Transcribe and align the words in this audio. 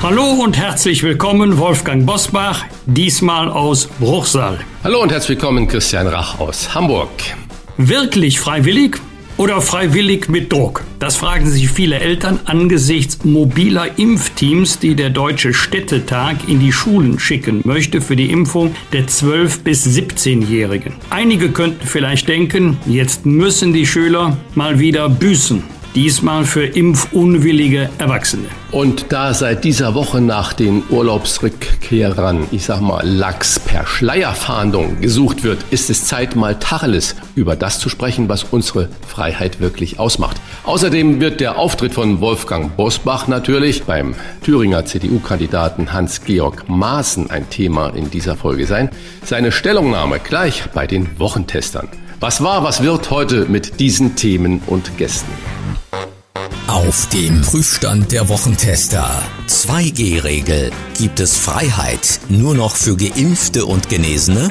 Hallo 0.00 0.30
und 0.44 0.56
herzlich 0.56 1.02
willkommen, 1.02 1.58
Wolfgang 1.58 2.06
Bosbach, 2.06 2.64
diesmal 2.86 3.50
aus 3.50 3.88
Bruchsal. 3.98 4.60
Hallo 4.84 5.02
und 5.02 5.10
herzlich 5.10 5.40
willkommen, 5.40 5.66
Christian 5.66 6.06
Rach 6.06 6.38
aus 6.38 6.72
Hamburg. 6.72 7.10
Wirklich 7.78 8.38
freiwillig 8.38 8.98
oder 9.38 9.60
freiwillig 9.60 10.28
mit 10.28 10.52
Druck? 10.52 10.84
Das 11.00 11.16
fragen 11.16 11.50
sich 11.50 11.68
viele 11.68 11.98
Eltern 11.98 12.38
angesichts 12.44 13.24
mobiler 13.24 13.98
Impfteams, 13.98 14.78
die 14.78 14.94
der 14.94 15.10
Deutsche 15.10 15.52
Städtetag 15.52 16.36
in 16.46 16.60
die 16.60 16.72
Schulen 16.72 17.18
schicken 17.18 17.62
möchte 17.64 18.00
für 18.00 18.14
die 18.14 18.30
Impfung 18.30 18.76
der 18.92 19.08
12- 19.08 19.64
bis 19.64 19.84
17-Jährigen. 19.84 20.92
Einige 21.10 21.50
könnten 21.50 21.84
vielleicht 21.84 22.28
denken, 22.28 22.78
jetzt 22.86 23.26
müssen 23.26 23.72
die 23.72 23.84
Schüler 23.84 24.36
mal 24.54 24.78
wieder 24.78 25.08
büßen 25.08 25.64
diesmal 25.94 26.44
für 26.44 26.64
impfunwillige 26.64 27.90
Erwachsene. 27.98 28.48
Und 28.70 29.06
da 29.10 29.32
seit 29.32 29.64
dieser 29.64 29.94
Woche 29.94 30.20
nach 30.20 30.52
den 30.52 30.82
Urlaubsrückkehrern, 30.90 32.46
ich 32.50 32.64
sag 32.64 32.80
mal, 32.80 33.06
Lachs 33.06 33.58
per 33.58 33.86
Schleierfahndung 33.86 35.00
gesucht 35.00 35.42
wird, 35.42 35.58
ist 35.70 35.88
es 35.90 36.04
Zeit, 36.04 36.36
mal 36.36 36.58
Tacheles 36.58 37.16
über 37.34 37.56
das 37.56 37.78
zu 37.78 37.88
sprechen, 37.88 38.28
was 38.28 38.44
unsere 38.44 38.88
Freiheit 39.06 39.60
wirklich 39.60 39.98
ausmacht. 39.98 40.36
Außerdem 40.64 41.20
wird 41.20 41.40
der 41.40 41.58
Auftritt 41.58 41.94
von 41.94 42.20
Wolfgang 42.20 42.76
Bosbach 42.76 43.26
natürlich 43.26 43.84
beim 43.84 44.14
Thüringer 44.42 44.84
CDU-Kandidaten 44.84 45.92
Hans-Georg 45.92 46.68
Maaßen 46.68 47.30
ein 47.30 47.48
Thema 47.48 47.88
in 47.88 48.10
dieser 48.10 48.36
Folge 48.36 48.66
sein. 48.66 48.90
Seine 49.24 49.50
Stellungnahme 49.50 50.18
gleich 50.18 50.64
bei 50.74 50.86
den 50.86 51.18
Wochentestern. 51.18 51.88
Was 52.20 52.42
war, 52.42 52.64
was 52.64 52.82
wird 52.82 53.10
heute 53.10 53.44
mit 53.44 53.78
diesen 53.78 54.16
Themen 54.16 54.60
und 54.66 54.98
Gästen? 54.98 55.30
Auf 56.66 57.08
dem 57.10 57.42
Prüfstand 57.42 58.10
der 58.10 58.28
Wochentester. 58.28 59.08
2G-Regel. 59.46 60.72
Gibt 60.98 61.20
es 61.20 61.36
Freiheit 61.36 62.18
nur 62.28 62.56
noch 62.56 62.74
für 62.74 62.96
Geimpfte 62.96 63.66
und 63.66 63.88
Genesene? 63.88 64.50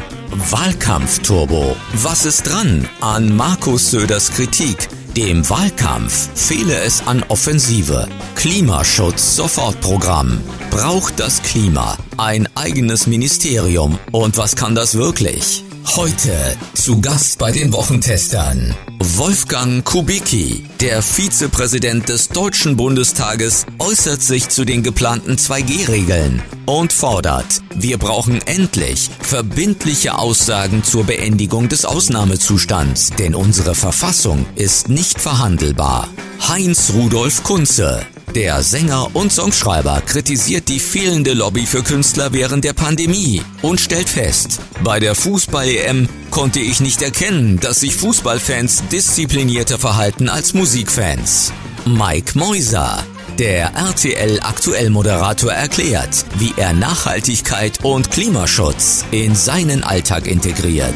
Wahlkampfturbo. 0.50 1.76
Was 1.92 2.26
ist 2.26 2.44
dran 2.44 2.88
an 3.02 3.36
Markus 3.36 3.92
Söders 3.92 4.31
Kritik? 4.31 4.88
Dem 5.18 5.50
Wahlkampf 5.50 6.30
fehle 6.36 6.80
es 6.80 7.06
an 7.06 7.22
Offensive. 7.28 8.08
Klimaschutz 8.36 9.36
Sofortprogramm. 9.36 10.40
Braucht 10.70 11.20
das 11.20 11.42
Klima 11.42 11.98
ein 12.16 12.48
eigenes 12.56 13.08
Ministerium? 13.08 14.00
Und 14.14 14.38
was 14.38 14.56
kann 14.56 14.74
das 14.74 14.96
wirklich? 14.96 15.66
Heute 15.96 16.56
zu 16.74 17.02
Gast 17.02 17.40
bei 17.40 17.52
den 17.52 17.74
Wochentestern 17.74 18.76
Wolfgang 19.00 19.84
Kubicki, 19.84 20.66
der 20.80 21.02
Vizepräsident 21.02 22.10
des 22.10 22.30
Deutschen 22.30 22.78
Bundestages, 22.78 23.66
äußert 23.80 24.22
sich 24.22 24.50
zu 24.50 24.64
den 24.64 24.84
geplanten 24.84 25.38
2G-Regeln 25.38 26.44
und 26.66 26.94
fordert, 26.94 27.64
wir 27.74 27.98
brauchen 27.98 28.42
endlich 28.46 29.10
verbindliche 29.22 30.20
Aussagen 30.20 30.84
zur 30.84 31.06
Beendigung 31.06 31.70
des 31.70 31.86
Ausnahmezustands, 31.86 33.12
denn 33.18 33.34
unsere 33.34 33.74
Verfassung 33.74 34.46
ist 34.56 34.90
nicht 34.90 35.20
verhandelbar. 35.20 36.10
Heinz 36.48 36.92
Rudolf 36.94 37.44
Kunze, 37.44 38.06
der 38.34 38.62
Sänger 38.62 39.16
und 39.16 39.32
Songschreiber 39.32 40.02
kritisiert 40.06 40.68
die 40.68 40.80
fehlende 40.80 41.34
Lobby 41.34 41.66
für 41.66 41.84
Künstler 41.84 42.34
während 42.34 42.64
der 42.64 42.74
Pandemie 42.74 43.42
und 43.62 43.80
stellt 43.80 44.10
fest, 44.10 44.60
bei 44.84 45.00
der 45.00 45.16
Fußball-EM 45.16 46.08
konnte 46.30 46.60
ich 46.60 46.80
nicht 46.80 47.02
erkennen, 47.02 47.60
dass 47.60 47.80
sich 47.80 47.96
Fußballfans 47.96 48.88
disziplinierter 48.92 49.80
verhalten 49.80 50.30
als 50.30 50.54
Musikfans. 50.54 51.52
Mike 51.86 52.38
Meuser, 52.38 53.04
der 53.40 53.74
RTL 53.76 54.40
Aktuell 54.42 54.90
Moderator 54.90 55.52
erklärt, 55.52 56.26
wie 56.38 56.54
er 56.58 56.74
Nachhaltigkeit 56.74 57.80
und 57.84 58.12
Klimaschutz 58.12 59.06
in 59.12 59.36
seinen 59.36 59.84
Alltag 59.84 60.28
integriert. 60.28 60.96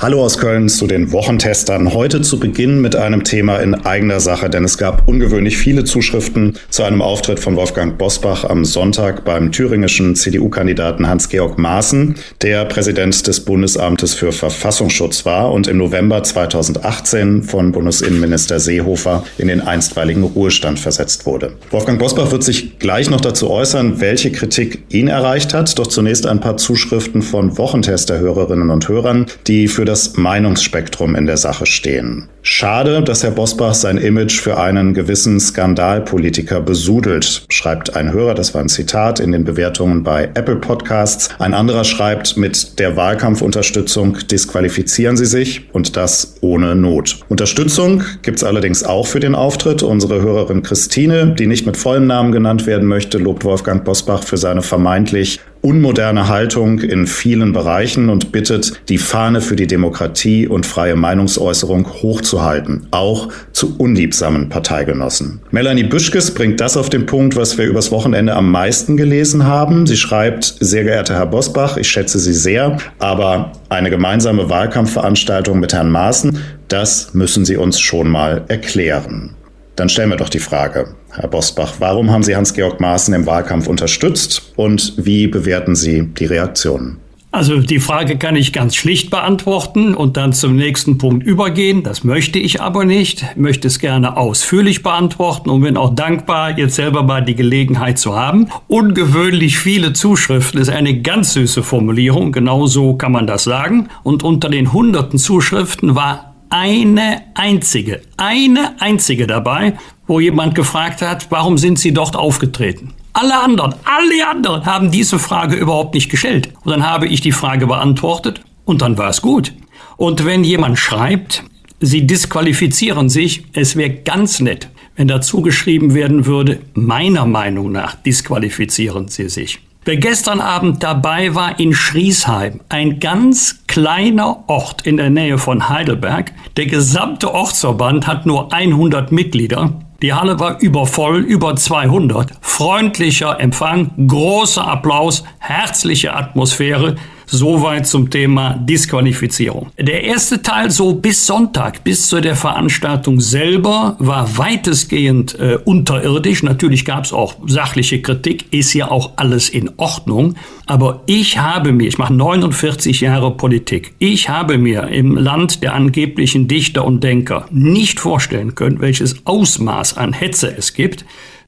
Hallo 0.00 0.24
aus 0.24 0.38
Köln 0.38 0.68
zu 0.68 0.88
den 0.88 1.12
Wochentestern. 1.12 1.94
Heute 1.94 2.20
zu 2.20 2.40
Beginn 2.40 2.80
mit 2.80 2.96
einem 2.96 3.22
Thema 3.22 3.58
in 3.58 3.74
eigener 3.74 4.18
Sache, 4.18 4.50
denn 4.50 4.64
es 4.64 4.76
gab 4.76 5.06
ungewöhnlich 5.06 5.56
viele 5.56 5.84
Zuschriften 5.84 6.54
zu 6.68 6.82
einem 6.82 7.00
Auftritt 7.00 7.38
von 7.38 7.54
Wolfgang 7.54 7.96
Bosbach 7.96 8.44
am 8.44 8.64
Sonntag 8.64 9.24
beim 9.24 9.52
thüringischen 9.52 10.16
CDU-Kandidaten 10.16 11.08
Hans-Georg 11.08 11.58
Maaßen, 11.58 12.16
der 12.42 12.64
Präsident 12.64 13.24
des 13.28 13.44
Bundesamtes 13.44 14.14
für 14.14 14.32
Verfassungsschutz 14.32 15.24
war 15.24 15.52
und 15.52 15.68
im 15.68 15.78
November 15.78 16.24
2018 16.24 17.44
von 17.44 17.70
Bundesinnenminister 17.70 18.58
Seehofer 18.58 19.24
in 19.38 19.46
den 19.46 19.60
einstweiligen 19.60 20.24
Ruhestand 20.24 20.80
versetzt 20.80 21.24
wurde. 21.24 21.52
Wolfgang 21.70 22.00
Bosbach 22.00 22.32
wird 22.32 22.42
sich 22.42 22.80
gleich 22.80 23.10
noch 23.10 23.20
dazu 23.20 23.48
äußern, 23.48 24.00
welche 24.00 24.32
Kritik 24.32 24.82
ihn 24.88 25.06
erreicht 25.06 25.54
hat. 25.54 25.78
Doch 25.78 25.86
zunächst 25.86 26.26
ein 26.26 26.40
paar 26.40 26.56
Zuschriften 26.56 27.22
von 27.22 27.56
Wochentester-Hörerinnen 27.56 28.70
und 28.70 28.88
Hörern, 28.88 29.26
die 29.46 29.68
für 29.68 29.83
das 29.84 29.94
das 29.94 30.16
Meinungsspektrum 30.16 31.14
in 31.14 31.26
der 31.26 31.36
Sache 31.36 31.66
stehen. 31.66 32.28
Schade, 32.42 33.00
dass 33.02 33.22
Herr 33.22 33.30
Bosbach 33.30 33.74
sein 33.74 33.96
Image 33.96 34.38
für 34.38 34.58
einen 34.58 34.92
gewissen 34.92 35.38
Skandalpolitiker 35.38 36.60
besudelt, 36.60 37.46
schreibt 37.48 37.94
ein 37.94 38.12
Hörer, 38.12 38.34
das 38.34 38.54
war 38.54 38.60
ein 38.60 38.68
Zitat 38.68 39.20
in 39.20 39.30
den 39.30 39.44
Bewertungen 39.44 40.02
bei 40.02 40.24
Apple 40.34 40.56
Podcasts. 40.56 41.30
Ein 41.38 41.54
anderer 41.54 41.84
schreibt, 41.84 42.36
mit 42.36 42.80
der 42.80 42.96
Wahlkampfunterstützung 42.96 44.18
disqualifizieren 44.30 45.16
Sie 45.16 45.26
sich 45.26 45.72
und 45.72 45.96
das 45.96 46.38
ohne 46.40 46.74
Not. 46.74 47.20
Unterstützung 47.28 48.02
gibt 48.22 48.38
es 48.38 48.44
allerdings 48.44 48.82
auch 48.82 49.06
für 49.06 49.20
den 49.20 49.36
Auftritt. 49.36 49.84
Unsere 49.84 50.20
Hörerin 50.20 50.62
Christine, 50.62 51.34
die 51.38 51.46
nicht 51.46 51.66
mit 51.66 51.76
vollem 51.76 52.08
Namen 52.08 52.32
genannt 52.32 52.66
werden 52.66 52.88
möchte, 52.88 53.18
lobt 53.18 53.44
Wolfgang 53.44 53.84
Bosbach 53.84 54.24
für 54.24 54.36
seine 54.36 54.62
vermeintlich 54.62 55.40
unmoderne 55.64 56.28
Haltung 56.28 56.80
in 56.80 57.06
vielen 57.06 57.54
Bereichen 57.54 58.10
und 58.10 58.32
bittet, 58.32 58.82
die 58.90 58.98
Fahne 58.98 59.40
für 59.40 59.56
die 59.56 59.66
Demokratie 59.66 60.46
und 60.46 60.66
freie 60.66 60.94
Meinungsäußerung 60.94 61.88
hochzuhalten, 62.02 62.86
auch 62.90 63.30
zu 63.52 63.74
unliebsamen 63.78 64.50
Parteigenossen. 64.50 65.40
Melanie 65.50 65.84
Büschkes 65.84 66.34
bringt 66.34 66.60
das 66.60 66.76
auf 66.76 66.90
den 66.90 67.06
Punkt, 67.06 67.34
was 67.36 67.56
wir 67.56 67.64
übers 67.64 67.90
Wochenende 67.90 68.34
am 68.34 68.50
meisten 68.50 68.98
gelesen 68.98 69.46
haben. 69.46 69.86
Sie 69.86 69.96
schreibt, 69.96 70.54
sehr 70.60 70.84
geehrter 70.84 71.14
Herr 71.14 71.26
Bosbach, 71.26 71.78
ich 71.78 71.88
schätze 71.88 72.18
Sie 72.18 72.34
sehr, 72.34 72.76
aber 72.98 73.52
eine 73.70 73.88
gemeinsame 73.88 74.50
Wahlkampfveranstaltung 74.50 75.58
mit 75.58 75.72
Herrn 75.72 75.90
Maaßen, 75.90 76.38
das 76.68 77.14
müssen 77.14 77.46
Sie 77.46 77.56
uns 77.56 77.80
schon 77.80 78.10
mal 78.10 78.44
erklären. 78.48 79.34
Dann 79.76 79.88
stellen 79.88 80.10
wir 80.10 80.16
doch 80.16 80.28
die 80.28 80.38
Frage, 80.38 80.94
Herr 81.12 81.28
Bosbach, 81.28 81.74
warum 81.78 82.10
haben 82.10 82.22
Sie 82.22 82.36
Hans-Georg 82.36 82.80
Maaßen 82.80 83.12
im 83.14 83.26
Wahlkampf 83.26 83.66
unterstützt 83.66 84.52
und 84.56 84.94
wie 84.96 85.26
bewerten 85.26 85.74
Sie 85.74 86.02
die 86.02 86.26
Reaktionen? 86.26 86.98
Also 87.34 87.58
die 87.58 87.80
Frage 87.80 88.16
kann 88.16 88.36
ich 88.36 88.52
ganz 88.52 88.76
schlicht 88.76 89.10
beantworten 89.10 89.94
und 89.94 90.16
dann 90.16 90.32
zum 90.32 90.54
nächsten 90.54 90.98
Punkt 90.98 91.26
übergehen. 91.26 91.82
Das 91.82 92.04
möchte 92.04 92.38
ich 92.38 92.60
aber 92.60 92.84
nicht. 92.84 93.24
Ich 93.32 93.36
möchte 93.36 93.66
es 93.66 93.80
gerne 93.80 94.16
ausführlich 94.16 94.84
beantworten 94.84 95.50
und 95.50 95.62
bin 95.62 95.76
auch 95.76 95.96
dankbar, 95.96 96.56
jetzt 96.56 96.76
selber 96.76 97.02
mal 97.02 97.24
die 97.24 97.34
Gelegenheit 97.34 97.98
zu 97.98 98.14
haben. 98.14 98.50
Ungewöhnlich 98.68 99.58
viele 99.58 99.94
Zuschriften 99.94 100.60
ist 100.60 100.70
eine 100.70 101.02
ganz 101.02 101.32
süße 101.32 101.64
Formulierung. 101.64 102.30
Genau 102.30 102.66
so 102.66 102.94
kann 102.94 103.10
man 103.10 103.26
das 103.26 103.42
sagen. 103.42 103.88
Und 104.04 104.22
unter 104.22 104.48
den 104.48 104.72
hunderten 104.72 105.18
Zuschriften 105.18 105.96
war 105.96 106.33
eine 106.54 107.22
einzige, 107.34 108.00
eine 108.16 108.80
einzige 108.80 109.26
dabei, 109.26 109.76
wo 110.06 110.20
jemand 110.20 110.54
gefragt 110.54 111.02
hat, 111.02 111.26
warum 111.30 111.58
sind 111.58 111.80
Sie 111.80 111.92
dort 111.92 112.14
aufgetreten? 112.14 112.94
Alle 113.12 113.42
anderen, 113.42 113.74
alle 113.84 114.28
anderen 114.28 114.64
haben 114.64 114.92
diese 114.92 115.18
Frage 115.18 115.56
überhaupt 115.56 115.94
nicht 115.94 116.10
gestellt. 116.10 116.50
Und 116.62 116.70
dann 116.70 116.86
habe 116.86 117.08
ich 117.08 117.20
die 117.20 117.32
Frage 117.32 117.66
beantwortet 117.66 118.40
und 118.64 118.82
dann 118.82 118.96
war 118.96 119.08
es 119.08 119.20
gut. 119.20 119.52
Und 119.96 120.24
wenn 120.24 120.44
jemand 120.44 120.78
schreibt, 120.78 121.42
Sie 121.80 122.06
disqualifizieren 122.06 123.08
sich, 123.08 123.44
es 123.52 123.74
wäre 123.74 123.90
ganz 123.90 124.38
nett, 124.38 124.68
wenn 124.94 125.08
dazu 125.08 125.42
geschrieben 125.42 125.92
werden 125.92 126.24
würde, 126.24 126.60
meiner 126.74 127.26
Meinung 127.26 127.72
nach 127.72 127.96
disqualifizieren 127.96 129.08
Sie 129.08 129.28
sich. 129.28 129.58
Wer 129.86 129.98
gestern 129.98 130.40
Abend 130.40 130.82
dabei 130.82 131.34
war 131.34 131.60
in 131.60 131.74
Schriesheim, 131.74 132.60
ein 132.70 133.00
ganz 133.00 133.66
kleiner 133.66 134.44
Ort 134.46 134.86
in 134.86 134.96
der 134.96 135.10
Nähe 135.10 135.36
von 135.36 135.68
Heidelberg, 135.68 136.32
der 136.56 136.64
gesamte 136.64 137.34
Ortsverband 137.34 138.06
hat 138.06 138.24
nur 138.24 138.50
100 138.50 139.12
Mitglieder, 139.12 139.74
Die 140.00 140.14
Halle 140.14 140.40
war 140.40 140.60
übervoll, 140.60 141.20
über 141.20 141.54
200. 141.54 142.32
Freundlicher 142.40 143.38
Empfang, 143.40 143.90
großer 144.08 144.66
Applaus, 144.66 145.24
herzliche 145.38 146.14
Atmosphäre. 146.14 146.96
Soweit 147.26 147.86
zum 147.86 148.10
Thema 148.10 148.54
Disqualifizierung. 148.54 149.70
Der 149.78 150.04
erste 150.04 150.42
Teil 150.42 150.70
so 150.70 150.94
bis 150.94 151.26
Sonntag, 151.26 151.84
bis 151.84 152.08
zu 152.08 152.20
der 152.20 152.36
Veranstaltung 152.36 153.20
selber, 153.20 153.96
war 153.98 154.36
weitestgehend 154.36 155.38
äh, 155.38 155.58
unterirdisch. 155.64 156.42
Natürlich 156.42 156.84
gab 156.84 157.04
es 157.04 157.12
auch 157.12 157.34
sachliche 157.46 158.02
Kritik, 158.02 158.52
ist 158.52 158.74
ja 158.74 158.90
auch 158.90 159.12
alles 159.16 159.48
in 159.48 159.70
Ordnung. 159.76 160.34
Aber 160.66 161.02
ich 161.06 161.38
habe 161.38 161.72
mir, 161.72 161.86
ich 161.86 161.98
mache 161.98 162.14
49 162.14 163.00
Jahre 163.00 163.30
Politik, 163.36 163.94
ich 163.98 164.28
habe 164.28 164.58
mir 164.58 164.88
im 164.88 165.16
Land 165.16 165.62
der 165.62 165.74
angeblichen 165.74 166.48
Dichter 166.48 166.84
und 166.84 167.04
Denker 167.04 167.46
nicht 167.50 168.00
vorstellen 168.00 168.54
können, 168.54 168.80
welches 168.80 169.26
Ausmaß 169.26 169.96
an 169.96 170.12
Hetze 170.12 170.54
es 170.56 170.74
gibt. 170.74 171.04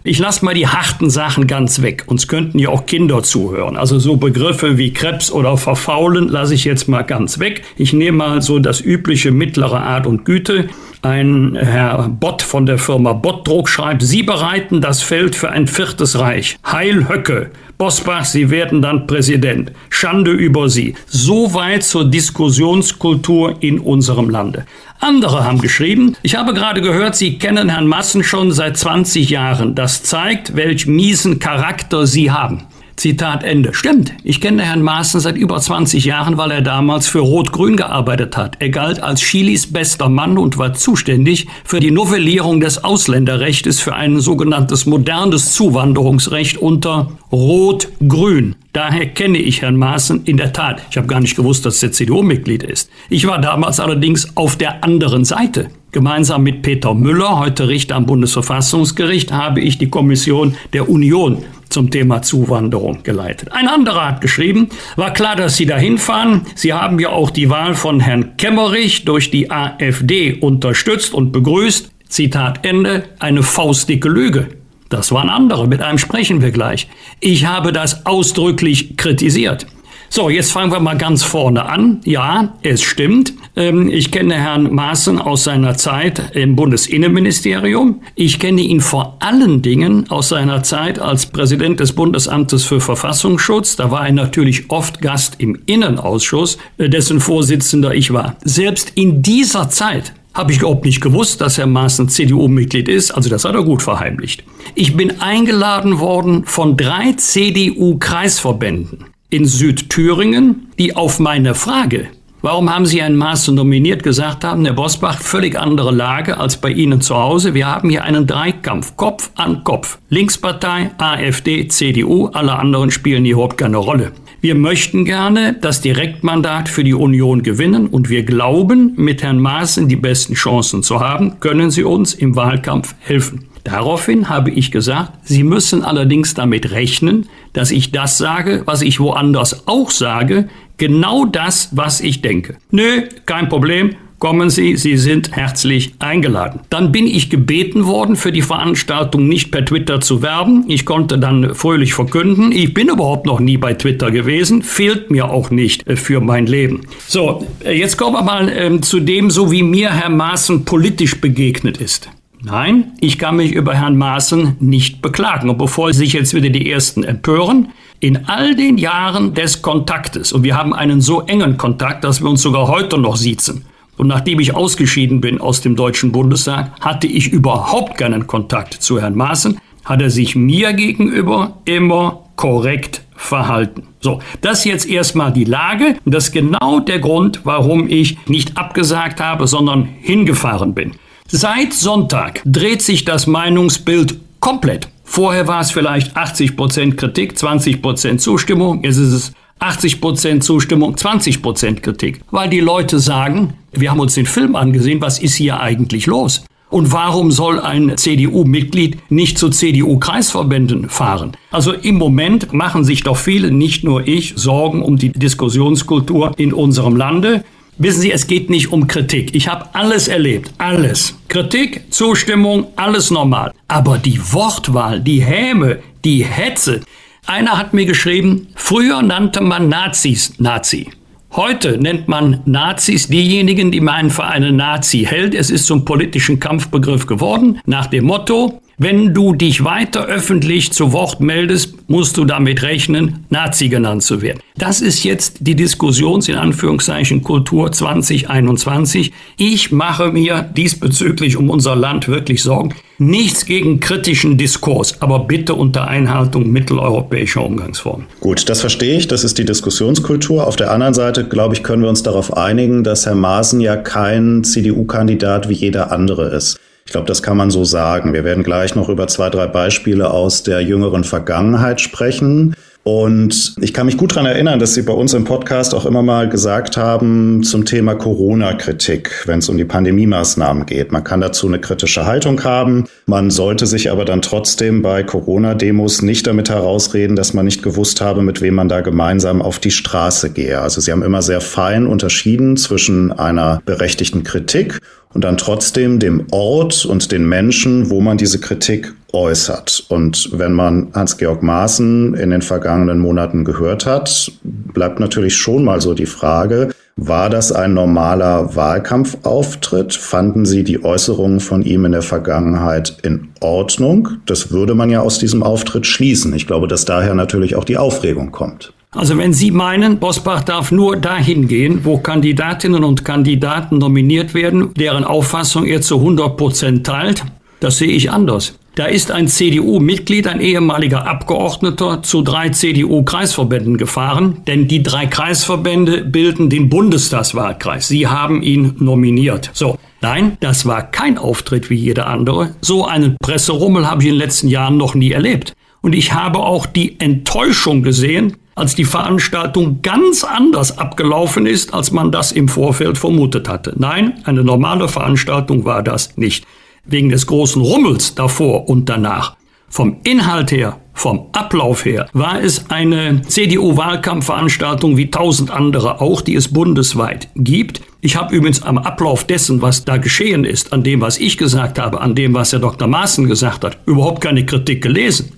Ich 0.07 0.21
lasse 0.21 0.45
mal 0.45 0.55
die 0.55 0.69
harten 0.69 1.11
Sachen 1.11 1.49
ganz 1.49 1.83
weg. 1.83 2.05
Uns 2.07 2.29
könnten 2.29 2.61
ja 2.61 2.69
auch 2.69 2.87
Kinder 2.87 3.25
zuhören. 3.25 3.77
Also 3.77 3.99
so 3.99 4.17
Begriffe 4.17 4.79
wie 4.79 4.93
Krebs 4.93 5.33
oder 5.33 5.57
Verfaulen 5.57 6.29
lasse 6.29 6.55
ich 6.55 6.65
jetzt 6.65 6.87
mal 6.87 7.03
ganz 7.03 7.41
weg. 7.41 7.63
Ich 7.77 7.93
nehme 7.93 8.19
mal 8.19 8.41
so 8.41 8.61
das 8.61 8.81
übliche 8.81 9.33
mittlere 9.33 9.81
Art 9.81 10.07
und 10.07 10.25
Güte. 10.25 10.69
Ein 11.03 11.57
Herr 11.61 12.09
Bott 12.09 12.43
von 12.43 12.67
der 12.67 12.79
Firma 12.79 13.15
Bottdruck 13.15 13.69
schreibt, 13.69 14.03
Sie 14.03 14.23
bereiten 14.23 14.81
das 14.81 15.03
Feld 15.03 15.35
für 15.35 15.51
ein 15.51 15.67
viertes 15.67 16.21
Reich. 16.21 16.57
Heil 16.65 17.09
Höcke. 17.09 17.51
Bosbach, 17.79 18.25
Sie 18.25 18.49
werden 18.49 18.81
dann 18.81 19.07
Präsident. 19.07 19.71
Schande 19.91 20.31
über 20.31 20.71
Sie. 20.71 20.95
Soweit 21.07 21.83
zur 21.83 22.07
Diskussionskultur 22.07 23.57
in 23.61 23.79
unserem 23.79 24.31
Lande. 24.31 24.65
Andere 24.99 25.45
haben 25.45 25.61
geschrieben, 25.61 26.17
ich 26.23 26.37
habe 26.37 26.55
gerade 26.55 26.81
gehört, 26.81 27.17
Sie 27.17 27.39
kennen 27.39 27.69
Herrn 27.69 27.87
Massen 27.87 28.25
schon 28.25 28.51
seit 28.53 28.79
20 28.79 29.29
Jahren. 29.29 29.75
Das 29.75 30.03
zeigt, 30.03 30.57
welch 30.57 30.87
miesen 30.87 31.39
Charakter 31.39 32.07
Sie 32.07 32.31
haben. 32.31 32.63
Zitat 32.97 33.45
Ende. 33.45 33.75
Stimmt. 33.75 34.15
Ich 34.25 34.41
kenne 34.41 34.63
Herrn 34.63 34.81
Maaßen 34.81 35.21
seit 35.21 35.37
über 35.37 35.61
20 35.61 36.07
Jahren, 36.07 36.39
weil 36.39 36.51
er 36.51 36.63
damals 36.63 37.09
für 37.09 37.19
Rot-Grün 37.19 37.77
gearbeitet 37.77 38.39
hat. 38.39 38.57
Er 38.59 38.71
galt 38.71 39.03
als 39.03 39.21
Chilis 39.21 39.71
bester 39.71 40.09
Mann 40.09 40.39
und 40.39 40.57
war 40.57 40.73
zuständig 40.73 41.47
für 41.65 41.79
die 41.79 41.91
Novellierung 41.91 42.61
des 42.61 42.83
Ausländerrechts 42.85 43.81
für 43.81 43.95
ein 43.95 44.19
sogenanntes 44.21 44.87
modernes 44.87 45.53
Zuwanderungsrecht 45.53 46.57
unter 46.57 47.13
Rot-Grün. 47.31 48.57
Daher 48.73 49.07
kenne 49.07 49.39
ich 49.39 49.61
Herrn 49.61 49.77
Maaßen 49.77 50.25
in 50.25 50.39
der 50.39 50.55
Tat. 50.55 50.81
Ich 50.91 50.97
habe 50.97 51.07
gar 51.07 51.21
nicht 51.21 51.37
gewusst, 51.37 51.67
dass 51.67 51.83
er 51.83 51.93
CDU-Mitglied 51.93 52.63
ist. 52.63 52.91
Ich 53.11 53.27
war 53.27 53.41
damals 53.41 53.79
allerdings 53.79 54.37
auf 54.37 54.57
der 54.57 54.85
anderen 54.85 55.25
Seite. 55.25 55.69
Gemeinsam 55.93 56.43
mit 56.43 56.63
Peter 56.63 56.93
Müller, 56.93 57.39
heute 57.39 57.69
Richter 57.69 57.97
am 57.97 58.07
Bundesverfassungsgericht, 58.07 59.33
habe 59.33 59.61
ich 59.61 59.79
die 59.79 59.89
Kommission 59.89 60.57
der 60.73 60.91
Union 60.91 61.45
zum 61.69 61.91
Thema 61.91 62.23
Zuwanderung 62.23 63.03
geleitet. 63.03 63.53
Ein 63.53 63.69
anderer 63.69 64.07
hat 64.07 64.21
geschrieben, 64.21 64.69
war 64.97 65.13
klar, 65.13 65.37
dass 65.37 65.57
Sie 65.57 65.67
dahin 65.67 65.99
fahren. 65.99 66.47
Sie 66.55 66.73
haben 66.73 66.99
ja 66.99 67.11
auch 67.11 67.31
die 67.31 67.51
Wahl 67.51 67.75
von 67.75 68.01
Herrn 68.01 68.37
Kemmerich 68.37 69.05
durch 69.05 69.31
die 69.31 69.51
AfD 69.51 70.35
unterstützt 70.35 71.15
und 71.15 71.33
begrüßt. 71.33 71.91
Zitat 72.09 72.65
Ende, 72.65 73.05
eine 73.19 73.43
faustdicke 73.43 74.09
Lüge. 74.09 74.49
Das 74.89 75.11
waren 75.11 75.29
andere, 75.29 75.67
mit 75.67 75.83
einem 75.83 75.99
sprechen 75.99 76.41
wir 76.41 76.53
gleich. 76.53 76.89
Ich 77.21 77.47
habe 77.47 77.73
das 77.73 78.07
ausdrücklich 78.07 78.97
kritisiert. 78.97 79.67
So, 80.09 80.31
jetzt 80.31 80.53
fangen 80.53 80.73
wir 80.73 80.81
mal 80.81 80.97
ganz 80.97 81.25
vorne 81.25 81.67
an. 81.67 82.01
Ja, 82.05 82.55
es 82.63 82.83
stimmt. 82.83 83.35
Ähm, 83.57 83.89
ich 83.89 84.11
kenne 84.11 84.35
Herrn 84.35 84.73
Maaßen 84.75 85.19
aus 85.21 85.45
seiner 85.45 85.77
Zeit 85.77 86.35
im 86.35 86.57
Bundesinnenministerium. 86.57 88.01
Ich 88.15 88.39
kenne 88.39 88.61
ihn 88.63 88.81
vor 88.81 89.17
allen 89.21 89.63
Dingen 89.63 90.11
aus 90.11 90.29
seiner 90.29 90.63
Zeit 90.63 90.99
als 90.99 91.27
Präsident 91.27 91.81
des 91.81 91.93
Bundesamtes 91.93 92.65
für 92.65 92.81
Verfassungsschutz. 92.81 93.77
Da 93.77 93.91
war 93.91 94.07
er 94.07 94.13
natürlich 94.13 94.71
oft 94.71 95.01
Gast 95.01 95.37
im 95.39 95.59
Innenausschuss, 95.67 96.59
äh, 96.79 96.89
dessen 96.89 97.21
Vorsitzender 97.21 97.95
ich 97.95 98.13
war. 98.13 98.37
Selbst 98.45 98.93
in 98.95 99.23
dieser 99.23 99.69
Zeit 99.71 100.13
habe 100.35 100.53
ich 100.53 100.59
überhaupt 100.59 100.85
nicht 100.85 101.01
gewusst, 101.01 101.41
dass 101.41 101.59
Herr 101.59 101.67
Maaßen 101.67 102.09
CDU-Mitglied 102.11 102.89
ist. 102.89 103.11
Also 103.11 103.31
das 103.31 103.45
hat 103.45 103.55
er 103.55 103.65
gut 103.65 103.83
verheimlicht. 103.83 104.45
Ich 104.75 104.97
bin 104.97 105.21
eingeladen 105.21 105.99
worden 105.99 106.45
von 106.45 106.77
drei 106.77 107.13
CDU-Kreisverbänden 107.13 109.07
in 109.31 109.45
Südthüringen, 109.45 110.69
die 110.79 110.95
auf 110.95 111.19
meine 111.19 111.55
Frage, 111.55 112.09
warum 112.43 112.73
haben 112.73 112.87
Sie 112.87 113.03
Herrn 113.03 113.17
Maaßen 113.17 113.55
nominiert, 113.55 114.03
gesagt 114.03 114.45
haben, 114.45 114.65
Herr 114.65 114.75
Bosbach, 114.75 115.21
völlig 115.21 115.59
andere 115.59 115.91
Lage 115.91 116.39
als 116.39 116.61
bei 116.61 116.71
Ihnen 116.71 117.01
zu 117.01 117.17
Hause. 117.17 117.55
Wir 117.55 117.67
haben 117.67 117.91
hier 117.91 118.05
einen 118.05 118.27
Dreikampf, 118.27 118.97
Kopf 118.97 119.31
an 119.35 119.65
Kopf. 119.65 119.99
Linkspartei, 120.11 120.93
AfD, 120.99 121.67
CDU, 121.67 122.29
alle 122.29 122.57
anderen 122.57 122.91
spielen 122.91 123.25
hier 123.25 123.35
überhaupt 123.35 123.59
keine 123.59 123.79
Rolle. 123.79 124.13
Wir 124.41 124.55
möchten 124.55 125.05
gerne 125.05 125.57
das 125.61 125.81
Direktmandat 125.81 126.69
für 126.69 126.85
die 126.85 126.95
Union 126.95 127.43
gewinnen 127.43 127.89
und 127.89 128.11
wir 128.11 128.23
glauben, 128.23 128.93
mit 128.97 129.23
Herrn 129.23 129.41
Maaßen 129.41 129.89
die 129.89 129.97
besten 129.97 130.35
Chancen 130.35 130.85
zu 130.85 131.01
haben, 131.01 131.41
können 131.41 131.73
Sie 131.73 131.83
uns 131.83 132.15
im 132.15 132.37
Wahlkampf 132.37 132.95
helfen. 133.01 133.49
Daraufhin 133.65 134.29
habe 134.29 134.53
ich 134.53 134.71
gesagt, 134.71 135.13
Sie 135.25 135.43
müssen 135.43 135.83
allerdings 135.83 136.35
damit 136.35 136.71
rechnen, 136.71 137.27
dass 137.57 137.71
ich 137.71 137.91
das 137.91 138.19
sage, 138.19 138.63
was 138.67 138.83
ich 138.83 139.01
woanders 139.01 139.67
auch 139.67 139.91
sage, 139.91 140.49
genau 140.77 141.25
das, 141.25 141.71
was 141.73 142.01
ich 142.01 142.21
denke. 142.21 142.57
Nö, 142.71 143.03
kein 143.25 143.49
Problem, 143.49 143.97
kommen 144.19 144.51
Sie, 144.51 144.77
Sie 144.77 144.97
sind 144.97 145.33
herzlich 145.33 145.95
eingeladen. 145.99 146.61
Dann 146.71 146.93
bin 146.93 147.07
ich 147.07 147.31
gebeten 147.31 147.87
worden, 147.87 148.17
für 148.17 148.33
die 148.33 148.43
Veranstaltung 148.43 149.27
nicht 149.29 149.51
per 149.51 149.65
Twitter 149.65 150.01
zu 150.01 150.23
werben. 150.23 150.65
Ich 150.69 150.85
konnte 150.85 151.19
dann 151.19 151.55
fröhlich 151.55 151.95
verkünden, 151.95 152.53
ich 152.53 152.75
bin 152.75 152.89
überhaupt 152.89 153.27
noch 153.27 153.41
nie 153.41 153.57
bei 153.57 153.75
Twitter 153.75 154.11
gewesen, 154.11 154.63
fehlt 154.63 155.11
mir 155.11 155.31
auch 155.31 155.51
nicht 155.51 155.87
äh, 155.87 155.97
für 155.97 156.21
mein 156.21 156.47
Leben. 156.47 156.83
So, 157.07 157.47
äh, 157.65 157.73
jetzt 157.73 157.97
kommen 157.97 158.17
wir 158.17 158.23
mal 158.23 158.49
äh, 158.49 158.81
zu 158.81 159.01
dem, 159.01 159.31
so 159.31 159.51
wie 159.51 159.63
mir 159.63 159.91
Herr 159.91 160.11
Maaßen 160.11 160.65
politisch 160.65 161.21
begegnet 161.21 161.79
ist. 161.79 162.11
Nein, 162.49 162.93
ich 163.01 163.19
kann 163.19 163.35
mich 163.35 163.51
über 163.51 163.75
Herrn 163.75 163.97
Maaßen 163.97 164.59
nicht 164.61 165.03
beklagen. 165.03 165.51
Und 165.51 165.59
bevor 165.59 165.93
sich 165.93 166.13
jetzt 166.13 166.33
wieder 166.33 166.49
die 166.49 166.71
Ersten 166.71 167.03
empören, 167.03 167.71
in 167.99 168.29
all 168.29 168.55
den 168.55 168.79
Jahren 168.79 169.35
des 169.35 169.63
Kontaktes, 169.63 170.33
und 170.33 170.45
wir 170.45 170.57
haben 170.57 170.73
einen 170.73 171.01
so 171.01 171.23
engen 171.23 171.57
Kontakt, 171.57 172.05
dass 172.05 172.23
wir 172.23 172.31
uns 172.31 172.43
sogar 172.43 172.69
heute 172.69 172.99
noch 172.99 173.17
siezen, 173.17 173.65
und 173.97 174.07
nachdem 174.07 174.39
ich 174.39 174.55
ausgeschieden 174.55 175.21
bin 175.21 175.41
aus 175.41 175.61
dem 175.61 175.75
Deutschen 175.75 176.13
Bundestag, 176.13 176.71
hatte 176.81 177.09
ich 177.09 177.33
überhaupt 177.33 177.99
keinen 177.99 178.29
Kontakt 178.29 178.75
zu 178.75 179.01
Herrn 179.01 179.17
Maaßen, 179.17 179.59
hat 179.85 180.01
er 180.01 180.11
sich 180.11 180.37
mir 180.37 180.73
gegenüber 180.73 181.59
immer 181.65 182.29
korrekt 182.37 183.03
verhalten. 183.17 183.89
So, 183.99 184.21
das 184.41 184.61
ist 184.61 184.67
jetzt 184.67 184.89
erstmal 184.89 185.33
die 185.33 185.45
Lage. 185.45 185.97
Und 186.05 186.15
das 186.15 186.27
ist 186.27 186.33
genau 186.33 186.79
der 186.79 187.01
Grund, 187.01 187.41
warum 187.43 187.89
ich 187.89 188.19
nicht 188.29 188.57
abgesagt 188.57 189.21
habe, 189.21 189.49
sondern 189.49 189.89
hingefahren 190.01 190.75
bin. 190.75 190.93
Seit 191.29 191.75
Sonntag 191.75 192.41
dreht 192.45 192.83
sich 192.83 193.05
das 193.05 193.27
Meinungsbild 193.27 194.17
komplett. 194.39 194.89
Vorher 195.03 195.49
war 195.49 195.61
es 195.61 195.73
vielleicht 195.73 196.17
80% 196.17 196.95
Kritik, 196.95 197.33
20% 197.33 198.19
Zustimmung. 198.19 198.85
Jetzt 198.85 198.99
ist 198.99 199.13
es 199.13 199.33
80% 199.61 200.41
Zustimmung, 200.41 200.95
20% 200.95 201.81
Kritik. 201.81 202.21
Weil 202.31 202.49
die 202.49 202.61
Leute 202.61 203.01
sagen, 203.01 203.55
wir 203.73 203.91
haben 203.91 204.01
uns 204.01 204.15
den 204.15 204.27
Film 204.27 204.55
angesehen, 204.55 205.01
was 205.01 205.19
ist 205.19 205.35
hier 205.35 205.61
eigentlich 205.61 206.07
los? 206.07 206.45
Und 206.69 206.93
warum 206.93 207.31
soll 207.31 207.61
ein 207.61 207.97
CDU-Mitglied 207.97 209.11
nicht 209.11 209.39
zu 209.39 209.51
CDU-Kreisverbänden 209.51 210.89
fahren? 210.89 211.33
Also 211.51 211.73
im 211.73 211.97
Moment 211.97 212.53
machen 212.53 212.85
sich 212.85 213.03
doch 213.03 213.17
viele, 213.17 213.51
nicht 213.51 213.85
nur 213.85 214.07
ich, 214.07 214.35
Sorgen 214.37 214.83
um 214.83 214.97
die 214.97 215.11
Diskussionskultur 215.11 216.35
in 216.37 216.53
unserem 216.53 216.97
Lande. 216.97 217.45
Wissen 217.79 218.01
Sie, 218.01 218.11
es 218.11 218.27
geht 218.27 218.49
nicht 218.49 218.73
um 218.73 218.87
Kritik. 218.87 219.35
Ich 219.35 219.49
habe 219.49 219.67
alles 219.75 220.09
erlebt, 220.09 220.51
alles. 220.57 221.15
Kritik, 221.29 221.93
Zustimmung, 221.93 222.69
alles 222.77 223.11
normal. 223.11 223.53
Aber 223.69 223.99
die 223.99 224.19
Wortwahl, 224.33 225.01
die 225.01 225.23
Häme, 225.23 225.81
die 226.03 226.25
Hetze. 226.25 226.81
Einer 227.27 227.59
hat 227.59 227.75
mir 227.75 227.85
geschrieben, 227.85 228.47
früher 228.55 229.03
nannte 229.03 229.43
man 229.43 229.69
Nazis 229.69 230.33
Nazi. 230.39 230.89
Heute 231.33 231.77
nennt 231.77 232.09
man 232.09 232.41
Nazis 232.47 233.09
diejenigen, 233.09 233.71
die 233.71 233.83
meinen 233.83 234.09
für 234.09 234.25
einen 234.25 234.57
Nazi 234.57 235.05
hält. 235.07 235.35
Es 235.35 235.51
ist 235.51 235.67
zum 235.67 235.85
politischen 235.85 236.41
Kampfbegriff 236.41 237.07
geworden, 237.07 237.61
nach 237.67 237.89
dem 237.89 238.07
Motto, 238.07 238.63
wenn 238.79 239.15
du 239.15 239.35
dich 239.35 239.65
weiter 239.65 240.05
öffentlich 240.05 240.71
zu 240.73 240.93
Wort 240.93 241.21
meldest, 241.21 241.75
musst 241.89 242.19
du 242.19 242.27
damit 242.27 242.63
rechnen, 242.63 243.25
Nazi 243.31 243.69
genannt 243.71 244.03
zu 244.03 244.21
werden. 244.21 244.41
Das 244.59 244.83
ist 244.83 245.03
jetzt 245.03 245.39
die 245.41 245.55
Diskussions 245.55 246.29
in 246.29 246.37
Anführungszeichen 246.37 247.23
Kultur 247.23 247.73
2021. 247.73 249.13
Ich 249.39 249.73
mache 249.73 250.13
mir 250.13 250.43
diesbezüglich 250.43 251.39
um 251.39 251.49
unser 251.49 251.75
Land 251.75 252.09
wirklich 252.09 252.43
Sorgen. 252.43 252.75
Nichts 252.99 253.47
gegen 253.47 253.81
kritischen 253.81 254.37
Diskurs, 254.37 255.01
aber 255.01 255.21
bitte 255.21 255.55
unter 255.55 255.89
Einhaltung 255.89 256.51
mitteleuropäischer 256.51 257.45
Umgangsformen. 257.45 258.07
Gut, 258.21 258.49
das 258.49 258.61
verstehe 258.61 258.99
ich. 258.99 259.09
Das 259.09 259.25
ist 259.25 259.39
die 259.39 259.45
Diskussionskultur. 259.45 260.47
Auf 260.47 260.57
der 260.57 260.71
anderen 260.71 260.95
Seite, 260.95 261.25
glaube 261.25 261.55
ich, 261.55 261.63
können 261.63 261.83
wir 261.83 261.89
uns 261.89 262.03
darauf 262.03 262.37
einigen, 262.37 262.85
dass 262.85 263.07
Herr 263.07 263.15
Maaßen 263.15 263.61
ja 263.61 263.77
kein 263.77 264.45
CDU-Kandidat 264.45 265.49
wie 265.49 265.55
jeder 265.55 265.93
andere 265.93 266.29
ist. 266.29 266.59
Ich 266.87 266.93
glaube, 266.93 267.09
das 267.09 267.23
kann 267.23 267.37
man 267.37 267.51
so 267.51 267.65
sagen. 267.65 268.15
Wir 268.15 268.25
werden 268.25 268.45
gleich 268.45 268.77
noch 268.77 268.89
über 268.89 269.09
zwei, 269.09 269.29
drei 269.29 269.49
Beispiele 269.49 270.11
aus 270.11 270.45
der 270.45 270.61
jüngeren 270.61 271.03
Vergangenheit 271.03 271.81
sprechen. 271.81 272.55
Und 272.85 273.57
ich 273.61 273.75
kann 273.75 273.87
mich 273.87 273.97
gut 273.97 274.13
daran 274.13 274.27
erinnern, 274.27 274.61
dass 274.61 274.75
Sie 274.75 274.83
bei 274.83 274.93
uns 274.93 275.13
im 275.13 275.25
Podcast 275.25 275.75
auch 275.75 275.87
immer 275.87 276.03
mal 276.03 276.29
gesagt 276.29 276.77
haben 276.77 277.43
zum 277.43 277.65
Thema 277.65 277.97
Corona-Kritik, 277.97 279.25
wenn 279.27 279.41
es 279.41 279.49
um 279.49 279.59
die 279.59 279.65
Pandemie-Maßnahmen 279.65 280.67
geht. 280.67 280.93
Man 280.93 281.03
kann 281.03 281.21
dazu 281.21 281.49
eine 281.49 281.59
kritische 281.59 282.07
Haltung 282.07 282.45
haben. 282.45 282.85
Man 283.07 283.31
sollte 283.31 283.67
sich 283.67 283.91
aber 283.91 284.05
dann 284.05 284.23
trotzdem 284.23 284.83
bei 284.83 285.03
Corona-Demos 285.03 286.03
nicht 286.03 286.29
damit 286.29 286.49
herausreden, 286.49 287.17
dass 287.17 287.35
man 287.35 287.47
nicht 287.47 287.65
gewusst 287.65 288.01
habe, 288.01 288.23
mit 288.23 288.41
wem 288.41 288.55
man 288.55 288.69
da 288.69 288.83
gemeinsam 288.83 289.43
auf 289.43 289.59
die 289.59 289.73
Straße 289.73 290.31
gehe. 290.31 290.61
Also 290.61 290.81
Sie 290.81 290.93
haben 290.93 291.03
immer 291.03 291.23
sehr 291.23 291.41
fein 291.41 291.89
unterschieden 291.89 292.57
zwischen 292.57 293.11
einer 293.11 293.61
berechtigten 293.65 294.23
Kritik 294.23 294.81
und 295.17 295.25
dann 295.25 295.39
trotzdem 295.39 295.99
dem 295.99 296.27
Ort 296.31 296.85
und 296.85 297.11
den 297.11 297.27
Menschen, 297.27 297.89
wo 297.89 298.03
man 298.03 298.19
diese 298.19 298.39
Kritik 298.39 298.93
äußert. 299.15 299.87
Und 299.89 300.29
wenn 300.35 300.53
man 300.53 300.89
Hans-Georg 300.93 301.43
Maaßen 301.43 302.13
in 302.13 302.29
den 302.29 302.43
vergangenen 302.43 302.99
Monaten 302.99 303.43
gehört 303.43 303.87
hat, 303.87 304.31
bleibt 304.43 305.01
natürlich 305.01 305.35
schon 305.35 305.65
mal 305.65 305.81
so 305.81 305.95
die 305.95 306.05
Frage, 306.05 306.69
war 306.97 307.31
das 307.31 307.51
ein 307.51 307.73
normaler 307.73 308.55
Wahlkampfauftritt? 308.57 309.95
Fanden 309.95 310.45
Sie 310.45 310.65
die 310.65 310.85
Äußerungen 310.85 311.41
von 311.41 311.63
ihm 311.63 311.87
in 311.87 311.93
der 311.93 312.03
Vergangenheit 312.03 312.99
in 313.03 313.29
Ordnung? 313.41 314.19
Das 314.27 314.51
würde 314.51 314.75
man 314.75 314.91
ja 314.91 315.01
aus 315.01 315.19
diesem 315.19 315.43
Auftritt 315.43 315.87
schließen. 315.87 316.35
Ich 316.35 316.47
glaube, 316.47 316.69
dass 316.69 316.85
daher 316.85 317.15
natürlich 317.15 317.57
auch 317.57 317.65
die 317.65 317.79
Aufregung 317.79 318.33
kommt. 318.33 318.75
Also 318.97 319.19
wenn 319.19 319.35
Sie 319.35 319.51
meinen, 319.51 319.99
Bosbach 319.99 320.43
darf 320.43 320.73
nur 320.73 320.97
dahin 320.97 321.49
gehen, 321.49 321.85
wo 321.85 321.99
Kandidatinnen 321.99 322.83
und 322.83 323.05
Kandidaten 323.05 323.77
nominiert 323.77 324.33
werden, 324.33 324.73
deren 324.75 325.05
Auffassung 325.05 325.67
er 325.67 325.83
zu 325.83 325.99
100 325.99 326.37
Prozent 326.39 326.87
teilt, 326.87 327.23
das 327.61 327.77
sehe 327.77 327.91
ich 327.91 328.11
anders. 328.11 328.59
Da 328.75 328.87
ist 328.87 329.11
ein 329.11 329.29
CDU-Mitglied, 329.29 330.27
ein 330.27 330.41
ehemaliger 330.41 331.07
Abgeordneter, 331.07 332.03
zu 332.03 332.23
drei 332.23 332.49
CDU-Kreisverbänden 332.49 333.77
gefahren, 333.77 334.43
denn 334.47 334.67
die 334.67 334.83
drei 334.83 335.07
Kreisverbände 335.07 336.03
bilden 336.03 336.49
den 336.49 336.71
Bundestagswahlkreis. 336.71 337.89
Sie 337.89 338.07
haben 338.07 338.43
ihn 338.43 338.77
nominiert. 338.79 339.51
So. 339.53 339.79
Nein, 340.01 340.37
das 340.41 340.67
war 340.67 340.91
kein 340.91 341.19
Auftritt 341.19 341.69
wie 341.69 341.75
jeder 341.75 342.07
andere. 342.07 342.55
So 342.61 342.87
einen 342.87 343.17
Presserummel 343.23 343.91
habe 343.91 344.03
ich 344.03 344.09
in 344.09 344.15
den 344.15 344.21
letzten 344.21 344.49
Jahren 344.49 344.77
noch 344.77 344.95
nie 344.95 345.13
erlebt. 345.13 345.55
Und 345.81 345.95
ich 345.95 346.13
habe 346.13 346.41
auch 346.41 346.67
die 346.67 347.01
Enttäuschung 347.01 347.83
gesehen, 347.83 348.37
als 348.57 348.75
die 348.75 348.87
Veranstaltung 348.87 349.83
ganz 349.83 350.25
anders 350.25 350.79
abgelaufen 350.79 351.47
ist, 351.47 351.75
als 351.75 351.93
man 351.93 352.11
das 352.11 352.33
im 352.33 352.49
Vorfeld 352.49 352.99
vermutet 352.99 353.49
hatte. 353.49 353.75
Nein, 353.77 354.15
eine 354.25 354.43
normale 354.43 354.89
Veranstaltung 354.89 355.65
war 355.65 355.83
das 355.83 356.17
nicht. 356.17 356.45
Wegen 356.85 357.11
des 357.11 357.27
großen 357.27 357.61
Rummels 357.61 358.15
davor 358.15 358.69
und 358.69 358.89
danach. 358.89 359.37
Vom 359.69 359.99
Inhalt 360.05 360.53
her, 360.53 360.81
vom 360.95 361.27
Ablauf 361.33 361.85
her, 361.85 362.09
war 362.13 362.41
es 362.41 362.71
eine 362.71 363.21
CDU-Wahlkampfveranstaltung 363.23 364.97
wie 364.97 365.11
tausend 365.11 365.51
andere 365.51 366.01
auch, 366.01 366.23
die 366.23 366.35
es 366.35 366.49
bundesweit 366.49 367.29
gibt. 367.35 367.83
Ich 368.01 368.17
habe 368.17 368.35
übrigens 368.35 368.63
am 368.63 368.79
Ablauf 368.79 369.25
dessen, 369.25 369.61
was 369.61 369.85
da 369.85 369.99
geschehen 369.99 370.45
ist, 370.45 370.73
an 370.73 370.83
dem, 370.83 371.03
was 371.03 371.19
ich 371.19 371.37
gesagt 371.37 371.79
habe, 371.79 372.01
an 372.01 372.15
dem, 372.15 372.33
was 372.33 372.53
Herr 372.53 372.61
Dr. 372.61 372.89
Maaßen 372.89 373.27
gesagt 373.27 373.65
hat, 373.65 373.79
überhaupt 373.85 374.23
keine 374.23 374.47
Kritik 374.47 374.81
gelesen. 374.81 375.36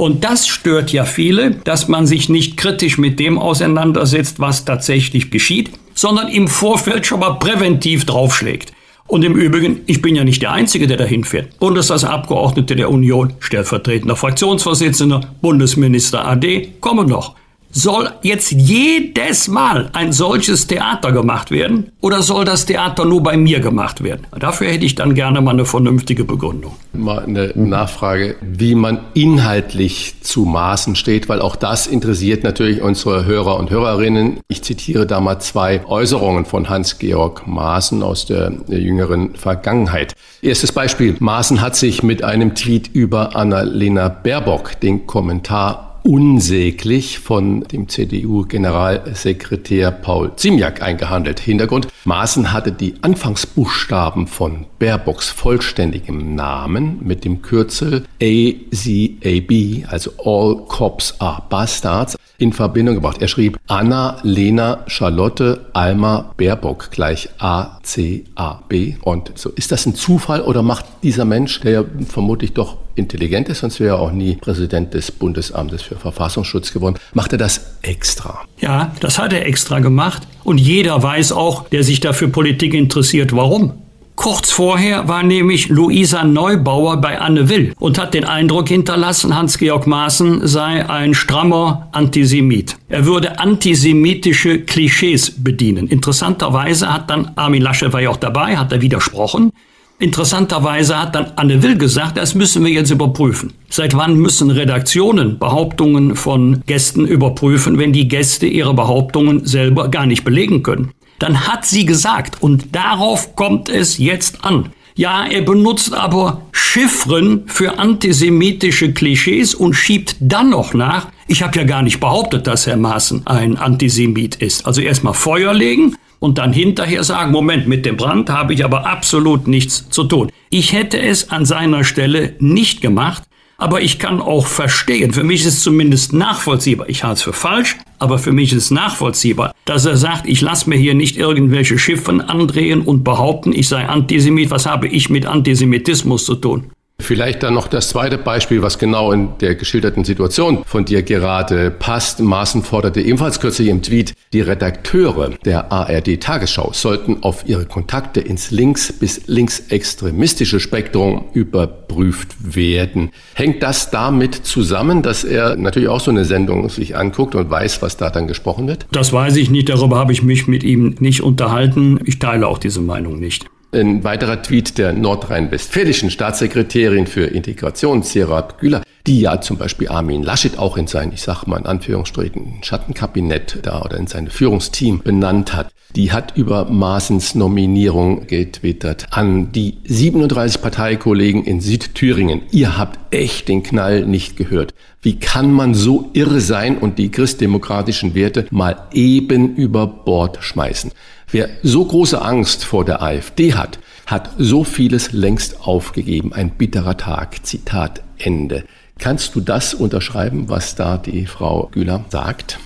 Und 0.00 0.24
das 0.24 0.48
stört 0.48 0.92
ja 0.92 1.04
viele, 1.04 1.50
dass 1.50 1.86
man 1.86 2.06
sich 2.06 2.30
nicht 2.30 2.56
kritisch 2.56 2.96
mit 2.96 3.20
dem 3.20 3.38
auseinandersetzt, 3.38 4.40
was 4.40 4.64
tatsächlich 4.64 5.30
geschieht, 5.30 5.72
sondern 5.92 6.28
im 6.28 6.48
Vorfeld 6.48 7.04
schon 7.04 7.20
mal 7.20 7.32
präventiv 7.34 8.06
draufschlägt. 8.06 8.72
Und 9.06 9.26
im 9.26 9.36
Übrigen, 9.36 9.80
ich 9.84 10.00
bin 10.00 10.16
ja 10.16 10.24
nicht 10.24 10.40
der 10.40 10.52
Einzige, 10.52 10.86
der 10.86 10.96
dahin 10.96 11.22
fährt. 11.22 11.58
Bundestagsabgeordnete 11.58 12.76
der 12.76 12.90
Union, 12.90 13.34
stellvertretender 13.40 14.16
Fraktionsvorsitzender, 14.16 15.20
Bundesminister 15.42 16.26
AD, 16.26 16.76
kommen 16.80 17.06
noch. 17.06 17.34
Soll 17.72 18.10
jetzt 18.22 18.50
jedes 18.50 19.46
Mal 19.46 19.90
ein 19.92 20.12
solches 20.12 20.66
Theater 20.66 21.12
gemacht 21.12 21.52
werden 21.52 21.92
oder 22.00 22.20
soll 22.20 22.44
das 22.44 22.66
Theater 22.66 23.04
nur 23.04 23.22
bei 23.22 23.36
mir 23.36 23.60
gemacht 23.60 24.02
werden? 24.02 24.26
Dafür 24.36 24.72
hätte 24.72 24.84
ich 24.84 24.96
dann 24.96 25.14
gerne 25.14 25.40
mal 25.40 25.52
eine 25.52 25.64
vernünftige 25.64 26.24
Begründung. 26.24 26.72
Mal 26.92 27.20
eine 27.20 27.52
Nachfrage, 27.54 28.34
wie 28.40 28.74
man 28.74 28.98
inhaltlich 29.14 30.16
zu 30.20 30.46
Maßen 30.46 30.96
steht, 30.96 31.28
weil 31.28 31.40
auch 31.40 31.54
das 31.54 31.86
interessiert 31.86 32.42
natürlich 32.42 32.82
unsere 32.82 33.24
Hörer 33.24 33.56
und 33.60 33.70
Hörerinnen. 33.70 34.40
Ich 34.48 34.62
zitiere 34.62 35.06
da 35.06 35.20
mal 35.20 35.38
zwei 35.38 35.86
Äußerungen 35.86 36.46
von 36.46 36.68
Hans-Georg 36.68 37.46
Maaßen 37.46 38.02
aus 38.02 38.26
der 38.26 38.52
jüngeren 38.66 39.36
Vergangenheit. 39.36 40.14
Erstes 40.42 40.72
Beispiel. 40.72 41.14
Maaßen 41.20 41.60
hat 41.60 41.76
sich 41.76 42.02
mit 42.02 42.24
einem 42.24 42.56
Tweet 42.56 42.88
über 42.88 43.36
Annalena 43.36 44.08
Baerbock 44.08 44.80
den 44.80 45.06
Kommentar 45.06 45.89
unsäglich 46.02 47.18
von 47.18 47.62
dem 47.64 47.88
CDU-Generalsekretär 47.88 49.90
Paul 49.90 50.34
Ziemiak 50.36 50.82
eingehandelt. 50.82 51.40
Hintergrund, 51.40 51.88
Maaßen 52.04 52.52
hatte 52.52 52.72
die 52.72 52.94
Anfangsbuchstaben 53.02 54.26
von 54.26 54.66
Baerbocks 54.78 55.28
vollständigem 55.28 56.34
Namen 56.34 56.98
mit 57.02 57.24
dem 57.24 57.42
Kürzel 57.42 58.04
ACAB, 58.22 59.84
also 59.88 60.12
All 60.24 60.64
Cops 60.66 61.20
Are 61.20 61.42
Bastards, 61.48 62.16
in 62.40 62.52
Verbindung 62.54 62.94
gebracht. 62.94 63.20
Er 63.20 63.28
schrieb 63.28 63.58
Anna, 63.68 64.18
Lena, 64.22 64.84
Charlotte, 64.86 65.66
Alma, 65.74 66.32
Baerbock 66.38 66.90
gleich 66.90 67.28
ACAB. 67.38 68.96
Und 69.02 69.32
so, 69.34 69.50
ist 69.50 69.70
das 69.70 69.84
ein 69.86 69.94
Zufall 69.94 70.40
oder 70.40 70.62
macht 70.62 70.86
dieser 71.02 71.26
Mensch, 71.26 71.60
der 71.60 71.72
ja 71.72 71.84
vermutlich 72.08 72.54
doch 72.54 72.78
intelligent 72.94 73.48
ist, 73.48 73.60
sonst 73.60 73.78
wäre 73.78 73.96
er 73.96 74.00
auch 74.00 74.12
nie 74.12 74.36
Präsident 74.36 74.94
des 74.94 75.12
Bundesamtes 75.12 75.82
für 75.82 75.96
Verfassungsschutz 75.96 76.72
geworden, 76.72 76.96
macht 77.12 77.32
er 77.32 77.38
das 77.38 77.76
extra? 77.82 78.40
Ja, 78.58 78.92
das 79.00 79.18
hat 79.18 79.32
er 79.32 79.46
extra 79.46 79.80
gemacht. 79.80 80.26
Und 80.42 80.58
jeder 80.58 81.02
weiß 81.02 81.32
auch, 81.32 81.68
der 81.68 81.84
sich 81.84 82.00
dafür 82.00 82.28
Politik 82.28 82.72
interessiert, 82.72 83.34
warum. 83.36 83.82
Kurz 84.20 84.50
vorher 84.50 85.08
war 85.08 85.22
nämlich 85.22 85.70
Luisa 85.70 86.24
Neubauer 86.24 86.98
bei 86.98 87.18
Anne 87.18 87.48
Will 87.48 87.72
und 87.78 87.98
hat 87.98 88.12
den 88.12 88.26
Eindruck 88.26 88.68
hinterlassen, 88.68 89.34
Hans-Georg 89.34 89.86
Maaßen 89.86 90.46
sei 90.46 90.86
ein 90.86 91.14
strammer 91.14 91.88
Antisemit. 91.92 92.76
Er 92.90 93.06
würde 93.06 93.38
antisemitische 93.38 94.60
Klischees 94.60 95.42
bedienen. 95.42 95.86
Interessanterweise 95.88 96.92
hat 96.92 97.08
dann 97.08 97.30
Armin 97.36 97.62
Laschet 97.62 97.94
war 97.94 98.02
ja 98.02 98.10
auch 98.10 98.18
dabei, 98.18 98.58
hat 98.58 98.72
er 98.72 98.82
widersprochen. 98.82 99.52
Interessanterweise 99.98 101.00
hat 101.00 101.14
dann 101.14 101.32
Anne 101.36 101.62
Will 101.62 101.78
gesagt, 101.78 102.18
das 102.18 102.34
müssen 102.34 102.62
wir 102.62 102.70
jetzt 102.70 102.90
überprüfen. 102.90 103.54
Seit 103.70 103.96
wann 103.96 104.16
müssen 104.16 104.50
Redaktionen 104.50 105.38
Behauptungen 105.38 106.14
von 106.14 106.62
Gästen 106.66 107.06
überprüfen, 107.06 107.78
wenn 107.78 107.94
die 107.94 108.08
Gäste 108.08 108.46
ihre 108.46 108.74
Behauptungen 108.74 109.46
selber 109.46 109.88
gar 109.88 110.04
nicht 110.04 110.24
belegen 110.24 110.62
können? 110.62 110.90
Dann 111.20 111.46
hat 111.46 111.66
sie 111.66 111.84
gesagt, 111.84 112.42
und 112.42 112.74
darauf 112.74 113.36
kommt 113.36 113.68
es 113.68 113.98
jetzt 113.98 114.44
an. 114.44 114.72
Ja, 114.96 115.24
er 115.24 115.42
benutzt 115.42 115.94
aber 115.94 116.42
Chiffren 116.50 117.44
für 117.46 117.78
antisemitische 117.78 118.92
Klischees 118.92 119.54
und 119.54 119.74
schiebt 119.74 120.16
dann 120.18 120.50
noch 120.50 120.74
nach, 120.74 121.08
ich 121.28 121.42
habe 121.42 121.58
ja 121.58 121.64
gar 121.64 121.82
nicht 121.82 122.00
behauptet, 122.00 122.46
dass 122.46 122.66
Herr 122.66 122.76
Maaßen 122.76 123.26
ein 123.26 123.56
Antisemit 123.56 124.36
ist. 124.36 124.66
Also 124.66 124.80
erstmal 124.80 125.14
Feuer 125.14 125.52
legen 125.52 125.94
und 126.20 126.38
dann 126.38 126.52
hinterher 126.52 127.04
sagen, 127.04 127.32
Moment, 127.32 127.68
mit 127.68 127.86
dem 127.86 127.96
Brand 127.96 128.30
habe 128.30 128.54
ich 128.54 128.64
aber 128.64 128.86
absolut 128.86 129.46
nichts 129.46 129.88
zu 129.90 130.04
tun. 130.04 130.32
Ich 130.48 130.72
hätte 130.72 131.00
es 131.00 131.30
an 131.30 131.44
seiner 131.44 131.84
Stelle 131.84 132.34
nicht 132.38 132.80
gemacht, 132.80 133.22
aber 133.60 133.82
ich 133.82 133.98
kann 133.98 134.20
auch 134.20 134.46
verstehen, 134.46 135.12
für 135.12 135.22
mich 135.22 135.42
ist 135.42 135.54
es 135.54 135.62
zumindest 135.62 136.12
nachvollziehbar, 136.12 136.88
ich 136.88 137.04
halte 137.04 137.18
es 137.18 137.22
für 137.22 137.32
falsch, 137.32 137.76
aber 137.98 138.18
für 138.18 138.32
mich 138.32 138.52
ist 138.52 138.64
es 138.64 138.70
nachvollziehbar, 138.70 139.54
dass 139.66 139.84
er 139.84 139.96
sagt, 139.96 140.26
ich 140.26 140.40
lasse 140.40 140.68
mir 140.68 140.76
hier 140.76 140.94
nicht 140.94 141.16
irgendwelche 141.16 141.78
Schiffen 141.78 142.20
andrehen 142.22 142.80
und 142.80 143.04
behaupten, 143.04 143.52
ich 143.52 143.68
sei 143.68 143.86
Antisemit. 143.86 144.50
Was 144.50 144.66
habe 144.66 144.88
ich 144.88 145.10
mit 145.10 145.26
Antisemitismus 145.26 146.24
zu 146.24 146.34
tun? 146.34 146.72
Vielleicht 147.00 147.42
dann 147.42 147.54
noch 147.54 147.68
das 147.68 147.88
zweite 147.88 148.18
Beispiel, 148.18 148.62
was 148.62 148.78
genau 148.78 149.12
in 149.12 149.30
der 149.40 149.54
geschilderten 149.54 150.04
Situation 150.04 150.62
von 150.64 150.84
dir 150.84 151.02
gerade 151.02 151.70
passt. 151.70 152.20
Maaßen 152.20 152.62
forderte 152.62 153.00
ebenfalls 153.00 153.40
kürzlich 153.40 153.68
im 153.68 153.82
Tweet, 153.82 154.14
die 154.32 154.40
Redakteure 154.40 155.30
der 155.44 155.72
ARD 155.72 156.20
Tagesschau 156.20 156.70
sollten 156.72 157.22
auf 157.22 157.44
ihre 157.46 157.66
Kontakte 157.66 158.20
ins 158.20 158.50
links- 158.50 158.92
bis 158.92 159.26
linksextremistische 159.26 160.60
Spektrum 160.60 161.26
überprüft 161.32 162.54
werden. 162.54 163.10
Hängt 163.34 163.62
das 163.62 163.90
damit 163.90 164.34
zusammen, 164.34 165.02
dass 165.02 165.24
er 165.24 165.56
natürlich 165.56 165.88
auch 165.88 166.00
so 166.00 166.10
eine 166.10 166.24
Sendung 166.24 166.68
sich 166.68 166.96
anguckt 166.96 167.34
und 167.34 167.50
weiß, 167.50 167.82
was 167.82 167.96
da 167.96 168.10
dann 168.10 168.28
gesprochen 168.28 168.66
wird? 168.68 168.86
Das 168.92 169.12
weiß 169.12 169.36
ich 169.36 169.50
nicht, 169.50 169.68
darüber 169.68 169.98
habe 169.98 170.12
ich 170.12 170.22
mich 170.22 170.46
mit 170.46 170.62
ihm 170.62 170.96
nicht 171.00 171.22
unterhalten. 171.22 172.00
Ich 172.04 172.18
teile 172.18 172.46
auch 172.46 172.58
diese 172.58 172.80
Meinung 172.80 173.18
nicht. 173.18 173.46
Ein 173.72 174.02
weiterer 174.02 174.42
Tweet 174.42 174.78
der 174.78 174.92
nordrhein-westfälischen 174.92 176.10
Staatssekretärin 176.10 177.06
für 177.06 177.26
Integration, 177.26 178.02
Serat 178.02 178.58
Güler, 178.58 178.82
die 179.06 179.20
ja 179.20 179.40
zum 179.40 179.58
Beispiel 179.58 179.88
Armin 179.88 180.24
Laschet 180.24 180.58
auch 180.58 180.76
in 180.76 180.88
sein, 180.88 181.12
ich 181.14 181.22
sag 181.22 181.46
mal 181.46 181.58
in 181.58 181.66
Anführungsstrichen, 181.66 182.64
Schattenkabinett 182.64 183.58
da 183.62 183.82
oder 183.82 183.96
in 183.96 184.08
sein 184.08 184.28
Führungsteam 184.28 185.02
benannt 185.04 185.54
hat. 185.54 185.70
die 185.96 186.12
hat 186.12 186.36
über 186.36 186.66
Maaßens 186.66 187.34
Nominierung 187.34 188.26
getwittert 188.26 189.06
an 189.10 189.52
die 189.52 189.78
37 189.84 190.62
Parteikollegen 190.62 191.44
in 191.44 191.60
Südthüringen. 191.60 192.42
Ihr 192.52 192.76
habt 192.78 193.12
echt 193.14 193.48
den 193.48 193.62
Knall 193.62 194.06
nicht 194.06 194.36
gehört. 194.36 194.74
Wie 195.02 195.18
kann 195.18 195.52
man 195.52 195.74
so 195.74 196.10
irre 196.12 196.40
sein 196.40 196.76
und 196.78 196.98
die 196.98 197.10
christdemokratischen 197.10 198.14
Werte 198.14 198.46
mal 198.50 198.88
eben 198.92 199.56
über 199.56 199.86
Bord 199.86 200.38
schmeißen? 200.40 200.92
Wer 201.32 201.48
so 201.62 201.84
große 201.84 202.20
Angst 202.20 202.64
vor 202.64 202.84
der 202.84 203.02
AfD 203.02 203.54
hat, 203.54 203.78
hat 204.06 204.30
so 204.36 204.64
vieles 204.64 205.12
längst 205.12 205.60
aufgegeben. 205.60 206.32
Ein 206.32 206.50
bitterer 206.50 206.96
Tag. 206.96 207.46
Zitat 207.46 208.02
Ende. 208.18 208.64
Kannst 208.98 209.36
du 209.36 209.40
das 209.40 209.72
unterschreiben, 209.72 210.48
was 210.48 210.74
da 210.74 210.98
die 210.98 211.26
Frau 211.26 211.70
Güler 211.72 212.04
sagt? 212.08 212.58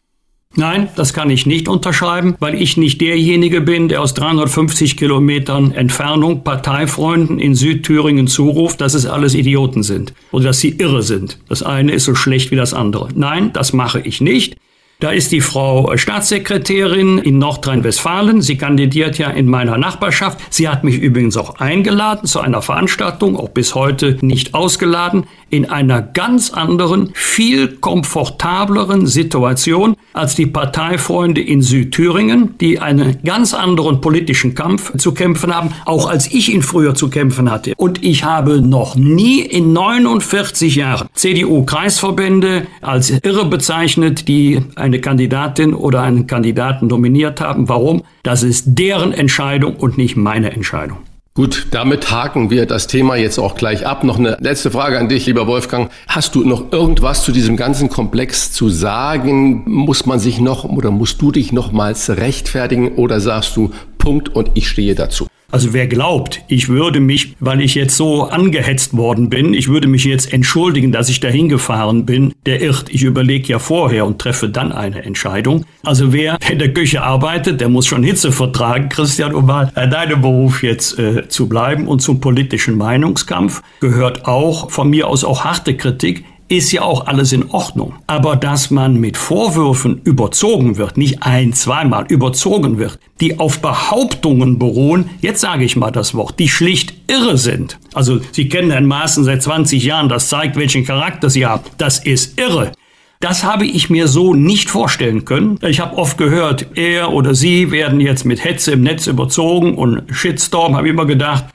Nein, 0.56 0.88
das 0.96 1.12
kann 1.12 1.30
ich 1.30 1.46
nicht 1.46 1.68
unterschreiben, 1.68 2.36
weil 2.38 2.54
ich 2.54 2.76
nicht 2.76 3.00
derjenige 3.00 3.60
bin, 3.60 3.88
der 3.88 4.00
aus 4.00 4.14
350 4.14 4.96
Kilometern 4.96 5.72
Entfernung 5.72 6.44
Parteifreunden 6.44 7.40
in 7.40 7.54
Südthüringen 7.56 8.28
zuruft, 8.28 8.80
dass 8.80 8.94
es 8.94 9.04
alles 9.04 9.34
Idioten 9.34 9.82
sind 9.82 10.14
oder 10.30 10.46
dass 10.46 10.60
sie 10.60 10.70
irre 10.70 11.02
sind. 11.02 11.38
Das 11.48 11.62
eine 11.64 11.92
ist 11.92 12.04
so 12.04 12.14
schlecht 12.14 12.50
wie 12.52 12.56
das 12.56 12.72
andere. 12.72 13.08
Nein, 13.14 13.52
das 13.52 13.72
mache 13.72 14.00
ich 14.00 14.20
nicht. 14.20 14.56
Da 15.00 15.10
ist 15.10 15.32
die 15.32 15.40
Frau 15.40 15.96
Staatssekretärin 15.96 17.18
in 17.18 17.38
Nordrhein-Westfalen. 17.38 18.40
Sie 18.40 18.56
kandidiert 18.56 19.18
ja 19.18 19.28
in 19.28 19.48
meiner 19.48 19.76
Nachbarschaft. 19.76 20.38
Sie 20.50 20.68
hat 20.68 20.84
mich 20.84 20.98
übrigens 20.98 21.36
auch 21.36 21.56
eingeladen 21.56 22.26
zu 22.26 22.40
einer 22.40 22.62
Veranstaltung, 22.62 23.36
auch 23.36 23.48
bis 23.48 23.74
heute 23.74 24.16
nicht 24.20 24.54
ausgeladen, 24.54 25.26
in 25.50 25.68
einer 25.68 26.02
ganz 26.02 26.50
anderen, 26.50 27.10
viel 27.14 27.68
komfortableren 27.76 29.06
Situation 29.06 29.96
als 30.12 30.34
die 30.36 30.46
Parteifreunde 30.46 31.40
in 31.40 31.62
Südthüringen, 31.62 32.56
die 32.60 32.78
einen 32.78 33.18
ganz 33.24 33.52
anderen 33.54 34.00
politischen 34.00 34.54
Kampf 34.54 34.96
zu 34.96 35.12
kämpfen 35.12 35.54
haben, 35.54 35.70
auch 35.84 36.08
als 36.08 36.32
ich 36.32 36.52
ihn 36.52 36.62
früher 36.62 36.94
zu 36.94 37.08
kämpfen 37.08 37.50
hatte. 37.50 37.74
Und 37.76 38.02
ich 38.02 38.24
habe 38.24 38.60
noch 38.62 38.96
nie 38.96 39.40
in 39.40 39.72
49 39.72 40.76
Jahren 40.76 41.08
CDU-Kreisverbände 41.14 42.66
als 42.80 43.10
irre 43.10 43.44
bezeichnet, 43.44 44.28
die 44.28 44.60
eine 44.84 45.00
Kandidatin 45.00 45.72
oder 45.72 46.02
einen 46.02 46.26
Kandidaten 46.26 46.88
nominiert 46.88 47.40
haben. 47.40 47.70
Warum? 47.70 48.02
Das 48.22 48.42
ist 48.42 48.64
deren 48.66 49.12
Entscheidung 49.12 49.76
und 49.76 49.96
nicht 49.96 50.16
meine 50.16 50.52
Entscheidung. 50.52 50.98
Gut, 51.32 51.68
damit 51.72 52.12
haken 52.12 52.50
wir 52.50 52.66
das 52.66 52.86
Thema 52.86 53.16
jetzt 53.16 53.38
auch 53.38 53.56
gleich 53.56 53.86
ab. 53.86 54.04
Noch 54.04 54.18
eine 54.18 54.36
letzte 54.40 54.70
Frage 54.70 54.98
an 54.98 55.08
dich, 55.08 55.26
lieber 55.26 55.46
Wolfgang. 55.48 55.90
Hast 56.06 56.34
du 56.34 56.44
noch 56.44 56.70
irgendwas 56.70 57.24
zu 57.24 57.32
diesem 57.32 57.56
ganzen 57.56 57.88
Komplex 57.88 58.52
zu 58.52 58.68
sagen? 58.68 59.64
Muss 59.66 60.06
man 60.06 60.20
sich 60.20 60.38
noch 60.38 60.64
oder 60.64 60.90
musst 60.90 61.20
du 61.22 61.32
dich 61.32 61.50
nochmals 61.50 62.10
rechtfertigen 62.10 62.92
oder 62.96 63.18
sagst 63.20 63.56
du 63.56 63.70
Punkt 63.98 64.28
und 64.28 64.50
ich 64.54 64.68
stehe 64.68 64.94
dazu? 64.94 65.26
Also 65.50 65.72
wer 65.72 65.86
glaubt, 65.86 66.42
ich 66.48 66.68
würde 66.68 67.00
mich, 67.00 67.36
weil 67.38 67.60
ich 67.60 67.74
jetzt 67.74 67.96
so 67.96 68.24
angehetzt 68.24 68.96
worden 68.96 69.30
bin, 69.30 69.54
ich 69.54 69.68
würde 69.68 69.86
mich 69.88 70.04
jetzt 70.04 70.32
entschuldigen, 70.32 70.90
dass 70.90 71.08
ich 71.08 71.20
dahin 71.20 71.48
gefahren 71.48 72.06
bin, 72.06 72.34
der 72.46 72.60
irrt. 72.60 72.86
Ich 72.90 73.02
überlege 73.04 73.48
ja 73.48 73.58
vorher 73.58 74.06
und 74.06 74.18
treffe 74.18 74.48
dann 74.48 74.72
eine 74.72 75.04
Entscheidung. 75.04 75.64
Also 75.84 76.12
wer 76.12 76.38
in 76.50 76.58
der 76.58 76.72
Küche 76.72 77.02
arbeitet, 77.02 77.60
der 77.60 77.68
muss 77.68 77.86
schon 77.86 78.02
Hitze 78.02 78.32
vertragen, 78.32 78.88
Christian, 78.88 79.34
um 79.34 79.46
mal 79.46 79.70
in 79.80 79.90
deinem 79.90 80.22
Beruf 80.22 80.62
jetzt 80.62 80.98
äh, 80.98 81.28
zu 81.28 81.48
bleiben. 81.48 81.86
Und 81.86 82.00
zum 82.00 82.20
politischen 82.20 82.76
Meinungskampf 82.76 83.62
gehört 83.80 84.26
auch 84.26 84.70
von 84.70 84.90
mir 84.90 85.06
aus 85.06 85.24
auch 85.24 85.44
harte 85.44 85.76
Kritik 85.76 86.24
ist 86.48 86.72
ja 86.72 86.82
auch 86.82 87.06
alles 87.06 87.32
in 87.32 87.50
Ordnung. 87.50 87.94
Aber 88.06 88.36
dass 88.36 88.70
man 88.70 89.00
mit 89.00 89.16
Vorwürfen 89.16 90.00
überzogen 90.04 90.76
wird, 90.76 90.96
nicht 90.96 91.22
ein, 91.22 91.52
zweimal 91.52 92.06
überzogen 92.08 92.78
wird, 92.78 92.98
die 93.20 93.38
auf 93.38 93.60
Behauptungen 93.60 94.58
beruhen, 94.58 95.10
jetzt 95.20 95.40
sage 95.40 95.64
ich 95.64 95.76
mal 95.76 95.90
das 95.90 96.14
Wort, 96.14 96.38
die 96.38 96.48
schlicht 96.48 96.94
irre 97.06 97.38
sind. 97.38 97.78
Also 97.94 98.20
Sie 98.32 98.48
kennen 98.48 98.70
Herrn 98.70 98.86
Maaßen 98.86 99.24
seit 99.24 99.42
20 99.42 99.82
Jahren, 99.84 100.08
das 100.08 100.28
zeigt, 100.28 100.56
welchen 100.56 100.84
Charakter 100.84 101.30
Sie 101.30 101.46
haben. 101.46 101.64
Das 101.78 101.98
ist 101.98 102.38
irre. 102.38 102.72
Das 103.20 103.42
habe 103.42 103.64
ich 103.64 103.88
mir 103.88 104.06
so 104.06 104.34
nicht 104.34 104.68
vorstellen 104.68 105.24
können. 105.24 105.58
Ich 105.62 105.80
habe 105.80 105.96
oft 105.96 106.18
gehört, 106.18 106.66
er 106.74 107.10
oder 107.10 107.34
sie 107.34 107.70
werden 107.70 107.98
jetzt 107.98 108.26
mit 108.26 108.44
Hetze 108.44 108.72
im 108.72 108.82
Netz 108.82 109.06
überzogen 109.06 109.76
und 109.76 110.02
Shitstorm, 110.10 110.76
habe 110.76 110.90
immer 110.90 111.06
gedacht, 111.06 111.46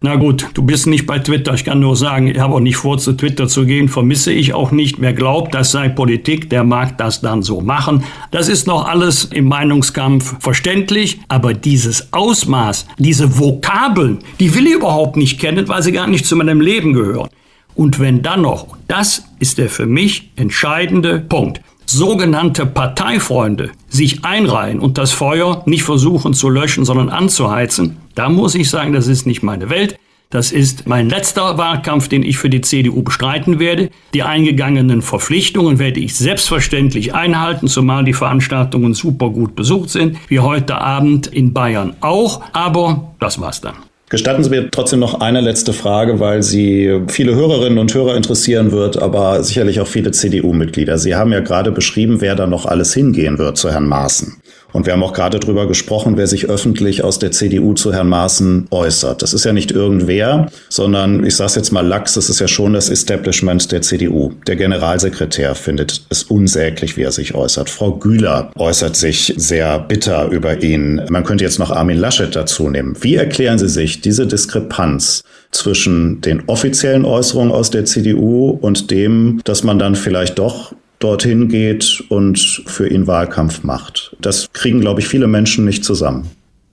na 0.00 0.14
gut, 0.14 0.46
du 0.54 0.62
bist 0.62 0.86
nicht 0.86 1.06
bei 1.06 1.18
Twitter. 1.18 1.54
Ich 1.54 1.64
kann 1.64 1.80
nur 1.80 1.96
sagen, 1.96 2.28
ich 2.28 2.38
habe 2.38 2.54
auch 2.54 2.60
nicht 2.60 2.76
vor, 2.76 2.98
zu 2.98 3.14
Twitter 3.14 3.48
zu 3.48 3.66
gehen, 3.66 3.88
vermisse 3.88 4.32
ich 4.32 4.54
auch 4.54 4.70
nicht. 4.70 5.00
Wer 5.00 5.12
glaubt, 5.12 5.54
das 5.54 5.72
sei 5.72 5.88
Politik, 5.88 6.48
der 6.50 6.62
mag 6.62 6.96
das 6.98 7.20
dann 7.20 7.42
so 7.42 7.60
machen. 7.60 8.04
Das 8.30 8.48
ist 8.48 8.68
noch 8.68 8.86
alles 8.86 9.24
im 9.24 9.46
Meinungskampf 9.46 10.36
verständlich, 10.38 11.18
aber 11.26 11.52
dieses 11.52 12.12
Ausmaß, 12.12 12.86
diese 12.98 13.40
Vokabeln, 13.40 14.20
die 14.38 14.54
will 14.54 14.68
ich 14.68 14.74
überhaupt 14.74 15.16
nicht 15.16 15.40
kennen, 15.40 15.66
weil 15.66 15.82
sie 15.82 15.92
gar 15.92 16.06
nicht 16.06 16.26
zu 16.26 16.36
meinem 16.36 16.60
Leben 16.60 16.92
gehören. 16.92 17.28
Und 17.74 17.98
wenn 17.98 18.22
dann 18.22 18.42
noch, 18.42 18.76
das 18.86 19.24
ist 19.40 19.58
der 19.58 19.68
für 19.68 19.86
mich 19.86 20.30
entscheidende 20.36 21.18
Punkt, 21.18 21.60
sogenannte 21.86 22.66
Parteifreunde 22.66 23.70
sich 23.88 24.24
einreihen 24.24 24.78
und 24.78 24.98
das 24.98 25.12
Feuer 25.12 25.62
nicht 25.66 25.82
versuchen 25.82 26.34
zu 26.34 26.50
löschen, 26.50 26.84
sondern 26.84 27.08
anzuheizen, 27.08 27.96
da 28.18 28.28
muss 28.28 28.56
ich 28.56 28.68
sagen, 28.68 28.92
das 28.92 29.06
ist 29.06 29.26
nicht 29.26 29.44
meine 29.44 29.70
Welt. 29.70 29.96
Das 30.30 30.50
ist 30.50 30.86
mein 30.88 31.08
letzter 31.08 31.56
Wahlkampf, 31.56 32.08
den 32.08 32.24
ich 32.24 32.36
für 32.36 32.50
die 32.50 32.60
CDU 32.60 33.02
bestreiten 33.02 33.60
werde. 33.60 33.90
Die 34.12 34.24
eingegangenen 34.24 35.02
Verpflichtungen 35.02 35.78
werde 35.78 36.00
ich 36.00 36.16
selbstverständlich 36.16 37.14
einhalten, 37.14 37.68
zumal 37.68 38.04
die 38.04 38.12
Veranstaltungen 38.12 38.92
super 38.92 39.30
gut 39.30 39.54
besucht 39.54 39.90
sind, 39.90 40.18
wie 40.28 40.40
heute 40.40 40.78
Abend 40.80 41.28
in 41.28 41.54
Bayern 41.54 41.94
auch. 42.00 42.42
Aber 42.52 43.14
das 43.20 43.40
war's 43.40 43.60
dann. 43.60 43.76
Gestatten 44.10 44.42
Sie 44.42 44.50
mir 44.50 44.70
trotzdem 44.70 44.98
noch 44.98 45.20
eine 45.20 45.40
letzte 45.40 45.72
Frage, 45.72 46.18
weil 46.18 46.42
sie 46.42 47.02
viele 47.08 47.34
Hörerinnen 47.34 47.78
und 47.78 47.94
Hörer 47.94 48.16
interessieren 48.16 48.72
wird, 48.72 49.00
aber 49.00 49.42
sicherlich 49.44 49.80
auch 49.80 49.86
viele 49.86 50.10
CDU-Mitglieder. 50.10 50.98
Sie 50.98 51.14
haben 51.14 51.30
ja 51.30 51.40
gerade 51.40 51.70
beschrieben, 51.70 52.20
wer 52.20 52.34
da 52.34 52.46
noch 52.46 52.64
alles 52.64 52.94
hingehen 52.94 53.38
wird 53.38 53.58
zu 53.58 53.70
Herrn 53.70 53.86
Maaßen. 53.86 54.37
Und 54.72 54.86
wir 54.86 54.92
haben 54.92 55.02
auch 55.02 55.12
gerade 55.12 55.40
drüber 55.40 55.66
gesprochen, 55.66 56.16
wer 56.16 56.26
sich 56.26 56.48
öffentlich 56.48 57.02
aus 57.02 57.18
der 57.18 57.30
CDU 57.30 57.74
zu 57.74 57.92
Herrn 57.92 58.08
Maaßen 58.08 58.66
äußert. 58.70 59.22
Das 59.22 59.32
ist 59.32 59.44
ja 59.44 59.52
nicht 59.52 59.70
irgendwer, 59.70 60.50
sondern 60.68 61.24
ich 61.24 61.36
sage 61.36 61.52
jetzt 61.56 61.72
mal 61.72 61.86
lax, 61.86 62.14
das 62.14 62.28
ist 62.28 62.40
ja 62.40 62.48
schon 62.48 62.74
das 62.74 62.90
Establishment 62.90 63.72
der 63.72 63.82
CDU. 63.82 64.32
Der 64.46 64.56
Generalsekretär 64.56 65.54
findet 65.54 66.02
es 66.10 66.24
unsäglich, 66.24 66.96
wie 66.96 67.02
er 67.02 67.12
sich 67.12 67.34
äußert. 67.34 67.70
Frau 67.70 67.92
Güler 67.92 68.50
äußert 68.56 68.96
sich 68.96 69.34
sehr 69.36 69.78
bitter 69.78 70.28
über 70.28 70.62
ihn. 70.62 71.02
Man 71.08 71.24
könnte 71.24 71.44
jetzt 71.44 71.58
noch 71.58 71.70
Armin 71.70 71.98
Laschet 71.98 72.34
dazu 72.36 72.68
nehmen. 72.68 72.96
Wie 73.00 73.14
erklären 73.14 73.58
Sie 73.58 73.68
sich 73.68 74.02
diese 74.02 74.26
Diskrepanz 74.26 75.22
zwischen 75.50 76.20
den 76.20 76.42
offiziellen 76.46 77.04
Äußerungen 77.04 77.52
aus 77.52 77.70
der 77.70 77.86
CDU 77.86 78.50
und 78.50 78.90
dem, 78.90 79.40
dass 79.44 79.64
man 79.64 79.78
dann 79.78 79.94
vielleicht 79.94 80.38
doch 80.38 80.74
dorthin 80.98 81.48
geht 81.48 82.02
und 82.08 82.38
für 82.66 82.88
ihn 82.88 83.06
Wahlkampf 83.06 83.62
macht. 83.62 84.16
Das 84.20 84.52
kriegen, 84.52 84.80
glaube 84.80 85.00
ich, 85.00 85.08
viele 85.08 85.26
Menschen 85.26 85.64
nicht 85.64 85.84
zusammen. 85.84 86.28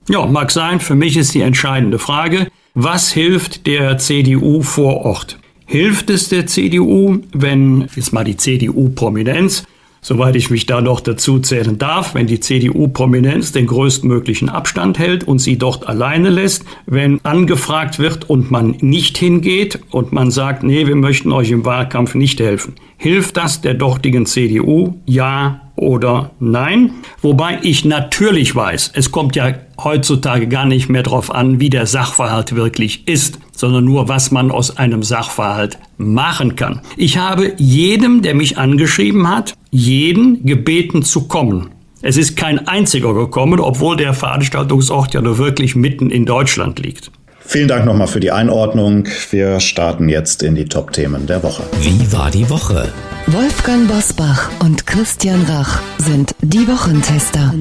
Ja, 0.09 0.25
mag 0.25 0.51
sein. 0.51 0.79
Für 0.79 0.95
mich 0.95 1.17
ist 1.17 1.33
die 1.33 1.41
entscheidende 1.41 1.99
Frage, 1.99 2.47
was 2.73 3.11
hilft 3.11 3.67
der 3.67 3.97
CDU 3.97 4.61
vor 4.61 5.05
Ort? 5.05 5.39
Hilft 5.65 6.09
es 6.09 6.29
der 6.29 6.45
CDU, 6.45 7.19
wenn 7.33 7.87
jetzt 7.95 8.13
mal 8.13 8.23
die 8.23 8.37
CDU-Prominenz 8.37 9.65
soweit 10.05 10.35
ich 10.35 10.51
mich 10.51 10.67
da 10.67 10.81
noch 10.81 10.99
dazu 10.99 11.39
zählen 11.39 11.79
darf, 11.79 12.13
wenn 12.13 12.27
die 12.27 12.39
CDU-Prominenz 12.39 13.53
den 13.53 13.65
größtmöglichen 13.65 14.49
Abstand 14.49 14.99
hält 14.99 15.23
und 15.23 15.39
sie 15.39 15.57
dort 15.57 15.89
alleine 15.89 16.29
lässt, 16.29 16.63
wenn 16.85 17.25
angefragt 17.25 17.97
wird 17.97 18.29
und 18.29 18.51
man 18.51 18.75
nicht 18.81 19.17
hingeht 19.17 19.79
und 19.89 20.13
man 20.13 20.29
sagt, 20.29 20.61
nee, 20.61 20.85
wir 20.85 20.95
möchten 20.95 21.31
euch 21.31 21.49
im 21.49 21.65
Wahlkampf 21.65 22.13
nicht 22.13 22.39
helfen. 22.39 22.75
Hilft 22.97 23.35
das 23.35 23.61
der 23.61 23.73
dortigen 23.73 24.27
CDU? 24.27 24.93
Ja 25.07 25.61
oder 25.75 26.31
nein? 26.39 26.91
Wobei 27.23 27.57
ich 27.63 27.83
natürlich 27.83 28.55
weiß, 28.55 28.91
es 28.93 29.11
kommt 29.11 29.35
ja 29.35 29.55
heutzutage 29.83 30.47
gar 30.47 30.65
nicht 30.65 30.87
mehr 30.87 31.03
darauf 31.03 31.33
an, 31.33 31.59
wie 31.59 31.71
der 31.71 31.87
Sachverhalt 31.87 32.55
wirklich 32.55 33.07
ist, 33.07 33.39
sondern 33.55 33.85
nur, 33.85 34.07
was 34.07 34.31
man 34.31 34.51
aus 34.51 34.77
einem 34.77 35.03
Sachverhalt 35.03 35.77
machen 35.97 36.55
kann. 36.55 36.81
Ich 36.97 37.17
habe 37.17 37.53
jedem, 37.57 38.21
der 38.21 38.35
mich 38.35 38.57
angeschrieben 38.57 39.29
hat, 39.29 39.53
jeden 39.71 40.45
gebeten 40.45 41.03
zu 41.03 41.27
kommen. 41.27 41.71
Es 42.01 42.17
ist 42.17 42.35
kein 42.35 42.67
einziger 42.67 43.13
gekommen, 43.13 43.59
obwohl 43.59 43.97
der 43.97 44.13
Veranstaltungsort 44.13 45.13
ja 45.13 45.21
nur 45.21 45.37
wirklich 45.37 45.75
mitten 45.75 46.11
in 46.11 46.25
Deutschland 46.25 46.79
liegt. 46.79 47.11
Vielen 47.47 47.67
Dank 47.67 47.85
nochmal 47.85 48.07
für 48.07 48.19
die 48.19 48.31
Einordnung. 48.31 49.07
Wir 49.29 49.59
starten 49.59 50.09
jetzt 50.09 50.41
in 50.41 50.55
die 50.55 50.65
Top-Themen 50.65 51.27
der 51.27 51.43
Woche. 51.43 51.63
Wie 51.81 52.11
war 52.11 52.31
die 52.31 52.49
Woche? 52.49 52.91
Wolfgang 53.27 53.87
Bosbach 53.87 54.49
und 54.59 54.85
Christian 54.87 55.43
Rach 55.43 55.79
sind 55.99 56.35
die 56.41 56.67
Wochentester. 56.67 57.53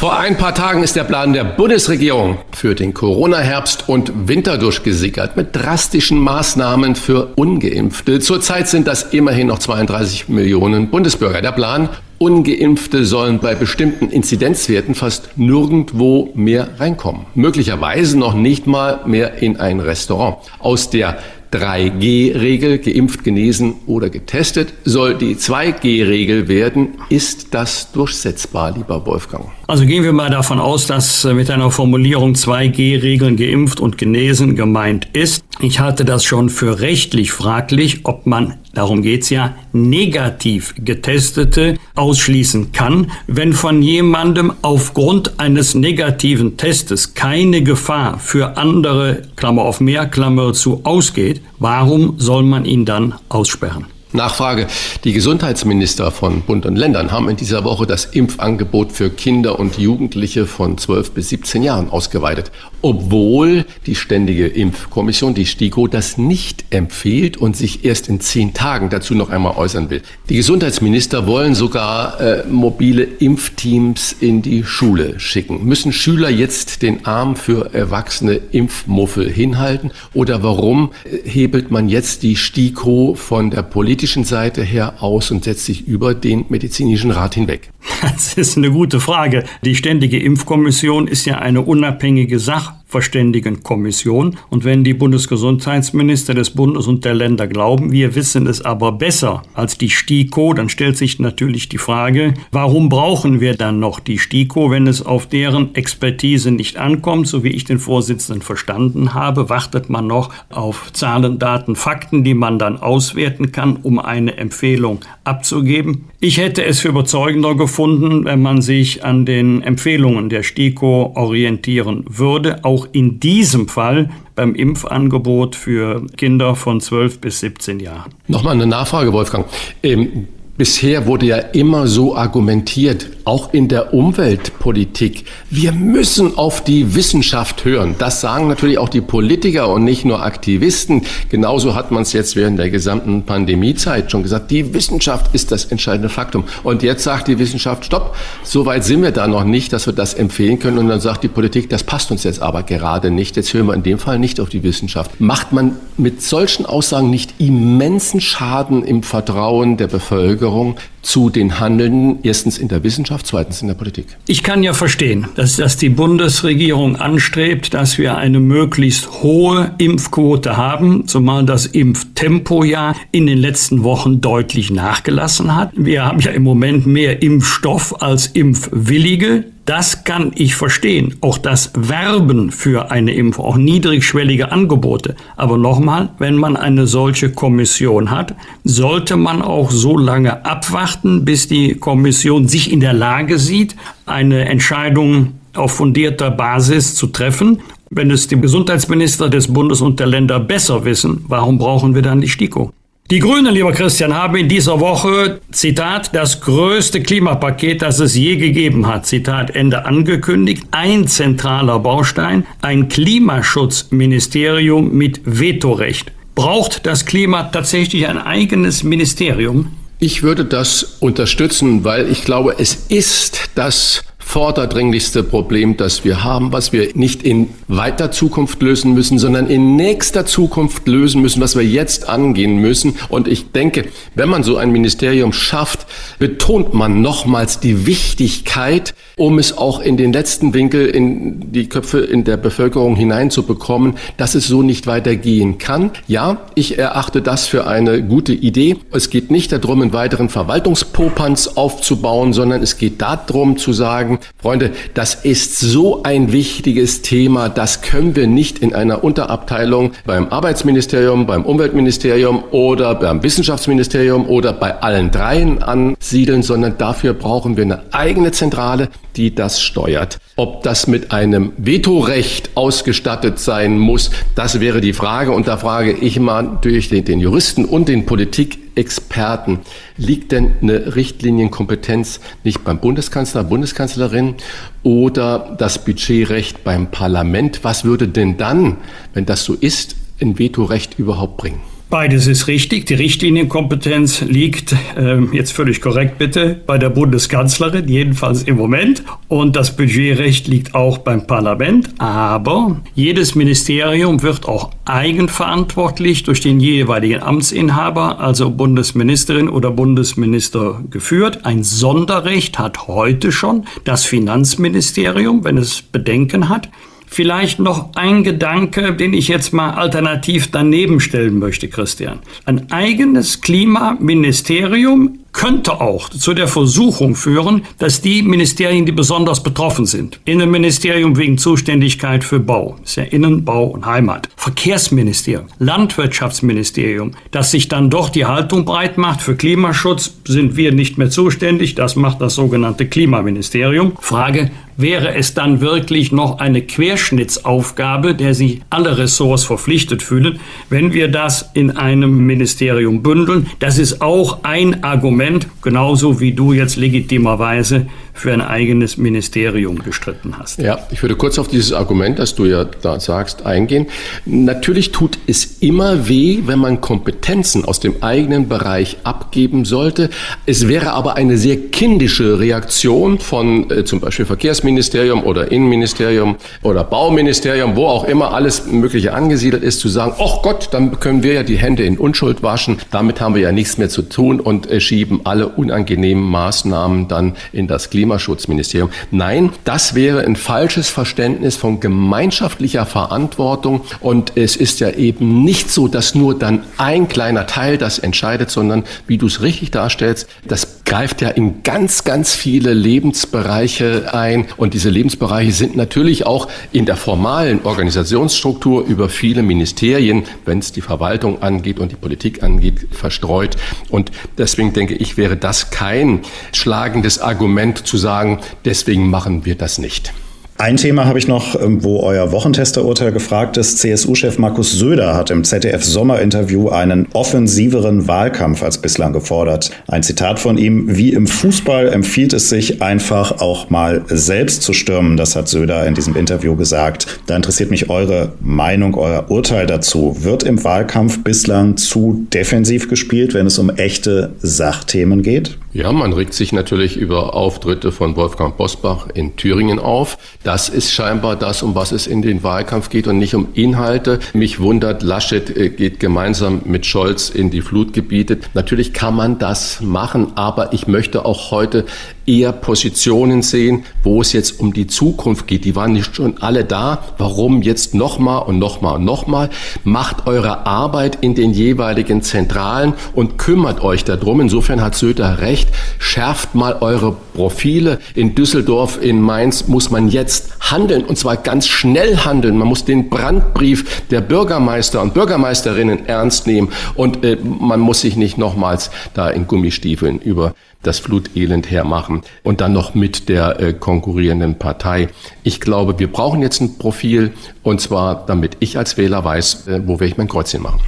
Vor 0.00 0.18
ein 0.18 0.38
paar 0.38 0.54
Tagen 0.54 0.82
ist 0.82 0.96
der 0.96 1.04
Plan 1.04 1.34
der 1.34 1.44
Bundesregierung 1.44 2.38
für 2.52 2.74
den 2.74 2.94
Corona-Herbst 2.94 3.86
und 3.86 4.28
Winter 4.28 4.56
durchgesickert 4.56 5.36
mit 5.36 5.54
drastischen 5.54 6.18
Maßnahmen 6.20 6.94
für 6.94 7.34
Ungeimpfte. 7.36 8.18
Zurzeit 8.18 8.66
sind 8.66 8.86
das 8.86 9.12
immerhin 9.12 9.48
noch 9.48 9.58
32 9.58 10.30
Millionen 10.30 10.88
Bundesbürger. 10.88 11.42
Der 11.42 11.52
Plan 11.52 11.90
ungeimpfte 12.16 13.04
sollen 13.04 13.40
bei 13.40 13.54
bestimmten 13.54 14.08
Inzidenzwerten 14.08 14.94
fast 14.94 15.36
nirgendwo 15.36 16.30
mehr 16.34 16.68
reinkommen. 16.78 17.26
Möglicherweise 17.34 18.18
noch 18.18 18.32
nicht 18.32 18.66
mal 18.66 19.00
mehr 19.04 19.42
in 19.42 19.58
ein 19.58 19.80
Restaurant. 19.80 20.38
Aus 20.60 20.88
der 20.88 21.18
3G-Regel, 21.52 22.78
geimpft, 22.78 23.22
genesen 23.22 23.74
oder 23.86 24.08
getestet, 24.08 24.72
soll 24.82 25.16
die 25.16 25.34
2G-Regel 25.34 26.48
werden. 26.48 26.94
Ist 27.10 27.52
das 27.52 27.92
durchsetzbar, 27.92 28.72
lieber 28.74 29.04
Wolfgang? 29.04 29.44
Also 29.70 29.86
gehen 29.86 30.02
wir 30.02 30.12
mal 30.12 30.30
davon 30.30 30.58
aus, 30.58 30.88
dass 30.88 31.24
äh, 31.24 31.32
mit 31.32 31.48
einer 31.48 31.70
Formulierung 31.70 32.32
2G-Regeln 32.32 33.36
geimpft 33.36 33.78
und 33.78 33.98
genesen 33.98 34.56
gemeint 34.56 35.06
ist. 35.12 35.44
Ich 35.60 35.78
halte 35.78 36.04
das 36.04 36.24
schon 36.24 36.48
für 36.48 36.80
rechtlich 36.80 37.30
fraglich, 37.30 38.00
ob 38.02 38.26
man 38.26 38.54
darum 38.74 39.00
geht's 39.00 39.30
ja, 39.30 39.54
negativ 39.72 40.74
getestete 40.76 41.76
ausschließen 41.94 42.72
kann, 42.72 43.12
wenn 43.28 43.52
von 43.52 43.80
jemandem 43.80 44.52
aufgrund 44.62 45.38
eines 45.38 45.76
negativen 45.76 46.56
Testes 46.56 47.14
keine 47.14 47.62
Gefahr 47.62 48.18
für 48.18 48.56
andere, 48.56 49.22
Klammer 49.36 49.62
auf 49.62 49.80
mehr, 49.80 50.06
Klammer 50.06 50.52
zu, 50.52 50.80
ausgeht, 50.82 51.42
warum 51.60 52.14
soll 52.18 52.42
man 52.42 52.64
ihn 52.64 52.86
dann 52.86 53.14
aussperren? 53.28 53.86
Nachfrage. 54.12 54.66
Die 55.04 55.12
Gesundheitsminister 55.12 56.10
von 56.10 56.42
Bund 56.42 56.66
und 56.66 56.74
Ländern 56.74 57.12
haben 57.12 57.28
in 57.28 57.36
dieser 57.36 57.62
Woche 57.62 57.86
das 57.86 58.06
Impfangebot 58.06 58.90
für 58.90 59.08
Kinder 59.08 59.60
und 59.60 59.78
Jugendliche 59.78 60.46
von 60.46 60.78
12 60.78 61.12
bis 61.12 61.28
17 61.28 61.62
Jahren 61.62 61.90
ausgeweitet, 61.90 62.50
obwohl 62.82 63.64
die 63.86 63.94
Ständige 63.94 64.48
Impfkommission, 64.48 65.34
die 65.34 65.46
STIKO, 65.46 65.86
das 65.86 66.18
nicht 66.18 66.64
empfiehlt 66.70 67.36
und 67.36 67.56
sich 67.56 67.84
erst 67.84 68.08
in 68.08 68.20
zehn 68.20 68.52
Tagen 68.52 68.90
dazu 68.90 69.14
noch 69.14 69.30
einmal 69.30 69.56
äußern 69.56 69.90
will. 69.90 70.02
Die 70.28 70.36
Gesundheitsminister 70.36 71.28
wollen 71.28 71.54
sogar 71.54 72.20
äh, 72.20 72.44
mobile 72.48 73.04
Impfteams 73.04 74.16
in 74.18 74.42
die 74.42 74.64
Schule 74.64 75.20
schicken. 75.20 75.64
Müssen 75.64 75.92
Schüler 75.92 76.30
jetzt 76.30 76.82
den 76.82 77.06
Arm 77.06 77.36
für 77.36 77.72
erwachsene 77.74 78.40
Impfmuffel 78.50 79.30
hinhalten? 79.30 79.92
Oder 80.14 80.42
warum 80.42 80.90
äh, 81.04 81.28
hebelt 81.28 81.70
man 81.70 81.88
jetzt 81.88 82.24
die 82.24 82.34
STIKO 82.34 83.14
von 83.14 83.50
der 83.50 83.62
Politik 83.62 83.99
politischen 84.00 84.24
Seite 84.24 84.62
her 84.62 85.02
aus 85.02 85.30
und 85.30 85.44
setzt 85.44 85.66
sich 85.66 85.86
über 85.86 86.14
den 86.14 86.46
medizinischen 86.48 87.10
Rat 87.10 87.34
hinweg? 87.34 87.70
Das 88.00 88.32
ist 88.32 88.56
eine 88.56 88.70
gute 88.70 88.98
Frage. 88.98 89.44
Die 89.62 89.76
Ständige 89.76 90.18
Impfkommission 90.18 91.06
ist 91.06 91.26
ja 91.26 91.38
eine 91.38 91.60
unabhängige 91.60 92.38
Sache. 92.38 92.79
Sachverständigenkommission. 92.90 94.36
Und 94.50 94.64
wenn 94.64 94.82
die 94.84 94.94
Bundesgesundheitsminister 94.94 96.34
des 96.34 96.50
Bundes 96.50 96.86
und 96.88 97.04
der 97.04 97.14
Länder 97.14 97.46
glauben, 97.46 97.92
wir 97.92 98.14
wissen 98.14 98.46
es 98.46 98.62
aber 98.62 98.92
besser 98.92 99.42
als 99.54 99.78
die 99.78 99.90
STIKO, 99.90 100.54
dann 100.54 100.68
stellt 100.68 100.96
sich 100.96 101.20
natürlich 101.20 101.68
die 101.68 101.78
Frage, 101.78 102.34
warum 102.50 102.88
brauchen 102.88 103.40
wir 103.40 103.54
dann 103.54 103.78
noch 103.78 104.00
die 104.00 104.18
STIKO, 104.18 104.70
wenn 104.70 104.86
es 104.86 105.06
auf 105.06 105.26
deren 105.26 105.74
Expertise 105.74 106.50
nicht 106.50 106.78
ankommt, 106.78 107.28
so 107.28 107.44
wie 107.44 107.50
ich 107.50 107.64
den 107.64 107.78
Vorsitzenden 107.78 108.42
verstanden 108.42 109.14
habe, 109.14 109.48
wartet 109.48 109.88
man 109.88 110.06
noch 110.06 110.30
auf 110.50 110.92
Zahlen, 110.92 111.38
Daten, 111.38 111.76
Fakten, 111.76 112.24
die 112.24 112.34
man 112.34 112.58
dann 112.58 112.78
auswerten 112.78 113.52
kann, 113.52 113.76
um 113.76 113.98
eine 113.98 114.36
Empfehlung 114.36 115.00
abzugeben. 115.24 116.09
Ich 116.22 116.36
hätte 116.36 116.62
es 116.62 116.80
für 116.80 116.88
überzeugender 116.88 117.54
gefunden, 117.54 118.26
wenn 118.26 118.42
man 118.42 118.60
sich 118.60 119.02
an 119.02 119.24
den 119.24 119.62
Empfehlungen 119.62 120.28
der 120.28 120.42
STIKO 120.42 121.14
orientieren 121.14 122.04
würde, 122.10 122.62
auch 122.62 122.86
in 122.92 123.20
diesem 123.20 123.68
Fall 123.68 124.10
beim 124.34 124.54
Impfangebot 124.54 125.56
für 125.56 126.06
Kinder 126.18 126.56
von 126.56 126.82
12 126.82 127.22
bis 127.22 127.40
17 127.40 127.80
Jahren. 127.80 128.12
Nochmal 128.28 128.52
eine 128.52 128.66
Nachfrage, 128.66 129.14
Wolfgang. 129.14 129.46
Ähm, 129.82 130.26
Bisher 130.60 131.06
wurde 131.06 131.24
ja 131.24 131.36
immer 131.38 131.86
so 131.86 132.14
argumentiert, 132.14 133.08
auch 133.30 133.54
in 133.54 133.68
der 133.68 133.94
Umweltpolitik. 133.94 135.24
Wir 135.50 135.70
müssen 135.70 136.36
auf 136.36 136.64
die 136.64 136.96
Wissenschaft 136.96 137.64
hören. 137.64 137.94
Das 137.96 138.20
sagen 138.20 138.48
natürlich 138.48 138.78
auch 138.78 138.88
die 138.88 139.00
Politiker 139.00 139.68
und 139.68 139.84
nicht 139.84 140.04
nur 140.04 140.24
Aktivisten. 140.24 141.02
Genauso 141.28 141.76
hat 141.76 141.92
man 141.92 142.02
es 142.02 142.12
jetzt 142.12 142.34
während 142.34 142.58
der 142.58 142.70
gesamten 142.70 143.22
Pandemiezeit 143.22 144.10
schon 144.10 144.24
gesagt. 144.24 144.50
Die 144.50 144.74
Wissenschaft 144.74 145.32
ist 145.32 145.52
das 145.52 145.66
entscheidende 145.66 146.08
Faktum. 146.08 146.42
Und 146.64 146.82
jetzt 146.82 147.04
sagt 147.04 147.28
die 147.28 147.38
Wissenschaft, 147.38 147.84
stopp, 147.84 148.16
so 148.42 148.66
weit 148.66 148.82
sind 148.82 149.00
wir 149.00 149.12
da 149.12 149.28
noch 149.28 149.44
nicht, 149.44 149.72
dass 149.72 149.86
wir 149.86 149.92
das 149.92 150.14
empfehlen 150.14 150.58
können. 150.58 150.78
Und 150.78 150.88
dann 150.88 151.00
sagt 151.00 151.22
die 151.22 151.28
Politik, 151.28 151.70
das 151.70 151.84
passt 151.84 152.10
uns 152.10 152.24
jetzt 152.24 152.42
aber 152.42 152.64
gerade 152.64 153.12
nicht. 153.12 153.36
Jetzt 153.36 153.54
hören 153.54 153.66
wir 153.66 153.74
in 153.74 153.84
dem 153.84 154.00
Fall 154.00 154.18
nicht 154.18 154.40
auf 154.40 154.48
die 154.48 154.64
Wissenschaft. 154.64 155.20
Macht 155.20 155.52
man 155.52 155.76
mit 155.96 156.20
solchen 156.20 156.66
Aussagen 156.66 157.10
nicht 157.10 157.34
immensen 157.38 158.20
Schaden 158.20 158.82
im 158.82 159.04
Vertrauen 159.04 159.76
der 159.76 159.86
Bevölkerung? 159.86 160.74
Zu 161.02 161.30
den 161.30 161.58
Handelnden, 161.60 162.18
erstens 162.22 162.58
in 162.58 162.68
der 162.68 162.84
Wissenschaft, 162.84 163.26
zweitens 163.26 163.62
in 163.62 163.68
der 163.68 163.74
Politik. 163.74 164.06
Ich 164.26 164.42
kann 164.42 164.62
ja 164.62 164.74
verstehen, 164.74 165.28
dass, 165.34 165.56
dass 165.56 165.76
die 165.76 165.88
Bundesregierung 165.88 166.96
anstrebt, 166.96 167.74
dass 167.74 167.98
wir 167.98 168.16
eine 168.18 168.40
möglichst 168.40 169.22
hohe 169.22 169.74
Impfquote 169.78 170.56
haben, 170.56 171.06
zumal 171.06 171.44
das 171.44 171.66
Impftempo 171.66 172.64
ja 172.64 172.94
in 173.12 173.26
den 173.26 173.38
letzten 173.38 173.82
Wochen 173.82 174.20
deutlich 174.20 174.70
nachgelassen 174.70 175.56
hat. 175.56 175.72
Wir 175.74 176.04
haben 176.04 176.20
ja 176.20 176.32
im 176.32 176.42
Moment 176.42 176.86
mehr 176.86 177.22
Impfstoff 177.22 178.02
als 178.02 178.26
Impfwillige. 178.26 179.44
Das 179.70 180.02
kann 180.02 180.32
ich 180.34 180.56
verstehen. 180.56 181.14
Auch 181.20 181.38
das 181.38 181.70
Werben 181.76 182.50
für 182.50 182.90
eine 182.90 183.14
Impfung, 183.14 183.44
auch 183.44 183.56
niedrigschwellige 183.56 184.50
Angebote. 184.50 185.14
Aber 185.36 185.58
nochmal, 185.58 186.08
wenn 186.18 186.34
man 186.34 186.56
eine 186.56 186.88
solche 186.88 187.30
Kommission 187.30 188.10
hat, 188.10 188.34
sollte 188.64 189.16
man 189.16 189.42
auch 189.42 189.70
so 189.70 189.96
lange 189.96 190.44
abwarten, 190.44 191.24
bis 191.24 191.46
die 191.46 191.76
Kommission 191.76 192.48
sich 192.48 192.72
in 192.72 192.80
der 192.80 192.94
Lage 192.94 193.38
sieht, 193.38 193.76
eine 194.06 194.46
Entscheidung 194.46 195.34
auf 195.54 195.70
fundierter 195.70 196.32
Basis 196.32 196.96
zu 196.96 197.06
treffen. 197.06 197.60
Wenn 197.90 198.10
es 198.10 198.26
die 198.26 198.40
Gesundheitsminister 198.40 199.28
des 199.28 199.52
Bundes 199.52 199.82
und 199.82 200.00
der 200.00 200.08
Länder 200.08 200.40
besser 200.40 200.84
wissen, 200.84 201.24
warum 201.28 201.58
brauchen 201.58 201.94
wir 201.94 202.02
dann 202.02 202.20
die 202.20 202.28
STIKO? 202.28 202.72
Die 203.10 203.18
Grünen, 203.18 203.52
lieber 203.52 203.72
Christian, 203.72 204.14
haben 204.14 204.36
in 204.36 204.48
dieser 204.48 204.78
Woche, 204.78 205.40
Zitat, 205.50 206.14
das 206.14 206.40
größte 206.40 207.02
Klimapaket, 207.02 207.82
das 207.82 207.98
es 207.98 208.14
je 208.14 208.36
gegeben 208.36 208.86
hat, 208.86 209.04
Zitat 209.04 209.50
Ende 209.50 209.84
angekündigt. 209.84 210.62
Ein 210.70 211.08
zentraler 211.08 211.80
Baustein, 211.80 212.46
ein 212.62 212.88
Klimaschutzministerium 212.88 214.96
mit 214.96 215.22
Vetorecht. 215.24 216.12
Braucht 216.36 216.86
das 216.86 217.04
Klima 217.04 217.42
tatsächlich 217.42 218.06
ein 218.06 218.18
eigenes 218.18 218.84
Ministerium? 218.84 219.72
Ich 219.98 220.22
würde 220.22 220.44
das 220.44 220.98
unterstützen, 221.00 221.82
weil 221.82 222.08
ich 222.08 222.24
glaube, 222.24 222.54
es 222.60 222.86
ist 222.90 223.50
das 223.56 224.04
vorderdringlichste 224.30 225.24
Problem, 225.24 225.76
das 225.76 226.04
wir 226.04 226.22
haben, 226.22 226.52
was 226.52 226.72
wir 226.72 226.90
nicht 226.94 227.24
in 227.24 227.48
weiter 227.66 228.12
Zukunft 228.12 228.62
lösen 228.62 228.94
müssen, 228.94 229.18
sondern 229.18 229.48
in 229.48 229.74
nächster 229.74 230.24
Zukunft 230.24 230.86
lösen 230.86 231.20
müssen, 231.20 231.40
was 231.40 231.56
wir 231.56 231.64
jetzt 231.64 232.08
angehen 232.08 232.58
müssen. 232.58 232.96
Und 233.08 233.26
ich 233.26 233.50
denke, 233.50 233.86
wenn 234.14 234.28
man 234.28 234.44
so 234.44 234.56
ein 234.56 234.70
Ministerium 234.70 235.32
schafft, 235.32 235.84
betont 236.20 236.74
man 236.74 237.02
nochmals 237.02 237.58
die 237.58 237.86
Wichtigkeit, 237.86 238.94
um 239.16 239.38
es 239.38 239.56
auch 239.56 239.80
in 239.80 239.96
den 239.96 240.12
letzten 240.12 240.54
Winkel 240.54 240.86
in 240.86 241.52
die 241.52 241.68
Köpfe 241.68 242.00
in 242.00 242.24
der 242.24 242.36
Bevölkerung 242.36 242.96
hineinzubekommen, 242.96 243.94
dass 244.16 244.34
es 244.34 244.46
so 244.46 244.62
nicht 244.62 244.86
weitergehen 244.86 245.58
kann. 245.58 245.90
Ja, 246.06 246.38
ich 246.54 246.78
erachte 246.78 247.22
das 247.22 247.46
für 247.46 247.66
eine 247.66 248.02
gute 248.02 248.32
Idee. 248.32 248.76
Es 248.92 249.10
geht 249.10 249.30
nicht 249.30 249.52
darum, 249.52 249.82
einen 249.82 249.92
weiteren 249.92 250.28
Verwaltungspopanz 250.28 251.48
aufzubauen, 251.56 252.32
sondern 252.32 252.62
es 252.62 252.78
geht 252.78 253.00
darum 253.00 253.56
zu 253.56 253.72
sagen, 253.72 254.18
Freunde, 254.40 254.72
das 254.94 255.14
ist 255.14 255.58
so 255.58 256.02
ein 256.02 256.32
wichtiges 256.32 257.02
Thema, 257.02 257.48
das 257.48 257.82
können 257.82 258.16
wir 258.16 258.26
nicht 258.26 258.60
in 258.60 258.74
einer 258.74 259.04
Unterabteilung 259.04 259.92
beim 260.04 260.28
Arbeitsministerium, 260.28 261.26
beim 261.26 261.44
Umweltministerium 261.44 262.44
oder 262.50 262.94
beim 262.94 263.22
Wissenschaftsministerium 263.22 264.26
oder 264.26 264.52
bei 264.52 264.80
allen 264.80 265.10
dreien 265.10 265.62
ansiedeln, 265.62 266.42
sondern 266.42 266.78
dafür 266.78 267.14
brauchen 267.14 267.56
wir 267.56 267.64
eine 267.64 267.82
eigene 267.92 268.32
Zentrale, 268.32 268.88
die 269.16 269.34
das 269.34 269.60
steuert. 269.60 270.18
Ob 270.36 270.62
das 270.62 270.86
mit 270.86 271.12
einem 271.12 271.52
Vetorecht 271.56 272.50
ausgestattet 272.54 273.38
sein 273.38 273.78
muss, 273.78 274.10
das 274.34 274.60
wäre 274.60 274.80
die 274.80 274.92
Frage. 274.92 275.32
Und 275.32 275.48
da 275.48 275.56
frage 275.56 275.92
ich 275.92 276.18
mal 276.18 276.58
durch 276.60 276.88
den, 276.88 277.04
den 277.04 277.20
Juristen 277.20 277.64
und 277.64 277.88
den 277.88 278.06
Politikexperten, 278.06 279.60
liegt 279.96 280.32
denn 280.32 280.52
eine 280.62 280.94
Richtlinienkompetenz 280.96 282.20
nicht 282.44 282.64
beim 282.64 282.78
Bundeskanzler, 282.78 283.44
Bundeskanzlerin 283.44 284.34
oder 284.82 285.54
das 285.58 285.84
Budgetrecht 285.84 286.64
beim 286.64 286.90
Parlament? 286.90 287.60
Was 287.62 287.84
würde 287.84 288.08
denn 288.08 288.36
dann, 288.36 288.78
wenn 289.14 289.26
das 289.26 289.44
so 289.44 289.54
ist, 289.54 289.96
ein 290.20 290.38
Vetorecht 290.38 290.98
überhaupt 290.98 291.36
bringen? 291.36 291.60
Beides 291.90 292.28
ist 292.28 292.46
richtig. 292.46 292.86
Die 292.86 292.94
Richtlinienkompetenz 292.94 294.20
liegt, 294.20 294.76
äh, 294.96 295.18
jetzt 295.32 295.52
völlig 295.52 295.80
korrekt 295.80 296.18
bitte, 296.18 296.60
bei 296.64 296.78
der 296.78 296.88
Bundeskanzlerin, 296.88 297.88
jedenfalls 297.88 298.44
im 298.44 298.56
Moment. 298.56 299.02
Und 299.26 299.56
das 299.56 299.74
Budgetrecht 299.74 300.46
liegt 300.46 300.76
auch 300.76 300.98
beim 300.98 301.26
Parlament. 301.26 301.90
Aber 301.98 302.80
jedes 302.94 303.34
Ministerium 303.34 304.22
wird 304.22 304.46
auch 304.46 304.70
eigenverantwortlich 304.84 306.22
durch 306.22 306.40
den 306.40 306.60
jeweiligen 306.60 307.24
Amtsinhaber, 307.24 308.20
also 308.20 308.50
Bundesministerin 308.50 309.48
oder 309.48 309.72
Bundesminister, 309.72 310.84
geführt. 310.90 311.44
Ein 311.44 311.64
Sonderrecht 311.64 312.60
hat 312.60 312.86
heute 312.86 313.32
schon 313.32 313.64
das 313.82 314.04
Finanzministerium, 314.04 315.42
wenn 315.42 315.58
es 315.58 315.82
Bedenken 315.82 316.48
hat. 316.48 316.68
Vielleicht 317.12 317.58
noch 317.58 317.96
ein 317.96 318.22
Gedanke, 318.22 318.94
den 318.94 319.14
ich 319.14 319.26
jetzt 319.26 319.52
mal 319.52 319.72
alternativ 319.72 320.52
daneben 320.52 321.00
stellen 321.00 321.40
möchte, 321.40 321.66
Christian. 321.66 322.20
Ein 322.44 322.70
eigenes 322.70 323.40
Klimaministerium 323.40 325.18
könnte 325.32 325.80
auch 325.80 326.08
zu 326.08 326.34
der 326.34 326.48
Versuchung 326.48 327.14
führen, 327.14 327.62
dass 327.78 328.00
die 328.00 328.22
Ministerien, 328.22 328.86
die 328.86 328.92
besonders 328.92 329.42
betroffen 329.42 329.86
sind, 329.86 330.20
Innenministerium 330.24 331.16
wegen 331.16 331.38
Zuständigkeit 331.38 332.24
für 332.24 332.40
Bau, 332.40 332.76
ist 332.84 332.96
ja 332.96 333.04
Innen, 333.04 333.44
Bau 333.44 333.64
und 333.64 333.86
Heimat, 333.86 334.28
Verkehrsministerium, 334.36 335.46
Landwirtschaftsministerium, 335.58 337.12
dass 337.30 337.50
sich 337.50 337.68
dann 337.68 337.90
doch 337.90 338.10
die 338.10 338.26
Haltung 338.26 338.64
breit 338.64 338.98
macht, 338.98 339.22
für 339.22 339.36
Klimaschutz 339.36 340.14
sind 340.26 340.56
wir 340.56 340.72
nicht 340.72 340.98
mehr 340.98 341.10
zuständig, 341.10 341.74
das 341.74 341.96
macht 341.96 342.20
das 342.20 342.34
sogenannte 342.34 342.86
Klimaministerium. 342.86 343.92
Frage, 344.00 344.50
wäre 344.76 345.14
es 345.14 345.34
dann 345.34 345.60
wirklich 345.60 346.12
noch 346.12 346.38
eine 346.38 346.62
Querschnittsaufgabe, 346.62 348.14
der 348.14 348.34
sich 348.34 348.62
alle 348.70 348.98
Ressorts 348.98 349.44
verpflichtet 349.44 350.02
fühlen, 350.02 350.40
wenn 350.68 350.92
wir 350.92 351.08
das 351.08 351.50
in 351.54 351.76
einem 351.76 352.26
Ministerium 352.26 353.02
bündeln? 353.02 353.46
Das 353.58 353.78
ist 353.78 354.00
auch 354.00 354.42
ein 354.42 354.82
Argument, 354.82 355.19
genauso 355.62 356.20
wie 356.20 356.32
du 356.32 356.52
jetzt 356.52 356.76
legitimerweise 356.76 357.86
für 358.20 358.34
ein 358.34 358.42
eigenes 358.42 358.98
Ministerium 358.98 359.78
gestritten 359.78 360.38
hast. 360.38 360.58
Ja, 360.58 360.80
ich 360.90 361.00
würde 361.00 361.16
kurz 361.16 361.38
auf 361.38 361.48
dieses 361.48 361.72
Argument, 361.72 362.18
das 362.18 362.34
du 362.34 362.44
ja 362.44 362.64
da 362.64 363.00
sagst, 363.00 363.46
eingehen. 363.46 363.86
Natürlich 364.26 364.92
tut 364.92 365.18
es 365.26 365.56
immer 365.60 366.06
weh, 366.06 366.40
wenn 366.44 366.58
man 366.58 366.82
Kompetenzen 366.82 367.64
aus 367.64 367.80
dem 367.80 368.02
eigenen 368.02 368.46
Bereich 368.46 368.98
abgeben 369.04 369.64
sollte. 369.64 370.10
Es 370.44 370.68
wäre 370.68 370.92
aber 370.92 371.16
eine 371.16 371.38
sehr 371.38 371.56
kindische 371.56 372.38
Reaktion 372.38 373.20
von 373.20 373.70
äh, 373.70 373.84
zum 373.86 374.00
Beispiel 374.00 374.26
Verkehrsministerium 374.26 375.24
oder 375.24 375.50
Innenministerium 375.50 376.36
oder 376.62 376.84
Bauministerium, 376.84 377.74
wo 377.74 377.86
auch 377.86 378.04
immer 378.04 378.34
alles 378.34 378.66
Mögliche 378.66 379.14
angesiedelt 379.14 379.62
ist, 379.62 379.80
zu 379.80 379.88
sagen, 379.88 380.12
ach 380.18 380.42
Gott, 380.42 380.68
dann 380.72 381.00
können 381.00 381.22
wir 381.22 381.32
ja 381.32 381.42
die 381.42 381.56
Hände 381.56 381.84
in 381.84 381.96
Unschuld 381.96 382.42
waschen. 382.42 382.76
Damit 382.90 383.22
haben 383.22 383.34
wir 383.34 383.40
ja 383.40 383.52
nichts 383.52 383.78
mehr 383.78 383.88
zu 383.88 384.02
tun 384.02 384.40
und 384.40 384.70
äh, 384.70 384.78
schieben 384.78 385.22
alle 385.24 385.48
unangenehmen 385.48 386.22
Maßnahmen 386.22 387.08
dann 387.08 387.36
in 387.52 387.66
das 387.66 387.88
Klima 387.88 388.09
Klimaschutzministerium. 388.10 388.90
Nein, 389.10 389.50
das 389.64 389.94
wäre 389.94 390.22
ein 390.22 390.34
falsches 390.34 390.88
Verständnis 390.88 391.56
von 391.56 391.78
gemeinschaftlicher 391.78 392.84
Verantwortung. 392.84 393.82
Und 394.00 394.32
es 394.36 394.56
ist 394.56 394.80
ja 394.80 394.90
eben 394.90 395.44
nicht 395.44 395.70
so, 395.70 395.86
dass 395.86 396.14
nur 396.14 396.36
dann 396.36 396.64
ein 396.76 397.08
kleiner 397.08 397.46
Teil 397.46 397.78
das 397.78 397.98
entscheidet, 397.98 398.50
sondern 398.50 398.84
wie 399.06 399.18
du 399.18 399.26
es 399.26 399.42
richtig 399.42 399.70
darstellst, 399.70 400.28
das 400.46 400.80
greift 400.90 401.22
ja 401.22 401.28
in 401.28 401.62
ganz, 401.62 402.02
ganz 402.02 402.34
viele 402.34 402.74
Lebensbereiche 402.74 404.12
ein. 404.12 404.46
Und 404.56 404.74
diese 404.74 404.90
Lebensbereiche 404.90 405.52
sind 405.52 405.76
natürlich 405.76 406.26
auch 406.26 406.48
in 406.72 406.84
der 406.84 406.96
formalen 406.96 407.62
Organisationsstruktur 407.62 408.84
über 408.86 409.08
viele 409.08 409.44
Ministerien, 409.44 410.24
wenn 410.44 410.58
es 410.58 410.72
die 410.72 410.80
Verwaltung 410.80 411.42
angeht 411.42 411.78
und 411.78 411.92
die 411.92 411.96
Politik 411.96 412.42
angeht, 412.42 412.88
verstreut. 412.90 413.56
Und 413.88 414.10
deswegen 414.36 414.72
denke 414.72 414.94
ich, 414.94 415.16
wäre 415.16 415.36
das 415.36 415.70
kein 415.70 416.22
schlagendes 416.52 417.20
Argument 417.20 417.86
zu 417.90 417.98
sagen, 417.98 418.38
deswegen 418.64 419.10
machen 419.10 419.44
wir 419.44 419.56
das 419.56 419.78
nicht. 419.78 420.12
Ein 420.60 420.76
Thema 420.76 421.06
habe 421.06 421.18
ich 421.18 421.26
noch, 421.26 421.58
ähm, 421.58 421.82
wo 421.82 422.00
euer 422.00 422.32
Wochentesterurteil 422.32 423.12
gefragt 423.12 423.56
ist. 423.56 423.78
CSU-Chef 423.78 424.36
Markus 424.36 424.72
Söder 424.72 425.14
hat 425.14 425.30
im 425.30 425.42
ZDF-Sommerinterview 425.42 426.68
einen 426.68 427.08
offensiveren 427.14 428.06
Wahlkampf 428.08 428.62
als 428.62 428.76
bislang 428.76 429.14
gefordert. 429.14 429.70
Ein 429.88 430.02
Zitat 430.02 430.38
von 430.38 430.58
ihm, 430.58 430.98
wie 430.98 431.14
im 431.14 431.26
Fußball 431.26 431.88
empfiehlt 431.88 432.34
es 432.34 432.50
sich 432.50 432.82
einfach 432.82 433.40
auch 433.40 433.70
mal 433.70 434.04
selbst 434.08 434.60
zu 434.60 434.74
stürmen. 434.74 435.16
Das 435.16 435.34
hat 435.34 435.48
Söder 435.48 435.86
in 435.86 435.94
diesem 435.94 436.14
Interview 436.14 436.54
gesagt. 436.56 437.20
Da 437.26 437.36
interessiert 437.36 437.70
mich 437.70 437.88
eure 437.88 438.34
Meinung, 438.40 438.96
euer 438.96 439.30
Urteil 439.30 439.66
dazu. 439.66 440.18
Wird 440.20 440.42
im 440.42 440.62
Wahlkampf 440.62 441.24
bislang 441.24 441.78
zu 441.78 442.26
defensiv 442.34 442.90
gespielt, 442.90 443.32
wenn 443.32 443.46
es 443.46 443.58
um 443.58 443.70
echte 443.70 444.32
Sachthemen 444.42 445.22
geht? 445.22 445.56
Ja, 445.72 445.92
man 445.92 446.12
regt 446.12 446.34
sich 446.34 446.52
natürlich 446.52 446.96
über 446.96 447.34
Auftritte 447.34 447.92
von 447.92 448.16
Wolfgang 448.16 448.56
Bosbach 448.56 449.06
in 449.14 449.36
Thüringen 449.36 449.78
auf. 449.78 450.18
Das 450.42 450.68
ist 450.68 450.92
scheinbar 450.92 451.36
das, 451.36 451.62
um 451.62 451.76
was 451.76 451.92
es 451.92 452.08
in 452.08 452.22
den 452.22 452.42
Wahlkampf 452.42 452.88
geht 452.88 453.06
und 453.06 453.18
nicht 453.18 453.36
um 453.36 453.50
Inhalte. 453.54 454.18
Mich 454.32 454.58
wundert, 454.58 455.04
Laschet 455.04 455.56
äh, 455.56 455.68
geht 455.68 456.00
gemeinsam 456.00 456.62
mit 456.64 456.86
Scholz 456.86 457.30
in 457.30 457.50
die 457.50 457.60
Flutgebiete. 457.60 458.38
Natürlich 458.52 458.92
kann 458.92 459.14
man 459.14 459.38
das 459.38 459.80
machen, 459.80 460.32
aber 460.34 460.72
ich 460.72 460.88
möchte 460.88 461.24
auch 461.24 461.52
heute 461.52 461.84
eher 462.26 462.52
Positionen 462.52 463.42
sehen, 463.42 463.84
wo 464.02 464.20
es 464.20 464.32
jetzt 464.32 464.60
um 464.60 464.72
die 464.72 464.86
Zukunft 464.86 465.46
geht. 465.46 465.64
Die 465.64 465.76
waren 465.76 465.92
nicht 465.92 466.14
schon 466.14 466.38
alle 466.40 466.64
da. 466.64 467.02
Warum 467.18 467.62
jetzt 467.62 467.94
nochmal 467.94 468.42
und 468.42 468.58
nochmal 468.58 468.96
und 468.96 469.04
nochmal? 469.04 469.50
Macht 469.84 470.26
eure 470.26 470.66
Arbeit 470.66 471.18
in 471.20 471.34
den 471.34 471.52
jeweiligen 471.52 472.22
Zentralen 472.22 472.94
und 473.14 473.38
kümmert 473.38 473.82
euch 473.82 474.04
darum. 474.04 474.40
Insofern 474.40 474.80
hat 474.80 474.94
Söder 474.94 475.40
recht. 475.40 475.68
Schärft 475.98 476.54
mal 476.54 476.76
eure 476.80 477.16
Profile. 477.34 477.98
In 478.14 478.34
Düsseldorf, 478.34 478.98
in 479.02 479.20
Mainz 479.20 479.68
muss 479.68 479.90
man 479.90 480.08
jetzt 480.08 480.50
handeln 480.60 481.04
und 481.04 481.16
zwar 481.16 481.36
ganz 481.36 481.66
schnell 481.66 482.18
handeln. 482.18 482.56
Man 482.56 482.68
muss 482.68 482.84
den 482.84 483.08
Brandbrief 483.08 484.02
der 484.10 484.20
Bürgermeister 484.20 485.02
und 485.02 485.14
Bürgermeisterinnen 485.14 486.06
ernst 486.06 486.46
nehmen 486.46 486.68
und 486.94 487.24
äh, 487.24 487.36
man 487.42 487.80
muss 487.80 488.00
sich 488.00 488.16
nicht 488.16 488.38
nochmals 488.38 488.90
da 489.14 489.30
in 489.30 489.46
Gummistiefeln 489.46 490.18
über 490.20 490.54
das 490.82 490.98
Flutelend 490.98 491.70
hermachen 491.70 492.22
und 492.42 492.60
dann 492.60 492.72
noch 492.72 492.94
mit 492.94 493.28
der 493.28 493.60
äh, 493.60 493.72
konkurrierenden 493.72 494.56
Partei. 494.58 495.08
Ich 495.42 495.60
glaube, 495.60 495.98
wir 495.98 496.10
brauchen 496.10 496.42
jetzt 496.42 496.60
ein 496.60 496.78
Profil 496.78 497.32
und 497.62 497.80
zwar, 497.80 498.24
damit 498.26 498.56
ich 498.60 498.78
als 498.78 498.96
Wähler 498.96 499.24
weiß, 499.24 499.66
äh, 499.66 499.80
wo 499.86 500.00
werde 500.00 500.06
ich 500.06 500.16
mein 500.16 500.28
Kreuzchen 500.28 500.62
machen. 500.62 500.80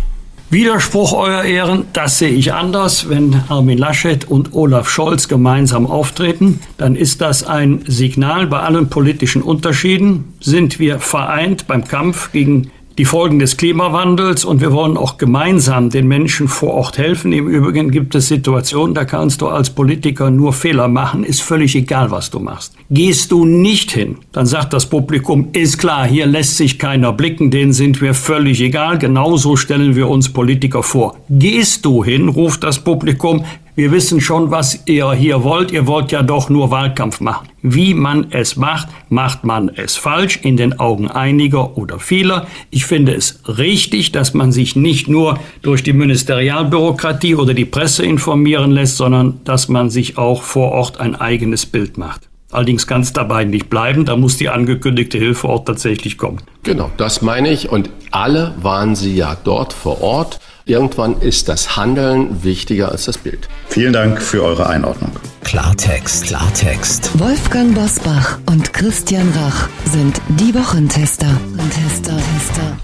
Widerspruch, 0.52 1.14
Euer 1.14 1.44
Ehren, 1.44 1.86
das 1.94 2.18
sehe 2.18 2.28
ich 2.28 2.52
anders. 2.52 3.08
Wenn 3.08 3.42
Armin 3.48 3.78
Laschet 3.78 4.26
und 4.26 4.52
Olaf 4.52 4.86
Scholz 4.86 5.26
gemeinsam 5.26 5.86
auftreten, 5.86 6.60
dann 6.76 6.94
ist 6.94 7.22
das 7.22 7.42
ein 7.42 7.82
Signal 7.86 8.48
bei 8.48 8.60
allen 8.60 8.90
politischen 8.90 9.40
Unterschieden. 9.40 10.34
Sind 10.40 10.78
wir 10.78 10.98
vereint 10.98 11.66
beim 11.68 11.84
Kampf 11.84 12.32
gegen 12.32 12.70
die 12.98 13.04
Folgen 13.04 13.38
des 13.38 13.56
Klimawandels 13.56 14.44
und 14.44 14.60
wir 14.60 14.72
wollen 14.72 14.96
auch 14.96 15.16
gemeinsam 15.16 15.90
den 15.90 16.06
Menschen 16.08 16.48
vor 16.48 16.74
Ort 16.74 16.98
helfen. 16.98 17.32
Im 17.32 17.48
Übrigen 17.48 17.90
gibt 17.90 18.14
es 18.14 18.28
Situationen, 18.28 18.94
da 18.94 19.04
kannst 19.04 19.40
du 19.40 19.48
als 19.48 19.70
Politiker 19.70 20.30
nur 20.30 20.52
Fehler 20.52 20.88
machen, 20.88 21.24
ist 21.24 21.42
völlig 21.42 21.74
egal, 21.74 22.10
was 22.10 22.30
du 22.30 22.38
machst. 22.38 22.74
Gehst 22.90 23.32
du 23.32 23.44
nicht 23.44 23.92
hin, 23.92 24.18
dann 24.32 24.46
sagt 24.46 24.72
das 24.72 24.86
Publikum, 24.86 25.48
ist 25.52 25.78
klar, 25.78 26.06
hier 26.06 26.26
lässt 26.26 26.56
sich 26.56 26.78
keiner 26.78 27.12
blicken, 27.12 27.50
denen 27.50 27.72
sind 27.72 28.00
wir 28.00 28.14
völlig 28.14 28.60
egal, 28.60 28.98
genauso 28.98 29.56
stellen 29.56 29.96
wir 29.96 30.08
uns 30.08 30.28
Politiker 30.28 30.82
vor. 30.82 31.16
Gehst 31.28 31.84
du 31.84 32.04
hin, 32.04 32.28
ruft 32.28 32.62
das 32.62 32.78
Publikum, 32.78 33.44
wir 33.74 33.90
wissen 33.90 34.20
schon, 34.20 34.50
was 34.50 34.82
ihr 34.86 35.12
hier 35.12 35.44
wollt. 35.44 35.70
Ihr 35.70 35.86
wollt 35.86 36.12
ja 36.12 36.22
doch 36.22 36.50
nur 36.50 36.70
Wahlkampf 36.70 37.20
machen. 37.20 37.48
Wie 37.62 37.94
man 37.94 38.26
es 38.30 38.56
macht, 38.56 38.88
macht 39.08 39.44
man 39.44 39.70
es 39.70 39.96
falsch 39.96 40.40
in 40.42 40.56
den 40.56 40.78
Augen 40.78 41.08
einiger 41.08 41.78
oder 41.78 41.98
vieler. 41.98 42.46
Ich 42.70 42.84
finde 42.84 43.14
es 43.14 43.40
richtig, 43.46 44.12
dass 44.12 44.34
man 44.34 44.52
sich 44.52 44.76
nicht 44.76 45.08
nur 45.08 45.38
durch 45.62 45.82
die 45.82 45.94
Ministerialbürokratie 45.94 47.34
oder 47.34 47.54
die 47.54 47.64
Presse 47.64 48.04
informieren 48.04 48.72
lässt, 48.72 48.98
sondern 48.98 49.40
dass 49.44 49.68
man 49.68 49.88
sich 49.88 50.18
auch 50.18 50.42
vor 50.42 50.72
Ort 50.72 51.00
ein 51.00 51.14
eigenes 51.14 51.64
Bild 51.64 51.96
macht. 51.96 52.31
Allerdings 52.52 52.86
kann 52.86 53.00
es 53.00 53.14
dabei 53.14 53.44
nicht 53.44 53.70
bleiben, 53.70 54.04
da 54.04 54.14
muss 54.14 54.36
die 54.36 54.50
angekündigte 54.50 55.16
Hilfe 55.16 55.48
auch 55.48 55.64
tatsächlich 55.64 56.18
kommen. 56.18 56.38
Genau, 56.62 56.90
das 56.98 57.22
meine 57.22 57.50
ich. 57.50 57.70
Und 57.70 57.88
alle 58.10 58.54
waren 58.60 58.94
sie 58.94 59.16
ja 59.16 59.36
dort 59.42 59.72
vor 59.72 60.02
Ort. 60.02 60.38
Irgendwann 60.66 61.18
ist 61.20 61.48
das 61.48 61.76
Handeln 61.76 62.44
wichtiger 62.44 62.92
als 62.92 63.06
das 63.06 63.18
Bild. 63.18 63.48
Vielen 63.68 63.94
Dank 63.94 64.20
für 64.20 64.44
eure 64.44 64.68
Einordnung. 64.68 65.10
Klartext, 65.42 66.26
Klartext. 66.26 67.18
Wolfgang 67.18 67.74
Bosbach 67.74 68.38
und 68.46 68.72
Christian 68.72 69.32
Rach 69.34 69.68
sind 69.86 70.20
die 70.28 70.54
Wochentester. 70.54 71.28
Tester, 71.70 72.16
Tester. 72.16 72.76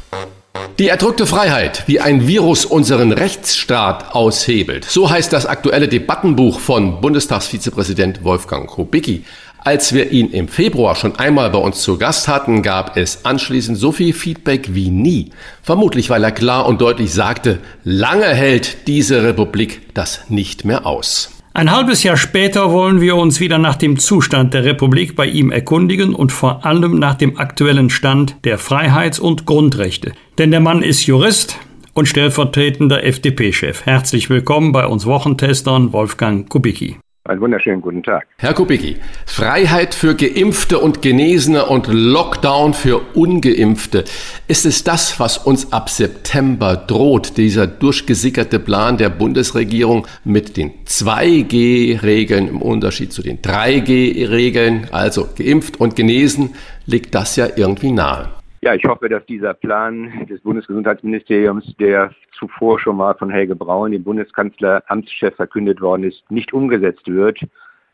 Die 0.79 0.87
erdrückte 0.87 1.27
Freiheit, 1.27 1.83
wie 1.87 1.99
ein 1.99 2.29
Virus 2.29 2.65
unseren 2.65 3.11
Rechtsstaat 3.11 4.15
aushebelt. 4.15 4.85
So 4.85 5.11
heißt 5.11 5.33
das 5.33 5.45
aktuelle 5.45 5.89
Debattenbuch 5.89 6.61
von 6.61 7.01
Bundestagsvizepräsident 7.01 8.23
Wolfgang 8.23 8.69
Kubicki. 8.69 9.25
Als 9.65 9.93
wir 9.93 10.13
ihn 10.13 10.31
im 10.31 10.49
Februar 10.49 10.95
schon 10.95 11.17
einmal 11.17 11.51
bei 11.51 11.59
uns 11.59 11.83
zu 11.83 11.99
Gast 11.99 12.29
hatten, 12.29 12.63
gab 12.63 12.97
es 12.97 13.25
anschließend 13.25 13.77
so 13.77 13.93
viel 13.93 14.13
Feedback 14.13 14.75
wie 14.75 14.89
nie. 14.91 15.31
Vermutlich, 15.63 16.11
weil 16.11 16.25
er 16.25 16.33
klar 16.33 16.67
und 16.67 16.81
deutlich 16.81 17.13
sagte, 17.13 17.59
lange 17.85 18.27
hält 18.27 18.87
diese 18.87 19.25
Republik 19.25 19.81
das 19.95 20.31
nicht 20.31 20.65
mehr 20.65 20.87
aus. 20.87 21.31
Ein 21.55 21.73
halbes 21.73 22.05
Jahr 22.05 22.17
später 22.17 22.71
wollen 22.71 23.01
wir 23.01 23.17
uns 23.17 23.41
wieder 23.41 23.59
nach 23.59 23.75
dem 23.75 23.99
Zustand 23.99 24.55
der 24.55 24.65
Republik 24.65 25.17
bei 25.17 25.27
ihm 25.27 25.51
erkundigen 25.51 26.15
und 26.15 26.31
vor 26.31 26.65
allem 26.65 27.01
nach 27.01 27.17
dem 27.17 27.37
aktuellen 27.37 27.91
Stand 27.91 28.37
der 28.45 28.59
Freiheits- 28.59 29.19
und 29.19 29.45
Grundrechte. 29.45 30.13
Denn 30.39 30.53
der 30.53 30.61
Mann 30.61 30.83
ist 30.83 31.07
Jurist 31.07 31.59
und 31.95 32.07
stellvertretender 32.07 33.03
FDP-Chef. 33.03 33.85
Herzlich 33.87 34.31
willkommen 34.31 34.71
bei 34.71 34.87
uns 34.87 35.05
Wochentestern 35.05 35.93
Wolfgang 35.93 36.49
Kubicki. 36.49 36.99
Einen 37.29 37.43
wunderschönen 37.43 37.83
guten 37.83 38.03
Tag. 38.03 38.27
Herr 38.39 38.55
Kubicki, 38.55 38.97
Freiheit 39.27 39.95
für 39.95 40.15
Geimpfte 40.15 40.79
und 40.79 41.03
Genesene 41.03 41.67
und 41.67 41.87
Lockdown 41.87 42.73
für 42.73 43.01
Ungeimpfte. 43.15 44.05
Ist 44.47 44.65
es 44.65 44.83
das, 44.83 45.21
was 45.21 45.37
uns 45.37 45.71
ab 45.71 45.91
September 45.91 46.75
droht, 46.75 47.37
dieser 47.37 47.67
durchgesickerte 47.67 48.59
Plan 48.59 48.97
der 48.97 49.11
Bundesregierung 49.11 50.07
mit 50.25 50.57
den 50.57 50.73
2G-Regeln 50.87 52.49
im 52.49 52.63
Unterschied 52.63 53.13
zu 53.13 53.21
den 53.21 53.43
3G-Regeln, 53.43 54.89
also 54.91 55.29
geimpft 55.37 55.79
und 55.79 55.97
genesen, 55.97 56.55
liegt 56.87 57.15
das 57.15 57.37
ja 57.37 57.47
irgendwie 57.57 57.93
nahe. 57.93 58.38
Ja, 58.61 58.75
ich 58.75 58.85
hoffe, 58.85 59.09
dass 59.09 59.25
dieser 59.27 59.55
Plan 59.55 60.27
des 60.29 60.41
Bundesgesundheitsministeriums, 60.41 61.77
der 61.79 62.11
zuvor 62.37 62.81
schon 62.81 62.97
mal 62.97 63.15
von 63.15 63.31
Helge 63.31 63.55
Braun, 63.55 63.93
dem 63.93 64.03
Bundeskanzler 64.03 64.83
Amtschef, 64.89 65.37
verkündet 65.37 65.81
worden 65.81 66.03
ist, 66.03 66.29
nicht 66.29 66.53
umgesetzt 66.53 67.07
wird. 67.07 67.39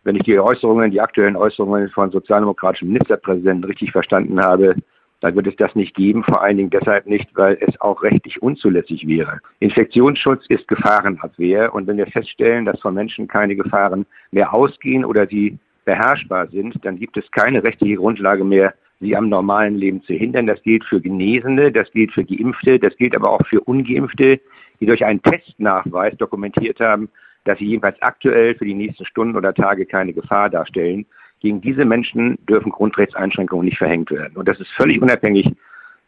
Wenn 0.05 0.17
ich 0.17 0.23
die 0.23 0.39
Äußerungen, 0.39 0.91
die 0.91 1.03
aktuellen 1.03 1.37
Äußerungen 1.37 1.91
von 1.91 2.11
sozialdemokratischen 2.11 2.89
Ministerpräsidenten 2.89 3.65
richtig 3.65 3.93
verstanden 3.93 4.41
habe, 4.41 4.75
dann 5.21 5.35
wird 5.37 5.47
es 5.47 5.57
das 5.57 5.75
nicht 5.75 5.95
geben, 5.95 6.25
vor 6.25 6.43
allen 6.43 6.57
Dingen 6.57 6.71
deshalb 6.71 7.07
nicht, 7.07 7.29
weil 7.35 7.59
es 7.61 7.79
auch 7.81 8.03
rechtlich 8.03 8.43
unzulässig 8.43 9.07
wäre. 9.07 9.41
Infektionsschutz 9.61 10.45
ist 10.49 10.69
Gefahrenabwehr 10.69 11.75
und 11.75 11.87
wenn 11.87 11.99
wir 11.99 12.07
feststellen, 12.07 12.65
dass 12.65 12.81
von 12.81 12.95
Menschen 12.95 13.29
keine 13.29 13.57
Gefahren 13.57 14.07
mehr 14.33 14.53
ausgehen 14.53 15.05
oder 15.05 15.27
sie 15.27 15.59
beherrschbar 15.85 16.49
sind, 16.49 16.75
dann 16.85 16.99
gibt 16.99 17.17
es 17.17 17.31
keine 17.31 17.63
rechtliche 17.63 17.97
Grundlage 17.97 18.45
mehr, 18.45 18.75
sie 19.05 19.17
am 19.17 19.29
normalen 19.29 19.77
Leben 19.77 20.03
zu 20.03 20.15
hindern. 20.15 20.47
Das 20.47 20.63
gilt 20.63 20.85
für 20.85 21.01
Genesene, 21.01 21.71
das 21.71 21.91
gilt 21.93 22.13
für 22.13 22.25
Geimpfte, 22.25 22.79
das 22.79 22.97
gilt 22.97 23.15
aber 23.15 23.31
auch 23.31 23.47
für 23.47 23.61
Ungeimpfte, 23.61 24.41
die 24.81 24.87
durch 24.87 25.05
einen 25.05 25.23
Testnachweis 25.23 26.17
dokumentiert 26.17 26.81
haben, 26.81 27.09
dass 27.45 27.59
sie 27.59 27.67
jedenfalls 27.67 28.01
aktuell 28.03 28.55
für 28.55 28.65
die 28.65 28.75
nächsten 28.75 29.05
Stunden 29.05 29.37
oder 29.37 29.55
Tage 29.55 29.87
keine 29.87 30.13
Gefahr 30.13 30.51
darstellen. 30.51 31.07
Gegen 31.41 31.61
diese 31.61 31.85
Menschen 31.85 32.39
dürfen 32.49 32.73
Grundrechtseinschränkungen 32.73 33.67
nicht 33.67 33.79
verhängt 33.79 34.11
werden. 34.11 34.37
Und 34.37 34.49
das 34.49 34.59
ist 34.59 34.71
völlig 34.73 35.01
unabhängig 35.03 35.53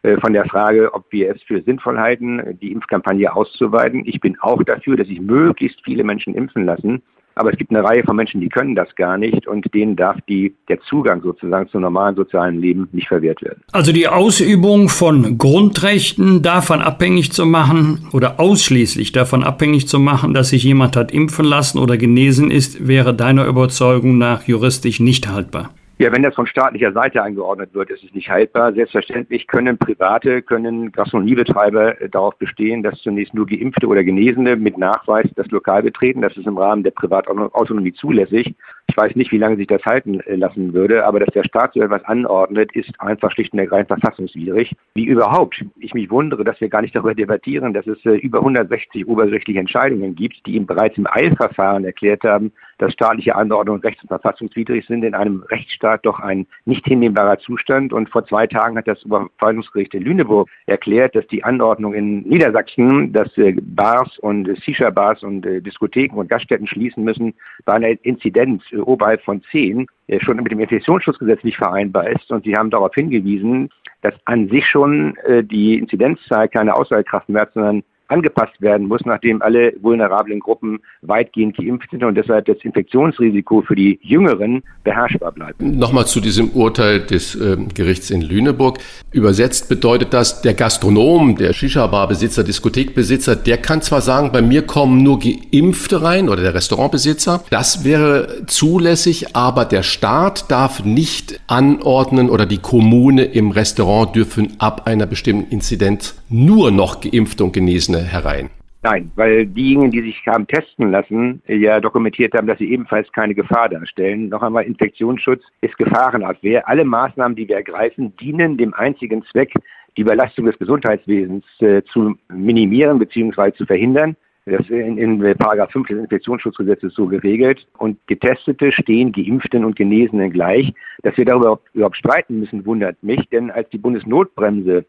äh, 0.03 0.17
von 0.19 0.33
der 0.33 0.47
Frage, 0.47 0.95
ob 0.95 1.05
wir 1.13 1.35
es 1.35 1.43
für 1.43 1.61
sinnvoll 1.63 1.99
halten, 1.99 2.59
die 2.63 2.73
Impfkampagne 2.73 3.35
auszuweiten. 3.35 4.05
Ich 4.07 4.21
bin 4.21 4.39
auch 4.41 4.63
dafür, 4.63 4.97
dass 4.97 5.09
sich 5.09 5.21
möglichst 5.21 5.83
viele 5.85 6.05
Menschen 6.05 6.35
impfen 6.35 6.65
lassen. 6.65 7.03
Aber 7.37 7.53
es 7.53 7.59
gibt 7.59 7.71
eine 7.71 7.85
Reihe 7.85 8.03
von 8.03 8.17
Menschen, 8.17 8.41
die 8.41 8.49
können 8.49 8.75
das 8.75 8.95
gar 8.97 9.19
nicht 9.19 9.47
und 9.47 9.73
denen 9.75 9.95
darf 9.95 10.17
die, 10.27 10.55
der 10.69 10.81
Zugang 10.81 11.21
sozusagen 11.23 11.69
zum 11.69 11.83
normalen 11.83 12.17
sozialen 12.17 12.61
Leben 12.61 12.89
nicht 12.93 13.09
verwehrt 13.09 13.43
werden. 13.43 13.63
Also 13.73 13.93
die 13.93 14.09
Ausübung 14.09 14.89
von 14.89 15.37
Grundrechten 15.37 16.41
davon 16.41 16.81
abhängig 16.81 17.33
zu 17.33 17.45
machen 17.45 18.09
oder 18.15 18.41
ausschließlich 18.41 19.13
davon 19.13 19.45
abhängig 19.45 19.87
zu 19.87 20.01
machen, 20.01 20.33
dass 20.33 20.49
sich 20.49 20.65
jemand 20.65 20.97
hat 20.97 21.13
impfen 21.13 21.45
lassen 21.45 21.79
oder 21.79 21.99
genesen 21.99 22.51
ist, 22.51 22.89
wäre 22.89 23.15
deiner 23.15 23.45
Überzeugung 23.45 24.17
nach 24.17 24.45
juristisch 24.45 24.99
nicht 24.99 25.29
haltbar. 25.29 25.71
Ja, 25.99 26.13
wenn 26.13 26.23
das 26.23 26.35
von 26.35 26.47
staatlicher 26.47 26.93
Seite 26.93 27.23
eingeordnet 27.23 27.73
wird, 27.73 27.89
ist 27.89 28.05
es 28.05 28.13
nicht 28.13 28.29
haltbar. 28.29 28.75
Selbstverständlich 28.75 29.47
können 29.47 29.79
Private, 29.79 30.43
können 30.43 30.93
Gastronomiebetreiber 30.93 31.99
äh, 32.03 32.09
darauf 32.11 32.37
bestehen, 32.37 32.83
dass 32.83 33.01
zunächst 33.01 33.33
nur 33.33 33.47
Geimpfte 33.47 33.87
oder 33.87 34.05
Genesene 34.05 34.57
mit 34.57 34.77
Nachweis 34.77 35.27
das 35.37 35.47
Lokal 35.47 35.83
betreten. 35.83 36.21
Das 36.21 36.37
ist 36.37 36.47
im 36.47 36.59
Rahmen 36.59 36.83
der 36.83 36.91
Privatautonomie 36.91 37.95
zulässig. 37.95 38.55
Ich 38.89 38.97
weiß 38.97 39.17
nicht, 39.17 39.33
wie 39.33 39.39
lange 39.39 39.57
sich 39.57 39.67
das 39.67 39.85
halten 39.85 40.21
äh, 40.21 40.37
lassen 40.37 40.73
würde, 40.73 41.05
aber 41.05 41.21
dass 41.21 41.33
der 41.35 41.45
Staat 41.45 41.75
so 41.75 41.83
etwas 41.83 42.05
anordnet, 42.05 42.75
ist 42.75 42.99
einfach 43.01 43.33
schlicht 43.33 43.53
und 43.53 43.59
ergreifend 43.59 44.01
verfassungswidrig. 44.01 44.75
Wie 44.95 45.05
überhaupt. 45.05 45.65
Ich 45.79 45.93
mich 45.93 46.11
wundere, 46.11 46.45
dass 46.45 46.61
wir 46.61 46.69
gar 46.69 46.83
nicht 46.83 46.95
darüber 46.95 47.15
debattieren, 47.15 47.75
dass 47.75 47.87
es 47.87 48.05
äh, 48.07 48.17
über 48.17 48.39
160 48.39 49.07
obergerichtliche 49.07 49.59
Entscheidungen 49.59 50.15
gibt, 50.15 50.47
die 50.47 50.55
ihm 50.55 50.67
bereits 50.67 50.97
im 50.99 51.07
Eilverfahren 51.11 51.85
erklärt 51.85 52.23
haben, 52.23 52.53
dass 52.79 52.93
staatliche 52.93 53.35
Anordnungen 53.35 53.81
rechts- 53.81 54.03
und 54.03 54.09
verfassungswidrig 54.09 54.87
sind, 54.87 55.03
in 55.03 55.15
einem 55.15 55.43
Rechtsstaat 55.43 56.07
doch 56.07 56.21
ein 56.21 56.47
nicht 56.65 56.85
hinnehmbarer 56.87 57.39
Zustand. 57.39 57.93
Und 57.93 58.09
vor 58.11 58.25
zwei 58.27 58.47
Tagen 58.47 58.77
hat 58.77 58.87
das 58.87 59.05
Oberverwaltungsgericht 59.05 59.95
in 59.95 60.03
Lüneburg 60.03 60.49
erklärt, 60.67 61.15
dass 61.17 61.27
die 61.27 61.43
Anordnung 61.43 61.95
in 61.95 62.23
Niedersachsen, 62.23 63.13
dass 63.13 63.37
äh, 63.37 63.57
Bars 63.61 64.19
und 64.19 64.49
Shisha-Bars 64.63 65.23
und 65.23 65.43
Diskotheken 65.43 66.17
und 66.17 66.29
Gaststätten 66.29 66.67
schließen 66.67 67.03
müssen, 67.03 67.35
bei 67.65 67.75
einer 67.75 67.89
Inzidenz 68.05 68.63
oberhalb 68.85 69.23
von 69.23 69.43
zehn 69.51 69.87
schon 70.21 70.37
mit 70.37 70.53
dem 70.53 70.61
Infektionsschutzgesetz 70.61 71.43
nicht 71.45 71.57
vereinbar 71.57 72.09
ist. 72.11 72.31
Und 72.31 72.45
sie 72.45 72.55
haben 72.55 72.71
darauf 72.71 72.95
hingewiesen, 72.95 73.71
dass 74.03 74.15
an 74.25 74.49
sich 74.49 74.67
schon 74.67 75.17
die 75.43 75.79
Inzidenzzahl 75.79 76.49
keine 76.49 76.75
Aussagekraft 76.75 77.29
mehr 77.29 77.43
hat, 77.43 77.55
sondern 77.55 77.83
angepasst 78.09 78.61
werden 78.61 78.87
muss, 78.87 79.01
nachdem 79.05 79.43
alle 79.43 79.73
vulnerablen 79.81 80.41
Gruppen 80.41 80.81
weitgehend 81.03 81.57
geimpft 81.57 81.91
sind 81.91 82.05
und 82.05 82.15
deshalb 82.15 82.47
das 82.47 82.59
Infektionsrisiko 82.63 83.63
für 83.63 83.75
die 83.75 83.99
Jüngeren 84.03 84.63
beherrschbar 84.85 85.33
bleibt. 85.33 85.61
Nochmal 85.61 86.07
zu 86.07 86.21
diesem 86.21 86.51
Urteil 86.51 87.01
des 87.01 87.35
äh, 87.35 87.57
Gerichts 87.75 88.11
in 88.11 88.23
Lüneburg. 88.23 88.79
Übersetzt 89.13 89.69
bedeutet 89.69 90.13
das, 90.13 90.43
der 90.43 90.55
Gastronom, 90.55 91.37
der 91.37 91.53
Shisha-Bar-Besitzer, 91.53 92.45
Diskothekbesitzer, 92.45 93.37
der 93.37 93.59
kann 93.59 93.83
zwar 93.83 94.01
sagen, 94.01 94.33
bei 94.33 94.43
mir 94.43 94.63
kommen 94.63 95.03
nur 95.03 95.19
Geimpfte 95.19 96.03
rein 96.03 96.29
oder 96.29 96.43
der 96.43 96.55
Restaurantbesitzer, 96.55 97.45
das 97.51 97.85
wäre 97.85 98.47
zulässig, 98.47 99.37
aber 99.37 99.65
der 99.65 99.83
Staat 99.83 100.51
darf 100.51 100.85
nicht 100.85 101.41
anordnen 101.47 102.31
oder 102.31 102.47
die 102.47 102.59
Kommune 102.59 103.25
im 103.25 103.51
Restaurant 103.51 104.15
dürfen 104.15 104.55
ab 104.59 104.87
einer 104.87 105.07
bestimmten 105.07 105.51
Inzidenz 105.51 106.15
nur 106.29 106.71
noch 106.71 107.01
Geimpfte 107.01 107.45
und 107.45 107.53
Genesene 107.53 107.99
herein? 107.99 108.51
Nein, 108.83 109.11
weil 109.17 109.47
diejenigen, 109.47 109.91
die 109.91 110.03
sich 110.03 110.23
haben 110.29 110.47
testen 110.47 110.93
lassen, 110.93 111.43
ja 111.49 111.81
dokumentiert 111.81 112.35
haben, 112.35 112.47
dass 112.47 112.59
sie 112.59 112.71
ebenfalls 112.71 113.11
keine 113.11 113.35
Gefahr 113.35 113.69
darstellen. 113.69 114.29
Noch 114.29 114.43
einmal, 114.43 114.65
Infektionsschutz 114.65 115.43
ist 115.61 115.77
Gefahrenabwehr. 115.77 116.69
Alle 116.69 116.85
Maßnahmen, 116.85 117.35
die 117.37 117.49
wir 117.49 117.57
ergreifen, 117.57 118.15
dienen 118.21 118.57
dem 118.57 118.75
einzigen 118.75 119.25
Zweck, 119.25 119.53
die 119.97 120.03
Überlastung 120.03 120.45
des 120.45 120.59
Gesundheitswesens 120.59 121.45
äh, 121.61 121.83
zu 121.93 122.17
minimieren 122.29 123.01
bzw. 123.01 123.53
zu 123.55 123.67
verhindern. 123.67 124.15
Das 124.45 124.61
ist 124.61 124.71
in, 124.71 124.97
in 124.99 125.19
Paragraph 125.37 125.73
5 125.73 125.89
des 125.89 125.99
Infektionsschutzgesetzes 125.99 126.95
so 126.95 127.09
geregelt. 127.09 127.67
Und 127.79 127.99
Getestete 128.07 128.71
stehen 128.71 129.11
Geimpften 129.11 129.65
und 129.65 129.75
Genesenen 129.75 130.31
gleich. 130.31 130.73
Dass 131.03 131.17
wir 131.17 131.25
darüber 131.25 131.59
überhaupt 131.75 131.97
streiten 131.97 132.39
müssen, 132.39 132.65
wundert 132.65 133.03
mich, 133.03 133.29
denn 133.31 133.51
als 133.51 133.69
die 133.71 133.79
Bundesnotbremse 133.79 134.85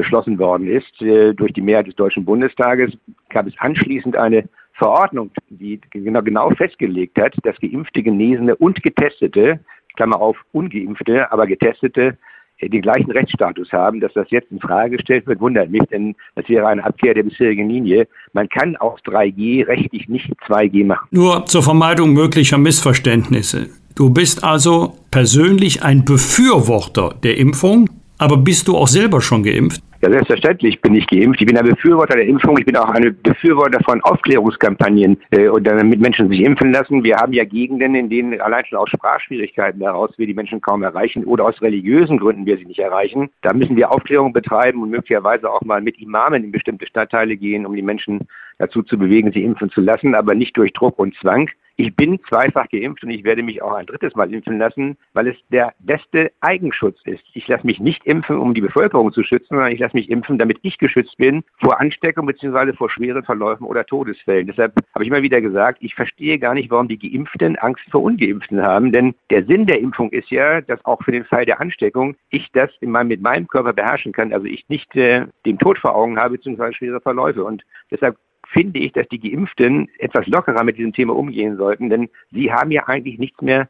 beschlossen 0.00 0.38
worden 0.38 0.66
ist 0.66 1.02
äh, 1.02 1.34
durch 1.34 1.52
die 1.52 1.60
Mehrheit 1.60 1.86
des 1.86 1.94
Deutschen 1.94 2.24
Bundestages, 2.24 2.92
gab 3.28 3.46
es 3.46 3.54
anschließend 3.58 4.16
eine 4.16 4.48
Verordnung, 4.72 5.30
die 5.50 5.78
genau, 5.90 6.22
genau 6.22 6.50
festgelegt 6.50 7.20
hat, 7.20 7.34
dass 7.42 7.56
geimpfte, 7.60 8.02
Genesene 8.02 8.56
und 8.56 8.82
Getestete, 8.82 9.60
Klammer 9.96 10.18
auf, 10.20 10.38
ungeimpfte, 10.52 11.30
aber 11.30 11.46
Getestete, 11.46 12.16
äh, 12.58 12.68
den 12.70 12.80
gleichen 12.80 13.10
Rechtsstatus 13.10 13.70
haben, 13.72 14.00
dass 14.00 14.12
das 14.14 14.30
jetzt 14.30 14.50
in 14.50 14.58
Frage 14.58 14.96
gestellt 14.96 15.26
wird, 15.26 15.38
wundert 15.40 15.70
mich, 15.70 15.82
denn 15.92 16.16
das 16.34 16.48
wäre 16.48 16.66
eine 16.66 16.82
Abkehr 16.82 17.12
der 17.12 17.24
bisherigen 17.24 17.68
Linie. 17.68 18.08
Man 18.32 18.48
kann 18.48 18.76
aus 18.76 19.00
3G 19.00 19.66
rechtlich 19.66 20.08
nicht 20.08 20.30
2G 20.48 20.86
machen. 20.86 21.08
Nur 21.10 21.44
zur 21.44 21.62
Vermeidung 21.62 22.14
möglicher 22.14 22.56
Missverständnisse. 22.56 23.68
Du 23.94 24.08
bist 24.08 24.44
also 24.44 24.96
persönlich 25.10 25.82
ein 25.82 26.06
Befürworter 26.06 27.14
der 27.22 27.36
Impfung, 27.36 27.90
aber 28.16 28.38
bist 28.38 28.68
du 28.68 28.76
auch 28.78 28.88
selber 28.88 29.20
schon 29.20 29.42
geimpft? 29.42 29.82
Ja, 30.02 30.10
selbstverständlich 30.10 30.80
bin 30.80 30.94
ich 30.94 31.06
geimpft. 31.06 31.42
Ich 31.42 31.46
bin 31.46 31.58
ein 31.58 31.66
Befürworter 31.66 32.16
der 32.16 32.24
Impfung. 32.24 32.56
Ich 32.56 32.64
bin 32.64 32.74
auch 32.74 32.88
ein 32.88 33.14
Befürworter 33.22 33.80
von 33.84 34.00
Aufklärungskampagnen 34.00 35.18
äh, 35.30 35.48
und 35.48 35.64
damit 35.64 36.00
Menschen 36.00 36.30
sich 36.30 36.40
impfen 36.40 36.72
lassen. 36.72 37.04
Wir 37.04 37.16
haben 37.16 37.34
ja 37.34 37.44
Gegenden, 37.44 37.94
in 37.94 38.08
denen 38.08 38.40
allein 38.40 38.64
schon 38.64 38.78
aus 38.78 38.88
Sprachschwierigkeiten 38.88 39.82
heraus 39.82 40.10
wir 40.16 40.26
die 40.26 40.32
Menschen 40.32 40.62
kaum 40.62 40.82
erreichen 40.82 41.24
oder 41.24 41.44
aus 41.44 41.60
religiösen 41.60 42.18
Gründen 42.18 42.46
wir 42.46 42.56
sie 42.56 42.64
nicht 42.64 42.78
erreichen. 42.78 43.28
Da 43.42 43.52
müssen 43.52 43.76
wir 43.76 43.92
Aufklärung 43.92 44.32
betreiben 44.32 44.82
und 44.82 44.88
möglicherweise 44.88 45.50
auch 45.50 45.60
mal 45.60 45.82
mit 45.82 46.00
Imamen 46.00 46.44
in 46.44 46.50
bestimmte 46.50 46.86
Stadtteile 46.86 47.36
gehen, 47.36 47.66
um 47.66 47.76
die 47.76 47.82
Menschen 47.82 48.20
dazu 48.56 48.82
zu 48.82 48.96
bewegen, 48.96 49.32
sie 49.32 49.44
impfen 49.44 49.68
zu 49.70 49.82
lassen, 49.82 50.14
aber 50.14 50.34
nicht 50.34 50.56
durch 50.56 50.72
Druck 50.72 50.98
und 50.98 51.14
Zwang. 51.16 51.50
Ich 51.80 51.96
bin 51.96 52.20
zweifach 52.28 52.68
geimpft 52.68 53.02
und 53.04 53.08
ich 53.08 53.24
werde 53.24 53.42
mich 53.42 53.62
auch 53.62 53.72
ein 53.72 53.86
drittes 53.86 54.14
Mal 54.14 54.30
impfen 54.34 54.58
lassen, 54.58 54.98
weil 55.14 55.28
es 55.28 55.36
der 55.48 55.72
beste 55.78 56.30
Eigenschutz 56.42 56.98
ist. 57.06 57.24
Ich 57.32 57.48
lasse 57.48 57.66
mich 57.66 57.80
nicht 57.80 58.04
impfen, 58.04 58.36
um 58.36 58.52
die 58.52 58.60
Bevölkerung 58.60 59.10
zu 59.14 59.22
schützen, 59.22 59.54
sondern 59.54 59.72
ich 59.72 59.78
lasse 59.78 59.96
mich 59.96 60.10
impfen, 60.10 60.36
damit 60.36 60.58
ich 60.60 60.76
geschützt 60.76 61.16
bin 61.16 61.42
vor 61.58 61.80
Ansteckung 61.80 62.26
bzw. 62.26 62.74
vor 62.74 62.90
schweren 62.90 63.24
Verläufen 63.24 63.64
oder 63.64 63.86
Todesfällen. 63.86 64.46
Deshalb 64.46 64.74
habe 64.92 65.04
ich 65.04 65.08
immer 65.08 65.22
wieder 65.22 65.40
gesagt, 65.40 65.78
ich 65.80 65.94
verstehe 65.94 66.38
gar 66.38 66.52
nicht, 66.52 66.70
warum 66.70 66.86
die 66.86 66.98
Geimpften 66.98 67.56
Angst 67.56 67.84
vor 67.90 68.02
Ungeimpften 68.02 68.60
haben, 68.60 68.92
denn 68.92 69.14
der 69.30 69.46
Sinn 69.46 69.64
der 69.64 69.80
Impfung 69.80 70.10
ist 70.10 70.30
ja, 70.30 70.60
dass 70.60 70.84
auch 70.84 71.02
für 71.02 71.12
den 71.12 71.24
Fall 71.24 71.46
der 71.46 71.62
Ansteckung 71.62 72.14
ich 72.28 72.52
das 72.52 72.70
meinem, 72.82 73.08
mit 73.08 73.22
meinem 73.22 73.48
Körper 73.48 73.72
beherrschen 73.72 74.12
kann, 74.12 74.34
also 74.34 74.44
ich 74.44 74.68
nicht 74.68 74.94
äh, 74.96 75.24
den 75.46 75.58
Tod 75.58 75.78
vor 75.78 75.94
Augen 75.94 76.18
habe 76.18 76.36
bzw. 76.36 76.74
schwere 76.74 77.00
Verläufe. 77.00 77.42
Und 77.42 77.64
deshalb 77.90 78.18
finde 78.52 78.80
ich, 78.80 78.92
dass 78.92 79.08
die 79.08 79.20
Geimpften 79.20 79.88
etwas 79.98 80.26
lockerer 80.26 80.64
mit 80.64 80.78
diesem 80.78 80.92
Thema 80.92 81.14
umgehen 81.14 81.56
sollten, 81.56 81.90
denn 81.90 82.08
sie 82.32 82.52
haben 82.52 82.70
ja 82.70 82.86
eigentlich 82.88 83.18
nichts 83.18 83.40
mehr 83.40 83.68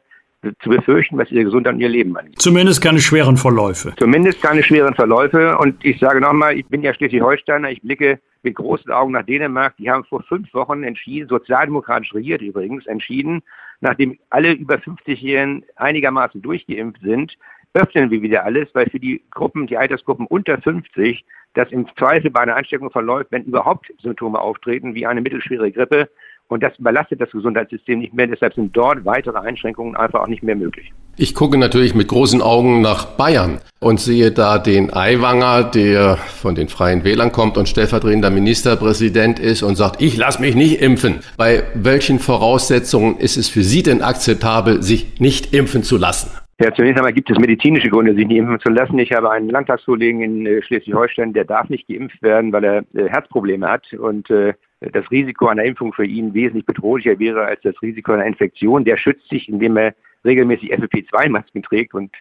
zu 0.63 0.69
befürchten, 0.69 1.17
was 1.17 1.31
ihre 1.31 1.45
Gesundheit 1.45 1.75
und 1.75 1.81
ihr 1.81 1.89
Leben 1.89 2.17
angeht. 2.17 2.41
Zumindest 2.41 2.81
keine 2.81 2.99
schweren 2.99 3.37
Verläufe. 3.37 3.93
Zumindest 3.97 4.41
keine 4.41 4.63
schweren 4.63 4.95
Verläufe. 4.95 5.57
Und 5.57 5.85
ich 5.85 5.99
sage 5.99 6.19
nochmal, 6.19 6.57
ich 6.57 6.65
bin 6.65 6.81
ja 6.81 6.93
Schleswig-Holsteiner, 6.93 7.69
ich 7.69 7.81
blicke 7.81 8.19
mit 8.41 8.55
großen 8.55 8.91
Augen 8.91 9.11
nach 9.11 9.23
Dänemark. 9.23 9.77
Die 9.77 9.89
haben 9.91 10.03
vor 10.05 10.23
fünf 10.23 10.51
Wochen 10.53 10.83
entschieden, 10.83 11.29
sozialdemokratisch 11.29 12.13
regiert 12.15 12.41
übrigens, 12.41 12.87
entschieden, 12.87 13.43
nachdem 13.81 14.17
alle 14.31 14.53
über 14.53 14.75
50-Jährigen 14.75 15.63
einigermaßen 15.75 16.41
durchgeimpft 16.41 17.01
sind, 17.01 17.37
öffnen 17.73 18.11
wir 18.11 18.21
wieder 18.21 18.43
alles, 18.43 18.67
weil 18.73 18.89
für 18.89 18.99
die 18.99 19.23
Gruppen, 19.31 19.67
die 19.67 19.77
Altersgruppen 19.77 20.27
unter 20.27 20.59
50 20.59 21.23
das 21.53 21.69
im 21.71 21.85
Zweifel 21.97 22.31
bei 22.31 22.41
einer 22.41 22.55
Ansteckung 22.55 22.91
verläuft, 22.91 23.31
wenn 23.31 23.43
überhaupt 23.43 23.91
Symptome 24.01 24.39
auftreten, 24.39 24.95
wie 24.95 25.05
eine 25.05 25.21
mittelschwere 25.21 25.71
Grippe. 25.71 26.09
Und 26.47 26.63
das 26.63 26.77
überlastet 26.77 27.21
das 27.21 27.31
Gesundheitssystem 27.31 27.99
nicht 27.99 28.13
mehr. 28.13 28.27
Deshalb 28.27 28.53
sind 28.53 28.75
dort 28.75 29.05
weitere 29.05 29.37
Einschränkungen 29.37 29.95
einfach 29.95 30.21
auch 30.21 30.27
nicht 30.27 30.43
mehr 30.43 30.55
möglich. 30.55 30.91
Ich 31.15 31.33
gucke 31.33 31.57
natürlich 31.57 31.95
mit 31.95 32.09
großen 32.09 32.41
Augen 32.41 32.81
nach 32.81 33.05
Bayern 33.15 33.59
und 33.79 34.01
sehe 34.01 34.31
da 34.31 34.57
den 34.57 34.93
Aiwanger, 34.93 35.63
der 35.63 36.17
von 36.17 36.55
den 36.55 36.67
Freien 36.67 37.05
Wählern 37.05 37.31
kommt 37.31 37.57
und 37.57 37.69
stellvertretender 37.69 38.29
Ministerpräsident 38.29 39.39
ist 39.39 39.63
und 39.63 39.75
sagt, 39.75 40.01
ich 40.01 40.17
lasse 40.17 40.41
mich 40.41 40.55
nicht 40.55 40.81
impfen. 40.81 41.21
Bei 41.37 41.63
welchen 41.73 42.19
Voraussetzungen 42.19 43.17
ist 43.17 43.37
es 43.37 43.47
für 43.47 43.63
Sie 43.63 43.83
denn 43.83 44.01
akzeptabel, 44.01 44.83
sich 44.83 45.19
nicht 45.19 45.53
impfen 45.53 45.83
zu 45.83 45.97
lassen? 45.97 46.40
Ja, 46.61 46.71
zunächst 46.75 46.97
einmal 46.97 47.11
gibt 47.11 47.27
es 47.31 47.39
medizinische 47.39 47.89
Gründe, 47.89 48.13
sich 48.13 48.27
nicht 48.27 48.37
impfen 48.37 48.59
zu 48.59 48.69
lassen. 48.69 48.99
Ich 48.99 49.11
habe 49.13 49.31
einen 49.31 49.49
Landtagskollegen 49.49 50.21
in 50.21 50.45
äh, 50.45 50.61
Schleswig-Holstein, 50.61 51.33
der 51.33 51.43
darf 51.43 51.69
nicht 51.69 51.87
geimpft 51.87 52.21
werden, 52.21 52.53
weil 52.53 52.63
er 52.63 52.83
äh, 52.93 53.09
Herzprobleme 53.09 53.67
hat 53.67 53.91
und 53.93 54.29
äh, 54.29 54.53
das 54.79 55.09
Risiko 55.09 55.47
einer 55.47 55.63
Impfung 55.63 55.91
für 55.91 56.05
ihn 56.05 56.35
wesentlich 56.35 56.67
bedrohlicher 56.67 57.17
wäre 57.17 57.45
als 57.45 57.61
das 57.63 57.81
Risiko 57.81 58.11
einer 58.11 58.27
Infektion. 58.27 58.85
Der 58.85 58.97
schützt 58.97 59.27
sich, 59.29 59.49
indem 59.49 59.75
er 59.75 59.95
regelmäßig 60.23 60.71
FFP2-Masken 60.71 61.63
trägt 61.63 61.95
und 61.95 62.11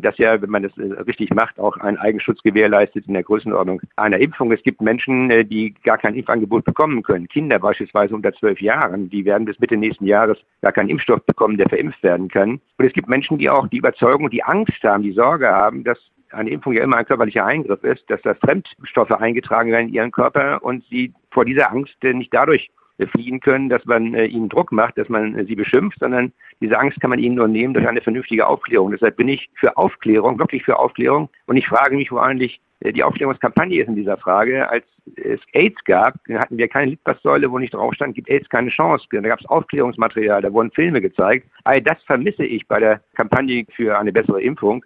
das 0.00 0.18
ja, 0.18 0.40
wenn 0.40 0.50
man 0.50 0.62
das 0.62 0.76
äh, 0.78 1.00
richtig 1.02 1.32
macht, 1.34 1.58
auch 1.58 1.76
einen 1.76 1.98
Eigenschutz 1.98 2.42
gewährleistet 2.42 3.06
in 3.06 3.14
der 3.14 3.22
Größenordnung 3.22 3.80
einer 3.96 4.18
Impfung. 4.18 4.52
Es 4.52 4.62
gibt 4.62 4.80
Menschen, 4.80 5.30
äh, 5.30 5.44
die 5.44 5.74
gar 5.84 5.98
kein 5.98 6.14
Impfangebot 6.14 6.64
bekommen 6.64 7.02
können. 7.02 7.28
Kinder 7.28 7.58
beispielsweise 7.58 8.14
unter 8.14 8.32
zwölf 8.32 8.60
Jahren, 8.60 9.10
die 9.10 9.24
werden 9.24 9.44
bis 9.44 9.58
Mitte 9.58 9.76
nächsten 9.76 10.06
Jahres 10.06 10.38
gar 10.62 10.72
keinen 10.72 10.90
Impfstoff 10.90 11.24
bekommen, 11.24 11.56
der 11.56 11.68
verimpft 11.68 12.02
werden 12.02 12.28
kann. 12.28 12.60
Und 12.78 12.86
es 12.86 12.92
gibt 12.92 13.08
Menschen, 13.08 13.38
die 13.38 13.50
auch 13.50 13.68
die 13.68 13.78
Überzeugung, 13.78 14.30
die 14.30 14.42
Angst 14.42 14.82
haben, 14.82 15.02
die 15.02 15.12
Sorge 15.12 15.48
haben, 15.48 15.84
dass 15.84 15.98
eine 16.30 16.50
Impfung 16.50 16.72
ja 16.72 16.82
immer 16.82 16.96
ein 16.96 17.06
körperlicher 17.06 17.44
Eingriff 17.44 17.82
ist, 17.84 18.08
dass 18.10 18.20
da 18.22 18.34
Fremdstoffe 18.34 19.12
eingetragen 19.12 19.70
werden 19.70 19.88
in 19.88 19.94
ihren 19.94 20.10
Körper 20.10 20.62
und 20.62 20.84
sie 20.90 21.12
vor 21.30 21.44
dieser 21.44 21.70
Angst 21.70 21.96
äh, 22.02 22.12
nicht 22.12 22.34
dadurch 22.34 22.70
fliehen 23.12 23.40
können, 23.40 23.68
dass 23.68 23.84
man 23.84 24.14
äh, 24.14 24.26
ihnen 24.26 24.48
Druck 24.48 24.72
macht, 24.72 24.96
dass 24.98 25.08
man 25.08 25.36
äh, 25.36 25.44
sie 25.44 25.56
beschimpft, 25.56 25.98
sondern 25.98 26.32
diese 26.60 26.78
Angst 26.78 27.00
kann 27.00 27.10
man 27.10 27.18
ihnen 27.18 27.34
nur 27.34 27.48
nehmen 27.48 27.74
durch 27.74 27.86
eine 27.86 28.00
vernünftige 28.00 28.46
Aufklärung. 28.46 28.92
Deshalb 28.92 29.16
bin 29.16 29.28
ich 29.28 29.50
für 29.54 29.76
Aufklärung, 29.76 30.38
wirklich 30.38 30.64
für 30.64 30.78
Aufklärung. 30.78 31.28
Und 31.46 31.56
ich 31.56 31.66
frage 31.66 31.96
mich, 31.96 32.12
wo 32.12 32.18
eigentlich 32.18 32.60
äh, 32.80 32.92
die 32.92 33.02
Aufklärungskampagne 33.02 33.80
ist 33.80 33.88
in 33.88 33.96
dieser 33.96 34.16
Frage. 34.16 34.68
Als 34.68 34.84
es 35.16 35.40
AIDS 35.52 35.82
gab, 35.84 36.14
hatten 36.32 36.56
wir 36.56 36.68
keine 36.68 36.92
Litfaßsäule, 36.92 37.50
wo 37.50 37.58
nicht 37.58 37.74
drauf 37.74 37.94
stand, 37.94 38.14
gibt 38.14 38.30
AIDS 38.30 38.48
keine 38.48 38.70
Chance. 38.70 39.06
Da 39.10 39.20
gab 39.20 39.40
es 39.40 39.46
Aufklärungsmaterial, 39.46 40.42
da 40.42 40.52
wurden 40.52 40.70
Filme 40.70 41.00
gezeigt. 41.00 41.48
All 41.64 41.82
das 41.82 42.00
vermisse 42.04 42.44
ich 42.44 42.66
bei 42.68 42.78
der 42.78 43.00
Kampagne 43.14 43.66
für 43.74 43.98
eine 43.98 44.12
bessere 44.12 44.40
Impfung 44.40 44.84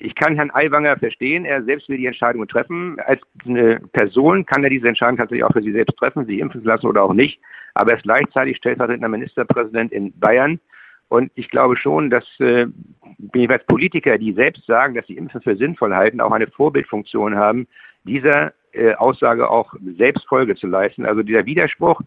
ich 0.00 0.14
kann 0.14 0.34
Herrn 0.34 0.50
Aiwanger 0.50 0.96
verstehen, 0.96 1.44
er 1.44 1.62
selbst 1.62 1.88
will 1.88 1.98
die 1.98 2.06
Entscheidung 2.06 2.48
treffen. 2.48 2.98
Als 3.00 3.20
eine 3.46 3.80
Person 3.92 4.46
kann 4.46 4.64
er 4.64 4.70
diese 4.70 4.88
Entscheidung 4.88 5.18
tatsächlich 5.18 5.44
auch 5.44 5.52
für 5.52 5.62
sich 5.62 5.74
selbst 5.74 5.96
treffen, 5.98 6.24
sich 6.24 6.38
impfen 6.38 6.64
lassen 6.64 6.86
oder 6.86 7.02
auch 7.02 7.12
nicht. 7.12 7.38
Aber 7.74 7.90
er 7.92 7.98
ist 7.98 8.04
gleichzeitig 8.04 8.56
stellvertretender 8.56 9.08
Ministerpräsident 9.08 9.92
in 9.92 10.18
Bayern. 10.18 10.58
Und 11.08 11.30
ich 11.34 11.50
glaube 11.50 11.76
schon, 11.76 12.08
dass 12.08 12.24
äh, 12.40 12.66
Politiker, 13.66 14.16
die 14.16 14.32
selbst 14.32 14.64
sagen, 14.66 14.94
dass 14.94 15.06
sie 15.06 15.16
Impfen 15.16 15.42
für 15.42 15.56
sinnvoll 15.56 15.94
halten, 15.94 16.20
auch 16.20 16.32
eine 16.32 16.46
Vorbildfunktion 16.46 17.36
haben, 17.36 17.66
dieser 18.04 18.54
äh, 18.72 18.94
Aussage 18.94 19.50
auch 19.50 19.74
selbst 19.98 20.26
Folge 20.28 20.54
zu 20.56 20.66
leisten. 20.66 21.04
Also 21.04 21.22
dieser 21.22 21.44
Widerspruch, 21.44 22.00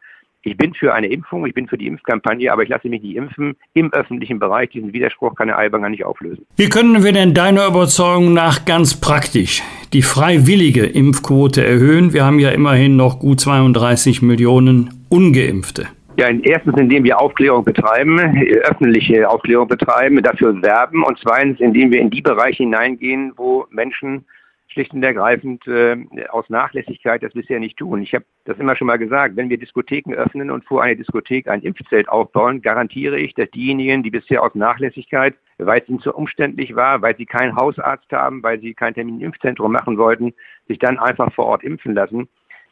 ich 0.44 0.58
bin 0.58 0.74
für 0.74 0.94
eine 0.94 1.08
Impfung, 1.08 1.46
ich 1.46 1.54
bin 1.54 1.68
für 1.68 1.78
die 1.78 1.88
Impfkampagne, 1.88 2.52
aber 2.52 2.64
ich 2.64 2.70
lasse 2.70 2.88
mich 2.90 3.02
nicht 3.02 3.16
impfen 3.16 3.56
im 3.74 3.92
öffentlichen 3.94 4.40
Bereich. 4.40 4.70
Diesen 4.70 4.94
Widerspruch 4.94 5.36
kann 5.36 5.48
der 5.48 5.58
Aiwanger 5.58 5.90
nicht 5.90 6.04
auflösen. 6.04 6.46
Wie 6.58 6.70
können 6.70 7.04
wir 7.04 7.14
denn 7.14 7.34
deiner 7.34 7.66
Überzeugung 7.68 8.34
nach 8.34 8.66
ganz 8.66 9.00
praktisch 9.00 9.64
die 9.94 10.02
freiwillige 10.02 10.86
Impfquote 10.86 11.66
erhöhen? 11.66 12.14
Wir 12.14 12.26
haben 12.26 12.40
ja 12.40 12.50
immerhin 12.50 12.98
noch 12.98 13.20
gut 13.20 13.40
32 13.40 14.22
Millionen 14.22 14.90
ungeimpfte. 15.10 15.88
Ja, 16.18 16.28
erstens, 16.30 16.78
indem 16.78 17.06
wir 17.06 17.20
Aufklärung 17.20 17.64
betreiben, 17.64 18.20
öffentliche 18.64 19.28
Aufklärung 19.28 19.68
betreiben, 19.68 20.22
dafür 20.22 20.62
werben 20.62 21.04
und 21.04 21.18
zweitens, 21.24 21.60
indem 21.60 21.92
wir 21.92 22.02
in 22.02 22.12
die 22.12 22.22
Bereiche 22.22 22.64
hineingehen, 22.64 23.32
wo 23.36 23.66
Menschen 23.72 24.26
schlicht 24.74 24.94
und 24.94 25.04
ergreifend 25.04 25.66
äh, 25.68 25.96
aus 26.30 26.50
Nachlässigkeit 26.50 27.24
das 27.24 27.34
bisher 27.34 27.60
nicht 27.60 27.78
tun. 27.78 28.02
Ich 28.02 28.14
habe 28.14 28.26
das 28.46 28.58
immer 28.58 28.76
schon 28.76 28.88
mal 28.88 28.98
gesagt, 28.98 29.36
wenn 29.36 29.50
wir 29.50 29.58
Diskotheken 29.58 30.14
öffnen 30.14 30.52
und 30.52 30.66
vor 30.66 30.84
einer 30.84 30.96
Diskothek 30.96 31.48
ein 31.48 31.62
Impfzelt 31.62 32.10
aufbauen, 32.10 32.62
garantiere 32.62 33.18
ich, 33.18 33.34
dass 33.36 33.50
diejenigen, 33.52 34.04
die 34.04 34.12
bisher 34.12 34.44
aus 34.44 34.56
Nachlässigkeit, 34.56 35.36
weil 35.58 35.82
es 35.82 35.90
ihnen 35.90 36.00
zu 36.00 36.14
umständlich 36.14 36.76
war, 36.76 37.02
weil 37.02 37.16
sie 37.16 37.26
keinen 37.26 37.56
Hausarzt 37.56 38.12
haben, 38.12 38.44
weil 38.44 38.60
sie 38.60 38.74
kein 38.74 38.94
Termin 38.94 39.20
im 39.20 39.28
Impfzentrum 39.28 39.72
machen 39.72 39.98
wollten, 39.98 40.34
sich 40.68 40.80
dann 40.80 41.00
einfach 41.00 41.32
vor 41.34 41.46
Ort 41.46 41.64
impfen 41.64 41.94
lassen. 41.94 42.28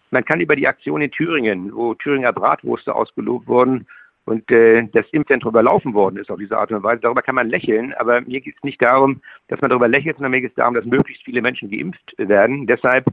Man 0.10 0.26
kann 0.26 0.42
über 0.42 0.58
die 0.58 0.68
Aktion 0.68 1.02
in 1.02 1.12
Thüringen, 1.12 1.74
wo 1.74 1.94
Thüringer 1.94 2.34
Bratwurste 2.34 2.94
ausgelobt 2.94 3.48
wurden, 3.48 3.88
und 4.26 4.50
äh, 4.52 4.88
das 4.92 5.06
Impfzentrum 5.12 5.52
überlaufen 5.52 5.94
worden 5.94 6.18
ist 6.18 6.30
auf 6.30 6.40
diese 6.40 6.58
Art 6.58 6.72
und 6.72 6.84
Weise. 6.84 7.02
Darüber 7.02 7.22
kann 7.22 7.36
man 7.36 7.50
lächeln, 7.50 7.94
aber 7.96 8.22
mir 8.22 8.42
geht 8.42 8.56
es 8.56 8.64
nicht 8.64 8.82
darum, 8.82 9.22
dass 9.48 9.60
man 9.62 9.70
darüber 9.70 9.88
lächelt, 9.88 10.18
sondern 10.18 10.32
mir 10.32 10.42
geht 10.42 10.52
es 10.52 10.56
darum, 10.56 10.76
dass 10.76 10.86
möglichst 10.86 11.24
viele 11.24 11.42
Menschen 11.42 11.70
geimpft 11.70 12.16
werden. 12.18 12.68
Deshalb 12.68 13.06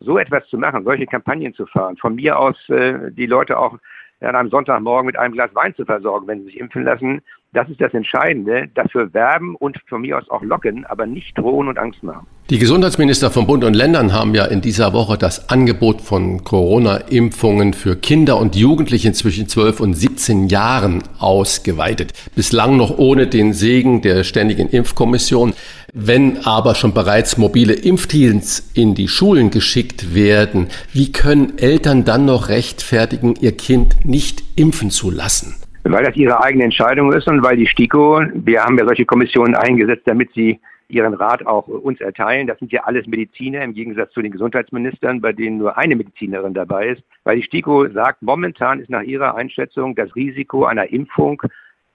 so 0.00 0.18
etwas 0.18 0.46
zu 0.48 0.58
machen, 0.58 0.84
solche 0.84 1.06
Kampagnen 1.06 1.54
zu 1.54 1.66
fahren, 1.66 1.96
von 1.96 2.14
mir 2.14 2.38
aus 2.38 2.56
äh, 2.68 3.10
die 3.12 3.26
Leute 3.26 3.58
auch 3.58 3.78
an 4.20 4.36
einem 4.36 4.50
Sonntagmorgen 4.50 5.06
mit 5.06 5.18
einem 5.18 5.34
Glas 5.34 5.54
Wein 5.54 5.74
zu 5.74 5.84
versorgen, 5.84 6.26
wenn 6.26 6.40
sie 6.40 6.46
sich 6.46 6.60
impfen 6.60 6.84
lassen, 6.84 7.20
das 7.54 7.68
ist 7.70 7.80
das 7.80 7.94
Entscheidende. 7.94 8.68
Dafür 8.74 9.12
werben 9.14 9.54
und 9.56 9.78
von 9.86 10.02
mir 10.02 10.18
aus 10.18 10.28
auch 10.28 10.42
locken, 10.42 10.84
aber 10.86 11.06
nicht 11.06 11.38
drohen 11.38 11.68
und 11.68 11.78
Angst 11.78 12.02
machen. 12.02 12.26
Die 12.50 12.58
Gesundheitsminister 12.58 13.30
von 13.30 13.46
Bund 13.46 13.64
und 13.64 13.72
Ländern 13.72 14.12
haben 14.12 14.34
ja 14.34 14.44
in 14.44 14.60
dieser 14.60 14.92
Woche 14.92 15.16
das 15.16 15.48
Angebot 15.48 16.02
von 16.02 16.44
Corona-Impfungen 16.44 17.72
für 17.72 17.96
Kinder 17.96 18.36
und 18.36 18.54
Jugendliche 18.54 19.12
zwischen 19.12 19.48
12 19.48 19.80
und 19.80 19.94
17 19.94 20.48
Jahren 20.48 21.02
ausgeweitet. 21.18 22.12
Bislang 22.34 22.76
noch 22.76 22.98
ohne 22.98 23.28
den 23.28 23.54
Segen 23.54 24.02
der 24.02 24.24
Ständigen 24.24 24.68
Impfkommission. 24.68 25.54
Wenn 25.94 26.44
aber 26.44 26.74
schon 26.74 26.92
bereits 26.92 27.38
mobile 27.38 27.72
Impfteams 27.72 28.72
in 28.74 28.94
die 28.94 29.08
Schulen 29.08 29.50
geschickt 29.50 30.14
werden, 30.14 30.68
wie 30.92 31.12
können 31.12 31.56
Eltern 31.56 32.04
dann 32.04 32.26
noch 32.26 32.48
rechtfertigen, 32.48 33.36
ihr 33.40 33.56
Kind 33.56 34.04
nicht 34.04 34.42
impfen 34.56 34.90
zu 34.90 35.10
lassen? 35.10 35.63
Weil 35.84 36.04
das 36.04 36.16
ihre 36.16 36.42
eigene 36.42 36.64
Entscheidung 36.64 37.12
ist 37.12 37.28
und 37.28 37.42
weil 37.42 37.56
die 37.56 37.66
STIKO, 37.66 38.22
wir 38.34 38.64
haben 38.64 38.78
ja 38.78 38.86
solche 38.86 39.04
Kommissionen 39.04 39.54
eingesetzt, 39.54 40.06
damit 40.06 40.32
sie 40.32 40.60
ihren 40.88 41.14
Rat 41.14 41.46
auch 41.46 41.68
uns 41.68 42.00
erteilen. 42.00 42.46
Das 42.46 42.58
sind 42.58 42.72
ja 42.72 42.84
alles 42.84 43.06
Mediziner 43.06 43.62
im 43.62 43.74
Gegensatz 43.74 44.12
zu 44.12 44.22
den 44.22 44.32
Gesundheitsministern, 44.32 45.20
bei 45.20 45.32
denen 45.32 45.58
nur 45.58 45.76
eine 45.76 45.96
Medizinerin 45.96 46.54
dabei 46.54 46.88
ist. 46.88 47.02
Weil 47.24 47.36
die 47.36 47.42
STIKO 47.42 47.88
sagt, 47.90 48.22
momentan 48.22 48.80
ist 48.80 48.90
nach 48.90 49.02
ihrer 49.02 49.34
Einschätzung 49.34 49.94
das 49.94 50.14
Risiko 50.14 50.64
einer 50.64 50.90
Impfung 50.90 51.42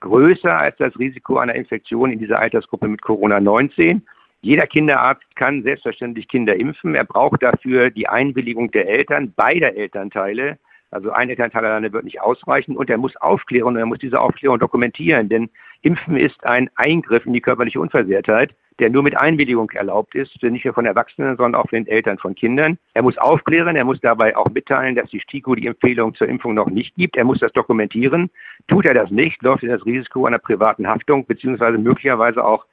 größer 0.02 0.58
als 0.58 0.78
das 0.78 0.98
Risiko 0.98 1.38
einer 1.38 1.56
Infektion 1.56 2.12
in 2.12 2.20
dieser 2.20 2.40
Altersgruppe 2.40 2.88
mit 2.88 3.02
Corona-19. 3.02 4.02
Jeder 4.42 4.68
Kinderarzt 4.68 5.36
kann 5.36 5.64
selbstverständlich 5.64 6.28
Kinder 6.28 6.56
impfen. 6.56 6.96
Er 6.96 7.04
braucht 7.04 7.44
dafür 7.44 7.90
die 7.90 8.08
Einwilligung 8.08 8.72
der 8.72 8.88
Eltern, 8.88 9.34
beider 9.36 9.76
Elternteile. 9.76 10.58
Also 10.92 11.12
ein 11.12 11.30
Elternteil 11.30 11.66
alleine 11.66 11.94
wird 11.94 12.04
nicht 12.04 12.22
ausreichen 12.22 12.76
und 12.76 12.90
er 12.90 12.98
muss 12.98 13.16
aufklären 13.18 13.68
und 13.68 13.78
er 13.78 13.86
muss 13.86 14.00
diese 14.00 14.20
Aufklärung 14.20 14.60
dokumentieren. 14.60 15.30
Denn 15.30 15.50
Impfen 15.82 16.18
ist 16.18 16.44
ein 16.46 16.70
Eingriff 16.76 17.26
in 17.26 17.34
die 17.34 17.42
körperliche 17.42 17.80
Unversehrtheit, 17.80 18.56
der 18.80 18.90
nur 18.90 19.04
mit 19.04 19.16
Einwilligung 19.16 19.70
erlaubt 19.72 20.16
ist, 20.16 20.42
nicht 20.42 20.66
nur 20.66 20.74
von 20.74 20.86
Erwachsenen, 20.86 21.38
sondern 21.38 21.62
auch 21.62 21.70
von 21.70 21.84
den 21.84 21.88
Eltern 21.88 22.18
von 22.18 22.34
Kindern. 22.34 22.78
Er 22.94 23.04
muss 23.04 23.18
aufklären, 23.18 23.76
er 23.76 23.86
muss 23.86 24.00
dabei 24.00 24.36
auch 24.36 24.50
mitteilen, 24.50 24.96
dass 24.96 25.10
die 25.10 25.20
STIKO 25.20 25.56
die 25.56 25.68
Empfehlung 25.68 26.16
zur 26.16 26.28
Impfung 26.28 26.56
noch 26.56 26.70
nicht 26.70 26.96
gibt. 26.96 27.18
Er 27.18 27.26
muss 27.26 27.40
das 27.40 27.52
dokumentieren. 27.54 28.30
Tut 28.68 28.86
er 28.86 28.94
das 28.94 29.12
nicht, 29.12 29.44
läuft 29.44 29.64
er 29.64 29.78
das 29.78 29.86
Risiko 29.86 30.26
einer 30.26 30.40
privaten 30.40 30.88
Haftung 30.88 31.26
beziehungsweise 31.26 31.78
möglicherweise 31.78 32.44
auch 32.44 32.66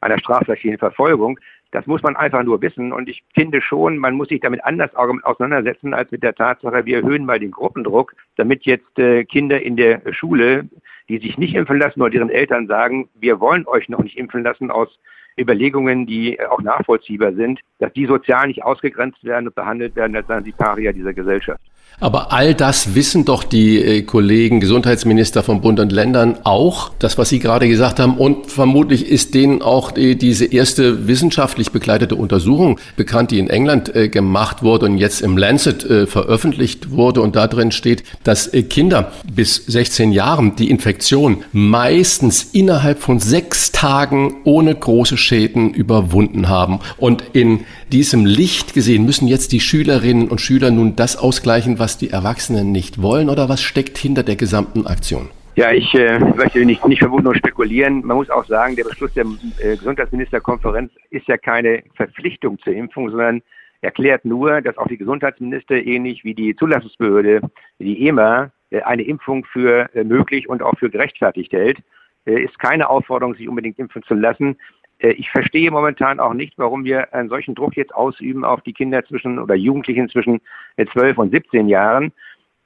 einer 0.00 0.18
strafrechtlichen 0.18 0.78
Verfolgung. 0.78 1.40
Das 1.74 1.88
muss 1.88 2.04
man 2.04 2.14
einfach 2.14 2.44
nur 2.44 2.62
wissen. 2.62 2.92
Und 2.92 3.08
ich 3.08 3.24
finde 3.34 3.60
schon, 3.60 3.98
man 3.98 4.14
muss 4.14 4.28
sich 4.28 4.40
damit 4.40 4.64
anders 4.64 4.94
auseinandersetzen 4.94 5.92
als 5.92 6.08
mit 6.12 6.22
der 6.22 6.36
Tatsache, 6.36 6.86
wir 6.86 6.98
erhöhen 6.98 7.26
mal 7.26 7.40
den 7.40 7.50
Gruppendruck, 7.50 8.14
damit 8.36 8.64
jetzt 8.64 8.96
äh, 8.96 9.24
Kinder 9.24 9.60
in 9.60 9.76
der 9.76 10.00
Schule, 10.12 10.68
die 11.08 11.18
sich 11.18 11.36
nicht 11.36 11.56
impfen 11.56 11.80
lassen 11.80 12.00
oder 12.00 12.10
deren 12.10 12.30
Eltern 12.30 12.68
sagen, 12.68 13.08
wir 13.14 13.40
wollen 13.40 13.66
euch 13.66 13.88
noch 13.88 14.04
nicht 14.04 14.16
impfen 14.16 14.44
lassen 14.44 14.70
aus 14.70 15.00
Überlegungen, 15.36 16.06
die 16.06 16.40
auch 16.48 16.62
nachvollziehbar 16.62 17.32
sind, 17.32 17.58
dass 17.80 17.92
die 17.92 18.06
sozial 18.06 18.46
nicht 18.46 18.62
ausgegrenzt 18.62 19.24
werden 19.24 19.48
und 19.48 19.56
behandelt 19.56 19.96
werden, 19.96 20.14
als 20.14 20.28
Paria 20.56 20.92
dieser 20.92 21.12
Gesellschaft. 21.12 21.63
Aber 22.00 22.32
all 22.32 22.54
das 22.54 22.94
wissen 22.94 23.24
doch 23.24 23.44
die 23.44 23.78
äh, 23.78 24.02
Kollegen 24.02 24.60
Gesundheitsminister 24.60 25.42
von 25.42 25.60
Bund 25.60 25.80
und 25.80 25.92
Ländern 25.92 26.38
auch, 26.44 26.90
das, 26.98 27.18
was 27.18 27.28
Sie 27.28 27.38
gerade 27.38 27.68
gesagt 27.68 28.00
haben. 28.00 28.18
Und 28.18 28.50
vermutlich 28.50 29.06
ist 29.06 29.34
denen 29.34 29.62
auch 29.62 29.90
die, 29.90 30.16
diese 30.16 30.44
erste 30.44 31.06
wissenschaftlich 31.06 31.70
begleitete 31.70 32.16
Untersuchung 32.16 32.78
bekannt, 32.96 33.30
die 33.30 33.38
in 33.38 33.48
England 33.48 33.94
äh, 33.94 34.08
gemacht 34.08 34.62
wurde 34.62 34.86
und 34.86 34.98
jetzt 34.98 35.22
im 35.22 35.36
Lancet 35.36 35.84
äh, 35.84 36.06
veröffentlicht 36.06 36.90
wurde. 36.90 37.20
Und 37.20 37.36
da 37.36 37.46
drin 37.46 37.72
steht, 37.72 38.02
dass 38.24 38.50
Kinder 38.70 39.12
bis 39.32 39.56
16 39.66 40.12
Jahren 40.12 40.56
die 40.56 40.70
Infektion 40.70 41.44
meistens 41.52 42.48
innerhalb 42.52 43.00
von 43.00 43.20
sechs 43.20 43.72
Tagen 43.72 44.36
ohne 44.44 44.74
große 44.74 45.16
Schäden 45.16 45.72
überwunden 45.72 46.48
haben. 46.48 46.80
Und 46.96 47.22
in 47.32 47.60
diesem 47.92 48.26
Licht 48.26 48.74
gesehen 48.74 49.04
müssen 49.04 49.28
jetzt 49.28 49.52
die 49.52 49.60
Schülerinnen 49.60 50.28
und 50.28 50.40
Schüler 50.40 50.70
nun 50.70 50.96
das 50.96 51.16
ausgleichen, 51.16 51.78
die 51.98 52.10
Erwachsenen 52.10 52.72
nicht 52.72 53.00
wollen 53.00 53.28
oder 53.28 53.48
was 53.48 53.62
steckt 53.62 53.98
hinter 53.98 54.22
der 54.22 54.36
gesamten 54.36 54.86
Aktion? 54.86 55.30
Ja, 55.56 55.70
ich 55.70 55.94
äh, 55.94 56.18
möchte 56.18 56.64
nicht, 56.64 56.84
nicht 56.84 56.98
vermuten 56.98 57.24
nur 57.24 57.36
spekulieren. 57.36 58.04
Man 58.04 58.16
muss 58.16 58.28
auch 58.28 58.44
sagen, 58.46 58.74
der 58.74 58.84
Beschluss 58.84 59.12
der 59.14 59.24
äh, 59.60 59.76
Gesundheitsministerkonferenz 59.76 60.90
ist 61.10 61.28
ja 61.28 61.36
keine 61.36 61.84
Verpflichtung 61.94 62.58
zur 62.58 62.72
Impfung, 62.72 63.10
sondern 63.10 63.40
erklärt 63.80 64.24
nur, 64.24 64.60
dass 64.62 64.76
auch 64.78 64.88
die 64.88 64.96
Gesundheitsminister 64.96 65.76
ähnlich 65.76 66.24
wie 66.24 66.34
die 66.34 66.56
Zulassungsbehörde, 66.56 67.40
die 67.78 68.08
EMA, 68.08 68.50
äh, 68.70 68.80
eine 68.80 69.02
Impfung 69.02 69.44
für 69.44 69.94
äh, 69.94 70.02
möglich 70.02 70.48
und 70.48 70.62
auch 70.62 70.76
für 70.78 70.90
gerechtfertigt 70.90 71.52
hält. 71.52 71.78
Äh, 72.26 72.42
ist 72.42 72.58
keine 72.58 72.88
Aufforderung, 72.88 73.34
sich 73.34 73.48
unbedingt 73.48 73.78
impfen 73.78 74.02
zu 74.02 74.14
lassen. 74.14 74.56
Äh, 75.04 75.12
ich 75.12 75.30
verstehe 75.30 75.70
momentan 75.70 76.18
auch 76.18 76.34
nicht, 76.34 76.54
warum 76.56 76.84
wir 76.84 77.12
einen 77.12 77.28
solchen 77.28 77.54
Druck 77.54 77.76
jetzt 77.76 77.94
ausüben 77.94 78.44
auf 78.44 78.62
die 78.62 78.72
Kinder 78.72 79.04
zwischen 79.04 79.38
oder 79.38 79.54
Jugendlichen 79.54 80.08
zwischen 80.08 80.40
12 80.92 81.18
und 81.18 81.30
17 81.30 81.68
Jahren. 81.68 82.12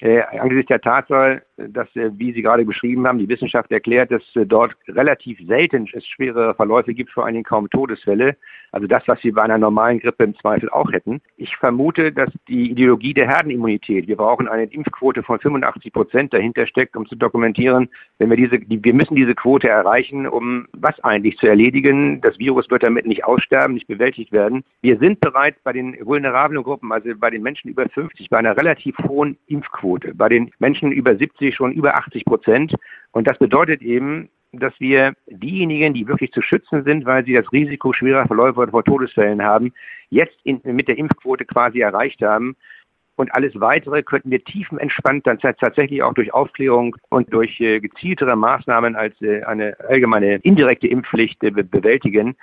Äh, 0.01 0.23
angesichts 0.39 0.69
der 0.69 0.81
Tatsache, 0.81 1.43
dass, 1.69 1.95
äh, 1.97 2.11
wie 2.15 2.33
Sie 2.33 2.43
gerade 2.43 2.65
beschrieben 2.65 3.07
haben, 3.07 3.19
die 3.19 3.29
Wissenschaft 3.29 3.71
erklärt, 3.73 4.11
dass 4.11 4.23
äh, 4.37 4.47
dort 4.47 4.77
relativ 4.87 5.39
selten 5.47 5.89
es 5.93 6.07
schwere 6.07 6.55
Verläufe 6.55 6.95
gibt, 6.95 7.11
vor 7.11 7.25
allen 7.25 7.35
Dingen 7.35 7.45
kaum 7.45 7.69
Todesfälle. 7.69 8.37
Also 8.71 8.87
das, 8.87 9.03
was 9.07 9.21
Sie 9.21 9.33
bei 9.33 9.43
einer 9.43 9.59
normalen 9.59 9.99
Grippe 9.99 10.25
im 10.25 10.37
Zweifel 10.37 10.69
auch 10.71 10.93
hätten. 10.93 11.21
Ich 11.37 11.57
vermute, 11.57 12.13
dass 12.13 12.31
die 12.49 12.71
Ideologie 12.71 13.15
der 13.15 13.27
Herdenimmunität, 13.27 14.07
wir 14.07 14.17
brauchen 14.17 14.47
eine 14.47 14.65
Impfquote 14.65 15.23
von 15.23 15.39
85 15.39 15.93
Prozent 15.93 16.35
dahinter 16.35 16.67
steckt, 16.67 16.97
um 16.97 17.07
zu 17.07 17.17
dokumentieren, 17.17 17.89
wenn 18.19 18.31
wir 18.31 18.37
diese, 18.37 18.61
wir 18.61 18.95
müssen 18.95 19.17
diese 19.17 19.35
Quote 19.35 19.69
erreichen, 19.69 20.27
um 20.27 20.67
was 20.73 20.99
eigentlich 21.01 21.39
zu 21.39 21.47
erledigen. 21.47 22.21
Das 22.21 22.39
Virus 22.39 22.71
wird 22.71 22.83
damit 22.83 23.07
nicht 23.07 23.25
aussterben, 23.25 23.75
nicht 23.75 23.89
bewältigt 23.89 24.33
werden. 24.33 24.65
Wir 24.83 24.99
sind 24.99 25.21
bereits 25.21 25.59
bei 25.63 25.73
den 25.73 25.97
vulnerablen 26.05 26.63
Gruppen, 26.63 26.93
also 26.93 27.11
bei 27.17 27.31
den 27.31 27.43
Menschen 27.43 27.69
über 27.69 27.89
50, 27.89 28.29
bei 28.29 28.39
einer 28.39 28.57
relativ 28.57 28.97
hohen 28.99 29.37
Impfquote. 29.47 30.15
Bei 30.15 30.29
den 30.29 30.51
Menschen 30.59 30.93
über 30.93 31.17
70 31.17 31.48
schon 31.53 31.73
über 31.73 31.97
80 31.97 32.25
Prozent. 32.25 32.75
Und 33.13 33.29
das 33.29 33.39
bedeutet 33.39 33.83
eben, 33.83 34.29
dass 34.53 34.73
wir 34.79 35.15
diejenigen, 35.27 35.95
die 35.95 36.09
wirklich 36.09 36.33
zu 36.33 36.41
schützen 36.41 36.85
sind, 36.85 37.05
weil 37.05 37.25
sie 37.25 37.35
das 37.35 37.51
Risiko 37.53 37.93
schwerer 37.93 38.27
Verläufe 38.27 38.67
vor 38.69 38.85
Todesfällen 38.85 39.43
haben, 39.43 39.73
jetzt 40.11 40.37
in, 40.45 40.61
mit 40.65 40.89
der 40.89 40.99
Impfquote 40.99 41.45
quasi 41.45 41.81
erreicht 41.81 42.23
haben. 42.23 42.57
Und 43.17 43.35
alles 43.35 43.59
Weitere 43.61 44.03
könnten 44.05 44.31
wir 44.31 44.45
tiefenentspannt 44.45 45.27
dann 45.27 45.41
tatsächlich 45.41 46.03
auch 46.05 46.15
durch 46.15 46.33
Aufklärung 46.33 46.97
und 47.09 47.33
durch 47.33 47.61
äh, 47.61 47.81
gezieltere 47.81 48.37
Maßnahmen 48.37 48.95
als 48.95 49.21
äh, 49.21 49.43
eine 49.43 49.77
allgemeine 49.89 50.37
indirekte 50.37 50.87
Impfpflicht 50.87 51.43
äh, 51.43 51.51
bewältigen. 51.51 52.37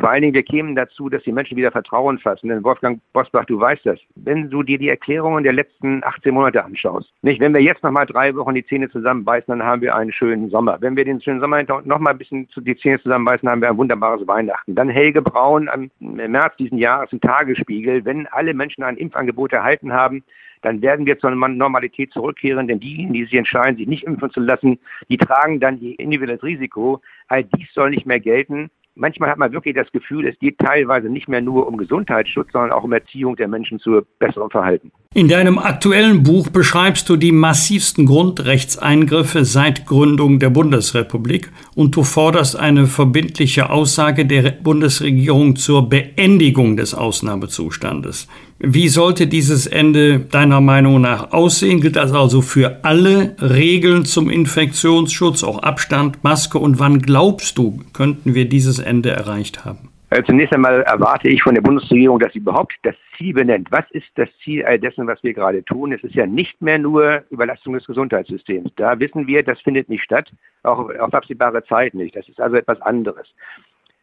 Vor 0.00 0.08
allen 0.08 0.22
Dingen, 0.22 0.34
wir 0.34 0.42
kämen 0.42 0.74
dazu, 0.74 1.10
dass 1.10 1.22
die 1.24 1.32
Menschen 1.32 1.58
wieder 1.58 1.70
Vertrauen 1.70 2.18
fassen. 2.18 2.48
Denn 2.48 2.64
Wolfgang 2.64 3.00
Bosbach, 3.12 3.44
du 3.44 3.60
weißt 3.60 3.84
das. 3.84 3.98
Wenn 4.14 4.48
du 4.48 4.62
dir 4.62 4.78
die 4.78 4.88
Erklärungen 4.88 5.44
der 5.44 5.52
letzten 5.52 6.02
18 6.02 6.32
Monate 6.32 6.64
anschaust, 6.64 7.12
nicht, 7.20 7.38
wenn 7.38 7.52
wir 7.52 7.60
jetzt 7.60 7.82
noch 7.82 7.90
mal 7.90 8.06
drei 8.06 8.34
Wochen 8.34 8.54
die 8.54 8.64
Zähne 8.64 8.88
zusammenbeißen, 8.88 9.46
dann 9.48 9.62
haben 9.62 9.82
wir 9.82 9.94
einen 9.94 10.10
schönen 10.10 10.48
Sommer. 10.48 10.78
Wenn 10.80 10.96
wir 10.96 11.04
den 11.04 11.20
schönen 11.20 11.40
Sommer 11.40 11.62
noch 11.84 11.98
mal 11.98 12.12
ein 12.12 12.18
bisschen 12.18 12.48
die 12.56 12.76
Zähne 12.78 12.98
zusammenbeißen, 13.02 13.46
haben 13.46 13.60
wir 13.60 13.68
ein 13.68 13.76
wunderbares 13.76 14.26
Weihnachten. 14.26 14.74
Dann 14.74 14.88
Helge 14.88 15.20
Braun 15.20 15.68
am 15.68 15.90
März 16.00 16.56
diesen 16.56 16.78
Jahres 16.78 17.12
im 17.12 17.20
Tagesspiegel. 17.20 18.02
Wenn 18.06 18.26
alle 18.28 18.54
Menschen 18.54 18.82
ein 18.82 18.96
Impfangebot 18.96 19.52
erhalten 19.52 19.92
haben, 19.92 20.24
dann 20.62 20.80
werden 20.80 21.04
wir 21.04 21.18
zur 21.18 21.30
Normalität 21.30 22.12
zurückkehren, 22.12 22.68
denn 22.68 22.80
diejenigen, 22.80 23.12
die 23.12 23.24
sich 23.24 23.34
entscheiden, 23.34 23.76
sich 23.76 23.86
nicht 23.86 24.04
impfen 24.04 24.30
zu 24.30 24.40
lassen, 24.40 24.78
die 25.10 25.18
tragen 25.18 25.60
dann 25.60 25.78
ihr 25.80 25.98
individuelles 25.98 26.42
Risiko. 26.42 27.00
All 27.28 27.44
dies 27.44 27.72
soll 27.74 27.90
nicht 27.90 28.06
mehr 28.06 28.20
gelten 28.20 28.70
manchmal 28.94 29.30
hat 29.30 29.38
man 29.38 29.52
wirklich 29.52 29.74
das 29.74 29.90
Gefühl, 29.92 30.26
es 30.26 30.38
geht 30.38 30.58
teilweise 30.58 31.08
nicht 31.08 31.28
mehr 31.28 31.40
nur 31.40 31.66
um 31.66 31.76
Gesundheitsschutz, 31.76 32.48
sondern 32.52 32.72
auch 32.72 32.84
um 32.84 32.92
Erziehung 32.92 33.36
der 33.36 33.48
Menschen 33.48 33.78
zu 33.78 34.02
besserem 34.18 34.50
Verhalten. 34.50 34.92
In 35.14 35.26
deinem 35.26 35.58
aktuellen 35.58 36.22
Buch 36.22 36.48
beschreibst 36.50 37.08
du 37.08 37.16
die 37.16 37.32
massivsten 37.32 38.06
Grundrechtseingriffe 38.06 39.44
seit 39.44 39.86
Gründung 39.86 40.38
der 40.38 40.50
Bundesrepublik 40.50 41.50
und 41.74 41.96
du 41.96 42.04
forderst 42.04 42.56
eine 42.56 42.86
verbindliche 42.86 43.70
Aussage 43.70 44.24
der 44.24 44.52
Bundesregierung 44.52 45.56
zur 45.56 45.88
Beendigung 45.88 46.76
des 46.76 46.94
Ausnahmezustandes. 46.94 48.28
Wie 48.62 48.88
sollte 48.88 49.26
dieses 49.26 49.66
Ende 49.66 50.20
deiner 50.20 50.60
Meinung 50.60 51.00
nach 51.00 51.32
aussehen? 51.32 51.80
Gilt 51.80 51.96
das 51.96 52.12
also 52.12 52.42
für 52.42 52.84
alle 52.84 53.34
Regeln 53.40 54.04
zum 54.04 54.28
Infektionsschutz, 54.28 55.42
auch 55.44 55.62
Abstand, 55.62 56.22
Maske? 56.22 56.58
Und 56.58 56.78
wann 56.78 56.98
glaubst 56.98 57.56
du, 57.56 57.80
könnten 57.94 58.34
wir 58.34 58.50
dieses 58.50 58.78
Ende 58.78 59.12
erreicht 59.12 59.64
haben? 59.64 59.88
Also 60.10 60.24
zunächst 60.24 60.52
einmal 60.52 60.82
erwarte 60.82 61.30
ich 61.30 61.42
von 61.42 61.54
der 61.54 61.62
Bundesregierung, 61.62 62.18
dass 62.18 62.34
sie 62.34 62.40
überhaupt 62.40 62.74
das 62.82 62.96
Ziel 63.16 63.32
benennt. 63.32 63.68
Was 63.70 63.90
ist 63.92 64.08
das 64.16 64.28
Ziel 64.44 64.62
all 64.62 64.78
dessen, 64.78 65.06
was 65.06 65.22
wir 65.22 65.32
gerade 65.32 65.64
tun? 65.64 65.92
Es 65.92 66.04
ist 66.04 66.14
ja 66.14 66.26
nicht 66.26 66.60
mehr 66.60 66.78
nur 66.78 67.22
Überlastung 67.30 67.72
des 67.72 67.86
Gesundheitssystems. 67.86 68.72
Da 68.76 69.00
wissen 69.00 69.26
wir, 69.26 69.42
das 69.42 69.58
findet 69.62 69.88
nicht 69.88 70.04
statt, 70.04 70.30
auch 70.64 70.90
auf 70.90 71.14
absehbare 71.14 71.64
Zeit 71.64 71.94
nicht. 71.94 72.14
Das 72.14 72.28
ist 72.28 72.38
also 72.38 72.56
etwas 72.56 72.78
anderes. 72.82 73.26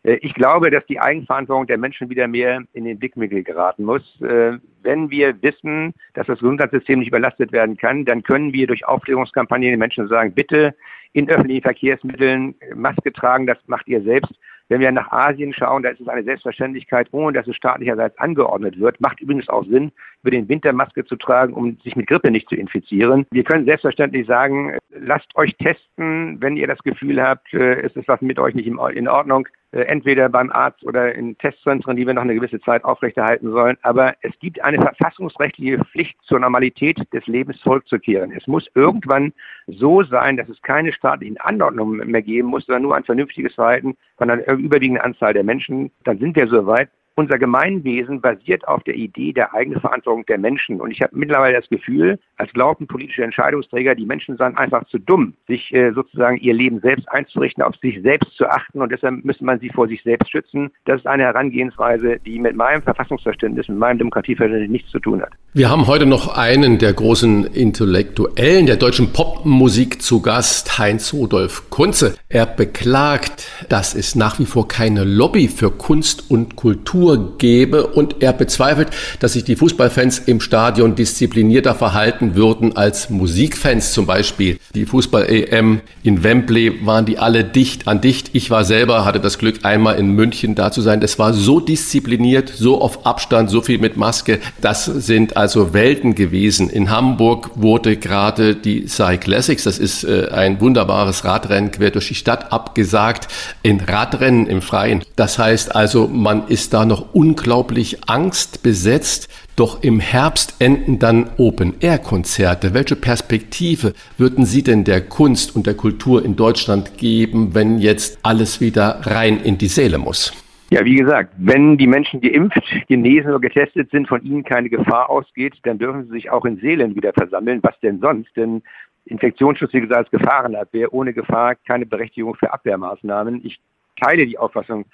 Äh, 0.08 0.20
ich 0.22 0.34
glaube, 0.34 0.72
dass 0.72 0.86
die 0.86 1.00
Eigenverantwortung 1.00 1.68
der 1.68 1.78
Menschen 1.78 2.10
wieder 2.10 2.28
mehr 2.28 2.64
in 2.74 2.86
den 2.86 2.98
Blickwinkel 2.98 3.44
geraten 3.44 3.84
muss. 3.84 4.02
Äh, 4.22 4.58
wenn 4.82 5.12
wir 5.12 5.40
wissen, 5.42 5.94
dass 6.14 6.28
das 6.28 6.40
Gesundheitssystem 6.40 7.00
nicht 7.00 7.10
überlastet 7.10 7.52
werden 7.52 7.78
kann, 7.78 8.06
dann 8.06 8.24
können 8.24 8.54
wir 8.54 8.68
durch 8.68 8.88
Aufklärungskampagnen 8.88 9.72
den 9.72 9.80
Menschen 9.80 10.08
sagen, 10.08 10.34
bitte 10.34 10.74
in 11.14 11.30
öffentlichen 11.30 11.64
Verkehrsmitteln 11.64 12.56
Maske 12.76 13.12
tragen, 13.12 13.48
das 13.48 13.58
macht 13.68 13.88
ihr 13.88 14.02
selbst. 14.02 14.34
Wenn 14.70 14.82
wir 14.82 14.92
nach 14.92 15.12
Asien 15.12 15.54
schauen, 15.54 15.84
da 15.84 15.90
ist 15.90 16.02
es 16.02 16.10
eine 16.10 16.24
Selbstverständlichkeit, 16.24 17.08
ohne 17.12 17.32
dass 17.32 17.48
es 17.48 17.56
staatlicherseits 17.56 18.18
angeordnet 18.18 18.78
wird. 18.78 19.00
Macht 19.00 19.22
übrigens 19.22 19.48
auch 19.48 19.66
Sinn, 19.66 19.94
über 20.28 20.32
den 20.32 20.50
Winter 20.50 20.74
Maske 20.74 21.06
zu 21.06 21.16
tragen, 21.16 21.54
um 21.54 21.78
sich 21.86 21.96
mit 21.96 22.08
Grippe 22.08 22.30
nicht 22.32 22.50
zu 22.50 22.56
infizieren. 22.56 23.26
Wir 23.32 23.46
können 23.46 23.64
selbstverständlich 23.64 24.28
sagen, 24.28 24.78
lasst 24.90 25.34
euch 25.36 25.56
testen, 25.56 26.42
wenn 26.42 26.58
ihr 26.58 26.68
das 26.68 26.80
Gefühl 26.80 27.22
habt, 27.22 27.54
äh, 27.54 27.82
es 27.82 27.96
ist 27.96 28.10
was 28.10 28.20
mit 28.20 28.38
euch 28.38 28.54
nicht 28.54 28.68
in 28.68 29.08
Ordnung. 29.08 29.48
Äh, 29.72 29.82
entweder 29.84 30.28
beim 30.28 30.52
Arzt 30.52 30.84
oder 30.84 31.14
in 31.16 31.38
Testzentren, 31.38 31.96
die 31.96 32.06
wir 32.06 32.14
noch 32.14 32.24
eine 32.24 32.36
gewisse 32.36 32.60
Zeit 32.60 32.84
aufrechterhalten 32.84 33.52
sollen. 33.52 33.78
Aber 33.84 34.16
es 34.22 34.38
gibt 34.40 34.62
eine 34.64 34.82
verfassungsrechtliche 34.82 35.84
Pflicht 35.86 36.18
zur 36.24 36.40
Normalität 36.40 37.02
des 37.14 37.26
Lebens 37.28 37.58
zurückzukehren. 37.60 38.32
Es 38.32 38.48
muss 38.48 38.70
irgendwann 38.76 39.34
so 39.68 40.04
sein, 40.04 40.36
dass 40.36 40.50
es 40.50 40.62
keine 40.62 40.92
staatlichen 40.92 41.38
Anordnungen 41.38 42.10
mehr 42.10 42.22
geben 42.22 42.50
muss, 42.50 42.66
sondern 42.66 42.84
nur 42.84 42.96
ein 42.96 43.04
vernünftiges 43.04 43.56
Verhalten 43.56 43.96
von 44.18 44.30
einer 44.30 44.48
überwiegenden 44.48 45.04
Anzahl 45.04 45.34
der 45.34 45.44
Menschen. 45.44 45.92
Dann 46.04 46.18
sind 46.20 46.36
wir 46.36 46.48
soweit. 46.48 46.90
Unser 47.18 47.40
Gemeinwesen 47.40 48.22
basiert 48.22 48.68
auf 48.68 48.84
der 48.84 48.94
Idee 48.94 49.34
der 49.34 49.54
Eigenverantwortung 49.56 50.26
der 50.28 50.38
Menschen. 50.38 50.80
Und 50.80 50.92
ich 50.92 51.02
habe 51.02 51.18
mittlerweile 51.18 51.60
das 51.60 51.68
Gefühl, 51.68 52.20
als 52.38 52.54
glauben 52.54 52.86
politische 52.86 53.24
Entscheidungsträger, 53.24 53.96
die 53.96 54.06
Menschen 54.06 54.38
seien 54.38 54.56
einfach 54.56 54.86
zu 54.86 55.00
dumm, 55.00 55.34
sich 55.48 55.74
äh, 55.74 55.92
sozusagen 55.94 56.38
ihr 56.38 56.54
Leben 56.54 56.80
selbst 56.80 57.10
einzurichten, 57.10 57.64
auf 57.64 57.76
sich 57.78 58.04
selbst 58.04 58.38
zu 58.38 58.48
achten. 58.48 58.84
Und 58.84 58.92
deshalb 58.92 59.26
müsste 59.26 59.46
man 59.46 59.60
sie 59.60 59.70
vor 59.70 59.88
sich 59.88 60.04
selbst 60.04 60.30
schützen. 60.30 60.70
Das 60.86 61.00
ist 61.00 61.08
eine 61.08 61.24
Herangehensweise, 61.24 62.20
die 62.24 62.38
mit 62.38 62.56
meinem 62.56 62.84
Verfassungsverständnis, 62.84 63.68
mit 63.68 63.80
meinem 63.80 63.98
Demokratieverständnis 63.98 64.70
nichts 64.70 64.92
zu 64.92 65.00
tun 65.00 65.24
hat. 65.24 65.32
Wir 65.54 65.72
haben 65.72 65.88
heute 65.88 66.06
noch 66.06 66.38
einen 66.38 66.78
der 66.78 66.94
großen 66.94 67.46
Intellektuellen 67.46 68.68
der 68.68 68.76
deutschen 68.76 69.12
Popmusik 69.12 70.04
zu 70.04 70.22
Gast, 70.22 70.78
Heinz 70.78 71.14
Rudolf 71.14 71.72
Kunze. 71.72 72.16
Er 72.30 72.46
beklagt, 72.46 73.50
dass 73.70 73.96
es 73.96 74.14
nach 74.14 74.38
wie 74.38 74.46
vor 74.46 74.68
keine 74.68 75.04
Lobby 75.04 75.48
für 75.48 75.72
Kunst 75.72 76.30
und 76.30 76.56
Kultur 76.56 77.07
gebe 77.16 77.88
und 77.88 78.22
er 78.22 78.34
bezweifelt, 78.34 78.90
dass 79.20 79.34
sich 79.34 79.44
die 79.44 79.56
Fußballfans 79.56 80.20
im 80.20 80.42
Stadion 80.42 80.96
disziplinierter 80.96 81.76
verhalten 81.76 82.36
würden 82.36 82.76
als 82.76 83.10
Musikfans 83.10 83.94
zum 83.94 84.06
Beispiel. 84.06 84.58
Die 84.76 84.86
Fußball-EM 84.86 85.82
in 86.04 86.24
Wembley 86.24 86.86
waren 86.86 87.06
die 87.06 87.18
alle 87.18 87.44
dicht 87.44 87.88
an 87.88 88.02
dicht. 88.02 88.32
Ich 88.34 88.50
war 88.50 88.66
selber, 88.66 89.06
hatte 89.06 89.20
das 89.20 89.38
Glück, 89.38 89.60
einmal 89.64 89.98
in 89.98 90.12
München 90.12 90.56
da 90.56 90.72
zu 90.72 90.82
sein. 90.82 91.00
Das 91.00 91.20
war 91.20 91.34
so 91.34 91.60
diszipliniert, 91.60 92.50
so 92.50 92.82
auf 92.82 93.06
Abstand, 93.06 93.50
so 93.50 93.62
viel 93.62 93.78
mit 93.78 93.98
Maske. 93.98 94.40
Das 94.62 94.86
sind 94.86 95.38
also 95.38 95.74
Welten 95.74 96.16
gewesen. 96.16 96.70
In 96.70 96.90
Hamburg 96.90 97.52
wurde 97.56 97.98
gerade 97.98 98.56
die 98.56 98.88
Cy 98.88 99.18
Classics, 99.18 99.64
das 99.64 99.80
ist 99.80 100.04
äh, 100.04 100.30
ein 100.32 100.60
wunderbares 100.60 101.24
Radrennen 101.26 101.72
quer 101.72 101.92
durch 101.92 102.08
die 102.08 102.16
Stadt, 102.16 102.52
abgesagt 102.52 103.28
in 103.64 103.80
Radrennen 103.80 104.48
im 104.48 104.62
Freien. 104.62 105.04
Das 105.16 105.38
heißt 105.38 105.76
also, 105.76 106.08
man 106.08 106.48
ist 106.48 106.74
da 106.74 106.86
noch 106.86 106.97
unglaublich 107.02 108.10
angstbesetzt. 108.10 109.28
Doch 109.56 109.84
im 109.84 110.00
Herbst 110.00 110.56
enden 110.60 111.00
dann 111.00 111.30
Open-Air-Konzerte. 111.38 112.74
Welche 112.74 112.96
Perspektive 112.96 113.94
würden 114.18 114.46
Sie 114.46 114.64
denn 114.64 114.84
der 114.84 115.02
Kunst 115.02 115.56
und 115.56 115.68
der 115.68 115.74
Kultur 115.74 116.24
in 116.24 116.36
Deutschland 116.36 116.98
geben, 116.98 117.56
wenn 117.56 117.80
jetzt 117.80 118.20
alles 118.24 118.62
wieder 118.62 119.02
rein 119.04 119.40
in 119.40 119.58
die 119.58 119.68
Seele 119.68 119.98
muss? 119.98 120.34
Ja, 120.70 120.84
wie 120.84 120.96
gesagt, 120.96 121.34
wenn 121.38 121.78
die 121.78 121.88
Menschen 121.88 122.20
geimpft, 122.20 122.62
genesen 122.88 123.30
oder 123.30 123.40
getestet 123.40 123.90
sind, 123.90 124.08
von 124.08 124.22
ihnen 124.24 124.44
keine 124.44 124.70
Gefahr 124.70 125.10
ausgeht, 125.10 125.56
dann 125.64 125.80
dürfen 125.80 126.06
sie 126.06 126.12
sich 126.12 126.30
auch 126.30 126.44
in 126.44 126.58
Seelen 126.58 126.94
wieder 126.94 127.14
versammeln. 127.14 127.60
Was 127.64 127.80
denn 127.80 128.00
sonst? 128.02 128.36
Denn 128.36 128.62
Infektionsschutz, 129.06 129.74
wie 129.74 129.82
gesagt, 129.82 129.98
als 129.98 130.12
Gefahrenabwehr, 130.12 130.94
ohne 130.94 131.14
Gefahr 131.14 131.56
keine 131.56 131.86
Berechtigung 131.86 132.36
für 132.36 132.52
Abwehrmaßnahmen. 132.52 133.46
Ich 133.46 133.60
teile 134.02 134.26
die 134.26 134.38
Auffassung 134.38 134.86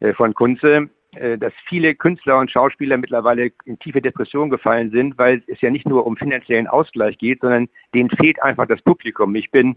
äh, 0.00 0.12
von 0.12 0.34
Kunze, 0.34 0.90
dass 1.38 1.52
viele 1.66 1.94
Künstler 1.94 2.38
und 2.38 2.50
Schauspieler 2.50 2.96
mittlerweile 2.96 3.50
in 3.64 3.78
tiefe 3.78 4.02
Depression 4.02 4.50
gefallen 4.50 4.90
sind, 4.90 5.18
weil 5.18 5.42
es 5.46 5.60
ja 5.60 5.70
nicht 5.70 5.86
nur 5.86 6.06
um 6.06 6.16
finanziellen 6.16 6.66
Ausgleich 6.66 7.18
geht, 7.18 7.40
sondern 7.40 7.68
denen 7.94 8.10
fehlt 8.10 8.42
einfach 8.42 8.66
das 8.66 8.82
Publikum. 8.82 9.34
Ich 9.34 9.50
bin 9.50 9.76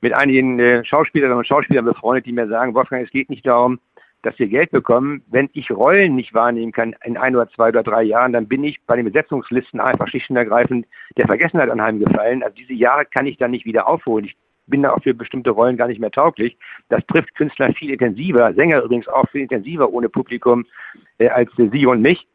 mit 0.00 0.14
einigen 0.14 0.58
äh, 0.60 0.84
Schauspielerinnen 0.84 1.38
und 1.38 1.46
Schauspielern 1.46 1.84
befreundet, 1.84 2.26
die 2.26 2.32
mir 2.32 2.48
sagen, 2.48 2.74
Wolfgang, 2.74 3.04
es 3.04 3.10
geht 3.10 3.30
nicht 3.30 3.46
darum, 3.46 3.80
dass 4.22 4.38
wir 4.38 4.48
Geld 4.48 4.70
bekommen. 4.70 5.22
Wenn 5.28 5.48
ich 5.52 5.70
Rollen 5.70 6.16
nicht 6.16 6.34
wahrnehmen 6.34 6.72
kann 6.72 6.94
in 7.04 7.16
ein 7.16 7.36
oder 7.36 7.48
zwei 7.50 7.68
oder 7.68 7.82
drei 7.82 8.02
Jahren, 8.02 8.32
dann 8.32 8.48
bin 8.48 8.64
ich 8.64 8.80
bei 8.86 8.96
den 8.96 9.04
Besetzungslisten 9.04 9.80
einfach 9.80 10.08
schlicht 10.08 10.30
und 10.30 10.36
ergreifend 10.36 10.86
der 11.16 11.26
Vergessenheit 11.26 11.70
anheimgefallen. 11.70 12.42
Also 12.42 12.54
diese 12.56 12.74
Jahre 12.74 13.04
kann 13.06 13.26
ich 13.26 13.36
dann 13.38 13.52
nicht 13.52 13.64
wieder 13.64 13.86
aufholen. 13.86 14.24
Ich 14.26 14.36
bin 14.68 14.82
da 14.82 14.92
auch 14.92 15.02
für 15.02 15.14
bestimmte 15.14 15.50
Rollen 15.50 15.76
gar 15.76 15.88
nicht 15.88 16.00
mehr 16.00 16.10
tauglich. 16.10 16.56
Das 16.88 17.04
trifft 17.06 17.34
Künstler 17.34 17.72
viel 17.74 17.90
intensiver, 17.90 18.52
Sänger 18.54 18.82
übrigens 18.82 19.08
auch 19.08 19.28
viel 19.30 19.42
intensiver 19.42 19.90
ohne 19.90 20.08
Publikum 20.08 20.66
äh, 21.18 21.28
als 21.28 21.50
äh, 21.58 21.68
Sie 21.72 21.86
und 21.86 22.02
mich. 22.02 22.26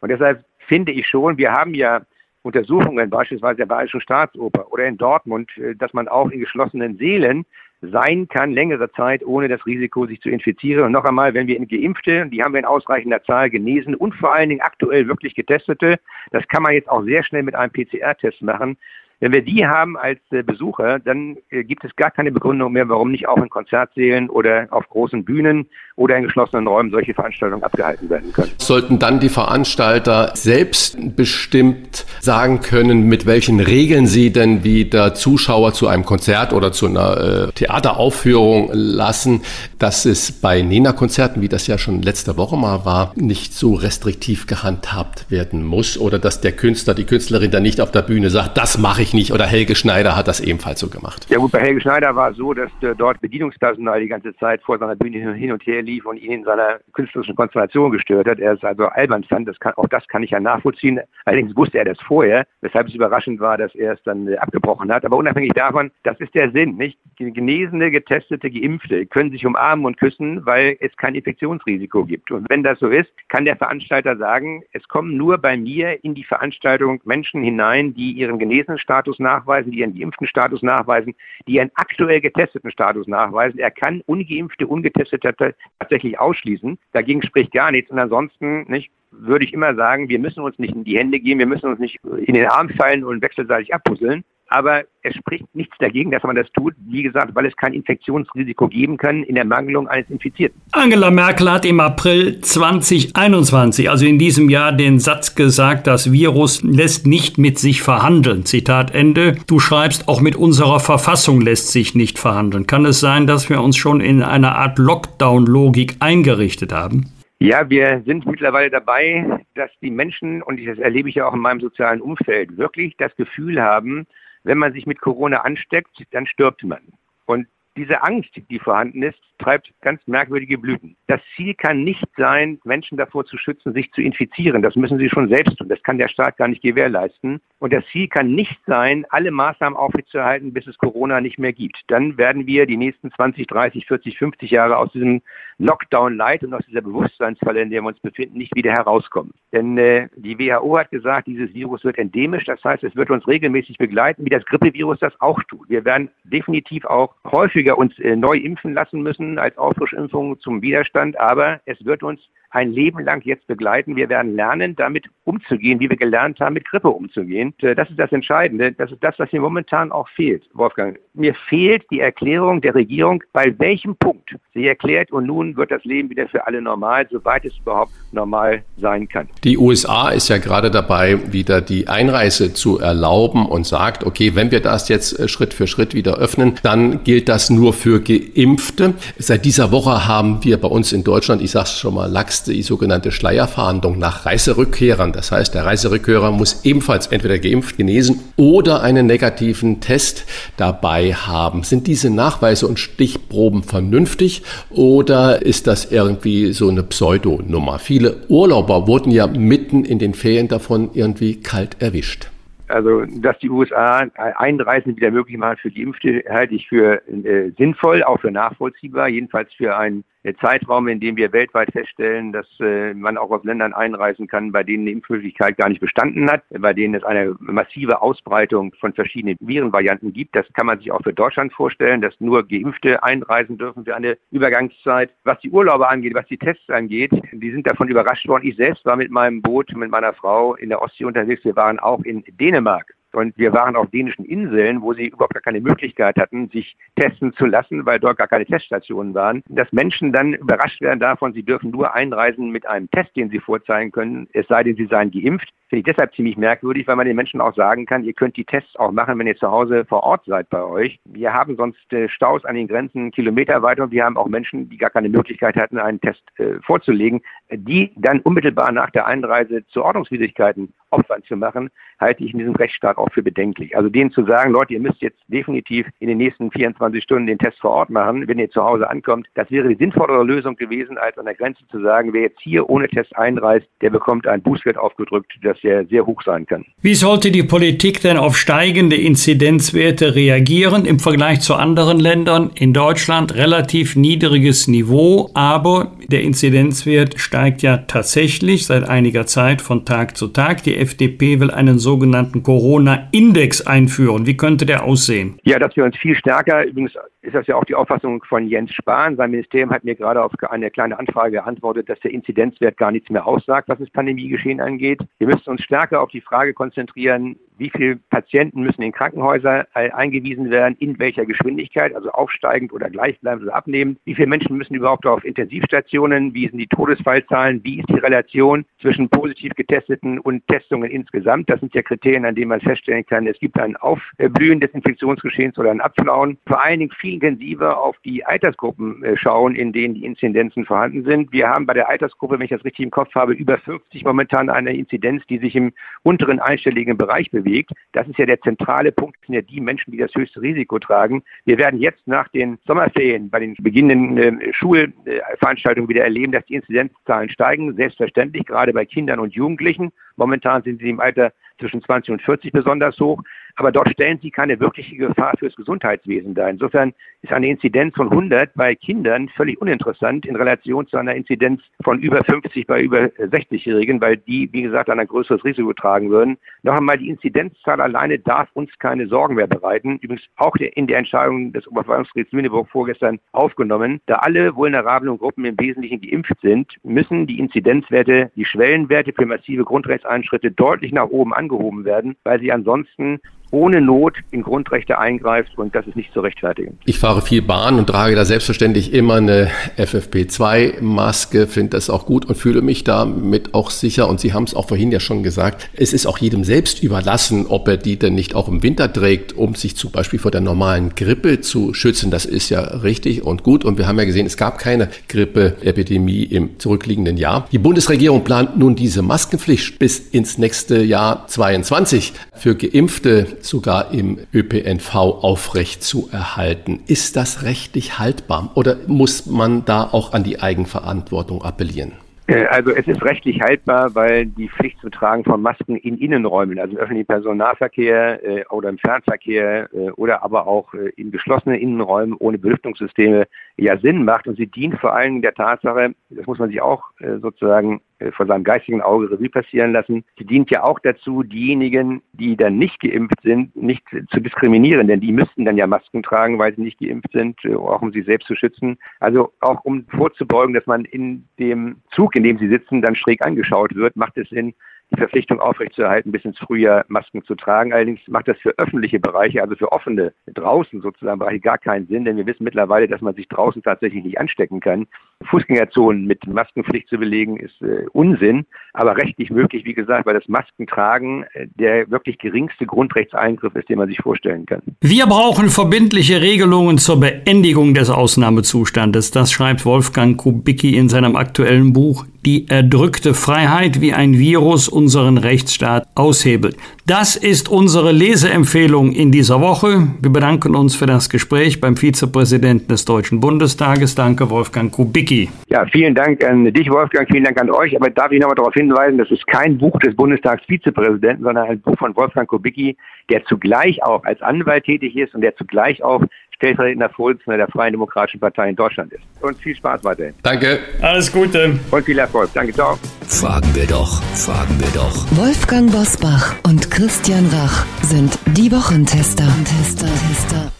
Und 0.00 0.08
deshalb 0.08 0.44
finde 0.58 0.92
ich 0.92 1.06
schon, 1.06 1.38
wir 1.38 1.52
haben 1.52 1.74
ja 1.74 2.02
Untersuchungen, 2.42 3.08
beispielsweise 3.08 3.58
der 3.58 3.66
Bayerischen 3.66 4.00
Staatsoper 4.00 4.72
oder 4.72 4.84
in 4.84 4.96
Dortmund, 4.96 5.50
äh, 5.58 5.74
dass 5.76 5.92
man 5.92 6.08
auch 6.08 6.30
in 6.30 6.40
geschlossenen 6.40 6.96
Seelen 6.96 7.44
sein 7.82 8.28
kann, 8.28 8.52
längere 8.52 8.90
Zeit, 8.92 9.24
ohne 9.24 9.48
das 9.48 9.64
Risiko, 9.66 10.06
sich 10.06 10.20
zu 10.20 10.30
infizieren. 10.30 10.84
Und 10.84 10.92
noch 10.92 11.04
einmal, 11.04 11.34
wenn 11.34 11.48
wir 11.48 11.56
in 11.56 11.66
Geimpfte, 11.66 12.26
die 12.26 12.42
haben 12.42 12.52
wir 12.52 12.60
in 12.60 12.64
ausreichender 12.64 13.22
Zahl 13.24 13.50
genesen 13.50 13.96
und 13.96 14.14
vor 14.14 14.32
allen 14.32 14.50
Dingen 14.50 14.60
aktuell 14.60 15.08
wirklich 15.08 15.34
Getestete, 15.34 15.98
das 16.30 16.46
kann 16.48 16.62
man 16.62 16.74
jetzt 16.74 16.88
auch 16.88 17.02
sehr 17.02 17.24
schnell 17.24 17.42
mit 17.42 17.56
einem 17.56 17.72
PCR-Test 17.72 18.40
machen, 18.42 18.76
wenn 19.22 19.32
wir 19.32 19.42
die 19.42 19.64
haben 19.64 19.96
als 19.96 20.18
äh, 20.32 20.42
Besucher, 20.42 20.98
dann 20.98 21.36
äh, 21.48 21.62
gibt 21.62 21.84
es 21.84 21.94
gar 21.94 22.10
keine 22.10 22.32
Begründung 22.32 22.72
mehr, 22.72 22.88
warum 22.88 23.12
nicht 23.12 23.28
auch 23.28 23.36
in 23.36 23.48
Konzertsälen 23.48 24.28
oder 24.28 24.66
auf 24.70 24.88
großen 24.88 25.24
Bühnen 25.24 25.68
oder 25.94 26.16
in 26.16 26.24
geschlossenen 26.24 26.66
Räumen 26.66 26.90
solche 26.90 27.14
Veranstaltungen 27.14 27.62
abgehalten 27.62 28.10
werden 28.10 28.32
können. 28.32 28.50
Sollten 28.58 28.98
dann 28.98 29.20
die 29.20 29.28
Veranstalter 29.28 30.32
selbstbestimmt 30.34 32.04
sagen 32.20 32.60
können, 32.60 33.08
mit 33.08 33.24
welchen 33.24 33.60
Regeln 33.60 34.06
sie 34.06 34.32
denn 34.32 34.64
wieder 34.64 35.14
Zuschauer 35.14 35.72
zu 35.72 35.86
einem 35.86 36.04
Konzert 36.04 36.52
oder 36.52 36.72
zu 36.72 36.86
einer 36.86 37.48
äh, 37.48 37.52
Theateraufführung 37.52 38.70
lassen, 38.72 39.42
dass 39.78 40.04
es 40.04 40.32
bei 40.32 40.62
Nena-Konzerten, 40.62 41.42
wie 41.42 41.48
das 41.48 41.68
ja 41.68 41.78
schon 41.78 42.02
letzte 42.02 42.36
Woche 42.36 42.56
mal 42.56 42.84
war, 42.84 43.12
nicht 43.14 43.54
so 43.54 43.74
restriktiv 43.74 44.48
gehandhabt 44.48 45.30
werden 45.30 45.64
muss 45.64 45.96
oder 45.96 46.18
dass 46.18 46.40
der 46.40 46.52
Künstler, 46.52 46.94
die 46.94 47.04
Künstlerin 47.04 47.52
dann 47.52 47.62
nicht 47.62 47.80
auf 47.80 47.92
der 47.92 48.02
Bühne 48.02 48.30
sagt, 48.30 48.56
das 48.56 48.78
mache 48.78 49.02
ich 49.02 49.11
nicht. 49.12 49.32
Oder 49.32 49.46
Helge 49.46 49.74
Schneider 49.74 50.16
hat 50.16 50.28
das 50.28 50.40
ebenfalls 50.40 50.80
so 50.80 50.88
gemacht. 50.88 51.26
Ja 51.28 51.38
gut, 51.38 51.52
bei 51.52 51.60
Helge 51.60 51.80
Schneider 51.80 52.14
war 52.14 52.30
es 52.30 52.36
so, 52.36 52.52
dass 52.54 52.70
äh, 52.80 52.94
dort 52.96 53.20
Bedienungspersonal 53.20 54.00
die 54.00 54.08
ganze 54.08 54.34
Zeit 54.36 54.62
vor 54.62 54.78
seiner 54.78 54.96
Bühne 54.96 55.34
hin 55.34 55.52
und 55.52 55.66
her 55.66 55.82
lief 55.82 56.06
und 56.06 56.16
ihn 56.18 56.32
in 56.32 56.44
seiner 56.44 56.80
künstlerischen 56.92 57.36
Konzentration 57.36 57.90
gestört 57.90 58.26
hat. 58.26 58.38
Er 58.38 58.54
ist 58.54 58.64
also 58.64 58.86
albern 58.86 59.24
fand. 59.24 59.48
Das 59.48 59.58
kann, 59.60 59.74
auch 59.76 59.88
das 59.88 60.06
kann 60.08 60.22
ich 60.22 60.30
ja 60.30 60.40
nachvollziehen. 60.40 61.00
Allerdings 61.24 61.56
wusste 61.56 61.78
er 61.78 61.84
das 61.84 62.00
vorher, 62.00 62.46
weshalb 62.60 62.88
es 62.88 62.94
überraschend 62.94 63.40
war, 63.40 63.58
dass 63.58 63.74
er 63.74 63.94
es 63.94 64.02
dann 64.04 64.28
äh, 64.28 64.36
abgebrochen 64.36 64.92
hat. 64.92 65.04
Aber 65.04 65.16
unabhängig 65.16 65.52
davon, 65.52 65.90
das 66.02 66.18
ist 66.20 66.34
der 66.34 66.50
Sinn, 66.50 66.76
nicht? 66.76 66.98
Genesene, 67.16 67.90
Getestete, 67.90 68.50
Geimpfte 68.50 69.06
können 69.06 69.30
sich 69.30 69.46
umarmen 69.46 69.86
und 69.86 69.96
küssen, 69.96 70.44
weil 70.44 70.76
es 70.80 70.96
kein 70.96 71.14
Infektionsrisiko 71.14 72.04
gibt. 72.04 72.30
Und 72.30 72.48
wenn 72.50 72.62
das 72.62 72.78
so 72.78 72.88
ist, 72.88 73.10
kann 73.28 73.44
der 73.44 73.56
Veranstalter 73.56 74.16
sagen, 74.16 74.62
es 74.72 74.86
kommen 74.88 75.16
nur 75.16 75.38
bei 75.38 75.56
mir 75.56 76.02
in 76.04 76.14
die 76.14 76.24
Veranstaltung 76.24 77.00
Menschen 77.04 77.42
hinein, 77.42 77.94
die 77.94 78.12
ihren 78.12 78.38
genesenen 78.38 78.78
Status 79.02 79.18
nachweisen, 79.18 79.72
die 79.72 79.80
ihren 79.80 79.94
geimpften 79.94 80.26
Status 80.26 80.62
nachweisen, 80.62 81.14
die 81.46 81.54
ihren 81.54 81.70
aktuell 81.74 82.20
getesteten 82.20 82.70
Status 82.70 83.08
nachweisen. 83.08 83.58
Er 83.58 83.70
kann 83.70 84.02
ungeimpfte, 84.06 84.66
ungetestete 84.66 85.54
tatsächlich 85.78 86.18
ausschließen. 86.18 86.78
Dagegen 86.92 87.22
spricht 87.22 87.52
gar 87.52 87.72
nichts. 87.72 87.90
Und 87.90 87.98
ansonsten 87.98 88.62
nicht, 88.70 88.90
würde 89.10 89.44
ich 89.44 89.52
immer 89.52 89.74
sagen, 89.74 90.08
wir 90.08 90.18
müssen 90.18 90.42
uns 90.42 90.58
nicht 90.58 90.74
in 90.74 90.84
die 90.84 90.98
Hände 90.98 91.18
geben, 91.18 91.40
wir 91.40 91.46
müssen 91.46 91.66
uns 91.66 91.80
nicht 91.80 91.98
in 92.04 92.34
den 92.34 92.46
Arm 92.46 92.68
fallen 92.70 93.04
und 93.04 93.22
wechselseitig 93.22 93.74
abpuzzeln 93.74 94.24
aber 94.52 94.84
es 95.02 95.14
spricht 95.14 95.44
nichts 95.54 95.74
dagegen, 95.78 96.10
dass 96.10 96.22
man 96.22 96.36
das 96.36 96.46
tut, 96.52 96.74
wie 96.86 97.02
gesagt, 97.02 97.34
weil 97.34 97.46
es 97.46 97.56
kein 97.56 97.72
Infektionsrisiko 97.72 98.68
geben 98.68 98.96
kann 98.96 99.22
in 99.24 99.34
der 99.34 99.44
Mangelung 99.44 99.88
eines 99.88 100.08
Infizierten. 100.10 100.60
Angela 100.72 101.10
Merkel 101.10 101.50
hat 101.50 101.64
im 101.64 101.80
April 101.80 102.40
2021, 102.40 103.90
also 103.90 104.06
in 104.06 104.18
diesem 104.18 104.48
Jahr, 104.48 104.72
den 104.72 104.98
Satz 104.98 105.34
gesagt, 105.34 105.86
das 105.86 106.12
Virus 106.12 106.62
lässt 106.62 107.06
nicht 107.06 107.38
mit 107.38 107.58
sich 107.58 107.82
verhandeln. 107.82 108.44
Zitat 108.44 108.94
Ende. 108.94 109.36
Du 109.46 109.58
schreibst, 109.58 110.08
auch 110.08 110.20
mit 110.20 110.36
unserer 110.36 110.80
Verfassung 110.80 111.40
lässt 111.40 111.72
sich 111.72 111.94
nicht 111.94 112.18
verhandeln. 112.18 112.66
Kann 112.66 112.84
es 112.84 113.00
sein, 113.00 113.26
dass 113.26 113.48
wir 113.48 113.60
uns 113.62 113.76
schon 113.76 114.00
in 114.00 114.22
einer 114.22 114.54
Art 114.54 114.78
Lockdown-Logik 114.78 115.96
eingerichtet 116.00 116.72
haben? 116.72 117.06
Ja, 117.44 117.68
wir 117.68 118.02
sind 118.06 118.24
mittlerweile 118.24 118.70
dabei, 118.70 119.40
dass 119.56 119.70
die 119.80 119.90
Menschen, 119.90 120.42
und 120.42 120.64
das 120.64 120.78
erlebe 120.78 121.08
ich 121.08 121.16
ja 121.16 121.26
auch 121.26 121.34
in 121.34 121.40
meinem 121.40 121.58
sozialen 121.58 122.00
Umfeld, 122.00 122.56
wirklich 122.56 122.96
das 122.98 123.14
Gefühl 123.16 123.60
haben, 123.60 124.06
wenn 124.44 124.58
man 124.58 124.72
sich 124.72 124.86
mit 124.86 125.00
Corona 125.00 125.38
ansteckt, 125.38 126.04
dann 126.10 126.26
stirbt 126.26 126.62
man. 126.64 126.80
Und 127.26 127.46
diese 127.76 128.02
Angst, 128.02 128.30
die 128.50 128.58
vorhanden 128.58 129.02
ist, 129.02 129.20
treibt 129.42 129.72
ganz 129.80 130.00
merkwürdige 130.06 130.58
Blüten. 130.58 130.96
Das 131.06 131.20
Ziel 131.36 131.54
kann 131.54 131.84
nicht 131.84 132.06
sein, 132.16 132.60
Menschen 132.64 132.96
davor 132.96 133.24
zu 133.24 133.36
schützen, 133.36 133.72
sich 133.72 133.90
zu 133.92 134.00
infizieren. 134.00 134.62
Das 134.62 134.76
müssen 134.76 134.98
sie 134.98 135.08
schon 135.08 135.28
selbst 135.28 135.58
tun. 135.58 135.68
Das 135.68 135.82
kann 135.82 135.98
der 135.98 136.08
Staat 136.08 136.36
gar 136.36 136.48
nicht 136.48 136.62
gewährleisten. 136.62 137.40
Und 137.58 137.72
das 137.72 137.84
Ziel 137.92 138.08
kann 138.08 138.34
nicht 138.34 138.58
sein, 138.66 139.04
alle 139.10 139.30
Maßnahmen 139.30 139.76
aufrechtzuerhalten, 139.76 140.52
bis 140.52 140.66
es 140.66 140.78
Corona 140.78 141.20
nicht 141.20 141.38
mehr 141.38 141.52
gibt. 141.52 141.80
Dann 141.88 142.16
werden 142.18 142.46
wir 142.46 142.66
die 142.66 142.76
nächsten 142.76 143.10
20, 143.12 143.46
30, 143.46 143.86
40, 143.86 144.18
50 144.18 144.50
Jahre 144.50 144.76
aus 144.76 144.92
diesem 144.92 145.22
Lockdown-Light 145.58 146.44
und 146.44 146.54
aus 146.54 146.64
dieser 146.66 146.80
Bewusstseinsfalle, 146.80 147.62
in 147.62 147.70
der 147.70 147.82
wir 147.82 147.88
uns 147.88 148.00
befinden, 148.00 148.38
nicht 148.38 148.54
wieder 148.54 148.72
herauskommen. 148.72 149.32
Denn 149.52 149.78
äh, 149.78 150.08
die 150.16 150.38
WHO 150.38 150.78
hat 150.78 150.90
gesagt, 150.90 151.26
dieses 151.26 151.52
Virus 151.54 151.84
wird 151.84 151.98
endemisch. 151.98 152.44
Das 152.44 152.62
heißt, 152.64 152.82
es 152.84 152.96
wird 152.96 153.10
uns 153.10 153.26
regelmäßig 153.26 153.78
begleiten, 153.78 154.24
wie 154.24 154.30
das 154.30 154.44
Grippevirus 154.44 154.98
das 154.98 155.12
auch 155.20 155.42
tut. 155.44 155.68
Wir 155.68 155.84
werden 155.84 156.10
definitiv 156.24 156.84
auch 156.84 157.14
häufiger 157.24 157.78
uns 157.78 157.98
äh, 157.98 158.16
neu 158.16 158.36
impfen 158.36 158.74
lassen 158.74 159.02
müssen 159.02 159.31
als 159.38 159.56
Auffrischimpfung 159.58 160.38
zum 160.40 160.62
Widerstand, 160.62 161.18
aber 161.18 161.60
es 161.66 161.84
wird 161.84 162.02
uns 162.02 162.20
ein 162.52 162.70
Leben 162.70 163.00
lang 163.00 163.22
jetzt 163.24 163.46
begleiten. 163.46 163.96
Wir 163.96 164.08
werden 164.08 164.36
lernen, 164.36 164.76
damit 164.76 165.06
umzugehen, 165.24 165.80
wie 165.80 165.88
wir 165.88 165.96
gelernt 165.96 166.38
haben, 166.40 166.54
mit 166.54 166.66
Grippe 166.66 166.88
umzugehen. 166.88 167.54
Äh, 167.62 167.74
das 167.74 167.88
ist 167.90 167.98
das 167.98 168.12
Entscheidende. 168.12 168.72
Das 168.72 168.90
ist 168.92 169.02
das, 169.02 169.18
was 169.18 169.32
mir 169.32 169.40
momentan 169.40 169.90
auch 169.90 170.08
fehlt, 170.08 170.44
Wolfgang. 170.52 170.98
Mir 171.14 171.34
fehlt 171.34 171.84
die 171.90 172.00
Erklärung 172.00 172.60
der 172.60 172.74
Regierung, 172.74 173.22
bei 173.32 173.54
welchem 173.58 173.96
Punkt 173.96 174.36
sie 174.54 174.66
erklärt, 174.66 175.12
und 175.12 175.26
nun 175.26 175.56
wird 175.56 175.70
das 175.70 175.84
Leben 175.84 176.10
wieder 176.10 176.28
für 176.28 176.46
alle 176.46 176.60
normal, 176.60 177.06
soweit 177.10 177.44
es 177.44 177.56
überhaupt 177.58 177.92
normal 178.12 178.62
sein 178.78 179.08
kann. 179.08 179.28
Die 179.44 179.56
USA 179.56 180.10
ist 180.10 180.28
ja 180.28 180.38
gerade 180.38 180.70
dabei, 180.70 181.32
wieder 181.32 181.60
die 181.60 181.88
Einreise 181.88 182.52
zu 182.52 182.78
erlauben 182.78 183.46
und 183.46 183.66
sagt, 183.66 184.04
okay, 184.04 184.34
wenn 184.34 184.50
wir 184.50 184.60
das 184.60 184.88
jetzt 184.88 185.18
äh, 185.18 185.28
Schritt 185.28 185.54
für 185.54 185.66
Schritt 185.66 185.94
wieder 185.94 186.16
öffnen, 186.18 186.54
dann 186.62 187.04
gilt 187.04 187.28
das 187.28 187.48
nur 187.50 187.72
für 187.72 188.00
Geimpfte. 188.00 188.94
Seit 189.18 189.44
dieser 189.44 189.72
Woche 189.72 190.06
haben 190.06 190.44
wir 190.44 190.60
bei 190.60 190.68
uns 190.68 190.92
in 190.92 191.04
Deutschland, 191.04 191.40
ich 191.40 191.50
sage 191.50 191.64
es 191.64 191.78
schon 191.78 191.94
mal, 191.94 192.10
Lachs, 192.42 192.44
die 192.44 192.62
sogenannte 192.62 193.12
Schleierfahndung 193.12 193.98
nach 193.98 194.26
Reiserückkehrern. 194.26 195.12
Das 195.12 195.32
heißt, 195.32 195.54
der 195.54 195.64
Reiserückkehrer 195.64 196.30
muss 196.30 196.64
ebenfalls 196.64 197.06
entweder 197.08 197.38
geimpft, 197.38 197.76
genesen 197.76 198.20
oder 198.36 198.82
einen 198.82 199.06
negativen 199.06 199.80
Test 199.80 200.26
dabei 200.56 201.12
haben. 201.12 201.62
Sind 201.62 201.86
diese 201.86 202.10
Nachweise 202.10 202.66
und 202.66 202.78
Stichproben 202.78 203.62
vernünftig 203.62 204.42
oder 204.70 205.42
ist 205.42 205.66
das 205.66 205.90
irgendwie 205.90 206.52
so 206.52 206.68
eine 206.68 206.82
Pseudonummer? 206.82 207.78
Viele 207.78 208.16
Urlauber 208.28 208.86
wurden 208.86 209.10
ja 209.10 209.26
mitten 209.26 209.84
in 209.84 209.98
den 209.98 210.14
Ferien 210.14 210.48
davon 210.48 210.90
irgendwie 210.94 211.40
kalt 211.40 211.76
erwischt. 211.80 212.28
Also, 212.68 213.04
dass 213.04 213.38
die 213.40 213.50
USA 213.50 214.06
Einreisen 214.16 214.96
wieder 214.96 215.10
möglich 215.10 215.36
machen 215.36 215.58
für 215.60 215.70
Geimpfte, 215.70 216.24
halte 216.28 216.54
ich 216.54 216.68
für 216.68 217.02
äh, 217.06 217.50
sinnvoll, 217.58 218.02
auch 218.02 218.18
für 218.20 218.30
nachvollziehbar, 218.30 219.08
jedenfalls 219.08 219.52
für 219.52 219.76
ein 219.76 220.04
Zeitraum, 220.40 220.86
in 220.88 221.00
dem 221.00 221.16
wir 221.16 221.32
weltweit 221.32 221.72
feststellen, 221.72 222.32
dass 222.32 222.46
äh, 222.60 222.94
man 222.94 223.18
auch 223.18 223.30
aus 223.30 223.42
Ländern 223.44 223.72
einreisen 223.72 224.28
kann, 224.28 224.52
bei 224.52 224.62
denen 224.62 224.84
eine 224.84 224.92
Impfmöglichkeit 224.92 225.56
gar 225.56 225.68
nicht 225.68 225.80
bestanden 225.80 226.30
hat, 226.30 226.42
bei 226.50 226.72
denen 226.72 226.94
es 226.94 227.02
eine 227.02 227.34
massive 227.40 228.00
Ausbreitung 228.00 228.72
von 228.78 228.92
verschiedenen 228.92 229.36
Virenvarianten 229.40 230.12
gibt. 230.12 230.36
Das 230.36 230.46
kann 230.52 230.66
man 230.66 230.78
sich 230.78 230.92
auch 230.92 231.02
für 231.02 231.12
Deutschland 231.12 231.52
vorstellen, 231.52 232.00
dass 232.00 232.14
nur 232.20 232.46
Geimpfte 232.46 233.02
einreisen 233.02 233.58
dürfen 233.58 233.84
für 233.84 233.96
eine 233.96 234.16
Übergangszeit. 234.30 235.10
Was 235.24 235.40
die 235.40 235.50
Urlauber 235.50 235.90
angeht, 235.90 236.14
was 236.14 236.26
die 236.26 236.38
Tests 236.38 236.68
angeht, 236.70 237.10
die 237.32 237.50
sind 237.50 237.66
davon 237.66 237.88
überrascht 237.88 238.28
worden. 238.28 238.46
Ich 238.46 238.56
selbst 238.56 238.84
war 238.84 238.96
mit 238.96 239.10
meinem 239.10 239.42
Boot, 239.42 239.74
mit 239.74 239.90
meiner 239.90 240.12
Frau 240.12 240.54
in 240.54 240.68
der 240.68 240.80
Ostsee 240.82 241.04
unterwegs. 241.04 241.44
Wir 241.44 241.56
waren 241.56 241.78
auch 241.80 242.02
in 242.04 242.22
Dänemark. 242.38 242.94
Und 243.12 243.36
wir 243.36 243.52
waren 243.52 243.76
auf 243.76 243.90
dänischen 243.90 244.24
Inseln, 244.24 244.82
wo 244.82 244.94
sie 244.94 245.08
überhaupt 245.08 245.34
gar 245.34 245.42
keine 245.42 245.60
Möglichkeit 245.60 246.16
hatten, 246.16 246.48
sich 246.48 246.76
testen 246.96 247.32
zu 247.34 247.46
lassen, 247.46 247.84
weil 247.86 248.00
dort 248.00 248.18
gar 248.18 248.28
keine 248.28 248.46
Teststationen 248.46 249.14
waren. 249.14 249.42
Dass 249.48 249.70
Menschen 249.72 250.12
dann 250.12 250.34
überrascht 250.34 250.80
werden 250.80 251.00
davon, 251.00 251.32
sie 251.32 251.42
dürfen 251.42 251.70
nur 251.70 251.94
einreisen 251.94 252.50
mit 252.50 252.66
einem 252.66 252.90
Test, 252.90 253.14
den 253.16 253.30
sie 253.30 253.40
vorzeigen 253.40 253.92
können, 253.92 254.28
es 254.32 254.46
sei 254.48 254.62
denn, 254.62 254.76
sie 254.76 254.86
seien 254.86 255.10
geimpft, 255.10 255.52
finde 255.68 255.80
ich 255.80 255.94
deshalb 255.94 256.14
ziemlich 256.14 256.36
merkwürdig, 256.36 256.86
weil 256.86 256.96
man 256.96 257.06
den 257.06 257.16
Menschen 257.16 257.40
auch 257.40 257.54
sagen 257.54 257.86
kann, 257.86 258.04
ihr 258.04 258.12
könnt 258.12 258.36
die 258.36 258.44
Tests 258.44 258.76
auch 258.76 258.92
machen, 258.92 259.18
wenn 259.18 259.26
ihr 259.26 259.36
zu 259.36 259.50
Hause 259.50 259.84
vor 259.86 260.02
Ort 260.02 260.24
seid 260.26 260.50
bei 260.50 260.62
euch. 260.62 261.00
Wir 261.04 261.32
haben 261.32 261.56
sonst 261.56 261.92
äh, 261.92 262.08
Staus 262.08 262.44
an 262.44 262.54
den 262.54 262.68
Grenzen 262.68 263.10
kilometerweit 263.10 263.80
und 263.80 263.90
wir 263.90 264.04
haben 264.04 264.16
auch 264.16 264.28
Menschen, 264.28 264.68
die 264.68 264.76
gar 264.76 264.90
keine 264.90 265.08
Möglichkeit 265.08 265.56
hatten, 265.56 265.78
einen 265.78 266.00
Test 266.00 266.22
äh, 266.38 266.60
vorzulegen, 266.64 267.22
die 267.50 267.92
dann 267.96 268.20
unmittelbar 268.20 268.72
nach 268.72 268.90
der 268.90 269.06
Einreise 269.06 269.66
zu 269.68 269.82
Ordnungswidrigkeiten 269.82 270.74
Aufwand 270.92 271.24
zu 271.26 271.36
machen, 271.36 271.70
halte 271.98 272.24
ich 272.24 272.32
in 272.32 272.38
diesem 272.38 272.54
Rechtsstaat 272.54 272.98
auch 272.98 273.10
für 273.12 273.22
bedenklich. 273.22 273.76
Also 273.76 273.88
denen 273.88 274.10
zu 274.12 274.24
sagen, 274.24 274.52
Leute, 274.52 274.74
ihr 274.74 274.80
müsst 274.80 275.00
jetzt 275.00 275.18
definitiv 275.28 275.86
in 276.00 276.08
den 276.08 276.18
nächsten 276.18 276.50
24 276.50 277.02
Stunden 277.02 277.26
den 277.26 277.38
Test 277.38 277.58
vor 277.60 277.70
Ort 277.70 277.90
machen, 277.90 278.26
wenn 278.28 278.38
ihr 278.38 278.50
zu 278.50 278.62
Hause 278.62 278.88
ankommt, 278.88 279.26
das 279.34 279.50
wäre 279.50 279.68
die 279.68 279.76
sinnvollere 279.76 280.24
Lösung 280.24 280.56
gewesen, 280.56 280.98
als 280.98 281.16
an 281.18 281.24
der 281.24 281.34
Grenze 281.34 281.62
zu 281.70 281.80
sagen, 281.80 282.12
wer 282.12 282.22
jetzt 282.22 282.40
hier 282.40 282.68
ohne 282.68 282.88
Test 282.88 283.16
einreist, 283.16 283.66
der 283.80 283.90
bekommt 283.90 284.26
ein 284.26 284.42
Bußgeld 284.42 284.76
aufgedrückt, 284.76 285.32
das 285.42 285.60
ja 285.62 285.84
sehr 285.84 286.06
hoch 286.06 286.22
sein 286.22 286.46
kann. 286.46 286.64
Wie 286.80 286.94
sollte 286.94 287.30
die 287.30 287.42
Politik 287.42 288.00
denn 288.00 288.16
auf 288.16 288.36
steigende 288.36 288.96
Inzidenzwerte 288.96 290.14
reagieren 290.14 290.84
im 290.84 290.98
Vergleich 290.98 291.40
zu 291.40 291.54
anderen 291.54 291.98
Ländern? 291.98 292.50
In 292.54 292.72
Deutschland 292.72 293.34
relativ 293.34 293.96
niedriges 293.96 294.68
Niveau, 294.68 295.30
aber 295.34 295.92
der 296.08 296.22
Inzidenzwert 296.22 297.18
steigt 297.18 297.62
ja 297.62 297.78
tatsächlich 297.78 298.66
seit 298.66 298.88
einiger 298.88 299.26
Zeit 299.26 299.62
von 299.62 299.84
Tag 299.84 300.16
zu 300.16 300.28
Tag. 300.28 300.62
Die 300.64 300.76
FDP 300.82 301.40
will 301.40 301.50
einen 301.50 301.78
sogenannten 301.78 302.42
Corona-Index 302.42 303.66
einführen. 303.66 304.26
Wie 304.26 304.36
könnte 304.36 304.66
der 304.66 304.84
aussehen? 304.84 305.38
Ja, 305.44 305.58
dass 305.58 305.76
wir 305.76 305.84
uns 305.84 305.96
viel 305.96 306.16
stärker, 306.16 306.64
übrigens 306.64 306.92
ist 307.22 307.34
das 307.34 307.46
ja 307.46 307.56
auch 307.56 307.64
die 307.64 307.74
Auffassung 307.74 308.22
von 308.24 308.46
Jens 308.46 308.74
Spahn. 308.74 309.16
Sein 309.16 309.30
Ministerium 309.30 309.70
hat 309.70 309.84
mir 309.84 309.94
gerade 309.94 310.22
auf 310.22 310.32
eine 310.50 310.70
kleine 310.70 310.98
Anfrage 310.98 311.32
geantwortet, 311.32 311.88
dass 311.88 312.00
der 312.00 312.10
Inzidenzwert 312.10 312.76
gar 312.76 312.90
nichts 312.90 313.10
mehr 313.10 313.26
aussagt, 313.26 313.68
was 313.68 313.78
das 313.78 313.90
Pandemiegeschehen 313.90 314.60
angeht. 314.60 315.00
Wir 315.18 315.28
müssen 315.28 315.50
uns 315.50 315.62
stärker 315.62 316.00
auf 316.02 316.10
die 316.10 316.20
Frage 316.20 316.52
konzentrieren, 316.52 317.36
wie 317.58 317.70
viele 317.70 317.96
Patienten 318.10 318.62
müssen 318.62 318.82
in 318.82 318.90
Krankenhäuser 318.90 319.66
eingewiesen 319.74 320.50
werden, 320.50 320.74
in 320.80 320.98
welcher 320.98 321.24
Geschwindigkeit, 321.24 321.94
also 321.94 322.10
aufsteigend 322.10 322.72
oder 322.72 322.90
gleichbleibend 322.90 323.44
oder 323.44 323.54
abnehmend. 323.54 323.98
Wie 324.04 324.16
viele 324.16 324.26
Menschen 324.26 324.56
müssen 324.56 324.74
überhaupt 324.74 325.06
auf 325.06 325.24
Intensivstationen, 325.24 326.34
wie 326.34 326.48
sind 326.48 326.58
die 326.58 326.66
Todesfallzahlen, 326.66 327.60
wie 327.62 327.78
ist 327.78 327.88
die 327.88 327.98
Relation 327.98 328.64
zwischen 328.80 329.08
positiv 329.08 329.52
getesteten 329.54 330.18
und 330.18 330.44
Testungen 330.48 330.90
insgesamt. 330.90 331.48
Das 331.50 331.60
sind 331.60 331.72
ja 331.72 331.82
Kriterien, 331.82 332.24
an 332.24 332.34
denen 332.34 332.48
man 332.48 332.60
feststellen 332.60 333.06
kann, 333.06 333.28
es 333.28 333.38
gibt 333.38 333.60
ein 333.60 333.76
Aufblühen 333.76 334.58
des 334.58 334.72
Infektionsgeschehens 334.72 335.56
oder 335.56 335.70
ein 335.70 335.80
Abflauen. 335.80 336.38
Vor 336.48 336.64
allen 336.64 336.80
Dingen 336.80 336.92
viel 336.98 337.11
intensiver 337.14 337.78
auf 337.78 337.96
die 338.04 338.24
Altersgruppen 338.24 339.02
äh, 339.04 339.16
schauen, 339.16 339.54
in 339.54 339.72
denen 339.72 339.94
die 339.94 340.04
Inzidenzen 340.04 340.64
vorhanden 340.64 341.04
sind. 341.04 341.32
Wir 341.32 341.48
haben 341.48 341.66
bei 341.66 341.74
der 341.74 341.88
Altersgruppe, 341.88 342.38
wenn 342.38 342.44
ich 342.44 342.50
das 342.50 342.64
richtig 342.64 342.84
im 342.84 342.90
Kopf 342.90 343.14
habe, 343.14 343.32
über 343.32 343.58
50 343.58 344.04
momentan 344.04 344.50
eine 344.50 344.74
Inzidenz, 344.74 345.24
die 345.26 345.38
sich 345.38 345.54
im 345.54 345.72
unteren 346.02 346.40
einstelligen 346.40 346.96
Bereich 346.96 347.30
bewegt. 347.30 347.70
Das 347.92 348.08
ist 348.08 348.18
ja 348.18 348.26
der 348.26 348.40
zentrale 348.40 348.92
Punkt, 348.92 349.16
sind 349.26 349.34
ja 349.34 349.42
die 349.42 349.60
Menschen, 349.60 349.92
die 349.92 349.98
das 349.98 350.14
höchste 350.14 350.40
Risiko 350.40 350.78
tragen. 350.78 351.22
Wir 351.44 351.58
werden 351.58 351.80
jetzt 351.80 352.06
nach 352.06 352.28
den 352.28 352.58
Sommerferien 352.66 353.30
bei 353.30 353.40
den 353.40 353.54
beginnenden 353.54 354.40
äh, 354.40 354.52
Schulveranstaltungen 354.52 355.88
wieder 355.88 356.04
erleben, 356.04 356.32
dass 356.32 356.44
die 356.46 356.54
Inzidenzzahlen 356.54 357.30
steigen. 357.30 357.74
Selbstverständlich, 357.74 358.46
gerade 358.46 358.72
bei 358.72 358.84
Kindern 358.84 359.20
und 359.20 359.34
Jugendlichen. 359.34 359.92
Momentan 360.16 360.62
sind 360.62 360.80
sie 360.80 360.90
im 360.90 361.00
Alter 361.00 361.32
zwischen 361.58 361.82
20 361.82 362.12
und 362.12 362.22
40 362.22 362.52
besonders 362.52 362.98
hoch 362.98 363.22
aber 363.56 363.72
dort 363.72 363.90
stellen 363.90 364.18
sie 364.22 364.30
keine 364.30 364.58
wirkliche 364.60 364.96
Gefahr 364.96 365.34
fürs 365.38 365.54
Gesundheitswesen 365.56 366.34
dar. 366.34 366.48
Insofern 366.48 366.92
ist 367.22 367.32
eine 367.32 367.48
Inzidenz 367.48 367.94
von 367.94 368.10
100 368.10 368.54
bei 368.54 368.74
Kindern 368.74 369.28
völlig 369.30 369.60
uninteressant 369.60 370.26
in 370.26 370.36
Relation 370.36 370.86
zu 370.86 370.96
einer 370.96 371.14
Inzidenz 371.14 371.62
von 371.84 372.00
über 372.00 372.24
50 372.24 372.66
bei 372.66 372.80
über 372.80 373.04
60-Jährigen, 373.18 374.00
weil 374.00 374.16
die, 374.16 374.48
wie 374.52 374.62
gesagt, 374.62 374.90
ein 374.90 375.06
größeres 375.06 375.44
Risiko 375.44 375.72
tragen 375.72 376.10
würden. 376.10 376.38
Noch 376.62 376.76
einmal, 376.76 376.98
die 376.98 377.08
Inzidenzzahl 377.08 377.80
alleine 377.80 378.18
darf 378.18 378.48
uns 378.54 378.70
keine 378.78 379.06
Sorgen 379.06 379.34
mehr 379.34 379.46
bereiten. 379.46 379.98
Übrigens 380.00 380.26
auch 380.36 380.56
in 380.56 380.86
der 380.86 380.98
Entscheidung 380.98 381.52
des 381.52 381.66
Oberverwaltungsgerichts 381.68 382.32
Lüneburg 382.32 382.68
vorgestern 382.68 383.20
aufgenommen. 383.32 384.00
Da 384.06 384.16
alle 384.16 384.54
vulnerablen 384.56 385.18
Gruppen 385.18 385.44
im 385.44 385.58
Wesentlichen 385.58 386.00
geimpft 386.00 386.40
sind, 386.40 386.74
müssen 386.82 387.26
die 387.26 387.38
Inzidenzwerte, 387.38 388.30
die 388.36 388.44
Schwellenwerte 388.44 389.12
für 389.12 389.26
massive 389.26 389.64
Grundrechtseinschritte 389.64 390.50
deutlich 390.50 390.92
nach 390.92 391.06
oben 391.06 391.34
angehoben 391.34 391.84
werden, 391.84 392.16
weil 392.24 392.40
sie 392.40 392.52
ansonsten 392.52 393.20
ohne 393.52 393.80
Not 393.80 394.14
in 394.30 394.42
Grundrechte 394.42 394.98
eingreift 394.98 395.56
und 395.56 395.74
das 395.74 395.86
ist 395.86 395.94
nicht 395.94 396.12
zu 396.12 396.20
rechtfertigen. 396.20 396.78
Ich 396.86 396.98
fahre 396.98 397.22
viel 397.22 397.42
Bahn 397.42 397.78
und 397.78 397.86
trage 397.86 398.16
da 398.16 398.24
selbstverständlich 398.24 398.92
immer 398.92 399.16
eine 399.16 399.50
FFP2-Maske, 399.76 401.46
finde 401.46 401.70
das 401.70 401.90
auch 401.90 402.06
gut 402.06 402.24
und 402.24 402.34
fühle 402.34 402.62
mich 402.62 402.82
damit 402.82 403.54
auch 403.54 403.70
sicher. 403.70 404.08
Und 404.08 404.20
Sie 404.20 404.32
haben 404.32 404.44
es 404.44 404.54
auch 404.54 404.68
vorhin 404.68 404.90
ja 404.90 405.00
schon 405.00 405.22
gesagt, 405.22 405.68
es 405.74 405.92
ist 405.92 406.06
auch 406.06 406.18
jedem 406.18 406.44
selbst 406.44 406.82
überlassen, 406.82 407.46
ob 407.46 407.68
er 407.68 407.76
die 407.76 407.98
denn 407.98 408.14
nicht 408.14 408.34
auch 408.34 408.48
im 408.48 408.62
Winter 408.62 408.90
trägt, 408.90 409.34
um 409.34 409.54
sich 409.54 409.76
zum 409.76 409.92
Beispiel 409.92 410.18
vor 410.18 410.30
der 410.30 410.40
normalen 410.40 410.94
Grippe 410.94 411.42
zu 411.42 411.74
schützen. 411.74 412.10
Das 412.10 412.24
ist 412.24 412.48
ja 412.48 412.60
richtig 412.60 413.22
und 413.22 413.42
gut. 413.42 413.66
Und 413.66 413.76
wir 413.76 413.86
haben 413.86 413.98
ja 413.98 414.06
gesehen, 414.06 414.26
es 414.26 414.38
gab 414.38 414.58
keine 414.58 414.88
Grippeepidemie 415.08 416.22
im 416.22 416.58
zurückliegenden 416.58 417.18
Jahr. 417.18 417.46
Die 417.52 417.58
Bundesregierung 417.58 418.24
plant 418.24 418.56
nun 418.56 418.76
diese 418.76 419.02
Maskenpflicht 419.02 419.78
bis 419.78 419.98
ins 419.98 420.38
nächste 420.38 420.82
Jahr 420.82 421.26
22 421.26 422.14
für 422.34 422.56
Geimpfte 422.56 423.26
sogar 423.44 423.92
im 423.92 424.18
ÖPNV 424.32 424.94
aufrecht 424.94 425.82
zu 425.82 426.08
erhalten. 426.10 426.80
Ist 426.86 427.16
das 427.16 427.42
rechtlich 427.42 427.98
haltbar 427.98 428.52
oder 428.54 428.76
muss 428.86 429.26
man 429.26 429.64
da 429.64 429.82
auch 429.84 430.12
an 430.12 430.24
die 430.24 430.40
Eigenverantwortung 430.40 431.42
appellieren? 431.42 431.92
Äh, 432.26 432.46
also 432.46 432.70
es 432.70 432.86
ist 432.86 433.02
rechtlich 433.02 433.40
haltbar, 433.40 433.94
weil 433.94 434.26
die 434.26 434.48
Pflicht 434.48 434.78
zu 434.80 434.90
tragen 434.90 435.24
von 435.24 435.42
Masken 435.42 435.76
in 435.76 435.98
Innenräumen, 435.98 436.58
also 436.58 436.72
im 436.72 436.78
öffentlichen 436.78 437.06
Personennahverkehr 437.06 438.24
äh, 438.24 438.44
oder 438.48 438.68
im 438.68 438.78
Fernverkehr 438.78 439.68
äh, 439.72 439.90
oder 439.92 440.22
aber 440.22 440.46
auch 440.46 440.72
äh, 440.74 440.90
in 440.96 441.10
geschlossenen 441.10 441.58
Innenräumen 441.58 442.14
ohne 442.18 442.38
Belüftungssysteme 442.38 443.26
ja 443.56 443.76
Sinn 443.78 444.04
macht 444.04 444.28
und 444.28 444.36
sie 444.36 444.46
dient 444.46 444.78
vor 444.78 444.94
allem 444.94 445.20
der 445.20 445.34
Tatsache, 445.34 445.94
das 446.10 446.26
muss 446.26 446.38
man 446.38 446.48
sich 446.48 446.62
auch 446.62 446.84
äh, 447.00 447.18
sozusagen 447.18 447.80
vor 448.10 448.26
seinem 448.26 448.44
geistigen 448.44 448.82
Auge 448.82 449.10
Revue 449.10 449.28
passieren 449.28 449.72
lassen. 449.72 450.04
Sie 450.18 450.24
dient 450.24 450.50
ja 450.50 450.64
auch 450.64 450.78
dazu, 450.80 451.22
diejenigen, 451.22 452.02
die 452.12 452.36
dann 452.36 452.58
nicht 452.58 452.80
geimpft 452.80 453.20
sind, 453.22 453.54
nicht 453.54 453.84
zu 454.10 454.20
diskriminieren, 454.20 454.88
denn 454.88 455.00
die 455.00 455.12
müssten 455.12 455.44
dann 455.44 455.56
ja 455.56 455.66
Masken 455.66 456.02
tragen, 456.02 456.38
weil 456.38 456.54
sie 456.54 456.62
nicht 456.62 456.78
geimpft 456.78 457.12
sind, 457.12 457.38
äh, 457.44 457.54
auch 457.54 457.82
um 457.82 457.92
sie 457.92 458.02
selbst 458.02 458.26
zu 458.26 458.34
schützen. 458.34 458.78
Also 459.00 459.32
auch 459.40 459.64
um 459.64 459.86
vorzubeugen, 459.88 460.54
dass 460.54 460.66
man 460.66 460.84
in 460.84 461.28
dem 461.38 461.76
Zug, 461.92 462.16
in 462.16 462.24
dem 462.24 462.38
sie 462.38 462.48
sitzen, 462.48 462.82
dann 462.82 462.96
schräg 462.96 463.24
angeschaut 463.24 463.74
wird, 463.74 463.96
macht 463.96 464.16
es 464.16 464.28
Sinn, 464.30 464.54
die 464.92 464.98
Verpflichtung 464.98 465.40
aufrechtzuerhalten, 465.40 466.12
bis 466.12 466.24
ins 466.24 466.38
Frühjahr 466.38 466.84
Masken 466.88 467.24
zu 467.24 467.34
tragen. 467.34 467.72
Allerdings 467.72 468.00
macht 468.08 468.28
das 468.28 468.38
für 468.38 468.56
öffentliche 468.58 469.00
Bereiche, 469.00 469.42
also 469.42 469.56
für 469.56 469.72
offene 469.72 470.12
draußen 470.26 470.80
sozusagen 470.80 471.18
Bereiche 471.18 471.40
gar 471.40 471.58
keinen 471.58 471.86
Sinn, 471.86 472.04
denn 472.04 472.16
wir 472.16 472.26
wissen 472.26 472.44
mittlerweile, 472.44 472.88
dass 472.88 473.00
man 473.00 473.14
sich 473.14 473.28
draußen 473.28 473.62
tatsächlich 473.62 474.04
nicht 474.04 474.18
anstecken 474.18 474.60
kann. 474.60 474.86
Fußgängerzonen 475.30 476.06
mit 476.06 476.26
Maskenpflicht 476.26 476.88
zu 476.88 476.98
belegen 476.98 477.36
ist 477.38 477.60
äh, 477.62 477.86
Unsinn, 477.92 478.44
aber 478.72 478.96
rechtlich 478.96 479.30
möglich, 479.30 479.64
wie 479.64 479.74
gesagt, 479.74 480.06
weil 480.06 480.14
das 480.14 480.28
Maskentragen 480.28 481.24
äh, 481.32 481.46
der 481.54 481.90
wirklich 481.90 482.18
geringste 482.18 482.66
Grundrechtseingriff 482.66 483.54
ist, 483.54 483.68
den 483.68 483.78
man 483.78 483.88
sich 483.88 483.98
vorstellen 483.98 484.46
kann. 484.46 484.62
Wir 484.80 485.06
brauchen 485.06 485.48
verbindliche 485.48 486.20
Regelungen 486.20 486.78
zur 486.78 487.00
Beendigung 487.00 487.74
des 487.74 487.90
Ausnahmezustandes. 487.90 489.10
Das 489.10 489.32
schreibt 489.32 489.64
Wolfgang 489.64 490.16
Kubicki 490.16 490.76
in 490.76 490.88
seinem 490.88 491.16
aktuellen 491.16 491.72
Buch 491.72 492.04
Die 492.24 492.48
erdrückte 492.48 493.14
Freiheit, 493.14 493.80
wie 493.80 493.92
ein 493.92 494.16
Virus 494.16 494.68
unseren 494.68 495.18
Rechtsstaat 495.18 495.88
aushebelt. 495.96 496.56
Das 496.84 497.14
ist 497.14 497.48
unsere 497.48 497.92
Leseempfehlung 497.92 498.90
in 498.90 499.12
dieser 499.12 499.40
Woche. 499.40 499.86
Wir 500.00 500.10
bedanken 500.10 500.56
uns 500.56 500.74
für 500.74 500.86
das 500.86 501.08
Gespräch 501.08 501.60
beim 501.60 501.76
Vizepräsidenten 501.76 502.66
des 502.66 502.84
Deutschen 502.84 503.20
Bundestages. 503.20 503.94
Danke, 503.94 504.28
Wolfgang 504.30 504.72
Kubicki. 504.72 505.30
Ja, 505.46 505.64
vielen 505.66 505.94
Dank 505.94 506.24
an 506.24 506.44
dich, 506.52 506.68
Wolfgang, 506.68 507.06
vielen 507.08 507.22
Dank 507.22 507.40
an 507.40 507.50
euch. 507.50 507.76
Aber 507.76 507.88
darf 507.88 508.10
ich 508.10 508.20
nochmal 508.20 508.34
darauf 508.34 508.54
hinweisen, 508.54 508.98
das 508.98 509.08
ist 509.12 509.24
kein 509.28 509.58
Buch 509.58 509.78
des 509.78 509.94
Bundestagsvizepräsidenten, 509.94 511.22
sondern 511.22 511.50
ein 511.50 511.60
Buch 511.60 511.78
von 511.78 511.94
Wolfgang 511.94 512.28
Kubicki, 512.28 512.76
der 513.10 513.24
zugleich 513.26 513.80
auch 513.84 514.02
als 514.02 514.20
Anwalt 514.20 514.64
tätig 514.64 514.96
ist 514.96 515.14
und 515.14 515.20
der 515.20 515.36
zugleich 515.36 515.84
auch 515.84 516.02
stellvertretender 516.42 516.90
Vorsitzender 516.90 517.36
der 517.36 517.48
Freien 517.48 517.72
Demokratischen 517.72 518.18
Partei 518.18 518.48
in 518.48 518.56
Deutschland 518.56 518.92
ist. 518.92 519.02
Und 519.20 519.38
viel 519.38 519.54
Spaß 519.54 519.84
weiterhin. 519.84 520.14
Danke. 520.24 520.58
Alles 520.80 521.12
Gute. 521.12 521.58
Und 521.70 521.84
viel 521.84 521.98
Erfolg. 521.98 522.30
Danke, 522.34 522.52
ciao. 522.52 522.76
Fragen 523.06 523.54
wir 523.54 523.66
doch, 523.66 524.02
fragen 524.14 524.58
wir 524.58 524.70
doch. 524.74 525.06
Wolfgang 525.16 525.70
Bosbach 525.70 526.34
und 526.42 526.70
Christian 526.74 527.28
Rach 527.28 527.66
sind 527.82 528.18
die 528.34 528.50
Wochentester. 528.50 529.28
Tester, 529.44 529.86
Tester. 529.86 530.50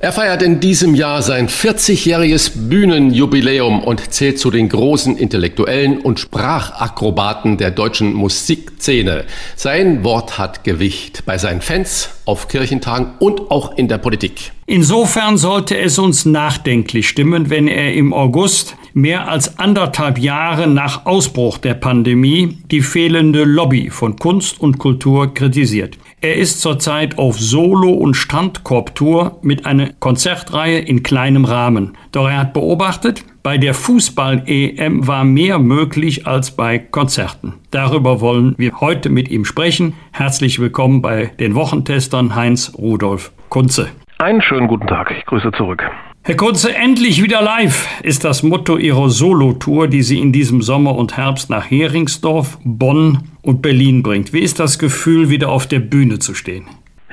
Er 0.00 0.12
feiert 0.12 0.42
in 0.42 0.60
diesem 0.60 0.94
Jahr 0.94 1.22
sein 1.22 1.48
40-jähriges 1.48 2.68
Bühnenjubiläum 2.68 3.82
und 3.82 4.12
zählt 4.12 4.38
zu 4.38 4.50
den 4.50 4.68
großen 4.68 5.16
Intellektuellen 5.16 5.98
und 5.98 6.20
Sprachakrobaten 6.20 7.58
der 7.58 7.70
deutschen 7.70 8.12
Musikszene. 8.12 9.24
Sein 9.56 10.04
Wort 10.04 10.38
hat 10.38 10.64
Gewicht 10.64 11.24
bei 11.26 11.38
seinen 11.38 11.60
Fans, 11.60 12.10
auf 12.24 12.48
Kirchentagen 12.48 13.12
und 13.18 13.50
auch 13.50 13.76
in 13.76 13.88
der 13.88 13.98
Politik. 13.98 14.52
Insofern 14.66 15.36
sollte 15.36 15.76
es 15.76 15.98
uns 15.98 16.24
nachdenklich 16.24 17.08
stimmen, 17.08 17.50
wenn 17.50 17.66
er 17.66 17.92
im 17.92 18.12
August, 18.12 18.76
mehr 18.94 19.28
als 19.28 19.58
anderthalb 19.58 20.18
Jahre 20.18 20.66
nach 20.66 21.06
Ausbruch 21.06 21.58
der 21.58 21.74
Pandemie, 21.74 22.58
die 22.70 22.80
fehlende 22.80 23.44
Lobby 23.44 23.90
von 23.90 24.16
Kunst 24.16 24.60
und 24.60 24.78
Kultur 24.78 25.34
kritisiert. 25.34 25.98
Er 26.22 26.36
ist 26.36 26.60
zurzeit 26.60 27.16
auf 27.16 27.38
Solo- 27.38 27.94
und 27.94 28.12
Strandkorbtour 28.12 29.38
mit 29.40 29.64
einer 29.64 29.88
Konzertreihe 30.00 30.78
in 30.78 31.02
kleinem 31.02 31.46
Rahmen. 31.46 31.96
Doch 32.12 32.28
er 32.28 32.36
hat 32.36 32.52
beobachtet, 32.52 33.24
bei 33.42 33.56
der 33.56 33.72
Fußball-EM 33.72 35.06
war 35.06 35.24
mehr 35.24 35.58
möglich 35.58 36.26
als 36.26 36.50
bei 36.50 36.78
Konzerten. 36.78 37.54
Darüber 37.70 38.20
wollen 38.20 38.54
wir 38.58 38.82
heute 38.82 39.08
mit 39.08 39.30
ihm 39.30 39.46
sprechen. 39.46 39.94
Herzlich 40.12 40.58
willkommen 40.58 41.00
bei 41.00 41.32
den 41.40 41.54
Wochentestern 41.54 42.34
Heinz 42.34 42.74
Rudolf 42.76 43.32
Kunze. 43.48 43.88
Einen 44.18 44.42
schönen 44.42 44.68
guten 44.68 44.88
Tag. 44.88 45.10
Ich 45.16 45.24
grüße 45.24 45.52
zurück. 45.52 45.82
Herr 46.22 46.36
Kunze, 46.36 46.76
endlich 46.76 47.22
wieder 47.22 47.40
live 47.40 47.88
ist 48.02 48.24
das 48.24 48.42
Motto 48.42 48.76
Ihrer 48.76 49.08
Solo-Tour, 49.08 49.88
die 49.88 50.02
Sie 50.02 50.20
in 50.20 50.32
diesem 50.32 50.60
Sommer 50.60 50.94
und 50.94 51.16
Herbst 51.16 51.48
nach 51.48 51.70
Heringsdorf, 51.70 52.58
Bonn 52.62 53.30
und 53.40 53.62
Berlin 53.62 54.02
bringt. 54.02 54.34
Wie 54.34 54.40
ist 54.40 54.60
das 54.60 54.78
Gefühl, 54.78 55.30
wieder 55.30 55.48
auf 55.48 55.66
der 55.66 55.78
Bühne 55.78 56.18
zu 56.18 56.34
stehen? 56.34 56.66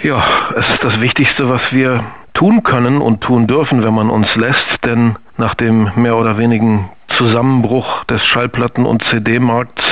Ja, 0.04 0.50
es 0.58 0.68
ist 0.74 0.84
das 0.84 1.00
Wichtigste, 1.00 1.48
was 1.48 1.62
wir 1.72 2.04
tun 2.34 2.64
können 2.64 3.02
und 3.02 3.22
tun 3.22 3.48
dürfen, 3.48 3.82
wenn 3.82 3.94
man 3.94 4.10
uns 4.10 4.28
lässt, 4.36 4.84
denn 4.84 5.16
nach 5.38 5.56
dem 5.56 5.90
mehr 5.96 6.18
oder 6.18 6.38
wenigen 6.38 6.90
Zusammenbruch 7.18 8.04
des 8.06 8.22
Schallplatten- 8.26 8.86
und 8.86 9.04
CD-Markts 9.10 9.84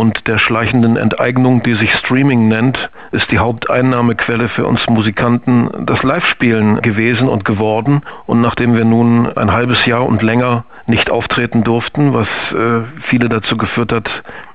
und 0.00 0.26
der 0.26 0.38
schleichenden 0.38 0.96
Enteignung, 0.96 1.62
die 1.62 1.74
sich 1.74 1.92
Streaming 1.96 2.48
nennt, 2.48 2.88
ist 3.12 3.30
die 3.30 3.38
Haupteinnahmequelle 3.38 4.48
für 4.48 4.66
uns 4.66 4.80
Musikanten 4.88 5.68
das 5.84 6.02
Live-Spielen 6.02 6.80
gewesen 6.80 7.28
und 7.28 7.44
geworden. 7.44 8.00
Und 8.24 8.40
nachdem 8.40 8.74
wir 8.74 8.86
nun 8.86 9.30
ein 9.36 9.52
halbes 9.52 9.84
Jahr 9.84 10.06
und 10.06 10.22
länger 10.22 10.64
nicht 10.86 11.10
auftreten 11.10 11.64
durften, 11.64 12.14
was 12.14 12.28
äh, 12.52 12.86
viele 13.10 13.28
dazu 13.28 13.58
geführt 13.58 13.92
hat, 13.92 14.08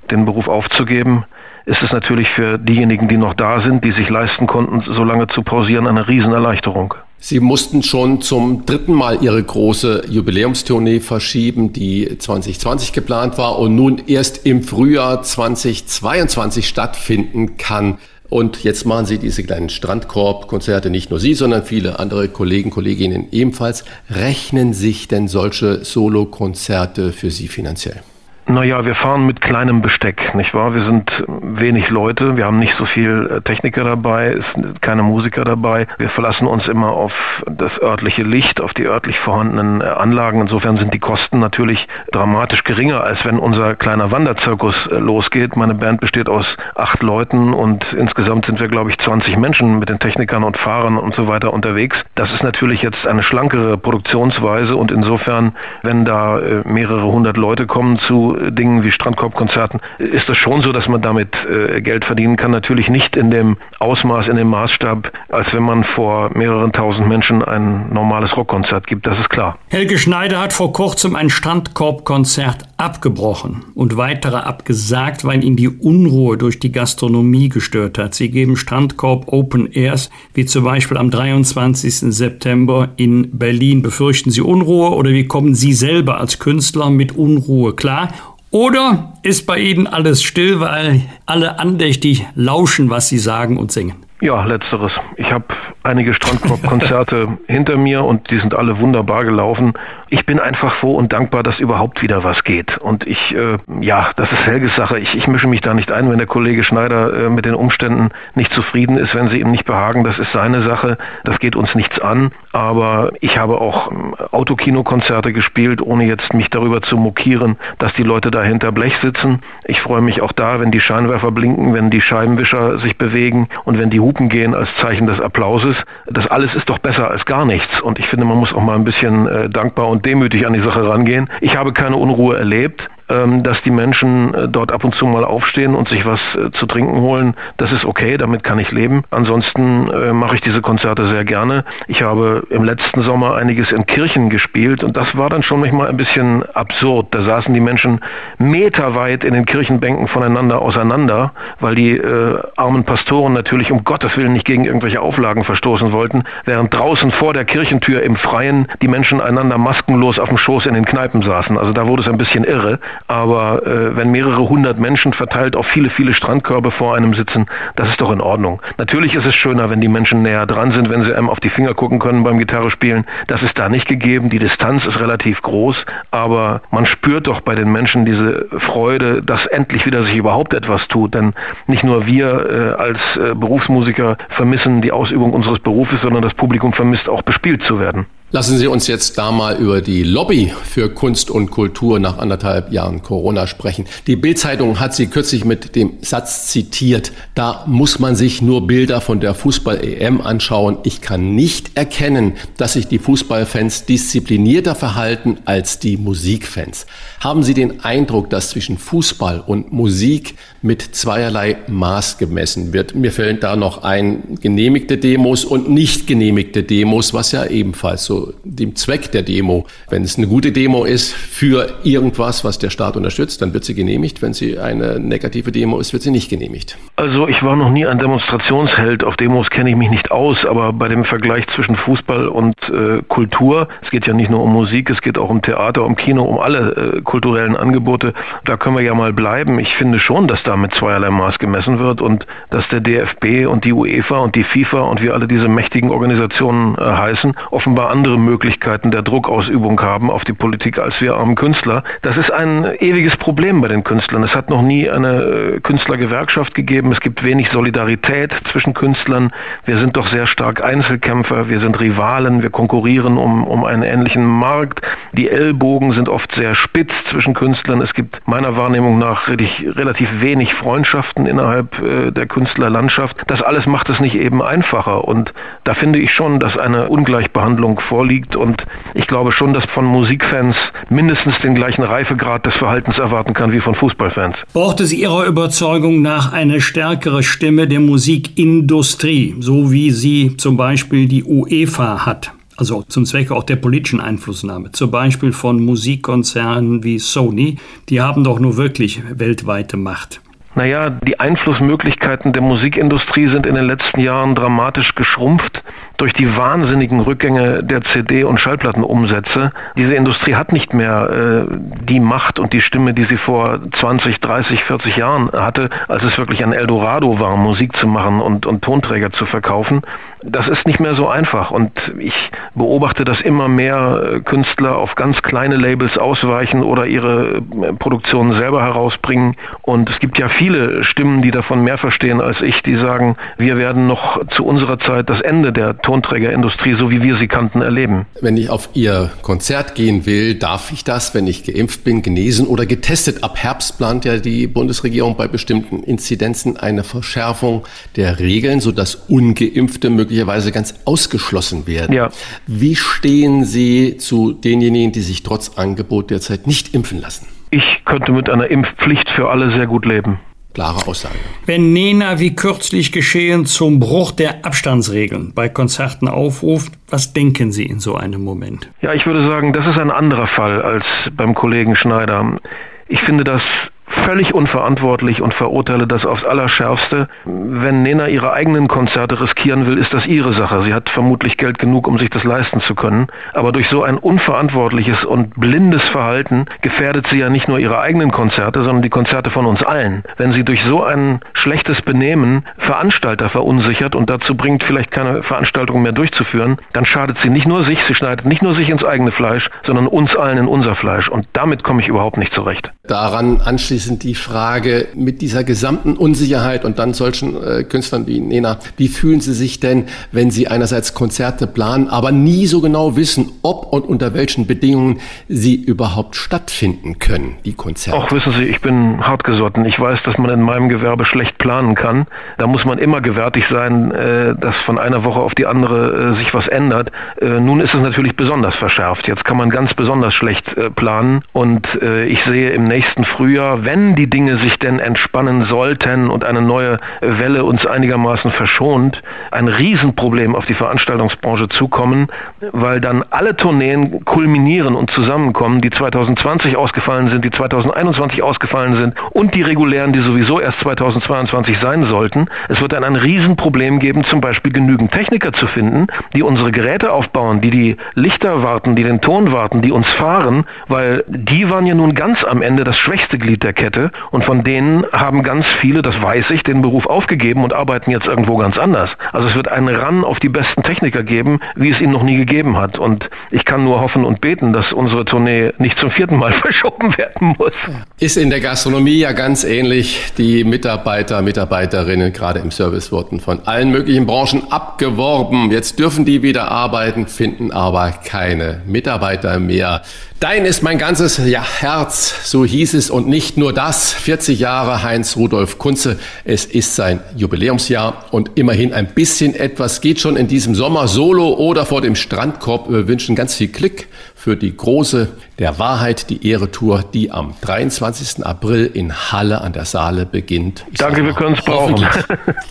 den 0.09 0.25
Beruf 0.25 0.47
aufzugeben, 0.47 1.25
ist 1.66 1.82
es 1.82 1.91
natürlich 1.91 2.28
für 2.30 2.57
diejenigen, 2.57 3.07
die 3.07 3.18
noch 3.18 3.34
da 3.34 3.61
sind, 3.61 3.84
die 3.84 3.91
sich 3.91 4.09
leisten 4.09 4.47
konnten, 4.47 4.82
so 4.82 5.03
lange 5.03 5.28
zu 5.28 5.41
pausieren, 5.41 5.88
eine 5.88 6.07
Riesenerleichterung. 6.07 6.93
Sie 7.18 7.39
mussten 7.39 7.82
schon 7.82 8.22
zum 8.22 8.68
dritten 8.68 8.93
Mal 8.93 9.24
Ihre 9.24 9.41
große 9.41 10.03
Jubiläumstournee 10.09 10.99
verschieben, 10.99 11.74
die 11.74 12.18
2020 12.20 12.93
geplant 12.93 13.39
war 13.39 13.57
und 13.57 13.76
nun 13.76 14.03
erst 14.05 14.45
im 14.45 14.61
Frühjahr 14.61 15.24
2022 15.24 16.68
stattfinden 16.68 17.57
kann. 17.57 17.97
Und 18.30 18.63
jetzt 18.63 18.86
machen 18.86 19.05
Sie 19.05 19.18
diese 19.18 19.43
kleinen 19.43 19.70
Strandkorb-Konzerte, 19.70 20.89
nicht 20.89 21.09
nur 21.09 21.20
Sie, 21.20 21.34
sondern 21.34 21.63
viele 21.63 21.99
andere 21.99 22.28
Kollegen, 22.28 22.70
Kolleginnen 22.70 23.28
ebenfalls. 23.32 23.86
Rechnen 24.09 24.74
sich 24.74 25.07
denn 25.07 25.28
solche 25.28 25.84
Solo-Konzerte 25.84 27.11
für 27.11 27.32
Sie 27.32 27.47
finanziell? 27.47 28.01
Naja, 28.47 28.85
wir 28.85 28.93
fahren 28.93 29.25
mit 29.25 29.41
kleinem 29.41 29.81
Besteck, 29.81 30.35
nicht 30.35 30.53
wahr? 30.53 30.75
Wir 30.75 30.83
sind 30.83 31.11
wenig 31.27 31.89
Leute, 31.89 32.37
wir 32.37 32.45
haben 32.45 32.59
nicht 32.59 32.75
so 32.77 32.85
viel 32.85 33.37
äh, 33.37 33.41
Techniker 33.41 33.83
dabei, 33.83 34.33
es 34.33 34.45
sind 34.53 34.83
keine 34.83 35.01
Musiker 35.01 35.43
dabei. 35.43 35.87
Wir 35.97 36.09
verlassen 36.09 36.45
uns 36.45 36.67
immer 36.67 36.91
auf 36.91 37.11
das 37.47 37.71
örtliche 37.81 38.21
Licht, 38.21 38.61
auf 38.61 38.71
die 38.75 38.85
örtlich 38.85 39.17
vorhandenen 39.21 39.81
äh, 39.81 39.85
Anlagen. 39.85 40.41
Insofern 40.41 40.77
sind 40.77 40.93
die 40.93 40.99
Kosten 40.99 41.39
natürlich 41.39 41.87
dramatisch 42.11 42.63
geringer, 42.63 43.03
als 43.03 43.25
wenn 43.25 43.39
unser 43.39 43.75
kleiner 43.75 44.11
Wanderzirkus 44.11 44.75
äh, 44.91 44.97
losgeht. 44.99 45.55
Meine 45.55 45.73
Band 45.73 45.99
besteht 45.99 46.29
aus 46.29 46.45
acht 46.75 47.01
Leuten 47.01 47.51
und 47.51 47.83
insgesamt 47.93 48.45
sind 48.45 48.59
wir, 48.59 48.67
glaube 48.67 48.91
ich, 48.91 48.99
20 48.99 49.37
Menschen 49.37 49.79
mit 49.79 49.89
den 49.89 49.97
Technikern 49.97 50.43
und 50.43 50.55
Fahrern 50.57 50.99
und 50.99 51.15
so 51.15 51.27
weiter 51.27 51.51
unterwegs. 51.51 51.97
Das 52.13 52.31
ist 52.31 52.43
natürlich 52.43 52.83
jetzt 52.83 53.07
eine 53.07 53.23
schlankere 53.23 53.79
Produktionsweise 53.79 54.75
und 54.75 54.91
insofern, 54.91 55.55
wenn 55.81 56.05
da 56.05 56.39
mehrere 56.63 57.05
hundert 57.05 57.37
Leute 57.37 57.65
kommen 57.65 57.97
zu 57.97 58.34
Dingen 58.51 58.83
wie 58.83 58.91
Strandkorbkonzerten 58.91 59.79
ist 59.97 60.29
es 60.29 60.38
schon 60.38 60.61
so, 60.61 60.71
dass 60.71 60.88
man 60.88 61.01
damit 61.01 61.33
äh, 61.49 61.81
Geld 61.81 62.05
verdienen 62.05 62.36
kann. 62.38 62.51
Natürlich 62.51 62.89
nicht 62.89 63.15
in 63.15 63.31
dem 63.31 63.57
Ausmaß, 63.79 64.27
in 64.27 64.36
dem 64.36 64.49
Maßstab, 64.49 65.11
als 65.29 65.53
wenn 65.53 65.63
man 65.63 65.83
vor 65.83 66.31
mehreren 66.36 66.71
tausend 66.71 67.07
Menschen 67.07 67.43
ein 67.43 67.93
normales 67.93 68.36
Rockkonzert 68.36 68.88
gibt. 68.88 69.05
Das 69.05 69.19
ist 69.19 69.29
klar. 69.29 69.57
Helge 69.69 69.97
Schneider 69.97 70.41
hat 70.41 70.53
vor 70.53 70.73
kurzem 70.73 71.15
ein 71.15 71.29
Strandkorbkonzert 71.29 72.65
abgebrochen 72.77 73.63
und 73.73 73.97
weitere 73.97 74.38
abgesagt, 74.38 75.23
weil 75.23 75.43
ihn 75.43 75.55
die 75.55 75.69
Unruhe 75.69 76.38
durch 76.38 76.59
die 76.59 76.71
Gastronomie 76.71 77.49
gestört 77.49 77.97
hat. 77.97 78.13
Sie 78.13 78.29
geben 78.29 78.57
Strandkorb 78.57 79.31
Open 79.31 79.71
Airs, 79.71 80.09
wie 80.33 80.45
zum 80.45 80.65
Beispiel 80.65 80.97
am 80.97 81.09
23. 81.09 82.13
September 82.13 82.89
in 82.97 83.38
Berlin. 83.38 83.81
Befürchten 83.81 84.31
Sie 84.31 84.41
Unruhe 84.41 84.91
oder 84.91 85.11
wie 85.11 85.25
kommen 85.25 85.55
Sie 85.55 85.73
selber 85.73 86.19
als 86.19 86.39
Künstler 86.39 86.89
mit 86.89 87.15
Unruhe 87.15 87.73
klar? 87.73 88.09
Oder 88.55 89.11
ist 89.21 89.47
bei 89.47 89.59
Ihnen 89.59 89.85
alles 89.85 90.23
still, 90.23 90.61
weil 90.61 91.01
alle 91.25 91.59
andächtig 91.59 92.25
lauschen, 92.35 92.89
was 92.89 93.09
Sie 93.09 93.17
sagen 93.17 93.57
und 93.57 93.69
singen? 93.69 94.05
Ja, 94.21 94.45
letzteres. 94.45 94.93
Ich 95.17 95.29
habe 95.29 95.43
einige 95.86 96.13
Strandkorb-Konzerte 96.13 97.38
hinter 97.47 97.77
mir 97.77 98.03
und 98.03 98.29
die 98.29 98.39
sind 98.39 98.53
alle 98.53 98.79
wunderbar 98.79 99.23
gelaufen. 99.23 99.73
Ich 100.09 100.25
bin 100.25 100.39
einfach 100.39 100.75
froh 100.75 100.95
und 100.95 101.13
dankbar, 101.13 101.43
dass 101.43 101.59
überhaupt 101.59 102.01
wieder 102.01 102.23
was 102.23 102.43
geht. 102.43 102.77
Und 102.77 103.05
ich, 103.07 103.36
äh, 103.36 103.57
ja, 103.81 104.11
das 104.15 104.31
ist 104.31 104.45
Helges 104.45 104.75
Sache. 104.75 104.99
Ich, 104.99 105.15
ich 105.15 105.27
mische 105.27 105.47
mich 105.47 105.61
da 105.61 105.73
nicht 105.73 105.91
ein, 105.91 106.09
wenn 106.09 106.17
der 106.17 106.27
Kollege 106.27 106.63
Schneider 106.63 107.25
äh, 107.25 107.29
mit 107.29 107.45
den 107.45 107.55
Umständen 107.55 108.09
nicht 108.36 108.51
zufrieden 108.53 108.97
ist, 108.97 109.15
wenn 109.15 109.29
sie 109.29 109.39
ihm 109.39 109.51
nicht 109.51 109.65
behagen. 109.65 110.03
Das 110.03 110.17
ist 110.19 110.31
seine 110.31 110.63
Sache. 110.63 110.97
Das 111.23 111.39
geht 111.39 111.55
uns 111.55 111.73
nichts 111.75 111.99
an. 111.99 112.31
Aber 112.51 113.11
ich 113.19 113.38
habe 113.38 113.59
auch 113.59 113.91
ähm, 113.91 114.15
Autokinokonzerte 114.31 115.33
gespielt, 115.33 115.81
ohne 115.81 116.05
jetzt 116.05 116.33
mich 116.33 116.49
darüber 116.49 116.81
zu 116.81 116.97
mokieren, 116.97 117.57
dass 117.79 117.93
die 117.93 118.03
Leute 118.03 118.31
da 118.31 118.43
hinter 118.43 118.71
Blech 118.71 118.97
sitzen. 119.01 119.41
Ich 119.65 119.81
freue 119.81 120.01
mich 120.01 120.21
auch 120.21 120.31
da, 120.31 120.59
wenn 120.59 120.71
die 120.71 120.79
Scheinwerfer 120.79 121.31
blinken, 121.31 121.73
wenn 121.73 121.89
die 121.89 122.01
Scheibenwischer 122.01 122.79
sich 122.79 122.97
bewegen 122.97 123.49
und 123.65 123.77
wenn 123.77 123.89
die 123.89 123.99
Hupen 123.99 124.29
gehen 124.29 124.53
als 124.53 124.69
Zeichen 124.81 125.07
des 125.07 125.19
Applauses. 125.19 125.74
Das 126.07 126.28
alles 126.28 126.53
ist 126.55 126.69
doch 126.69 126.80
besser 126.80 127.09
als 127.09 127.26
gar 127.26 127.45
nichts. 127.45 127.82
Und 127.82 127.99
ich 127.99 128.07
finde, 128.07 128.26
man 128.26 128.38
muss 128.38 128.53
auch 128.53 128.61
mal 128.61 128.76
ein 128.76 128.84
bisschen 128.84 129.28
äh, 129.28 129.49
dankbar 129.49 129.89
und 129.89 130.05
demütig 130.05 130.45
an 130.45 130.53
die 130.53 130.61
Sache 130.61 130.88
rangehen. 130.88 131.30
Ich 131.41 131.55
habe 131.55 131.73
keine 131.73 131.97
Unruhe 131.97 132.38
erlebt, 132.38 132.88
dass 133.07 133.61
die 133.63 133.71
Menschen 133.71 134.33
äh, 134.33 134.47
dort 134.47 134.71
ab 134.71 134.83
und 134.83 134.95
zu 134.95 135.05
mal 135.05 135.23
aufstehen 135.23 135.75
und 135.75 135.89
sich 135.89 136.05
was 136.05 136.19
äh, 136.35 136.51
zu 136.51 136.65
trinken 136.65 137.01
holen. 137.01 137.35
Das 137.57 137.71
ist 137.71 137.85
okay, 137.85 138.17
damit 138.17 138.43
kann 138.43 138.57
ich 138.57 138.71
leben. 138.71 139.03
Ansonsten 139.11 139.89
äh, 139.89 140.13
mache 140.13 140.35
ich 140.35 140.41
diese 140.41 140.61
Konzerte 140.61 141.07
sehr 141.07 141.23
gerne. 141.23 141.65
Ich 141.87 142.01
habe 142.01 142.47
im 142.49 142.63
letzten 142.63 143.03
Sommer 143.03 143.35
einiges 143.35 143.71
in 143.71 143.85
Kirchen 143.85 144.29
gespielt 144.29 144.83
und 144.83 144.97
das 144.97 145.15
war 145.15 145.29
dann 145.29 145.43
schon 145.43 145.59
manchmal 145.59 145.87
ein 145.87 145.97
bisschen 145.97 146.43
absurd. 146.53 147.07
Da 147.11 147.23
saßen 147.23 147.53
die 147.53 147.59
Menschen 147.59 147.99
meterweit 148.37 149.23
in 149.23 149.33
den 149.33 149.45
Kirchenbänken 149.45 150.07
voneinander 150.07 150.61
auseinander, 150.61 151.33
weil 151.59 151.75
die 151.75 151.91
äh, 151.91 152.41
armen 152.55 152.85
Pastoren 152.85 153.33
natürlich 153.33 153.71
um 153.71 153.83
Gottes 153.83 154.17
Willen 154.17 154.33
nicht 154.33 154.45
gegen 154.45 154.65
irgendwelche 154.65 155.01
Auflagen 155.01 155.43
verstoßen 155.43 155.91
wollten, 155.91 156.23
während 156.45 156.73
draußen 156.73 157.11
vor 157.11 157.33
der 157.33 157.45
Kirchentür 157.45 158.01
im 158.01 158.15
Freien 158.15 158.67
die 158.81 158.87
Menschen 158.87 159.21
einander 159.21 159.57
maskenlos 159.57 160.19
auf 160.19 160.29
dem 160.29 160.37
Schoß 160.37 160.65
in 160.65 160.73
den 160.73 160.85
Kneipen 160.85 161.21
saßen. 161.21 161.57
Also 161.57 161.71
da 161.71 161.87
wurde 161.87 162.01
es 162.01 162.07
ein 162.07 162.17
bisschen 162.17 162.43
irre. 162.43 162.79
Aber 163.07 163.65
äh, 163.65 163.95
wenn 163.95 164.11
mehrere 164.11 164.49
hundert 164.49 164.79
Menschen 164.79 165.13
verteilt 165.13 165.55
auf 165.55 165.65
viele, 165.67 165.89
viele 165.89 166.13
Strandkörbe 166.13 166.71
vor 166.71 166.95
einem 166.95 167.13
sitzen, 167.13 167.45
das 167.75 167.89
ist 167.89 168.01
doch 168.01 168.11
in 168.11 168.21
Ordnung. 168.21 168.61
Natürlich 168.77 169.15
ist 169.15 169.25
es 169.25 169.35
schöner, 169.35 169.69
wenn 169.69 169.81
die 169.81 169.87
Menschen 169.87 170.21
näher 170.21 170.45
dran 170.45 170.71
sind, 170.71 170.89
wenn 170.89 171.03
sie 171.03 171.13
einem 171.13 171.29
auf 171.29 171.39
die 171.39 171.49
Finger 171.49 171.73
gucken 171.73 171.99
können 171.99 172.23
beim 172.23 172.39
Gitarre 172.39 172.71
spielen. 172.71 173.05
Das 173.27 173.41
ist 173.43 173.57
da 173.57 173.69
nicht 173.69 173.87
gegeben. 173.87 174.29
Die 174.29 174.39
Distanz 174.39 174.85
ist 174.85 174.99
relativ 174.99 175.41
groß, 175.41 175.75
aber 176.11 176.61
man 176.71 176.85
spürt 176.85 177.27
doch 177.27 177.41
bei 177.41 177.55
den 177.55 177.71
Menschen 177.71 178.05
diese 178.05 178.47
Freude, 178.59 179.21
dass 179.21 179.45
endlich 179.47 179.85
wieder 179.85 180.03
sich 180.03 180.15
überhaupt 180.15 180.53
etwas 180.53 180.87
tut. 180.87 181.13
Denn 181.13 181.33
nicht 181.67 181.83
nur 181.83 182.05
wir 182.05 182.75
äh, 182.77 182.81
als 182.81 182.99
äh, 183.17 183.35
Berufsmusiker 183.35 184.17
vermissen 184.29 184.81
die 184.81 184.91
Ausübung 184.91 185.33
unseres 185.33 185.59
Berufes, 185.59 186.01
sondern 186.01 186.21
das 186.21 186.33
Publikum 186.33 186.73
vermisst 186.73 187.09
auch 187.09 187.21
bespielt 187.21 187.63
zu 187.63 187.79
werden. 187.79 188.05
Lassen 188.32 188.57
Sie 188.57 188.65
uns 188.65 188.88
jetzt 188.88 189.19
da 189.19 189.32
mal 189.32 189.55
über 189.57 189.82
die 189.82 190.01
Lobby 190.01 190.51
für 190.63 190.89
Kunst 190.89 191.30
und 191.30 191.51
Kultur 191.51 191.99
nach 191.99 192.17
anderthalb 192.17 192.71
Jahren 192.71 193.03
Corona 193.03 193.45
sprechen. 193.45 193.86
Die 194.07 194.15
Bildzeitung 194.15 194.80
hat 194.80 194.95
sie 194.95 195.05
kürzlich 195.05 195.45
mit 195.45 195.76
dem 195.76 195.93
Satz 196.01 196.47
zitiert, 196.47 197.11
da 197.36 197.63
muss 197.67 197.99
man 197.99 198.15
sich 198.15 198.41
nur 198.41 198.65
Bilder 198.65 198.99
von 198.99 199.19
der 199.19 199.36
Fußball-EM 199.36 200.21
anschauen. 200.21 200.80
Ich 200.84 201.01
kann 201.01 201.36
nicht 201.36 201.78
erkennen, 201.78 202.34
dass 202.57 202.73
sich 202.73 202.88
die 202.88 202.97
Fußballfans 202.97 203.86
disziplinierter 203.86 204.73
verhalten 204.73 205.38
als 205.45 205.78
die 205.78 205.95
Musikfans. 205.95 206.88
Haben 207.19 207.43
Sie 207.43 207.53
den 207.53 207.82
Eindruck, 207.82 208.32
dass 208.32 208.49
zwischen 208.49 208.80
Fußball 208.80 209.43
und 209.45 209.71
Musik 209.71 210.34
mit 210.63 210.82
zweierlei 210.82 211.57
Maß 211.67 212.17
gemessen 212.17 212.73
wird? 212.73 212.95
Mir 212.95 213.11
fällt 213.11 213.43
da 213.43 213.55
noch 213.55 213.84
ein 213.84 214.39
genehmigte 214.41 214.97
Demos 214.97 215.45
und 215.45 215.69
nicht 215.69 216.07
genehmigte 216.07 216.63
Demos, 216.63 217.13
was 217.13 217.32
ja 217.32 217.45
ebenfalls 217.45 218.03
so 218.03 218.14
dem 218.43 218.76
Zweck 218.76 219.11
der 219.11 219.24
Demo. 219.24 219.66
Wenn 219.89 220.03
es 220.03 220.18
eine 220.18 220.28
gute 220.28 220.51
Demo 220.51 220.84
ist 220.84 221.13
für 221.13 221.70
irgendwas, 221.84 222.43
was 222.43 222.59
der 222.59 222.70
Staat 222.70 222.95
unterstützt, 222.95 223.41
dann 223.41 223.53
wird 223.53 223.63
sie 223.63 223.76
genehmigt. 223.76 224.22
Wenn 224.22 224.34
sie 224.34 224.59
eine 224.59 224.99
negative 224.99 225.51
Demo 225.51 225.80
ist, 225.80 225.93
wird 225.93 226.03
sie 226.03 226.11
nicht 226.11 226.30
genehmigt. 226.30 226.78
Also 226.95 227.28
ich 227.28 227.41
war 227.43 227.55
noch 227.55 227.70
nie 227.70 227.86
ein 227.86 227.99
Demonstrationsheld. 227.99 229.03
Auf 229.03 229.16
Demos 229.18 229.49
kenne 229.49 229.70
ich 229.70 229.76
mich 229.76 229.89
nicht 229.89 230.11
aus, 230.11 230.45
aber 230.45 230.74
bei 230.74 230.88
dem 230.88 231.05
Vergleich 231.05 231.45
zwischen 231.55 231.76
Fußball 231.76 232.28
und 232.28 232.55
äh, 232.70 233.01
Kultur, 233.07 233.68
es 233.82 233.89
geht 233.91 234.07
ja 234.07 234.13
nicht 234.13 234.30
nur 234.30 234.41
um 234.41 234.53
Musik, 234.53 234.89
es 234.89 235.01
geht 235.01 235.18
auch 235.18 235.30
um 235.30 235.41
Theater, 235.41 235.84
um 235.84 235.95
Kino, 235.95 236.24
um 236.24 236.39
alle 236.39 236.95
äh, 236.97 237.01
kulturellen 237.01 237.55
Angebote, 237.55 238.13
da 238.45 238.57
können 238.57 238.78
wir 238.78 238.84
ja 238.84 238.93
mal 238.93 239.13
bleiben. 239.13 239.59
Ich 239.59 239.74
finde 239.76 239.99
schon, 239.99 240.28
dass 240.28 240.41
da 240.43 240.55
mit 240.55 240.74
zweierlei 240.76 241.09
Maß 241.09 241.39
gemessen 241.39 241.80
wird 241.80 242.01
und 242.01 242.26
dass 242.49 242.68
der 242.70 242.80
DFB 242.80 243.47
und 243.47 243.66
die 243.66 243.74
UEFA 243.74 244.20
und 244.20 244.36
die 244.36 244.43
FIFA 244.43 244.82
und 244.82 245.01
wie 245.01 245.09
alle 245.09 245.28
diese 245.28 245.47
mächtigen 245.47 245.89
Organisationen 245.89 246.76
äh, 246.76 246.82
heißen, 246.82 247.36
offenbar 247.51 247.89
andere 247.89 248.04
andere 248.05 248.19
Möglichkeiten 248.19 248.91
der 248.91 249.01
Druckausübung 249.01 249.81
haben 249.81 250.11
auf 250.11 250.23
die 250.25 250.33
Politik 250.33 250.77
als 250.77 250.93
wir 251.01 251.15
armen 251.15 251.33
Künstler. 251.33 251.83
Das 252.03 252.15
ist 252.17 252.31
ein 252.31 252.63
ewiges 252.77 253.17
Problem 253.17 253.61
bei 253.61 253.67
den 253.67 253.83
Künstlern. 253.83 254.21
Es 254.21 254.35
hat 254.35 254.47
noch 254.47 254.61
nie 254.61 254.87
eine 254.87 255.23
äh, 255.23 255.59
Künstlergewerkschaft 255.59 256.53
gegeben. 256.53 256.91
Es 256.91 256.99
gibt 256.99 257.23
wenig 257.23 257.49
Solidarität 257.49 258.31
zwischen 258.51 258.75
Künstlern. 258.75 259.31
Wir 259.65 259.79
sind 259.79 259.97
doch 259.97 260.07
sehr 260.09 260.27
stark 260.27 260.63
Einzelkämpfer. 260.63 261.49
Wir 261.49 261.59
sind 261.61 261.79
Rivalen. 261.79 262.43
Wir 262.43 262.51
konkurrieren 262.51 263.17
um, 263.17 263.43
um 263.43 263.65
einen 263.65 263.81
ähnlichen 263.81 264.23
Markt. 264.23 264.81
Die 265.13 265.27
Ellbogen 265.27 265.93
sind 265.93 266.07
oft 266.07 266.31
sehr 266.35 266.53
spitz 266.53 266.91
zwischen 267.09 267.33
Künstlern. 267.33 267.81
Es 267.81 267.95
gibt 267.95 268.21
meiner 268.27 268.55
Wahrnehmung 268.55 268.99
nach 268.99 269.27
relativ 269.27 270.21
wenig 270.21 270.53
Freundschaften 270.53 271.25
innerhalb 271.25 271.81
äh, 271.81 272.11
der 272.11 272.27
Künstlerlandschaft. 272.27 273.17
Das 273.25 273.41
alles 273.41 273.65
macht 273.65 273.89
es 273.89 273.99
nicht 273.99 274.13
eben 274.13 274.43
einfacher. 274.43 275.05
Und 275.05 275.33
da 275.63 275.73
finde 275.73 275.97
ich 275.97 276.13
schon, 276.13 276.37
dass 276.37 276.55
eine 276.55 276.87
Ungleichbehandlung 276.89 277.79
vor 277.79 277.94
vorliegt. 277.95 278.35
Und 278.35 278.61
ich 278.93 279.07
glaube 279.07 279.31
schon, 279.31 279.53
dass 279.53 279.63
von 279.73 279.85
Musikfans 279.85 280.55
mindestens 280.89 281.35
den 281.41 281.55
gleichen 281.55 281.81
Reifegrad 281.81 282.45
des 282.45 282.53
Verhaltens 282.55 282.97
erwarten 282.97 283.33
kann 283.33 283.53
wie 283.53 283.61
von 283.61 283.73
Fußballfans. 283.73 284.35
Braucht 284.51 284.81
es 284.81 284.91
Ihrer 284.91 285.25
Überzeugung 285.25 286.01
nach 286.01 286.33
eine 286.33 286.59
stärkere 286.59 287.23
Stimme 287.23 287.67
der 287.67 287.79
Musikindustrie, 287.79 289.35
so 289.39 289.71
wie 289.71 289.91
sie 289.91 290.35
zum 290.35 290.57
Beispiel 290.57 291.07
die 291.07 291.23
UEFA 291.23 292.05
hat? 292.05 292.31
also 292.57 292.83
zum 292.83 293.03
Zwecke 293.03 293.35
auch 293.35 293.43
der 293.43 293.57
politischen 293.57 293.99
Einflussnahme, 293.99 294.71
zum 294.71 294.89
Beispiel 294.89 295.33
von 295.33 295.61
Musikkonzernen 295.61 296.85
wie 296.85 296.99
Sony, 296.99 297.57
die 297.89 297.99
haben 297.99 298.23
doch 298.23 298.39
nur 298.39 298.55
wirklich 298.55 299.03
weltweite 299.09 299.75
Macht. 299.75 300.21
Naja, 300.55 300.89
die 300.89 301.19
Einflussmöglichkeiten 301.19 302.31
der 302.31 302.41
Musikindustrie 302.41 303.27
sind 303.27 303.45
in 303.45 303.55
den 303.55 303.65
letzten 303.65 303.99
Jahren 303.99 304.35
dramatisch 304.35 304.95
geschrumpft 304.95 305.61
durch 305.97 306.13
die 306.13 306.35
wahnsinnigen 306.35 306.99
Rückgänge 306.99 307.63
der 307.63 307.81
CD- 307.83 308.23
und 308.23 308.39
Schallplattenumsätze. 308.39 309.51
Diese 309.77 309.93
Industrie 309.93 310.35
hat 310.35 310.51
nicht 310.51 310.73
mehr 310.73 311.47
äh, 311.49 311.55
die 311.89 311.99
Macht 311.99 312.39
und 312.39 312.53
die 312.53 312.61
Stimme, 312.61 312.93
die 312.93 313.05
sie 313.05 313.17
vor 313.17 313.59
20, 313.79 314.19
30, 314.19 314.63
40 314.63 314.97
Jahren 314.97 315.31
hatte, 315.31 315.69
als 315.87 316.03
es 316.03 316.17
wirklich 316.17 316.43
ein 316.43 316.53
Eldorado 316.53 317.19
war, 317.19 317.37
Musik 317.37 317.75
zu 317.77 317.87
machen 317.87 318.21
und, 318.21 318.45
und 318.45 318.63
Tonträger 318.63 319.11
zu 319.11 319.25
verkaufen. 319.25 319.81
Das 320.28 320.47
ist 320.47 320.65
nicht 320.65 320.80
mehr 320.80 320.95
so 320.95 321.07
einfach 321.07 321.51
und 321.51 321.71
ich 321.99 322.13
beobachte, 322.55 323.05
dass 323.05 323.21
immer 323.21 323.47
mehr 323.47 324.15
äh, 324.15 324.19
Künstler 324.21 324.78
auf 324.78 324.95
ganz 324.95 325.21
kleine 325.21 325.55
Labels 325.55 325.97
ausweichen 325.97 326.63
oder 326.63 326.88
ihre 326.88 327.38
äh, 327.38 327.73
Produktionen 327.73 328.34
selber 328.38 328.63
herausbringen. 328.63 329.36
Und 329.61 329.89
es 329.89 329.99
gibt 329.99 330.17
ja 330.17 330.30
viele 330.30 330.84
Stimmen, 330.84 331.21
die 331.21 331.32
davon 331.32 331.63
mehr 331.63 331.78
verstehen 331.78 332.21
als 332.21 332.41
ich, 332.41 332.61
die 332.63 332.76
sagen, 332.76 333.17
wir 333.38 333.57
werden 333.57 333.88
noch 333.88 334.26
zu 334.30 334.43
unserer 334.45 334.80
Zeit 334.80 335.09
das 335.09 335.21
Ende 335.21 335.53
der 335.53 335.78
Tonträgerindustrie, 335.78 336.76
so 336.80 336.89
wie 336.89 337.03
wir 337.03 337.17
sie 337.17 337.28
kannten, 337.28 337.61
erleben. 337.61 338.07
Wenn 338.21 338.38
ich 338.38 338.49
auf 338.49 338.69
Ihr 338.73 339.11
Konzert 339.21 339.76
gehen 339.76 340.05
will, 340.05 340.36
darf 340.36 340.71
ich 340.71 340.84
das, 340.84 341.13
wenn 341.13 341.28
ich 341.28 341.43
geimpft 341.43 341.84
bin, 341.84 342.01
genesen 342.01 342.47
oder 342.47 342.65
getestet? 342.65 343.23
Ab 343.23 343.38
Herbst 343.38 343.78
plant 343.78 344.05
ja 344.05 344.17
die 344.17 344.47
Bundesregierung 344.47 345.15
bei 345.17 345.28
bestimmten 345.28 345.84
Inzidenzen 345.84 346.57
eine 346.57 346.84
Verschärfung 346.84 347.63
der 347.95 348.19
Regeln, 348.19 348.59
sodass 348.59 348.95
ungeimpfte 348.95 349.89
möglicherweise 349.89 350.14
ganz 350.51 350.76
ausgeschlossen 350.86 351.68
werden. 351.68 351.93
Ja. 351.93 352.09
Wie 352.47 352.76
stehen 352.76 353.43
Sie 353.43 353.97
zu 353.97 354.34
denjenigen, 354.34 354.91
die 354.91 355.01
sich 355.01 355.24
trotz 355.24 355.57
Angebot 355.57 356.11
derzeit 356.11 356.47
nicht 356.47 356.74
impfen 356.74 357.01
lassen? 357.01 357.28
Ich 357.51 357.63
könnte 357.86 358.11
mit 358.11 358.30
einer 358.30 358.49
Impfpflicht 358.49 359.09
für 359.16 359.30
alle 359.30 359.51
sehr 359.51 359.68
gut 359.68 359.86
leben. 359.86 360.20
Klare 360.53 360.88
Aussage. 360.88 361.16
Wenn 361.45 361.74
Nena 361.74 362.18
wie 362.20 362.34
kürzlich 362.34 362.93
geschehen 362.93 363.45
zum 363.45 363.82
Bruch 363.82 364.11
der 364.11 364.45
Abstandsregeln 364.45 365.34
bei 365.36 365.49
Konzerten 365.49 366.07
aufruft, 366.07 366.72
was 366.89 367.11
denken 367.11 367.51
Sie 367.51 367.66
in 367.66 367.82
so 367.82 367.95
einem 367.95 368.24
Moment? 368.24 368.70
Ja, 368.82 368.93
ich 368.93 369.05
würde 369.05 369.28
sagen, 369.28 369.51
das 369.51 369.68
ist 369.68 369.78
ein 369.78 369.91
anderer 369.91 370.28
Fall 370.28 370.61
als 370.61 370.86
beim 371.11 371.36
Kollegen 371.36 371.76
Schneider. 371.76 372.39
Ich 372.88 373.01
finde 373.01 373.26
das 373.26 373.41
völlig 373.88 374.33
unverantwortlich 374.33 375.21
und 375.21 375.33
verurteile 375.33 375.88
das 375.88 376.05
aufs 376.05 376.23
Allerschärfste. 376.23 377.07
Wenn 377.25 377.83
Nena 377.83 378.07
ihre 378.07 378.33
eigenen 378.33 378.67
Konzerte 378.67 379.19
riskieren 379.21 379.65
will, 379.65 379.77
ist 379.77 379.93
das 379.93 380.05
ihre 380.05 380.33
Sache. 380.33 380.63
Sie 380.63 380.73
hat 380.73 380.89
vermutlich 380.89 381.38
Geld 381.38 381.59
genug, 381.59 381.88
um 381.88 381.97
sich 381.97 382.09
das 382.09 382.23
leisten 382.23 382.61
zu 382.61 382.75
können. 382.75 383.07
Aber 383.33 383.51
durch 383.51 383.69
so 383.69 383.83
ein 383.83 383.97
unverantwortliches 383.97 385.03
und 385.05 385.36
blindes 385.36 385.83
Verhalten 385.89 386.45
gefährdet 386.61 387.07
sie 387.09 387.17
ja 387.17 387.29
nicht 387.29 387.47
nur 387.47 387.59
ihre 387.59 387.79
eigenen 387.79 388.11
Konzerte, 388.11 388.63
sondern 388.63 388.81
die 388.81 388.89
Konzerte 388.89 389.29
von 389.29 389.45
uns 389.45 389.63
allen. 389.63 390.03
Wenn 390.17 390.33
sie 390.33 390.43
durch 390.43 390.63
so 390.63 390.83
ein 390.83 391.19
schlechtes 391.33 391.81
Benehmen 391.81 392.45
Veranstalter 392.57 393.29
verunsichert 393.29 393.95
und 393.95 394.09
dazu 394.09 394.36
bringt, 394.36 394.63
vielleicht 394.63 394.91
keine 394.91 395.23
Veranstaltung 395.23 395.81
mehr 395.81 395.91
durchzuführen, 395.91 396.57
dann 396.73 396.86
schadet 396.86 397.17
sie 397.21 397.29
nicht 397.29 397.47
nur 397.47 397.63
sich, 397.65 397.79
sie 397.88 397.95
schneidet 397.95 398.25
nicht 398.25 398.41
nur 398.41 398.55
sich 398.55 398.69
ins 398.69 398.83
eigene 398.83 399.11
Fleisch, 399.11 399.49
sondern 399.63 399.88
uns 399.88 400.15
allen 400.15 400.39
in 400.39 400.47
unser 400.47 400.75
Fleisch. 400.75 401.07
Und 401.07 401.27
damit 401.33 401.63
komme 401.63 401.81
ich 401.81 401.88
überhaupt 401.88 402.17
nicht 402.17 402.33
zurecht. 402.33 402.71
Daran 402.88 403.41
anschließend 403.43 403.74
abschließend 403.76 404.03
die 404.03 404.15
Frage 404.15 404.88
mit 404.95 405.21
dieser 405.21 405.43
gesamten 405.43 405.97
Unsicherheit 405.97 406.63
und 406.63 406.80
dann 406.80 406.93
solchen 406.93 407.36
äh, 407.36 407.63
Künstlern 407.63 408.07
wie 408.07 408.21
Nena, 408.21 408.57
wie 408.78 408.88
fühlen 408.88 409.19
Sie 409.19 409.34
sich 409.34 409.59
denn, 409.59 409.88
wenn 410.13 410.32
Sie 410.32 410.47
einerseits 410.47 410.93
Konzerte 410.93 411.45
planen, 411.45 411.89
aber 411.89 412.13
nie 412.13 412.45
so 412.45 412.61
genau 412.61 412.95
wissen, 412.95 413.34
ob 413.43 413.73
und 413.73 413.84
unter 413.84 414.13
welchen 414.13 414.47
Bedingungen 414.47 415.01
sie 415.28 415.55
überhaupt 415.55 416.15
stattfinden 416.15 416.99
können, 416.99 417.36
die 417.43 417.51
Konzerte? 417.51 417.99
Ach, 418.01 418.11
wissen 418.13 418.32
Sie, 418.32 418.45
ich 418.45 418.61
bin 418.61 419.05
hartgesotten. 419.05 419.65
Ich 419.65 419.78
weiß, 419.78 419.99
dass 420.05 420.17
man 420.17 420.30
in 420.30 420.41
meinem 420.41 420.69
Gewerbe 420.69 421.03
schlecht 421.03 421.38
planen 421.38 421.76
kann. 421.76 422.07
Da 422.38 422.47
muss 422.47 422.63
man 422.63 422.78
immer 422.78 423.01
gewärtig 423.01 423.43
sein, 423.49 423.91
äh, 423.91 424.36
dass 424.39 424.55
von 424.65 424.80
einer 424.80 425.03
Woche 425.03 425.19
auf 425.19 425.36
die 425.36 425.47
andere 425.47 426.13
äh, 426.13 426.17
sich 426.19 426.34
was 426.34 426.47
ändert. 426.47 426.93
Äh, 427.19 427.41
nun 427.41 427.59
ist 427.59 427.73
es 427.73 427.82
natürlich 427.82 428.15
besonders 428.15 428.55
verschärft. 428.55 429.05
Jetzt 429.05 429.26
kann 429.26 429.36
man 429.36 429.49
ganz 429.49 429.73
besonders 429.73 430.13
schlecht 430.13 430.47
äh, 430.55 430.69
planen 430.69 431.23
und 431.34 431.67
äh, 431.82 432.05
ich 432.05 432.23
sehe 432.23 432.51
im 432.51 432.69
nächsten 432.69 433.03
Frühjahr, 433.03 433.64
wenn 433.66 433.95
die 433.95 434.09
Dinge 434.09 434.38
sich 434.38 434.57
denn 434.59 434.80
entspannen 434.80 435.45
sollten 435.45 436.09
und 436.09 436.24
eine 436.24 436.41
neue 436.41 436.80
Welle 437.01 437.43
uns 437.43 437.66
einigermaßen 437.66 438.32
verschont, 438.32 439.01
ein 439.32 439.47
Riesenproblem 439.47 440.36
auf 440.36 440.45
die 440.45 440.53
Veranstaltungsbranche 440.53 441.49
zukommen, 441.49 442.07
weil 442.51 442.80
dann 442.80 443.03
alle 443.09 443.36
Tourneen 443.36 444.05
kulminieren 444.05 444.76
und 444.76 444.91
zusammenkommen, 444.91 445.61
die 445.61 445.72
2020 445.72 446.55
ausgefallen 446.55 447.09
sind, 447.09 447.26
die 447.26 447.32
2021 447.32 448.22
ausgefallen 448.22 448.76
sind 448.76 448.93
und 449.11 449.34
die 449.34 449.41
regulären, 449.41 449.93
die 449.93 450.01
sowieso 450.01 450.39
erst 450.39 450.59
2022 450.59 451.57
sein 451.59 451.86
sollten. 451.86 452.28
Es 452.49 452.61
wird 452.61 452.74
dann 452.74 452.84
ein 452.84 452.95
Riesenproblem 452.95 453.80
geben, 453.80 454.03
zum 454.05 454.22
Beispiel 454.22 454.51
genügend 454.51 454.91
Techniker 454.91 455.34
zu 455.34 455.47
finden, 455.47 455.88
die 456.13 456.24
unsere 456.24 456.51
Geräte 456.51 456.91
aufbauen, 456.91 457.41
die 457.41 457.49
die 457.49 457.78
Lichter 457.95 458.43
warten, 458.43 458.76
die 458.76 458.84
den 458.84 459.01
Ton 459.01 459.32
warten, 459.32 459.61
die 459.61 459.72
uns 459.72 459.88
fahren, 459.97 460.45
weil 460.68 461.03
die 461.07 461.49
waren 461.49 461.66
ja 461.66 461.74
nun 461.74 461.95
ganz 461.95 462.24
am 462.24 462.41
Ende 462.41 462.63
das 462.63 462.78
schwächste 462.78 463.18
Glied 463.18 463.43
der 463.43 463.54
Kette 463.55 463.91
und 464.11 464.23
von 464.23 464.43
denen 464.43 464.85
haben 464.91 465.23
ganz 465.23 465.45
viele, 465.61 465.81
das 465.81 465.99
weiß 466.01 466.25
ich, 466.29 466.43
den 466.43 466.61
Beruf 466.61 466.85
aufgegeben 466.85 467.43
und 467.43 467.53
arbeiten 467.53 467.91
jetzt 467.91 468.05
irgendwo 468.05 468.37
ganz 468.37 468.57
anders. 468.57 468.89
Also 469.11 469.27
es 469.27 469.35
wird 469.35 469.47
einen 469.47 469.75
Ran 469.75 470.03
auf 470.03 470.19
die 470.19 470.29
besten 470.29 470.63
Techniker 470.63 471.03
geben, 471.03 471.39
wie 471.55 471.71
es 471.71 471.81
ihn 471.81 471.91
noch 471.91 472.03
nie 472.03 472.17
gegeben 472.17 472.57
hat. 472.57 472.77
Und 472.77 473.09
ich 473.31 473.45
kann 473.45 473.63
nur 473.63 473.81
hoffen 473.81 474.05
und 474.05 474.21
beten, 474.21 474.53
dass 474.53 474.71
unsere 474.71 475.05
Tournee 475.05 475.53
nicht 475.57 475.79
zum 475.79 475.91
vierten 475.91 476.17
Mal 476.17 476.33
verschoben 476.41 476.97
werden 476.97 477.35
muss. 477.37 477.53
Ist 477.99 478.17
in 478.17 478.29
der 478.29 478.41
Gastronomie 478.41 478.99
ja 478.99 479.13
ganz 479.13 479.43
ähnlich. 479.43 480.13
Die 480.17 480.43
Mitarbeiter, 480.43 481.21
Mitarbeiterinnen, 481.21 482.13
gerade 482.13 482.39
im 482.39 482.51
Service 482.51 482.91
wurden 482.91 483.19
von 483.19 483.39
allen 483.45 483.71
möglichen 483.71 484.05
Branchen 484.05 484.43
abgeworben. 484.51 485.51
Jetzt 485.51 485.79
dürfen 485.79 486.05
die 486.05 486.21
wieder 486.21 486.51
arbeiten, 486.51 487.07
finden 487.07 487.51
aber 487.51 487.91
keine 487.91 488.61
Mitarbeiter 488.65 489.39
mehr. 489.39 489.81
Dein 490.19 490.45
ist 490.45 490.63
mein 490.63 490.77
ganzes 490.77 491.19
ja, 491.25 491.43
Herz, 491.43 492.31
so 492.31 492.45
hieß 492.45 492.73
es. 492.73 492.89
Und 492.89 493.07
nicht 493.07 493.37
nur 493.37 493.44
das. 493.53 493.93
40 493.93 494.39
Jahre 494.39 494.83
Heinz 494.83 495.15
Rudolf 495.15 495.57
Kunze. 495.57 495.97
Es 496.23 496.45
ist 496.45 496.75
sein 496.75 496.99
Jubiläumsjahr 497.15 498.05
und 498.11 498.31
immerhin 498.35 498.73
ein 498.73 498.87
bisschen 498.87 499.35
etwas 499.35 499.81
geht 499.81 499.99
schon 499.99 500.15
in 500.15 500.27
diesem 500.27 500.55
Sommer 500.55 500.87
solo 500.87 501.33
oder 501.33 501.65
vor 501.65 501.81
dem 501.81 501.95
Strandkorb. 501.95 502.69
Wir 502.69 502.87
wünschen 502.87 503.15
ganz 503.15 503.35
viel 503.35 503.47
Klick 503.49 503.87
für 504.15 504.35
die 504.35 504.55
große 504.55 505.09
Der 505.39 505.59
Wahrheit, 505.59 506.09
die 506.09 506.27
Ehre-Tour, 506.27 506.83
die 506.93 507.11
am 507.11 507.35
23. 507.41 508.25
April 508.25 508.69
in 508.73 509.11
Halle 509.11 509.41
an 509.41 509.53
der 509.53 509.65
Saale 509.65 510.05
beginnt. 510.05 510.65
Ich 510.71 510.77
Danke, 510.77 511.03
wir 511.05 511.13
können 511.13 511.35
es 511.35 511.43
brauchen. 511.43 511.85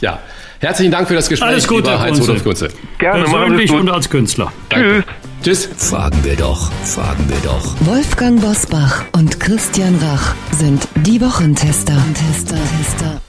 Ja. 0.00 0.18
Herzlichen 0.60 0.92
Dank 0.92 1.08
für 1.08 1.14
das 1.14 1.28
Gespräch, 1.28 1.48
Alles 1.48 1.68
Gute, 1.68 1.90
lieber 1.90 2.00
Heinz 2.00 2.20
Rudolf 2.20 2.42
Kunze. 2.42 2.68
Gerne, 2.98 3.24
Persönlich 3.24 3.70
und 3.70 3.90
als 3.90 4.08
Künstler. 4.08 4.52
Tschüss. 4.70 5.04
Tschüss. 5.44 5.68
Fragen 5.76 6.24
wir 6.24 6.36
doch, 6.36 6.72
fragen 6.84 7.28
wir 7.28 7.36
doch. 7.44 7.74
Wolfgang 7.80 8.40
Bosbach 8.40 9.04
und 9.12 9.38
Christian 9.38 9.94
Rach 10.00 10.34
sind 10.50 10.88
die 11.04 11.20
Wochentester. 11.20 11.92
Tester, 12.14 12.56
Tester. 12.78 13.20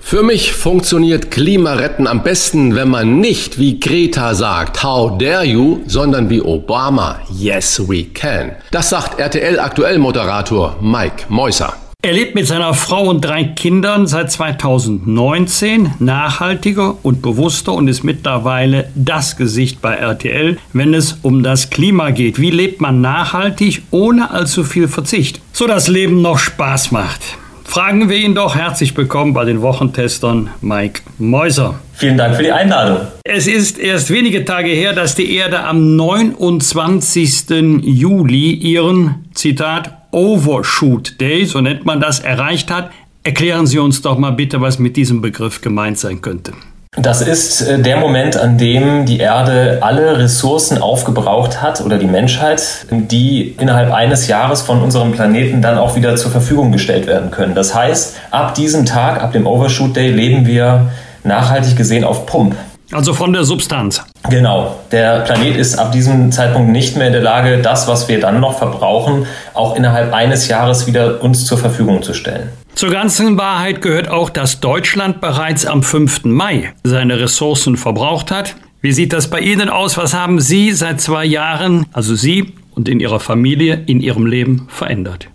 Für 0.00 0.24
mich 0.24 0.52
funktioniert 0.52 1.30
Klimaretten 1.30 2.08
am 2.08 2.24
besten, 2.24 2.74
wenn 2.74 2.88
man 2.88 3.20
nicht 3.20 3.60
wie 3.60 3.78
Greta 3.78 4.34
sagt, 4.34 4.82
how 4.82 5.16
dare 5.18 5.44
you, 5.44 5.82
sondern 5.86 6.30
wie 6.30 6.40
Obama, 6.40 7.20
yes 7.30 7.80
we 7.88 8.06
can. 8.06 8.56
Das 8.72 8.88
sagt 8.88 9.20
RTL 9.20 9.60
aktuell 9.60 10.00
Moderator 10.00 10.76
Mike 10.80 11.26
Meusser. 11.28 11.74
Er 12.06 12.12
lebt 12.12 12.36
mit 12.36 12.46
seiner 12.46 12.72
Frau 12.72 13.08
und 13.08 13.24
drei 13.24 13.42
Kindern 13.42 14.06
seit 14.06 14.30
2019 14.30 15.94
nachhaltiger 15.98 16.98
und 17.02 17.20
bewusster 17.20 17.72
und 17.72 17.88
ist 17.88 18.04
mittlerweile 18.04 18.88
das 18.94 19.36
Gesicht 19.36 19.82
bei 19.82 19.94
RTL, 19.96 20.56
wenn 20.72 20.94
es 20.94 21.18
um 21.22 21.42
das 21.42 21.68
Klima 21.68 22.10
geht. 22.10 22.40
Wie 22.40 22.52
lebt 22.52 22.80
man 22.80 23.00
nachhaltig 23.00 23.82
ohne 23.90 24.30
allzu 24.30 24.62
viel 24.62 24.86
Verzicht, 24.86 25.40
so 25.52 25.66
das 25.66 25.88
Leben 25.88 26.22
noch 26.22 26.38
Spaß 26.38 26.92
macht? 26.92 27.22
Fragen 27.64 28.08
wir 28.08 28.18
ihn 28.18 28.36
doch. 28.36 28.54
Herzlich 28.54 28.96
willkommen 28.96 29.34
bei 29.34 29.44
den 29.44 29.60
Wochentestern 29.60 30.50
Mike 30.60 31.02
Mäuser. 31.18 31.80
Vielen 31.94 32.16
Dank 32.16 32.36
für 32.36 32.44
die 32.44 32.52
Einladung. 32.52 33.08
Es 33.24 33.48
ist 33.48 33.80
erst 33.80 34.10
wenige 34.10 34.44
Tage 34.44 34.68
her, 34.68 34.92
dass 34.92 35.16
die 35.16 35.34
Erde 35.34 35.64
am 35.64 35.96
29. 35.96 37.50
Juli 37.82 38.52
ihren, 38.52 39.26
Zitat, 39.34 39.95
Overshoot 40.10 41.20
Day, 41.20 41.44
so 41.44 41.60
nennt 41.60 41.84
man 41.84 42.00
das, 42.00 42.20
erreicht 42.20 42.70
hat. 42.70 42.90
Erklären 43.22 43.66
Sie 43.66 43.78
uns 43.78 44.02
doch 44.02 44.18
mal 44.18 44.30
bitte, 44.30 44.60
was 44.60 44.78
mit 44.78 44.96
diesem 44.96 45.20
Begriff 45.20 45.60
gemeint 45.60 45.98
sein 45.98 46.22
könnte. 46.22 46.52
Das 46.98 47.20
ist 47.20 47.60
äh, 47.60 47.78
der 47.78 47.98
Moment, 47.98 48.38
an 48.38 48.56
dem 48.56 49.04
die 49.04 49.18
Erde 49.18 49.78
alle 49.82 50.18
Ressourcen 50.18 50.78
aufgebraucht 50.78 51.60
hat 51.60 51.82
oder 51.82 51.98
die 51.98 52.06
Menschheit, 52.06 52.86
die 52.90 53.54
innerhalb 53.60 53.92
eines 53.92 54.28
Jahres 54.28 54.62
von 54.62 54.80
unserem 54.80 55.12
Planeten 55.12 55.60
dann 55.60 55.76
auch 55.76 55.94
wieder 55.94 56.16
zur 56.16 56.30
Verfügung 56.30 56.72
gestellt 56.72 57.06
werden 57.06 57.30
können. 57.30 57.54
Das 57.54 57.74
heißt, 57.74 58.16
ab 58.30 58.54
diesem 58.54 58.86
Tag, 58.86 59.22
ab 59.22 59.32
dem 59.32 59.46
Overshoot 59.46 59.94
Day, 59.94 60.10
leben 60.10 60.46
wir 60.46 60.90
nachhaltig 61.22 61.76
gesehen 61.76 62.04
auf 62.04 62.24
Pump. 62.24 62.56
Also 62.92 63.14
von 63.14 63.32
der 63.32 63.44
Substanz. 63.44 64.04
Genau. 64.30 64.78
Der 64.92 65.20
Planet 65.20 65.56
ist 65.56 65.78
ab 65.78 65.92
diesem 65.92 66.30
Zeitpunkt 66.30 66.70
nicht 66.70 66.96
mehr 66.96 67.08
in 67.08 67.12
der 67.12 67.22
Lage, 67.22 67.58
das, 67.58 67.88
was 67.88 68.08
wir 68.08 68.20
dann 68.20 68.40
noch 68.40 68.58
verbrauchen, 68.58 69.26
auch 69.54 69.76
innerhalb 69.76 70.12
eines 70.12 70.48
Jahres 70.48 70.86
wieder 70.86 71.22
uns 71.22 71.46
zur 71.46 71.58
Verfügung 71.58 72.02
zu 72.02 72.14
stellen. 72.14 72.50
Zur 72.76 72.90
ganzen 72.90 73.38
Wahrheit 73.38 73.80
gehört 73.80 74.08
auch, 74.08 74.30
dass 74.30 74.60
Deutschland 74.60 75.20
bereits 75.20 75.64
am 75.66 75.82
5. 75.82 76.24
Mai 76.24 76.74
seine 76.84 77.18
Ressourcen 77.18 77.76
verbraucht 77.76 78.30
hat. 78.30 78.54
Wie 78.82 78.92
sieht 78.92 79.12
das 79.12 79.28
bei 79.28 79.40
Ihnen 79.40 79.68
aus? 79.70 79.96
Was 79.96 80.14
haben 80.14 80.40
Sie 80.40 80.72
seit 80.72 81.00
zwei 81.00 81.24
Jahren, 81.24 81.86
also 81.92 82.14
Sie 82.14 82.52
und 82.74 82.88
in 82.88 83.00
Ihrer 83.00 83.18
Familie, 83.18 83.82
in 83.86 84.00
Ihrem 84.00 84.26
Leben 84.26 84.68
verändert? 84.68 85.28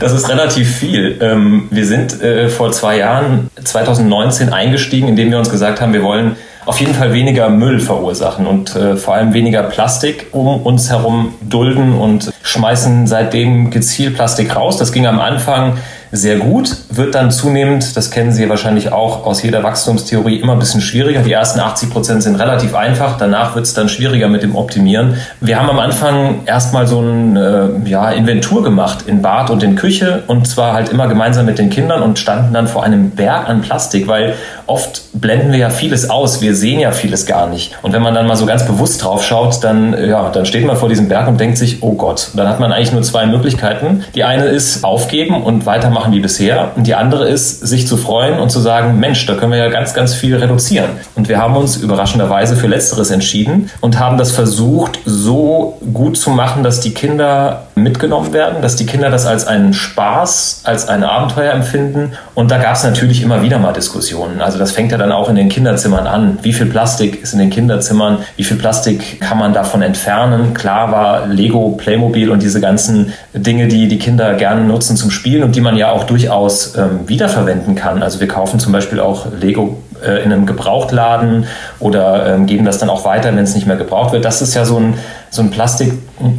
Das 0.00 0.12
ist 0.12 0.28
relativ 0.28 0.68
viel. 0.68 1.16
Ähm, 1.20 1.68
wir 1.70 1.86
sind 1.86 2.20
äh, 2.20 2.48
vor 2.48 2.72
zwei 2.72 2.98
Jahren, 2.98 3.48
2019, 3.62 4.48
eingestiegen, 4.52 5.08
indem 5.08 5.30
wir 5.30 5.38
uns 5.38 5.50
gesagt 5.50 5.80
haben, 5.80 5.92
wir 5.92 6.02
wollen 6.02 6.36
auf 6.66 6.80
jeden 6.80 6.94
Fall 6.94 7.12
weniger 7.12 7.48
Müll 7.48 7.80
verursachen 7.80 8.46
und 8.46 8.74
äh, 8.74 8.96
vor 8.96 9.14
allem 9.14 9.34
weniger 9.34 9.62
Plastik 9.64 10.28
um 10.32 10.62
uns 10.62 10.90
herum 10.90 11.34
dulden 11.40 11.92
und 11.92 12.32
schmeißen 12.42 13.06
seitdem 13.06 13.70
gezielt 13.70 14.14
Plastik 14.14 14.56
raus. 14.56 14.76
Das 14.76 14.92
ging 14.92 15.06
am 15.06 15.20
Anfang 15.20 15.78
sehr 16.14 16.36
gut, 16.36 16.76
wird 16.90 17.14
dann 17.16 17.32
zunehmend, 17.32 17.96
das 17.96 18.10
kennen 18.10 18.30
Sie 18.30 18.48
wahrscheinlich 18.48 18.92
auch 18.92 19.26
aus 19.26 19.42
jeder 19.42 19.64
Wachstumstheorie, 19.64 20.36
immer 20.36 20.52
ein 20.52 20.60
bisschen 20.60 20.80
schwieriger. 20.80 21.20
Die 21.20 21.32
ersten 21.32 21.58
80 21.58 21.90
Prozent 21.90 22.22
sind 22.22 22.36
relativ 22.36 22.74
einfach, 22.74 23.18
danach 23.18 23.56
wird 23.56 23.66
es 23.66 23.74
dann 23.74 23.88
schwieriger 23.88 24.28
mit 24.28 24.44
dem 24.44 24.54
Optimieren. 24.54 25.16
Wir 25.40 25.58
haben 25.58 25.68
am 25.68 25.80
Anfang 25.80 26.42
erstmal 26.46 26.86
so 26.86 27.00
eine 27.00 27.80
äh, 27.84 27.88
ja, 27.88 28.10
Inventur 28.10 28.62
gemacht 28.62 29.06
in 29.06 29.22
Bad 29.22 29.50
und 29.50 29.64
in 29.64 29.74
Küche 29.74 30.22
und 30.28 30.46
zwar 30.46 30.72
halt 30.72 30.88
immer 30.88 31.08
gemeinsam 31.08 31.46
mit 31.46 31.58
den 31.58 31.68
Kindern 31.68 32.02
und 32.02 32.18
standen 32.18 32.54
dann 32.54 32.68
vor 32.68 32.84
einem 32.84 33.10
Berg 33.10 33.48
an 33.48 33.62
Plastik, 33.62 34.06
weil 34.06 34.34
oft 34.66 35.02
blenden 35.12 35.50
wir 35.50 35.58
ja 35.58 35.70
vieles 35.70 36.08
aus, 36.10 36.40
wir 36.40 36.54
sehen 36.54 36.78
ja 36.78 36.92
vieles 36.92 37.26
gar 37.26 37.48
nicht. 37.48 37.76
Und 37.82 37.92
wenn 37.92 38.02
man 38.02 38.14
dann 38.14 38.26
mal 38.26 38.36
so 38.36 38.46
ganz 38.46 38.64
bewusst 38.64 39.02
drauf 39.02 39.24
schaut, 39.24 39.62
dann, 39.64 39.94
ja, 40.08 40.30
dann 40.30 40.46
steht 40.46 40.64
man 40.64 40.76
vor 40.76 40.88
diesem 40.88 41.08
Berg 41.08 41.26
und 41.26 41.40
denkt 41.40 41.58
sich, 41.58 41.82
oh 41.82 41.94
Gott, 41.94 42.30
dann 42.34 42.48
hat 42.48 42.60
man 42.60 42.72
eigentlich 42.72 42.92
nur 42.92 43.02
zwei 43.02 43.26
Möglichkeiten. 43.26 44.04
Die 44.14 44.24
eine 44.24 44.44
ist 44.44 44.84
aufgeben 44.84 45.42
und 45.42 45.66
weitermachen 45.66 46.03
machen 46.04 46.14
wie 46.14 46.20
bisher. 46.20 46.72
Und 46.76 46.86
die 46.86 46.94
andere 46.94 47.28
ist, 47.28 47.66
sich 47.66 47.86
zu 47.86 47.96
freuen 47.96 48.38
und 48.38 48.50
zu 48.50 48.60
sagen, 48.60 49.00
Mensch, 49.00 49.24
da 49.26 49.34
können 49.34 49.52
wir 49.52 49.58
ja 49.58 49.70
ganz, 49.70 49.94
ganz 49.94 50.14
viel 50.14 50.36
reduzieren. 50.36 50.90
Und 51.14 51.28
wir 51.28 51.38
haben 51.38 51.56
uns 51.56 51.76
überraschenderweise 51.76 52.56
für 52.56 52.66
Letzteres 52.66 53.10
entschieden 53.10 53.70
und 53.80 53.98
haben 53.98 54.18
das 54.18 54.32
versucht, 54.32 55.00
so 55.06 55.78
gut 55.92 56.18
zu 56.18 56.30
machen, 56.30 56.62
dass 56.62 56.80
die 56.80 56.92
Kinder 56.92 57.68
mitgenommen 57.76 58.32
werden, 58.32 58.62
dass 58.62 58.76
die 58.76 58.86
Kinder 58.86 59.10
das 59.10 59.26
als 59.26 59.46
einen 59.46 59.74
Spaß, 59.74 60.60
als 60.64 60.88
ein 60.88 61.02
Abenteuer 61.02 61.52
empfinden. 61.52 62.12
Und 62.34 62.50
da 62.50 62.58
gab 62.58 62.76
es 62.76 62.84
natürlich 62.84 63.22
immer 63.22 63.42
wieder 63.42 63.58
mal 63.58 63.72
Diskussionen. 63.72 64.40
Also 64.40 64.58
das 64.58 64.72
fängt 64.72 64.92
ja 64.92 64.98
dann 64.98 65.10
auch 65.10 65.28
in 65.28 65.36
den 65.36 65.48
Kinderzimmern 65.48 66.06
an. 66.06 66.38
Wie 66.42 66.52
viel 66.52 66.66
Plastik 66.66 67.22
ist 67.22 67.32
in 67.32 67.40
den 67.40 67.50
Kinderzimmern? 67.50 68.18
Wie 68.36 68.44
viel 68.44 68.56
Plastik 68.56 69.20
kann 69.20 69.38
man 69.38 69.52
davon 69.52 69.82
entfernen? 69.82 70.54
Klar 70.54 70.92
war 70.92 71.26
Lego, 71.26 71.70
Playmobil 71.70 72.30
und 72.30 72.42
diese 72.42 72.60
ganzen 72.60 73.12
Dinge, 73.32 73.66
die 73.66 73.88
die 73.88 73.98
Kinder 73.98 74.34
gerne 74.34 74.62
nutzen 74.62 74.96
zum 74.96 75.10
Spielen 75.10 75.42
und 75.42 75.56
die 75.56 75.60
man 75.60 75.76
ja 75.76 75.90
auch 75.90 76.04
durchaus 76.04 76.76
ähm, 76.76 77.00
wiederverwenden 77.08 77.74
kann. 77.74 78.02
Also 78.02 78.20
wir 78.20 78.28
kaufen 78.28 78.60
zum 78.60 78.72
Beispiel 78.72 79.00
auch 79.00 79.26
Lego 79.40 79.82
äh, 80.04 80.22
in 80.22 80.32
einem 80.32 80.46
Gebrauchtladen 80.46 81.46
oder 81.80 82.34
ähm, 82.34 82.46
geben 82.46 82.64
das 82.64 82.78
dann 82.78 82.90
auch 82.90 83.04
weiter, 83.04 83.34
wenn 83.34 83.44
es 83.44 83.54
nicht 83.54 83.66
mehr 83.66 83.76
gebraucht 83.76 84.12
wird. 84.12 84.24
Das 84.24 84.42
ist 84.42 84.54
ja 84.54 84.64
so 84.64 84.78
ein, 84.78 84.94
so 85.34 85.42
ein 85.42 85.50
Plastik, 85.50 85.92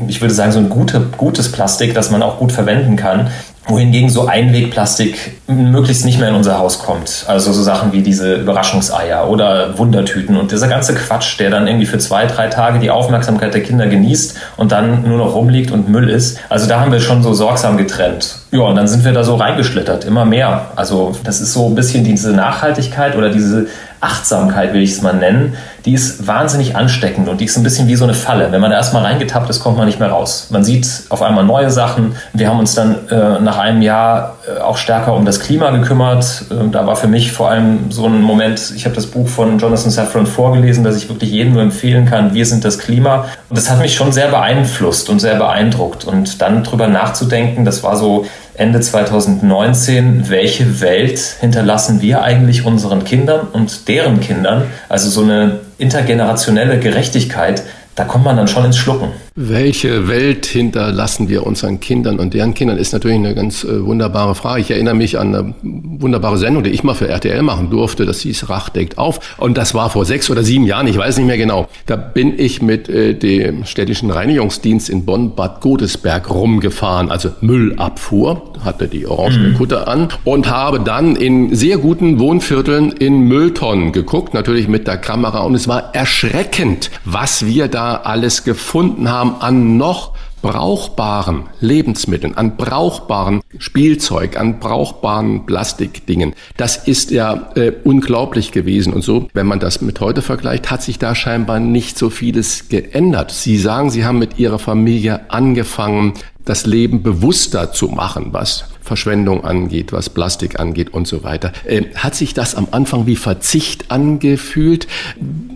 ich 0.08 0.22
würde 0.22 0.34
sagen, 0.34 0.52
so 0.54 0.60
ein 0.60 0.70
gute, 0.70 1.02
gutes 1.18 1.52
Plastik, 1.52 1.93
das 1.93 2.12
man 2.12 2.24
auch 2.24 2.38
gut 2.39 2.52
verwenden 2.52 2.96
kann. 2.96 3.30
wohingegen 3.68 4.10
so 4.10 4.28
Einwegplastik 4.28 5.38
möglichst 5.48 6.06
nicht 6.06 6.20
mehr 6.20 6.30
in 6.30 6.36
unser 6.36 6.60
Haus 6.60 6.80
kommt. 6.80 7.26
Also 7.28 7.52
so 7.52 7.64
Sachen 7.64 7.91
wie 7.93 8.02
diese 8.02 8.36
Überraschungseier 8.36 9.28
oder 9.28 9.78
Wundertüten 9.78 10.38
und 10.38 10.52
dieser 10.52 10.68
ganze 10.68 10.93
Quatsch, 10.93 11.39
der 11.39 11.50
dann 11.50 11.68
irgendwie 11.68 11.88
für 11.88 11.98
zwei, 11.98 12.26
drei 12.28 12.48
Tage 12.48 12.80
die 12.80 12.91
Aufmerksamkeit 12.91 13.54
der 13.54 13.64
Kinder 13.64 13.88
genießt 13.88 14.38
und 14.58 14.72
dann 14.72 15.08
nur 15.08 15.18
noch 15.18 15.34
rumliegt 15.34 15.72
und 15.72 15.89
Müll 15.89 16.10
ist. 16.10 16.39
Also 16.50 16.68
da 16.68 16.80
haben 16.80 16.91
wir 16.91 17.00
schon 17.00 17.24
so 17.24 17.34
sorgsam 17.34 17.78
getrennt. 17.78 18.38
Ja, 18.52 18.62
und 18.62 18.76
dann 18.76 18.88
sind 18.88 19.04
wir 19.04 19.14
da 19.14 19.24
so 19.24 19.36
reingeschlittert, 19.36 20.06
immer 20.06 20.26
mehr. 20.26 20.68
Also 20.76 21.16
das 21.24 21.41
ist 21.41 21.54
so 21.54 21.68
ein 21.68 21.76
bisschen 21.76 22.04
diese 22.04 22.34
Nachhaltigkeit 22.34 23.16
oder 23.16 23.30
diese 23.30 23.68
Achtsamkeit, 24.06 24.74
will 24.74 24.82
ich 24.82 24.91
es 24.91 25.01
mal 25.01 25.14
nennen, 25.14 25.58
die 25.86 25.93
ist 25.93 26.28
wahnsinnig 26.28 26.76
ansteckend 26.76 27.28
und 27.28 27.41
die 27.41 27.45
ist 27.45 27.58
ein 27.58 27.64
bisschen 27.64 27.88
wie 27.88 27.95
so 27.95 28.06
eine 28.06 28.14
Falle. 28.14 28.51
Wenn 28.51 28.62
man 28.62 28.72
da 28.72 28.78
erstmal 28.78 29.03
reingetappt 29.03 29.49
ist, 29.49 29.60
kommt 29.60 29.78
man 29.78 29.86
nicht 29.86 29.99
mehr 29.99 30.10
raus. 30.10 30.47
Man 30.51 30.64
sieht 30.64 30.88
auf 31.10 31.22
einmal 31.22 31.43
neue 31.43 31.70
Sachen. 31.70 32.16
Wir 32.34 32.49
haben 32.49 32.60
uns 32.60 32.76
dann 32.76 33.08
äh, 33.10 33.39
nach 33.39 33.58
einem 33.58 33.82
Jahr 33.82 34.38
äh, 34.47 34.60
auch 34.62 34.78
stärker 34.78 35.14
um 35.16 35.26
das 35.26 35.39
Klima 35.39 35.72
gekümmert. 35.72 36.45
Äh, 36.49 36.70
da 36.72 36.88
war 36.88 36.95
für 36.95 37.08
mich 37.08 37.32
vor 37.32 37.49
allem 37.49 37.91
so 37.91 38.06
ein 38.06 38.22
Moment, 38.22 38.74
ich 38.76 38.86
habe 38.86 38.95
das 38.95 39.08
Buch 39.08 39.28
von 39.28 39.60
Jonathan 39.60 39.91
Safran 39.91 40.28
vorgelesen, 40.28 40.84
das 40.84 40.97
ich 40.97 41.10
wirklich 41.10 41.32
jedem 41.32 41.53
nur 41.53 41.62
empfehlen 41.62 42.06
kann, 42.06 42.34
Wir 42.34 42.45
sind 42.45 42.64
das 42.64 42.80
Klima. 42.80 43.26
Und 43.49 43.58
das 43.58 43.70
hat 43.70 43.80
mich 43.80 43.95
schon 43.95 44.12
sehr 44.12 44.28
beeinflusst 44.28 45.10
und 45.10 45.20
sehr 45.20 45.36
beeindruckt. 45.36 46.06
Und 46.06 46.41
dann 46.41 46.64
drüber 46.64 46.88
nachzudenken, 46.88 47.66
das 47.66 47.84
war 47.84 47.95
so 47.95 48.26
Ende 48.58 48.80
2019, 48.80 50.30
welche 50.30 50.80
Welt 50.80 51.20
hinterlassen 51.41 52.01
wir 52.01 52.22
eigentlich 52.22 52.66
unseren 52.66 53.03
Kindern 53.03 53.47
und 53.47 53.88
deren 53.89 54.22
Kindern? 54.22 54.64
Also 54.88 55.10
so 55.10 55.24
eine 55.24 55.60
intergenerationelle 55.78 56.80
Gerechtigkeit, 56.80 57.63
da 57.96 58.05
kommt 58.05 58.24
man 58.24 58.38
dann 58.38 58.47
schon 58.47 58.66
ins 58.66 58.78
Schlucken. 58.78 59.09
Welche 59.37 60.07
Welt 60.07 60.45
hinterlassen 60.45 61.28
wir 61.28 61.45
unseren 61.45 61.82
Kindern 61.82 62.20
und 62.20 62.33
deren 62.33 62.53
Kindern 62.53 62.78
ist 62.78 62.93
natürlich 62.93 63.17
eine 63.17 63.36
ganz 63.36 63.66
äh, 63.66 63.86
wunderbare 63.86 64.33
Frage. 64.33 64.62
Ich 64.62 64.71
erinnere 64.71 64.95
mich 64.95 65.20
an 65.20 65.36
eine 65.36 65.53
wunderbare 65.62 66.37
Sendung, 66.37 66.63
die 66.63 66.70
ich 66.70 66.86
mal 66.86 66.93
für 66.93 67.09
RTL 67.09 67.41
machen 67.41 67.70
durfte. 67.70 68.05
Das 68.05 68.21
hieß 68.21 68.47
Rach 68.47 68.70
deckt 68.70 68.97
auf. 68.97 69.36
Und 69.36 69.57
das 69.57 69.74
war 69.74 69.89
vor 69.89 70.05
sechs 70.05 70.29
oder 70.29 70.41
sieben 70.41 70.63
Jahren, 70.63 70.87
ich 70.87 70.97
weiß 70.97 71.17
nicht 71.17 71.25
mehr 71.25 71.37
genau. 71.37 71.67
Da 71.86 71.97
bin 71.97 72.39
ich 72.39 72.62
mit 72.62 72.87
äh, 72.87 73.13
dem 73.13 73.66
städtischen 73.66 74.09
Reinigungsdienst 74.09 74.89
in 74.89 75.03
Bonn-Bad 75.03 75.59
Godesberg 75.59 76.29
rumgefahren, 76.29 77.12
also 77.12 77.32
Müllabfuhr, 77.41 78.53
hatte 78.63 78.87
die 78.87 79.05
orange 79.05 79.39
mhm. 79.39 79.55
Kutte 79.55 79.86
an 79.89 80.07
und 80.24 80.49
habe 80.49 80.79
dann 80.79 81.17
in 81.17 81.53
sehr 81.53 81.78
guten 81.78 82.20
Wohnvierteln 82.20 82.93
in 82.93 83.28
Mülltonnen 83.28 83.91
geguckt, 83.91 84.33
natürlich 84.33 84.70
mit 84.70 84.87
der 84.87 84.95
Kamera. 84.95 85.39
Und 85.39 85.55
es 85.55 85.67
war 85.67 85.93
erschreckend, 85.93 86.89
was 87.03 87.45
wir 87.45 87.67
da 87.67 87.97
alles 87.97 88.45
gefunden 88.45 89.12
haben 89.12 89.25
an 89.34 89.78
noch 89.78 90.14
brauchbaren 90.46 91.46
Lebensmitteln, 91.60 92.38
an 92.38 92.56
brauchbaren 92.56 93.42
Spielzeug, 93.58 94.39
an 94.39 94.60
brauchbaren 94.60 95.47
Plastikdingen. 95.47 96.34
Das 96.56 96.78
ist 96.88 97.10
ja 97.10 97.50
äh, 97.56 97.72
unglaublich 97.84 98.52
gewesen. 98.52 98.93
Und 98.93 99.02
so, 99.02 99.28
wenn 99.34 99.47
man 99.47 99.60
das 99.60 99.82
mit 99.82 100.00
heute 100.02 100.22
vergleicht, 100.22 100.70
hat 100.70 100.84
sich 100.84 101.00
da 101.00 101.16
scheinbar 101.16 101.60
nicht 101.60 101.97
so 101.97 102.12
vieles 102.12 102.70
geändert. 102.70 103.32
Sie 103.32 103.58
sagen, 103.58 103.89
Sie 103.89 104.06
haben 104.06 104.20
mit 104.20 104.38
Ihrer 104.38 104.60
Familie 104.60 105.32
angefangen, 105.32 106.14
das 106.46 106.68
Leben 106.68 107.02
bewusster 107.02 107.72
zu 107.72 107.88
machen, 107.88 108.28
was 108.32 108.66
Verschwendung 108.86 109.43
angeht, 109.43 109.91
was 109.91 110.09
Plastik 110.09 110.59
angeht 110.59 110.93
und 110.93 111.07
so 111.07 111.24
weiter. 111.24 111.51
Äh, 111.66 111.83
hat 111.95 112.16
sich 112.16 112.33
das 112.33 112.55
am 112.55 112.67
Anfang 112.71 113.07
wie 113.07 113.16
Verzicht 113.16 113.91
angefühlt? 113.91 114.87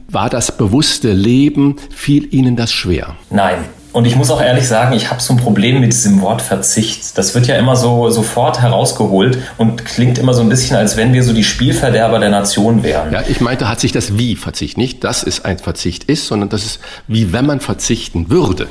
War 0.09 0.29
das 0.29 0.57
bewusste 0.57 1.13
Leben, 1.13 1.75
fiel 1.91 2.33
Ihnen 2.33 2.55
das 2.55 2.73
schwer? 2.73 3.15
Nein, 3.29 3.59
und 3.91 4.05
ich 4.05 4.15
muss 4.15 4.29
auch 4.29 4.41
ehrlich 4.41 4.67
sagen, 4.67 4.95
ich 4.95 5.09
habe 5.09 5.19
so 5.19 5.33
ein 5.33 5.37
Problem 5.37 5.79
mit 5.79 5.91
diesem 5.91 6.21
Wort 6.21 6.43
Verzicht. 6.43 7.17
Das 7.17 7.33
wird 7.33 7.47
ja 7.47 7.57
immer 7.57 7.75
so 7.75 8.11
sofort 8.11 8.61
herausgeholt 8.61 9.39
und 9.57 9.83
klingt 9.83 10.19
immer 10.19 10.35
so 10.35 10.41
ein 10.41 10.49
bisschen, 10.49 10.77
als 10.77 10.95
wenn 10.95 11.11
wir 11.11 11.23
so 11.23 11.33
die 11.33 11.43
Spielverderber 11.43 12.19
der 12.19 12.29
Nation 12.29 12.83
wären. 12.83 13.11
Ja, 13.11 13.23
ich 13.27 13.41
meinte, 13.41 13.67
hat 13.67 13.79
sich 13.79 13.91
das 13.91 14.17
wie 14.17 14.35
Verzicht 14.35 14.77
nicht, 14.77 15.03
dass 15.03 15.23
es 15.23 15.43
ein 15.43 15.57
Verzicht 15.57 16.03
ist, 16.03 16.27
sondern 16.27 16.49
das 16.49 16.65
ist 16.65 16.79
wie 17.07 17.33
wenn 17.33 17.47
man 17.47 17.61
verzichten 17.61 18.29
würde. 18.29 18.67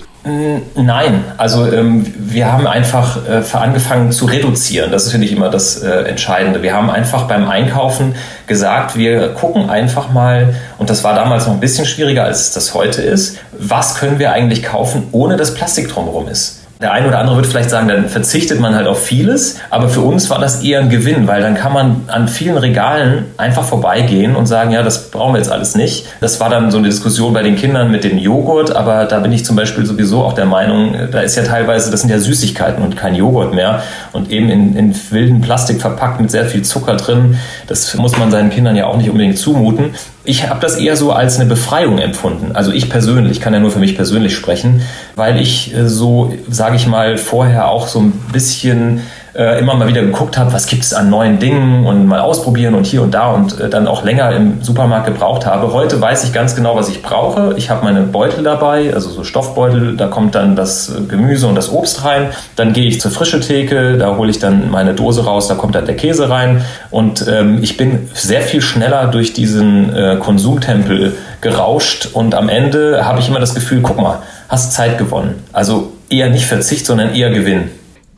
Nein, 0.74 1.24
also 1.36 1.70
ähm, 1.70 2.06
wir 2.16 2.52
haben 2.52 2.66
einfach 2.66 3.18
äh, 3.28 3.42
angefangen 3.56 4.12
zu 4.12 4.26
reduzieren. 4.26 4.90
Das 4.90 5.04
ist, 5.04 5.12
finde 5.12 5.26
ich, 5.26 5.32
immer 5.32 5.50
das 5.50 5.82
äh, 5.82 5.90
Entscheidende. 6.02 6.62
Wir 6.62 6.74
haben 6.74 6.90
einfach 6.90 7.28
beim 7.28 7.48
Einkaufen 7.48 8.14
gesagt, 8.46 8.96
wir 8.96 9.28
gucken 9.34 9.70
einfach 9.70 10.10
mal, 10.10 10.54
und 10.78 10.90
das 10.90 11.04
war 11.04 11.14
damals 11.14 11.46
noch 11.46 11.54
ein 11.54 11.60
bisschen 11.60 11.86
schwieriger, 11.86 12.24
als 12.24 12.52
das 12.52 12.74
heute 12.74 13.02
ist, 13.02 13.38
was 13.52 13.96
können 13.96 14.18
wir 14.18 14.32
eigentlich 14.32 14.62
kaufen, 14.62 15.08
ohne 15.12 15.36
dass 15.36 15.54
Plastik 15.54 15.88
drumherum 15.88 16.28
ist. 16.28 16.57
Der 16.80 16.92
eine 16.92 17.08
oder 17.08 17.18
andere 17.18 17.36
wird 17.36 17.46
vielleicht 17.46 17.70
sagen, 17.70 17.88
dann 17.88 18.08
verzichtet 18.08 18.60
man 18.60 18.76
halt 18.76 18.86
auf 18.86 19.04
vieles, 19.04 19.56
aber 19.68 19.88
für 19.88 20.00
uns 20.00 20.30
war 20.30 20.38
das 20.38 20.62
eher 20.62 20.78
ein 20.78 20.90
Gewinn, 20.90 21.26
weil 21.26 21.42
dann 21.42 21.56
kann 21.56 21.72
man 21.72 22.02
an 22.06 22.28
vielen 22.28 22.56
Regalen 22.56 23.24
einfach 23.36 23.64
vorbeigehen 23.64 24.36
und 24.36 24.46
sagen, 24.46 24.70
ja, 24.70 24.84
das 24.84 25.10
brauchen 25.10 25.34
wir 25.34 25.38
jetzt 25.38 25.50
alles 25.50 25.74
nicht. 25.74 26.06
Das 26.20 26.38
war 26.38 26.50
dann 26.50 26.70
so 26.70 26.78
eine 26.78 26.86
Diskussion 26.86 27.32
bei 27.32 27.42
den 27.42 27.56
Kindern 27.56 27.90
mit 27.90 28.04
dem 28.04 28.16
Joghurt, 28.16 28.76
aber 28.76 29.06
da 29.06 29.18
bin 29.18 29.32
ich 29.32 29.44
zum 29.44 29.56
Beispiel 29.56 29.84
sowieso 29.86 30.22
auch 30.22 30.34
der 30.34 30.46
Meinung, 30.46 30.94
da 31.10 31.20
ist 31.20 31.34
ja 31.34 31.42
teilweise, 31.42 31.90
das 31.90 32.02
sind 32.02 32.10
ja 32.10 32.18
Süßigkeiten 32.20 32.84
und 32.84 32.96
kein 32.96 33.16
Joghurt 33.16 33.54
mehr 33.54 33.82
und 34.12 34.30
eben 34.30 34.48
in, 34.48 34.76
in 34.76 34.94
wilden 35.10 35.40
Plastik 35.40 35.80
verpackt 35.80 36.20
mit 36.20 36.30
sehr 36.30 36.46
viel 36.46 36.62
Zucker 36.62 36.94
drin. 36.94 37.38
Das 37.66 37.92
muss 37.94 38.16
man 38.16 38.30
seinen 38.30 38.50
Kindern 38.50 38.76
ja 38.76 38.86
auch 38.86 38.96
nicht 38.96 39.10
unbedingt 39.10 39.36
zumuten 39.36 39.94
ich 40.28 40.46
habe 40.46 40.60
das 40.60 40.76
eher 40.76 40.94
so 40.94 41.10
als 41.10 41.36
eine 41.36 41.48
Befreiung 41.48 41.98
empfunden. 41.98 42.52
Also 42.52 42.70
ich 42.70 42.90
persönlich, 42.90 43.40
kann 43.40 43.54
ja 43.54 43.60
nur 43.60 43.70
für 43.70 43.78
mich 43.78 43.96
persönlich 43.96 44.36
sprechen, 44.36 44.82
weil 45.16 45.40
ich 45.40 45.74
äh, 45.74 45.88
so, 45.88 46.34
sage 46.50 46.76
ich 46.76 46.86
mal, 46.86 47.16
vorher 47.16 47.68
auch 47.68 47.88
so 47.88 48.00
ein 48.00 48.12
bisschen 48.30 49.00
äh, 49.34 49.58
immer 49.58 49.74
mal 49.74 49.88
wieder 49.88 50.02
geguckt 50.02 50.36
habe, 50.36 50.52
was 50.52 50.66
gibt 50.66 50.84
es 50.84 50.92
an 50.92 51.10
neuen 51.10 51.38
Dingen 51.38 51.86
und 51.86 52.06
mal 52.06 52.20
ausprobieren 52.20 52.74
und 52.74 52.86
hier 52.86 53.02
und 53.02 53.12
da 53.12 53.32
und 53.32 53.60
äh, 53.60 53.68
dann 53.68 53.86
auch 53.86 54.04
länger 54.04 54.32
im 54.32 54.62
Supermarkt 54.62 55.06
gebraucht 55.06 55.46
habe. 55.46 55.72
Heute 55.72 56.00
weiß 56.00 56.24
ich 56.24 56.32
ganz 56.32 56.54
genau, 56.54 56.76
was 56.76 56.88
ich 56.88 57.02
brauche. 57.02 57.54
Ich 57.56 57.70
habe 57.70 57.84
meine 57.84 58.02
Beutel 58.02 58.44
dabei, 58.44 58.92
also 58.94 59.10
so 59.10 59.24
Stoffbeutel, 59.24 59.96
da 59.96 60.06
kommt 60.06 60.34
dann 60.34 60.56
das 60.56 60.92
Gemüse 61.08 61.46
und 61.46 61.54
das 61.54 61.70
Obst 61.70 62.04
rein. 62.04 62.28
Dann 62.56 62.72
gehe 62.72 62.86
ich 62.86 63.00
zur 63.00 63.10
frische 63.10 63.40
Theke, 63.40 63.98
da 63.98 64.16
hole 64.16 64.30
ich 64.30 64.38
dann 64.38 64.70
meine 64.70 64.94
Dose 64.94 65.24
raus, 65.24 65.48
da 65.48 65.54
kommt 65.54 65.74
dann 65.74 65.86
der 65.86 65.96
Käse 65.96 66.30
rein 66.30 66.64
und 66.90 67.26
ähm, 67.28 67.58
ich 67.62 67.76
bin 67.76 68.08
sehr 68.14 68.40
viel 68.40 68.62
schneller 68.62 69.06
durch 69.08 69.32
diesen 69.32 69.94
äh, 69.94 70.16
Konsumtempel 70.18 71.14
gerauscht 71.40 72.08
und 72.12 72.34
am 72.34 72.48
Ende 72.48 73.04
habe 73.04 73.20
ich 73.20 73.28
immer 73.28 73.40
das 73.40 73.54
Gefühl, 73.54 73.80
guck 73.82 74.00
mal, 74.00 74.18
hast 74.48 74.72
Zeit 74.72 74.98
gewonnen. 74.98 75.42
Also 75.52 75.92
eher 76.08 76.30
nicht 76.30 76.46
Verzicht, 76.46 76.86
sondern 76.86 77.14
eher 77.14 77.30
Gewinn. 77.30 77.70